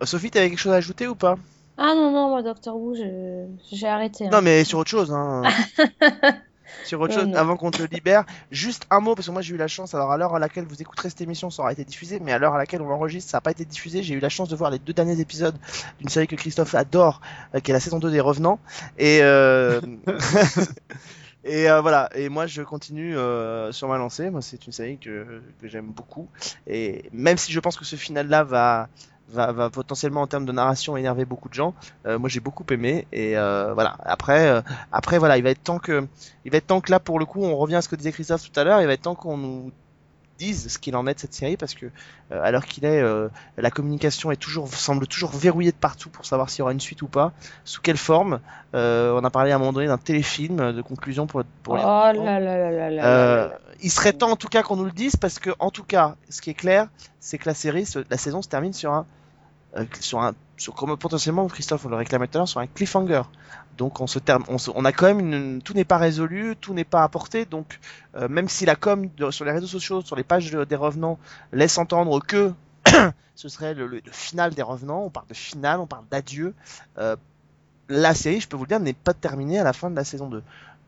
Sophie, 0.04 0.30
t'avais 0.30 0.48
quelque 0.48 0.58
chose 0.58 0.72
à 0.72 0.76
ajouter 0.76 1.06
ou 1.06 1.14
pas? 1.14 1.36
Ah 1.78 1.94
non, 1.94 2.10
non, 2.10 2.28
moi, 2.30 2.42
Doctor 2.42 2.76
Who, 2.76 2.94
je- 2.94 3.46
j'ai 3.72 3.86
arrêté. 3.86 4.26
hein. 4.26 4.30
Non, 4.32 4.40
mais 4.42 4.64
sur 4.64 4.78
autre 4.78 4.90
chose. 4.90 5.12
Hein. 5.12 5.42
sur 6.84 7.00
autre 7.00 7.14
Non, 7.14 7.20
chose, 7.20 7.28
non. 7.30 7.36
avant 7.38 7.56
qu'on 7.56 7.70
te 7.70 7.82
le 7.82 7.88
libère, 7.90 8.24
juste 8.50 8.86
un 8.90 9.00
mot, 9.00 9.14
parce 9.14 9.26
que 9.26 9.32
moi 9.32 9.42
j'ai 9.42 9.54
eu 9.54 9.58
la 9.58 9.68
chance, 9.68 9.94
alors 9.94 10.10
à 10.12 10.16
l'heure 10.16 10.34
à 10.34 10.38
laquelle 10.38 10.64
vous 10.64 10.80
écouterez 10.80 11.10
cette 11.10 11.20
émission, 11.20 11.50
ça 11.50 11.62
aura 11.62 11.72
été 11.72 11.84
diffusé, 11.84 12.18
mais 12.20 12.32
à 12.32 12.38
l'heure 12.38 12.54
à 12.54 12.58
laquelle 12.58 12.80
on 12.82 12.88
l'enregistre, 12.88 13.30
ça 13.30 13.36
n'a 13.38 13.40
pas 13.42 13.50
été 13.50 13.64
diffusé. 13.64 14.02
J'ai 14.02 14.14
eu 14.14 14.20
la 14.20 14.28
chance 14.28 14.48
de 14.48 14.56
voir 14.56 14.70
les 14.70 14.78
deux 14.78 14.92
derniers 14.92 15.20
épisodes 15.20 15.56
d'une 16.00 16.08
série 16.08 16.26
que 16.26 16.36
Christophe 16.36 16.74
adore, 16.74 17.20
euh, 17.54 17.60
qui 17.60 17.70
est 17.70 17.74
la 17.74 17.80
saison 17.80 17.98
2 17.98 18.10
des 18.10 18.20
Revenants. 18.20 18.58
Et, 18.98 19.18
euh... 19.22 19.80
et 21.44 21.70
euh, 21.70 21.80
voilà, 21.80 22.08
et 22.14 22.28
moi 22.28 22.46
je 22.46 22.62
continue 22.62 23.16
euh, 23.16 23.70
sur 23.72 23.88
ma 23.88 23.98
lancée. 23.98 24.30
Moi, 24.30 24.42
c'est 24.42 24.66
une 24.66 24.72
série 24.72 24.98
que, 24.98 25.42
que 25.60 25.68
j'aime 25.68 25.86
beaucoup. 25.86 26.28
Et 26.66 27.08
même 27.12 27.36
si 27.36 27.52
je 27.52 27.60
pense 27.60 27.76
que 27.76 27.84
ce 27.84 27.96
final-là 27.96 28.44
va. 28.44 28.88
Va, 29.28 29.50
va 29.50 29.70
potentiellement 29.70 30.22
en 30.22 30.28
termes 30.28 30.46
de 30.46 30.52
narration 30.52 30.96
énerver 30.96 31.24
beaucoup 31.24 31.48
de 31.48 31.54
gens. 31.54 31.74
Euh, 32.06 32.16
moi 32.16 32.28
j'ai 32.28 32.38
beaucoup 32.38 32.64
aimé 32.70 33.08
et 33.12 33.36
euh, 33.36 33.74
voilà. 33.74 33.96
Après, 34.04 34.46
euh, 34.48 34.62
après 34.92 35.18
voilà, 35.18 35.36
il 35.36 35.42
va 35.42 35.50
être 35.50 35.64
temps 35.64 35.80
que 35.80 36.06
il 36.44 36.52
va 36.52 36.58
être 36.58 36.68
temps 36.68 36.80
que 36.80 36.92
là, 36.92 37.00
pour 37.00 37.18
le 37.18 37.24
coup, 37.24 37.42
on 37.42 37.56
revient 37.56 37.74
à 37.74 37.82
ce 37.82 37.88
que 37.88 37.96
disait 37.96 38.12
Christophe 38.12 38.48
tout 38.50 38.60
à 38.60 38.62
l'heure, 38.62 38.80
il 38.80 38.86
va 38.86 38.92
être 38.92 39.02
temps 39.02 39.16
qu'on 39.16 39.36
nous 39.36 39.72
dise 40.38 40.68
ce 40.68 40.78
qu'il 40.78 40.94
en 40.96 41.06
est 41.06 41.14
de 41.14 41.18
cette 41.20 41.34
série 41.34 41.56
parce 41.56 41.74
que 41.74 41.86
euh, 42.32 42.50
l'heure 42.50 42.66
qu'il 42.66 42.84
est, 42.84 43.00
euh, 43.00 43.28
la 43.56 43.70
communication 43.70 44.30
est 44.30 44.36
toujours 44.36 44.68
semble 44.68 45.06
toujours 45.06 45.30
verrouillée 45.30 45.72
de 45.72 45.76
partout 45.76 46.10
pour 46.10 46.26
savoir 46.26 46.50
s'il 46.50 46.60
y 46.60 46.62
aura 46.62 46.72
une 46.72 46.80
suite 46.80 47.02
ou 47.02 47.08
pas, 47.08 47.32
sous 47.64 47.80
quelle 47.80 47.96
forme. 47.96 48.40
Euh, 48.74 49.12
on 49.18 49.24
a 49.24 49.30
parlé 49.30 49.52
à 49.52 49.56
un 49.56 49.58
moment 49.58 49.72
donné 49.72 49.86
d'un 49.86 49.98
téléfilm 49.98 50.72
de 50.72 50.82
conclusion 50.82 51.26
pour, 51.26 51.42
pour 51.62 51.74
Oh 51.74 52.10
les 52.12 52.18
là 52.24 52.40
là 52.40 52.58
là 52.58 52.70
là 52.70 52.90
là 52.90 53.04
euh, 53.06 53.48
il 53.82 53.90
serait 53.90 54.12
temps 54.12 54.30
en 54.30 54.36
tout 54.36 54.48
cas 54.48 54.62
qu'on 54.62 54.76
nous 54.76 54.84
le 54.84 54.90
dise 54.90 55.16
parce 55.16 55.38
que 55.38 55.50
en 55.58 55.70
tout 55.70 55.84
cas, 55.84 56.16
ce 56.30 56.40
qui 56.40 56.50
est 56.50 56.54
clair, 56.54 56.88
c'est 57.20 57.38
que 57.38 57.48
la 57.48 57.54
série, 57.54 57.84
se- 57.86 58.04
la 58.10 58.16
saison 58.16 58.42
se 58.42 58.48
termine 58.48 58.72
sur 58.72 58.92
un, 58.92 59.06
sur 60.00 60.20
un, 60.20 60.32
sur 60.56 60.74
comme 60.74 60.96
potentiellement 60.96 61.46
Christophe 61.48 61.86
on 61.86 61.88
le 61.88 61.96
réclamait 61.96 62.26
tout 62.28 62.38
à 62.38 62.40
l'heure, 62.40 62.48
sur 62.48 62.60
un 62.60 62.66
cliffhanger. 62.66 63.22
Donc 63.76 64.00
on 64.00 64.06
se 64.06 64.18
termine, 64.18 64.46
on, 64.48 64.84
a 64.84 64.92
quand 64.92 65.06
même 65.06 65.20
une, 65.20 65.62
tout 65.62 65.74
n'est 65.74 65.84
pas 65.84 65.98
résolu, 65.98 66.56
tout 66.60 66.72
n'est 66.72 66.84
pas 66.84 67.02
apporté. 67.02 67.44
Donc 67.44 67.78
euh, 68.14 68.28
même 68.28 68.48
si 68.48 68.64
la 68.64 68.74
com 68.74 69.08
sur 69.30 69.44
les 69.44 69.52
réseaux 69.52 69.66
sociaux, 69.66 70.00
sur 70.00 70.16
les 70.16 70.24
pages 70.24 70.50
de- 70.50 70.64
des 70.64 70.76
revenants 70.76 71.18
laisse 71.52 71.76
entendre 71.76 72.20
que 72.20 72.52
ce 73.34 73.48
serait 73.48 73.74
le, 73.74 74.00
final 74.10 74.54
des 74.54 74.62
revenants, 74.62 75.02
on 75.04 75.10
parle 75.10 75.26
de 75.26 75.34
finale, 75.34 75.80
on 75.80 75.86
parle 75.86 76.04
d'adieu. 76.10 76.54
euh, 76.98 77.16
la 77.88 78.14
série, 78.14 78.40
je 78.40 78.48
peux 78.48 78.56
vous 78.56 78.64
le 78.64 78.68
dire, 78.68 78.80
n'est 78.80 78.92
pas 78.94 79.14
terminée 79.14 79.58
à 79.60 79.64
la 79.64 79.72
fin 79.72 79.90
de 79.90 79.96
la 79.96 80.04
saison 80.04 80.28
2. 80.28 80.42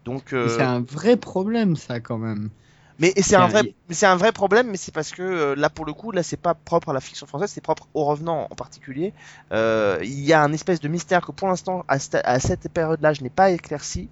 Donc 0.05 0.32
euh, 0.32 0.49
C'est 0.49 0.62
un 0.62 0.80
vrai 0.80 1.16
problème, 1.16 1.76
ça, 1.76 2.01
quand 2.01 2.18
même. 2.18 2.51
Mais 2.99 3.12
c'est 3.18 3.36
un 3.36 3.46
vrai, 3.46 3.62
c'est 3.90 4.07
un 4.07 4.16
vrai 4.16 4.32
problème, 4.32 4.68
mais 4.70 4.76
c'est 4.76 4.92
parce 4.92 5.11
que 5.12 5.22
euh, 5.22 5.55
là 5.57 5.70
pour 5.70 5.84
le 5.84 5.92
coup, 5.92 6.11
là 6.11 6.22
c'est 6.22 6.36
pas 6.36 6.55
propre 6.55 6.88
à 6.90 6.92
la 6.92 7.01
fiction 7.01 7.26
française, 7.26 7.51
c'est 7.53 7.61
propre 7.61 7.86
aux 7.94 8.05
revenants 8.05 8.49
en 8.51 8.55
particulier. 8.55 9.12
Euh, 9.53 9.99
il 10.03 10.20
y 10.20 10.32
a 10.32 10.42
un 10.42 10.53
espèce 10.53 10.80
de 10.80 10.88
mystère 10.88 11.24
que 11.24 11.32
pour 11.32 11.49
l'instant, 11.49 11.84
à, 11.88 11.99
cette 11.99 12.68
période-là, 12.72 13.12
je 13.12 13.22
n'ai 13.22 13.30
pas 13.30 13.51
éclairci. 13.51 14.09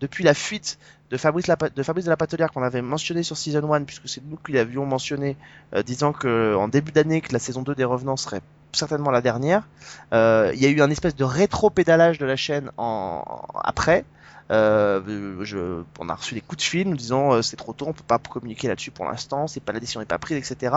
Depuis 0.00 0.24
la 0.24 0.34
fuite 0.34 0.78
de 1.10 1.16
Fabrice, 1.16 1.46
Lapa- 1.46 1.70
de 1.70 1.82
Fabrice 1.82 2.04
de 2.04 2.10
la 2.10 2.16
Patelière 2.16 2.50
qu'on 2.50 2.62
avait 2.62 2.82
mentionné 2.82 3.22
sur 3.22 3.36
Season 3.36 3.72
1, 3.72 3.84
puisque 3.84 4.08
c'est 4.08 4.22
nous 4.28 4.36
qui 4.36 4.52
l'avions 4.52 4.84
mentionné, 4.84 5.36
euh, 5.74 5.82
disant 5.82 6.12
que 6.12 6.54
en 6.56 6.68
début 6.68 6.92
d'année 6.92 7.20
que 7.20 7.32
la 7.32 7.38
saison 7.38 7.62
2 7.62 7.74
des 7.74 7.84
Revenants 7.84 8.16
serait 8.16 8.40
certainement 8.72 9.10
la 9.12 9.20
dernière. 9.22 9.66
Euh, 10.12 10.50
il 10.54 10.60
y 10.60 10.66
a 10.66 10.68
eu 10.68 10.80
un 10.82 10.90
espèce 10.90 11.14
de 11.14 11.24
rétro-pédalage 11.24 12.18
de 12.18 12.26
la 12.26 12.36
chaîne 12.36 12.70
en, 12.76 13.24
après. 13.62 14.04
Euh, 14.50 15.42
je, 15.42 15.82
on 15.98 16.08
a 16.08 16.14
reçu 16.14 16.34
des 16.34 16.40
coups 16.42 16.58
de 16.58 16.62
fil 16.62 16.88
nous 16.88 16.96
disant 16.96 17.32
euh, 17.32 17.42
c'est 17.42 17.56
trop 17.56 17.72
tôt, 17.72 17.86
on 17.88 17.92
peut 17.92 18.02
pas 18.06 18.18
communiquer 18.18 18.68
là-dessus 18.68 18.90
pour 18.90 19.06
l'instant, 19.06 19.46
c'est 19.46 19.60
pas 19.60 19.72
la 19.72 19.80
décision 19.80 20.00
n'est 20.00 20.06
pas 20.06 20.18
prise, 20.18 20.36
etc. 20.36 20.74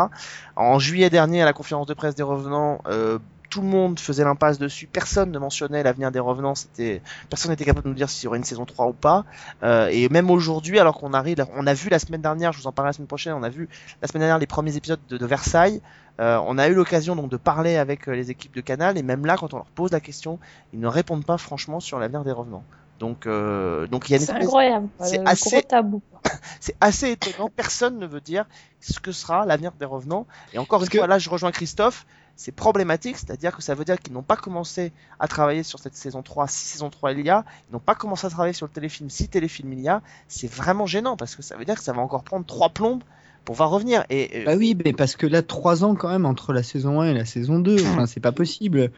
En 0.56 0.80
juillet 0.80 1.10
dernier, 1.10 1.42
à 1.42 1.46
la 1.46 1.54
conférence 1.54 1.88
de 1.88 1.94
presse 1.94 2.16
des 2.16 2.24
revenants, 2.24 2.82
euh, 2.88 3.20
tout 3.50 3.62
le 3.62 3.68
monde 3.68 4.00
faisait 4.00 4.24
l'impasse 4.24 4.60
dessus, 4.60 4.88
personne 4.88 5.32
ne 5.32 5.40
mentionnait 5.40 5.84
l'avenir 5.84 6.12
des 6.12 6.20
revenants, 6.20 6.56
c'était 6.56 7.02
personne 7.30 7.52
n'était 7.52 7.66
capable 7.66 7.86
de 7.86 7.90
nous 7.90 7.96
dire 7.96 8.10
s'il 8.10 8.26
y 8.26 8.28
aurait 8.28 8.38
une 8.38 8.44
saison 8.44 8.66
3 8.66 8.88
ou 8.88 8.94
pas. 8.94 9.26
Euh, 9.64 9.88
et 9.92 10.10
même 10.10 10.30
aujourd'hui, 10.30 10.80
alors 10.80 10.98
qu'on 10.98 11.14
arrive, 11.14 11.44
on 11.56 11.68
a 11.68 11.74
vu 11.74 11.90
la 11.90 12.00
semaine 12.00 12.22
dernière, 12.22 12.52
je 12.52 12.60
vous 12.60 12.68
en 12.68 12.72
parlerai 12.72 12.90
la 12.90 12.94
semaine 12.94 13.08
prochaine, 13.08 13.34
on 13.34 13.44
a 13.44 13.50
vu 13.50 13.70
la 14.02 14.08
semaine 14.08 14.22
dernière 14.22 14.40
les 14.40 14.48
premiers 14.48 14.76
épisodes 14.76 15.00
de, 15.10 15.18
de 15.18 15.26
Versailles. 15.26 15.82
Euh, 16.20 16.40
on 16.46 16.58
a 16.58 16.68
eu 16.68 16.74
l'occasion 16.74 17.16
donc 17.16 17.30
de 17.30 17.38
parler 17.38 17.78
avec 17.78 18.08
les 18.08 18.32
équipes 18.32 18.56
de 18.56 18.62
Canal 18.62 18.98
et 18.98 19.04
même 19.04 19.26
là, 19.26 19.38
quand 19.38 19.54
on 19.54 19.58
leur 19.58 19.68
pose 19.68 19.92
la 19.92 20.00
question, 20.00 20.40
ils 20.74 20.80
ne 20.80 20.88
répondent 20.88 21.26
pas 21.26 21.38
franchement 21.38 21.80
sur 21.80 22.00
l'avenir 22.00 22.24
des 22.24 22.32
revenants. 22.32 22.64
Donc, 23.00 23.28
euh, 23.28 23.86
donc 23.88 24.10
il 24.10 24.14
y 24.14 24.16
a 24.16 24.18
une 24.20 24.26
C'est 24.26 24.32
incroyable. 24.34 24.88
c'est 25.04 25.20
assez- 25.28 25.50
gros 25.52 25.62
tabou. 25.62 26.02
c'est 26.60 26.76
assez 26.82 27.12
étonnant. 27.12 27.50
Personne 27.56 28.00
ne 28.00 28.08
veut 28.08 28.22
dire 28.22 28.46
ce 28.82 29.00
que 29.00 29.12
sera 29.12 29.46
l'avenir 29.46 29.72
des 29.80 29.86
revenants. 29.86 30.26
Et 30.54 30.58
encore 30.58 30.80
Parce 30.80 30.88
une 30.88 30.94
que- 30.94 30.98
fois, 30.98 31.08
là, 31.08 31.20
je 31.20 31.30
rejoins 31.30 31.52
Christophe. 31.52 32.06
C'est 32.40 32.52
problématique, 32.52 33.18
c'est-à-dire 33.18 33.56
que 33.56 33.64
ça 33.64 33.74
veut 33.74 33.84
dire 33.84 33.98
qu'ils 33.98 34.14
n'ont 34.14 34.22
pas 34.22 34.36
commencé 34.36 34.92
à 35.20 35.28
travailler 35.28 35.64
sur 35.64 35.80
cette 35.80 35.96
saison 35.96 36.22
3, 36.22 36.48
si 36.48 36.66
saison 36.68 36.92
3 36.92 37.14
il 37.14 37.26
y 37.26 37.32
a, 37.32 37.44
ils 37.68 37.74
n'ont 37.74 37.80
pas 37.80 37.96
commencé 37.96 38.28
à 38.28 38.30
travailler 38.30 38.54
sur 38.54 38.68
le 38.68 38.72
téléfilm, 38.72 39.10
si 39.10 39.28
téléfilm 39.28 39.74
il 39.74 39.80
y 39.82 39.88
a, 39.90 40.04
c'est 40.28 40.46
vraiment 40.52 40.86
gênant 40.86 41.18
parce 41.18 41.36
que 41.36 41.42
ça 41.42 41.58
veut 41.58 41.66
dire 41.66 41.74
que 41.74 41.82
ça 41.84 41.94
va 41.94 42.02
encore 42.04 42.24
prendre 42.24 42.46
trois 42.46 42.70
plombes 42.70 43.02
pour 43.44 43.56
voir 43.56 43.72
revenir. 43.72 44.06
Et, 44.12 44.42
euh, 44.42 44.46
Bah 44.46 44.54
oui, 44.56 44.78
mais 44.86 44.94
parce 44.94 45.16
que 45.16 45.26
là, 45.26 45.42
trois 45.42 45.84
ans 45.84 45.96
quand 45.96 46.10
même 46.10 46.28
entre 46.28 46.54
la 46.54 46.62
saison 46.62 47.02
1 47.02 47.10
et 47.10 47.14
la 47.16 47.26
saison 47.26 47.58
2, 47.58 47.76
enfin, 47.88 48.06
c'est 48.06 48.20
pas 48.20 48.32
possible. 48.32 48.92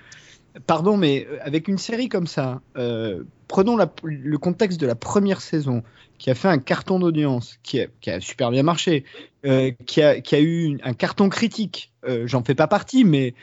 Pardon, 0.66 0.98
mais 0.98 1.28
euh, 1.30 1.38
avec 1.42 1.68
une 1.68 1.78
série 1.78 2.10
comme 2.10 2.28
ça, 2.28 2.62
euh, 2.78 3.24
prenons 3.48 3.78
la- 3.78 3.92
le 4.04 4.38
contexte 4.38 4.80
de 4.80 4.88
la 4.88 4.96
première 4.96 5.42
saison, 5.42 5.84
qui 6.18 6.30
a 6.30 6.36
fait 6.36 6.48
un 6.48 6.58
carton 6.58 7.00
d'audience, 7.00 7.58
qui 7.64 7.82
a, 7.82 7.88
qui 8.02 8.10
a 8.10 8.20
super 8.20 8.52
bien 8.52 8.64
marché, 8.64 9.06
euh, 9.46 9.72
qui, 9.86 10.02
a, 10.02 10.20
qui 10.20 10.36
a 10.36 10.42
eu 10.42 10.78
un 10.84 10.94
carton 10.94 11.30
critique. 11.30 11.94
Euh, 12.08 12.28
J'en 12.28 12.44
fais 12.44 12.56
pas 12.56 12.68
partie, 12.68 13.06
mais 13.06 13.34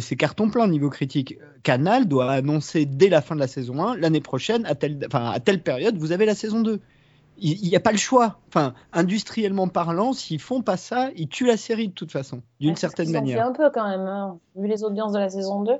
c'est 0.00 0.16
carton 0.16 0.50
plein 0.50 0.68
niveau 0.68 0.90
critique. 0.90 1.38
Canal 1.62 2.06
doit 2.06 2.30
annoncer 2.30 2.84
dès 2.86 3.08
la 3.08 3.22
fin 3.22 3.34
de 3.34 3.40
la 3.40 3.48
saison 3.48 3.82
1, 3.82 3.96
l'année 3.96 4.20
prochaine, 4.20 4.64
à 4.66 4.74
telle, 4.74 4.98
enfin, 5.06 5.30
à 5.30 5.40
telle 5.40 5.62
période, 5.62 5.96
vous 5.96 6.12
avez 6.12 6.26
la 6.26 6.34
saison 6.34 6.60
2 6.60 6.80
il 7.38 7.68
n'y 7.68 7.76
a 7.76 7.80
pas 7.80 7.92
le 7.92 7.98
choix. 7.98 8.38
Enfin, 8.48 8.74
industriellement 8.92 9.66
parlant, 9.66 10.12
s'ils 10.12 10.38
font 10.40 10.62
pas 10.62 10.76
ça, 10.76 11.10
ils 11.16 11.28
tuent 11.28 11.46
la 11.46 11.56
série 11.56 11.88
de 11.88 11.92
toute 11.92 12.12
façon, 12.12 12.42
d'une 12.60 12.76
c'est 12.76 12.82
certaine 12.82 13.10
manière. 13.10 13.38
fait 13.38 13.42
un 13.42 13.52
peu 13.52 13.70
quand 13.72 13.88
même, 13.88 14.00
hein, 14.02 14.38
vu 14.54 14.68
les 14.68 14.84
audiences 14.84 15.12
de 15.12 15.18
la 15.18 15.28
saison 15.28 15.62
2. 15.62 15.72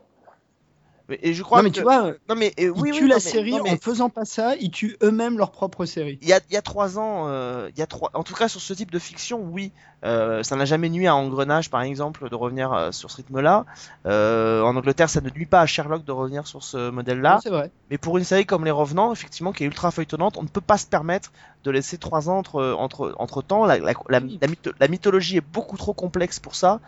Et 1.10 1.34
je 1.34 1.42
crois 1.42 1.58
Non 1.58 1.64
mais 1.64 1.70
que- 1.70 1.74
tu 1.76 1.82
vois, 1.82 2.12
non 2.28 2.34
mais 2.36 2.48
euh, 2.58 2.62
ils 2.62 2.70
oui, 2.70 2.90
tuent 2.92 3.02
oui, 3.02 3.08
la 3.08 3.16
mais- 3.16 3.20
série 3.20 3.50
non, 3.52 3.62
mais- 3.64 3.72
en 3.72 3.76
faisant 3.76 4.08
pas 4.08 4.24
ça, 4.24 4.54
ils 4.56 4.70
tuent 4.70 4.96
eux-mêmes 5.02 5.38
leur 5.38 5.50
propre 5.50 5.84
série. 5.84 6.18
Il 6.22 6.28
y 6.28 6.32
a, 6.32 6.40
il 6.48 6.54
y 6.54 6.56
a 6.56 6.62
trois 6.62 6.98
ans, 6.98 7.24
euh, 7.28 7.68
il 7.74 7.78
y 7.78 7.82
a 7.82 7.86
trois, 7.86 8.10
en 8.14 8.22
tout 8.22 8.34
cas 8.34 8.48
sur 8.48 8.60
ce 8.60 8.72
type 8.74 8.90
de 8.90 8.98
fiction, 8.98 9.40
oui, 9.50 9.72
euh, 10.04 10.42
ça 10.42 10.56
n'a 10.56 10.64
jamais 10.64 10.88
nuit 10.88 11.06
à 11.06 11.14
Engrenage, 11.14 11.70
par 11.70 11.82
exemple, 11.82 12.28
de 12.28 12.34
revenir 12.34 12.72
euh, 12.72 12.92
sur 12.92 13.10
ce 13.10 13.16
rythme-là. 13.18 13.64
En 14.04 14.76
Angleterre, 14.76 15.10
ça 15.10 15.20
ne 15.20 15.30
nuit 15.30 15.46
pas 15.46 15.60
à 15.60 15.66
Sherlock 15.66 16.04
de 16.04 16.12
revenir 16.12 16.46
sur 16.46 16.62
ce 16.62 16.90
modèle-là. 16.90 17.40
Vrai. 17.46 17.70
Mais 17.90 17.98
pour 17.98 18.18
une 18.18 18.24
série 18.24 18.46
comme 18.46 18.64
Les 18.64 18.70
Revenants, 18.70 19.12
effectivement, 19.12 19.52
qui 19.52 19.64
est 19.64 19.66
ultra 19.66 19.90
feuilletonnante, 19.90 20.36
on 20.38 20.42
ne 20.42 20.48
peut 20.48 20.60
pas 20.60 20.78
se 20.78 20.86
permettre 20.86 21.32
de 21.64 21.70
laisser 21.70 21.98
trois 21.98 22.28
ans 22.30 22.38
entre, 22.38 22.74
entre, 22.78 23.14
entre 23.18 23.42
temps. 23.42 23.66
La, 23.66 23.78
la, 23.78 23.92
la, 24.08 24.20
la 24.20 24.20
mytho- 24.20 24.72
la 24.80 24.88
mythologie 24.88 25.36
est 25.36 25.46
beaucoup 25.52 25.76
trop 25.76 25.92
complexe 25.92 26.40
pour 26.40 26.54
ça. 26.54 26.80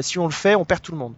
Si 0.00 0.18
on 0.18 0.24
le 0.26 0.32
fait, 0.32 0.54
on 0.54 0.64
perd 0.64 0.80
tout 0.80 0.92
le 0.92 0.98
monde. 0.98 1.14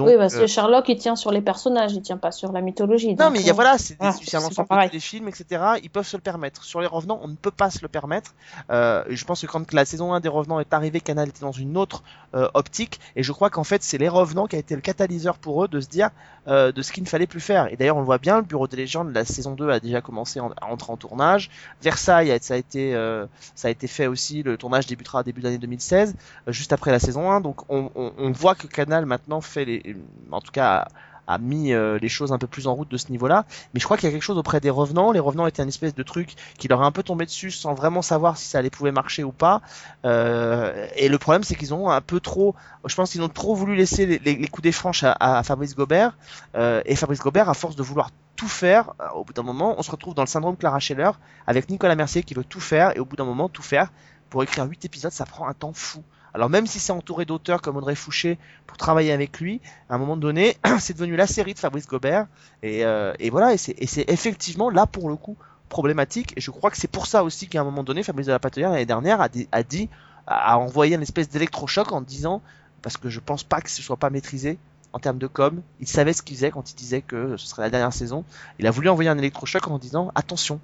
Donc, 0.00 0.08
oui, 0.08 0.16
parce 0.16 0.34
euh, 0.34 0.40
que 0.40 0.46
Sherlock, 0.46 0.88
il 0.88 0.96
tient 0.96 1.14
sur 1.16 1.30
les 1.30 1.42
personnages, 1.42 1.92
il 1.92 2.02
tient 2.02 2.16
pas 2.16 2.32
sur 2.32 2.52
la 2.52 2.60
mythologie. 2.60 3.14
non, 3.14 3.30
mais 3.30 3.40
il 3.40 3.46
y 3.46 3.50
a 3.50 3.52
euh, 3.52 3.54
voilà, 3.54 3.76
c'est 3.78 3.94
des- 4.00 4.06
ah, 4.06 4.08
un 4.08 4.38
ensemble 4.38 4.68
de 4.68 4.88
téléfilms, 4.88 5.28
etc. 5.28 5.62
Ils 5.82 5.90
peuvent 5.90 6.06
se 6.06 6.16
le 6.16 6.22
permettre. 6.22 6.64
Sur 6.64 6.80
les 6.80 6.86
Revenants, 6.86 7.20
on 7.22 7.28
ne 7.28 7.36
peut 7.36 7.50
pas 7.50 7.70
se 7.70 7.80
le 7.82 7.88
permettre. 7.88 8.34
Euh, 8.70 9.04
je 9.08 9.24
pense 9.24 9.42
que 9.42 9.46
quand 9.46 9.72
la 9.72 9.84
saison 9.84 10.14
1 10.14 10.20
des 10.20 10.28
Revenants 10.28 10.58
est 10.60 10.72
arrivée, 10.72 11.00
Canal 11.00 11.28
était 11.28 11.40
dans 11.42 11.52
une 11.52 11.76
autre 11.76 12.02
euh, 12.02 12.19
optique. 12.32 13.00
Et 13.16 13.22
je 13.22 13.32
crois 13.32 13.50
qu'en 13.50 13.64
fait, 13.64 13.82
c'est 13.82 13.98
les 13.98 14.08
Revenants 14.08 14.46
qui 14.46 14.56
a 14.56 14.58
été 14.58 14.74
le 14.74 14.80
catalyseur 14.80 15.38
pour 15.38 15.64
eux 15.64 15.68
de 15.68 15.80
se 15.80 15.88
dire 15.88 16.10
euh, 16.48 16.72
de 16.72 16.80
ce 16.82 16.92
qu'il 16.92 17.02
ne 17.02 17.08
fallait 17.08 17.26
plus 17.26 17.40
faire. 17.40 17.72
Et 17.72 17.76
d'ailleurs, 17.76 17.96
on 17.96 18.00
le 18.00 18.06
voit 18.06 18.18
bien, 18.18 18.36
le 18.36 18.42
Bureau 18.42 18.66
des 18.66 18.76
légendes, 18.76 19.12
la 19.14 19.24
saison 19.24 19.52
2 19.54 19.68
a 19.70 19.80
déjà 19.80 20.00
commencé 20.00 20.40
en- 20.40 20.50
à 20.60 20.66
entrer 20.66 20.92
en 20.92 20.96
tournage. 20.96 21.50
Versailles, 21.82 22.36
ça 22.40 22.54
a 22.54 22.56
été, 22.56 22.94
euh, 22.94 23.26
ça 23.54 23.68
a 23.68 23.70
été 23.70 23.86
fait 23.86 24.06
aussi. 24.06 24.42
Le 24.42 24.56
tournage 24.56 24.86
débutera 24.86 25.22
début 25.22 25.40
d'année 25.42 25.58
2016, 25.58 26.14
euh, 26.48 26.52
juste 26.52 26.72
après 26.72 26.92
la 26.92 26.98
saison 26.98 27.30
1. 27.30 27.40
Donc, 27.40 27.70
on, 27.70 27.90
on, 27.94 28.12
on 28.16 28.30
voit 28.32 28.54
que 28.54 28.66
Canal 28.66 29.06
maintenant 29.06 29.40
fait 29.40 29.64
les, 29.64 29.96
en 30.30 30.40
tout 30.40 30.52
cas, 30.52 30.88
a 31.26 31.38
mis 31.38 31.72
euh, 31.72 31.98
les 32.00 32.08
choses 32.08 32.32
un 32.32 32.38
peu 32.38 32.46
plus 32.46 32.66
en 32.66 32.74
route 32.74 32.90
de 32.90 32.96
ce 32.96 33.10
niveau-là. 33.10 33.44
Mais 33.74 33.80
je 33.80 33.84
crois 33.84 33.96
qu'il 33.96 34.06
y 34.06 34.08
a 34.08 34.12
quelque 34.12 34.22
chose 34.22 34.38
auprès 34.38 34.60
des 34.60 34.70
revenants. 34.70 35.12
Les 35.12 35.20
revenants 35.20 35.46
étaient 35.46 35.62
une 35.62 35.68
espèce 35.68 35.94
de 35.94 36.02
truc 36.02 36.34
qui 36.58 36.68
leur 36.68 36.82
est 36.82 36.86
un 36.86 36.92
peu 36.92 37.02
tombé 37.02 37.24
dessus 37.26 37.50
sans 37.50 37.74
vraiment 37.74 38.02
savoir 38.02 38.36
si 38.36 38.48
ça 38.48 38.58
allait 38.58 38.70
pouvoir 38.70 38.92
marcher 38.92 39.24
ou 39.24 39.32
pas. 39.32 39.60
Euh, 40.04 40.86
et 40.96 41.08
le 41.08 41.18
problème, 41.18 41.44
c'est 41.44 41.54
qu'ils 41.54 41.74
ont 41.74 41.90
un 41.90 42.00
peu 42.00 42.20
trop, 42.20 42.54
je 42.86 42.94
pense 42.94 43.10
qu'ils 43.10 43.22
ont 43.22 43.28
trop 43.28 43.54
voulu 43.54 43.76
laisser 43.76 44.06
les, 44.06 44.48
coups 44.48 44.62
des 44.62 44.72
franches 44.72 45.04
à, 45.04 45.12
à 45.20 45.42
Fabrice 45.42 45.74
Gobert. 45.74 46.16
Euh, 46.56 46.82
et 46.84 46.96
Fabrice 46.96 47.20
Gobert, 47.20 47.48
à 47.48 47.54
force 47.54 47.76
de 47.76 47.82
vouloir 47.82 48.10
tout 48.36 48.48
faire, 48.48 48.94
euh, 49.00 49.08
au 49.14 49.24
bout 49.24 49.32
d'un 49.32 49.42
moment, 49.42 49.74
on 49.76 49.82
se 49.82 49.90
retrouve 49.90 50.14
dans 50.14 50.22
le 50.22 50.28
syndrome 50.28 50.56
Clara 50.56 50.78
Scheller 50.78 51.10
avec 51.46 51.68
Nicolas 51.68 51.94
Mercier 51.94 52.22
qui 52.22 52.34
veut 52.34 52.44
tout 52.44 52.60
faire. 52.60 52.96
Et 52.96 53.00
au 53.00 53.04
bout 53.04 53.16
d'un 53.16 53.24
moment, 53.24 53.48
tout 53.48 53.62
faire 53.62 53.92
pour 54.30 54.42
écrire 54.42 54.64
8 54.64 54.84
épisodes, 54.84 55.12
ça 55.12 55.26
prend 55.26 55.46
un 55.48 55.52
temps 55.52 55.72
fou. 55.74 56.02
Alors 56.34 56.48
même 56.50 56.66
si 56.66 56.78
c'est 56.78 56.92
entouré 56.92 57.24
d'auteurs 57.24 57.60
comme 57.62 57.76
Audrey 57.76 57.94
Fouché 57.94 58.38
pour 58.66 58.76
travailler 58.76 59.12
avec 59.12 59.40
lui, 59.40 59.60
à 59.88 59.94
un 59.94 59.98
moment 59.98 60.16
donné, 60.16 60.56
c'est 60.78 60.94
devenu 60.94 61.16
la 61.16 61.26
série 61.26 61.54
de 61.54 61.58
Fabrice 61.58 61.86
Gobert. 61.86 62.26
Et, 62.62 62.84
euh, 62.84 63.12
et 63.18 63.30
voilà, 63.30 63.52
et 63.52 63.56
c'est 63.56 63.74
et 63.78 63.86
c'est 63.86 64.08
effectivement 64.10 64.70
là 64.70 64.86
pour 64.86 65.08
le 65.08 65.16
coup 65.16 65.36
problématique. 65.68 66.32
Et 66.36 66.40
je 66.40 66.50
crois 66.50 66.70
que 66.70 66.76
c'est 66.76 66.88
pour 66.90 67.06
ça 67.06 67.24
aussi 67.24 67.48
qu'à 67.48 67.60
un 67.60 67.64
moment 67.64 67.82
donné, 67.84 68.02
Fabrice 68.02 68.26
de 68.26 68.32
la 68.32 68.38
Patelière 68.38 68.70
l'année 68.70 68.86
dernière 68.86 69.20
a, 69.20 69.28
dit- 69.28 69.48
a 69.52 69.62
dit, 69.62 69.88
a 70.26 70.58
envoyé 70.58 70.94
une 70.96 71.02
espèce 71.02 71.28
d'électrochoc 71.28 71.92
en 71.92 72.00
disant, 72.00 72.42
parce 72.82 72.96
que 72.96 73.08
je 73.08 73.20
pense 73.20 73.44
pas 73.44 73.60
que 73.60 73.70
ce 73.70 73.82
soit 73.82 73.96
pas 73.96 74.10
maîtrisé 74.10 74.58
en 74.92 74.98
termes 74.98 75.18
de 75.18 75.28
com, 75.28 75.62
il 75.78 75.86
savait 75.86 76.12
ce 76.12 76.22
qu'il 76.22 76.34
faisait 76.36 76.50
quand 76.50 76.72
il 76.72 76.74
disait 76.74 77.00
que 77.02 77.36
ce 77.36 77.46
serait 77.46 77.62
la 77.62 77.70
dernière 77.70 77.92
saison. 77.92 78.24
Il 78.58 78.66
a 78.66 78.72
voulu 78.72 78.88
envoyer 78.88 79.08
un 79.10 79.18
électrochoc 79.18 79.68
en 79.68 79.78
disant 79.78 80.10
attention. 80.16 80.60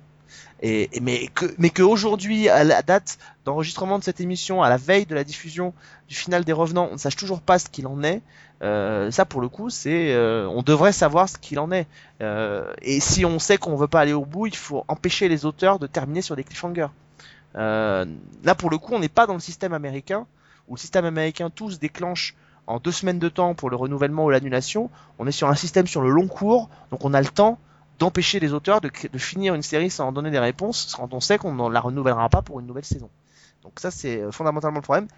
Mais 0.63 1.29
que 1.35 1.47
mais 1.59 1.71
que 1.71 1.83
aujourd'hui 1.83 2.49
à 2.49 2.65
la 2.65 2.83
date 2.83 3.19
d'enregistrement 3.45 3.99
de 3.99 4.05
cette 4.05 4.21
émission, 4.21 4.63
à 4.63 4.69
la 4.69 4.77
veille 4.77 5.07
de 5.07 5.15
la 5.15 5.25
diffusion 5.25 5.75
du 6.09 6.15
final 6.15 6.45
des 6.45 6.53
Revenants, 6.53 6.89
on 6.91 6.95
ne 6.95 6.99
sache 6.99 7.17
toujours 7.17 7.41
pas 7.41 7.59
ce 7.59 7.69
qu'il 7.69 7.87
en 7.87 8.03
est. 8.03 8.23
Euh, 8.63 9.11
ça 9.11 9.25
pour 9.25 9.41
le 9.41 9.49
coup, 9.49 9.69
c'est 9.71 10.15
euh, 10.15 10.49
on 10.49 10.63
devrait 10.63 10.93
savoir 10.93 11.29
ce 11.29 11.37
qu'il 11.39 11.59
en 11.59 11.71
est. 11.71 11.87
Euh, 12.23 12.73
et 12.83 13.01
si 13.01 13.25
on 13.25 13.39
sait 13.39 13.59
qu'on 13.59 13.77
veut 13.77 13.89
pas 13.89 14.01
aller 14.01 14.15
au 14.15 14.25
bout, 14.25 14.47
il 14.47 14.57
faut 14.57 14.85
empêcher 14.89 15.29
les 15.29 15.45
auteurs 15.45 15.79
de 15.79 15.87
terminer 15.87 16.23
sur 16.23 16.37
des 16.37 16.45
cliffhangers. 16.45 16.89
Là 17.55 18.55
pour 18.57 18.71
le 18.71 18.79
coup, 18.79 18.93
on 18.95 18.99
n'est 18.99 19.09
pas 19.09 19.27
dans 19.27 19.35
le 19.35 19.41
système 19.41 19.73
américain 19.73 20.27
où 20.69 20.75
le 20.75 20.81
système 20.81 21.05
américain 21.05 21.49
tous 21.49 21.73
se 21.73 21.79
déclenche 21.79 22.35
en 22.67 22.81
deux 22.81 22.93
semaines 22.93 23.19
de 23.19 23.29
temps 23.29 23.55
pour 23.55 23.71
le 23.71 23.77
renouvellement 23.77 24.25
ou 24.25 24.31
l'annulation. 24.31 24.91
On 25.19 25.27
est 25.27 25.33
sur 25.33 25.49
un 25.49 25.55
système 25.55 25.87
sur 25.87 26.03
le 26.03 26.11
long 26.11 26.27
cours, 26.27 26.69
donc 26.91 27.05
on 27.05 27.15
a 27.15 27.21
le 27.21 27.29
temps 27.29 27.59
d'empêcher 27.99 28.41
les 28.41 28.53
auteurs 28.53 28.81
de, 28.81 28.91
finir 29.17 29.55
une 29.55 29.63
série 29.63 29.91
sans 29.91 30.09
en 30.09 30.13
donner 30.13 30.31
des 30.31 30.39
réponses 30.39 30.95
quand 30.97 31.15
on 31.15 31.21
sait 31.21 31.39
qu'on 31.39 31.55
ne 31.55 31.73
la 31.73 31.81
renouvellera 31.81 32.29
pas 32.29 32.43
pour 32.43 32.61
une 32.61 32.67
nouvelle 32.67 32.85
saison. 32.85 33.11
Donc 33.63 33.81
ça 33.81 33.91
c'est 33.91 34.21
euh, 34.21 34.31
fondamentalement 34.31 34.79
le 34.79 34.83
problème. 34.83 35.09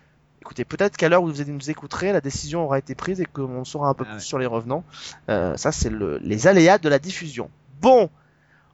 Écoutez, 0.40 0.64
peut-être 0.64 0.96
qu'à 0.96 1.08
l'heure 1.08 1.22
où 1.22 1.32
vous 1.32 1.44
nous 1.44 1.70
écouterez, 1.70 2.12
la 2.12 2.20
décision 2.20 2.64
aura 2.64 2.78
été 2.78 2.94
prise 2.94 3.20
et 3.20 3.24
qu'on 3.26 3.64
saura 3.64 3.88
un 3.88 3.94
peu 3.94 4.04
Ah 4.08 4.12
plus 4.12 4.20
sur 4.22 4.38
les 4.38 4.46
revenants. 4.46 4.84
Euh, 5.28 5.56
ça 5.56 5.72
c'est 5.72 5.90
le, 5.90 6.18
les 6.18 6.46
aléas 6.46 6.78
de 6.78 6.88
la 6.88 6.98
diffusion. 7.00 7.50
Bon, 7.80 8.08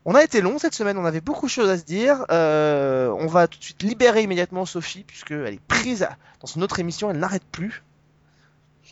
on 0.05 0.15
a 0.15 0.23
été 0.23 0.43
long 0.43 0.59
cette 0.59 0.75
semaine, 0.75 0.99
on 0.99 1.07
avait 1.07 1.23
beaucoup 1.23 1.47
de 1.47 1.51
choses 1.51 1.71
à 1.71 1.79
se 1.79 1.85
dire. 1.85 2.27
Euh, 2.31 3.09
on 3.19 3.27
va 3.27 3.49
tout 3.49 3.59
de 3.59 3.65
suite 3.65 3.83
libérer 3.83 4.23
immédiatement 4.23 4.67
Sophie 4.67 5.05
puisqu'elle 5.05 5.55
est 5.55 5.61
prise 5.67 6.03
à- 6.03 6.17
dans 6.41 6.47
son 6.47 6.61
autre 6.61 6.79
émission, 6.79 7.11
elle 7.11 7.19
n'arrête 7.19 7.45
plus. 7.51 7.83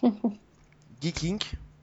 Geeking, 1.03 1.41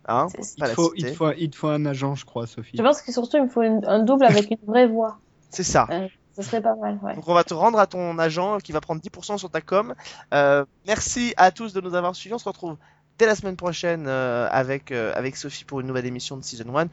hein, 0.09 0.27
pas 0.59 0.67
Il 0.69 0.73
faut, 0.75 0.93
il, 0.95 1.13
faut, 1.15 1.31
il 1.37 1.49
te 1.49 1.55
faut 1.55 1.67
un 1.67 1.85
agent, 1.85 2.15
je 2.15 2.25
crois, 2.25 2.47
Sophie. 2.47 2.77
Je 2.77 2.81
pense 2.83 3.01
que 3.01 3.11
surtout, 3.11 3.37
il 3.37 3.43
me 3.43 3.49
faut 3.49 3.61
une- 3.61 3.85
un 3.85 3.99
double 3.99 4.25
avec 4.25 4.49
une 4.51 4.57
vraie 4.67 4.87
voix. 4.87 5.17
C'est 5.49 5.63
ça. 5.63 5.87
Ce 6.35 6.43
serait 6.43 6.61
pas 6.61 6.75
mal, 6.75 6.97
ouais. 7.03 7.15
Donc 7.15 7.27
on 7.27 7.33
va 7.33 7.43
te 7.43 7.53
rendre 7.53 7.79
à 7.79 7.87
ton 7.87 8.17
agent 8.17 8.59
qui 8.59 8.71
va 8.71 8.79
prendre 8.81 9.01
10% 9.01 9.37
sur 9.37 9.49
ta 9.49 9.59
com. 9.61 9.93
Euh, 10.33 10.63
merci 10.87 11.33
à 11.37 11.51
tous 11.51 11.73
de 11.73 11.81
nous 11.81 11.95
avoir 11.95 12.15
suivis. 12.15 12.33
On 12.35 12.37
se 12.39 12.47
retrouve 12.47 12.77
dès 13.17 13.25
la 13.25 13.35
semaine 13.35 13.57
prochaine 13.57 14.05
euh, 14.07 14.47
avec, 14.51 14.91
euh, 14.91 15.11
avec 15.15 15.35
Sophie 15.35 15.65
pour 15.65 15.81
une 15.81 15.87
nouvelle 15.87 16.05
émission 16.05 16.37
de 16.37 16.43
Season 16.43 16.77
1. 16.77 16.87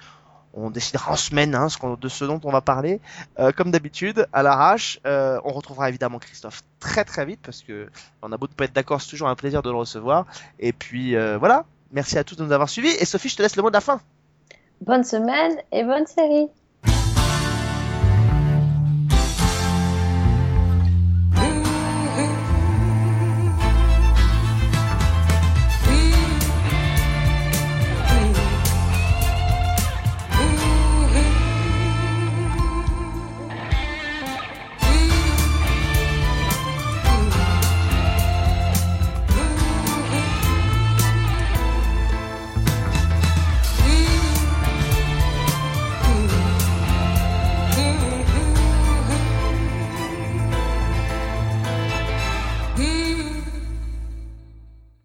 On 0.58 0.70
décidera 0.70 1.12
en 1.12 1.16
semaine 1.16 1.54
hein, 1.54 1.66
de 2.00 2.08
ce 2.08 2.24
dont 2.24 2.40
on 2.42 2.50
va 2.50 2.62
parler. 2.62 2.98
Euh, 3.38 3.52
comme 3.52 3.70
d'habitude, 3.70 4.26
à 4.32 4.42
l'arrache, 4.42 4.98
euh, 5.06 5.38
on 5.44 5.52
retrouvera 5.52 5.90
évidemment 5.90 6.18
Christophe 6.18 6.62
très 6.80 7.04
très 7.04 7.26
vite 7.26 7.40
parce 7.44 7.62
que 7.62 7.88
on 8.22 8.32
a 8.32 8.38
beau 8.38 8.46
de 8.46 8.54
pas 8.54 8.64
être 8.64 8.72
d'accord, 8.72 9.00
c'est 9.02 9.10
toujours 9.10 9.28
un 9.28 9.34
plaisir 9.36 9.60
de 9.62 9.70
le 9.70 9.76
recevoir. 9.76 10.24
Et 10.58 10.72
puis 10.72 11.14
euh, 11.14 11.36
voilà, 11.36 11.66
merci 11.92 12.18
à 12.18 12.24
tous 12.24 12.36
de 12.36 12.44
nous 12.44 12.52
avoir 12.52 12.68
suivis. 12.68 12.94
Et 13.00 13.04
Sophie, 13.04 13.28
je 13.28 13.36
te 13.36 13.42
laisse 13.42 13.56
le 13.56 13.62
mot 13.62 13.70
de 13.70 13.74
la 13.74 13.80
fin. 13.80 14.00
Bonne 14.80 15.04
semaine 15.04 15.56
et 15.72 15.84
bonne 15.84 16.06
série. 16.06 16.48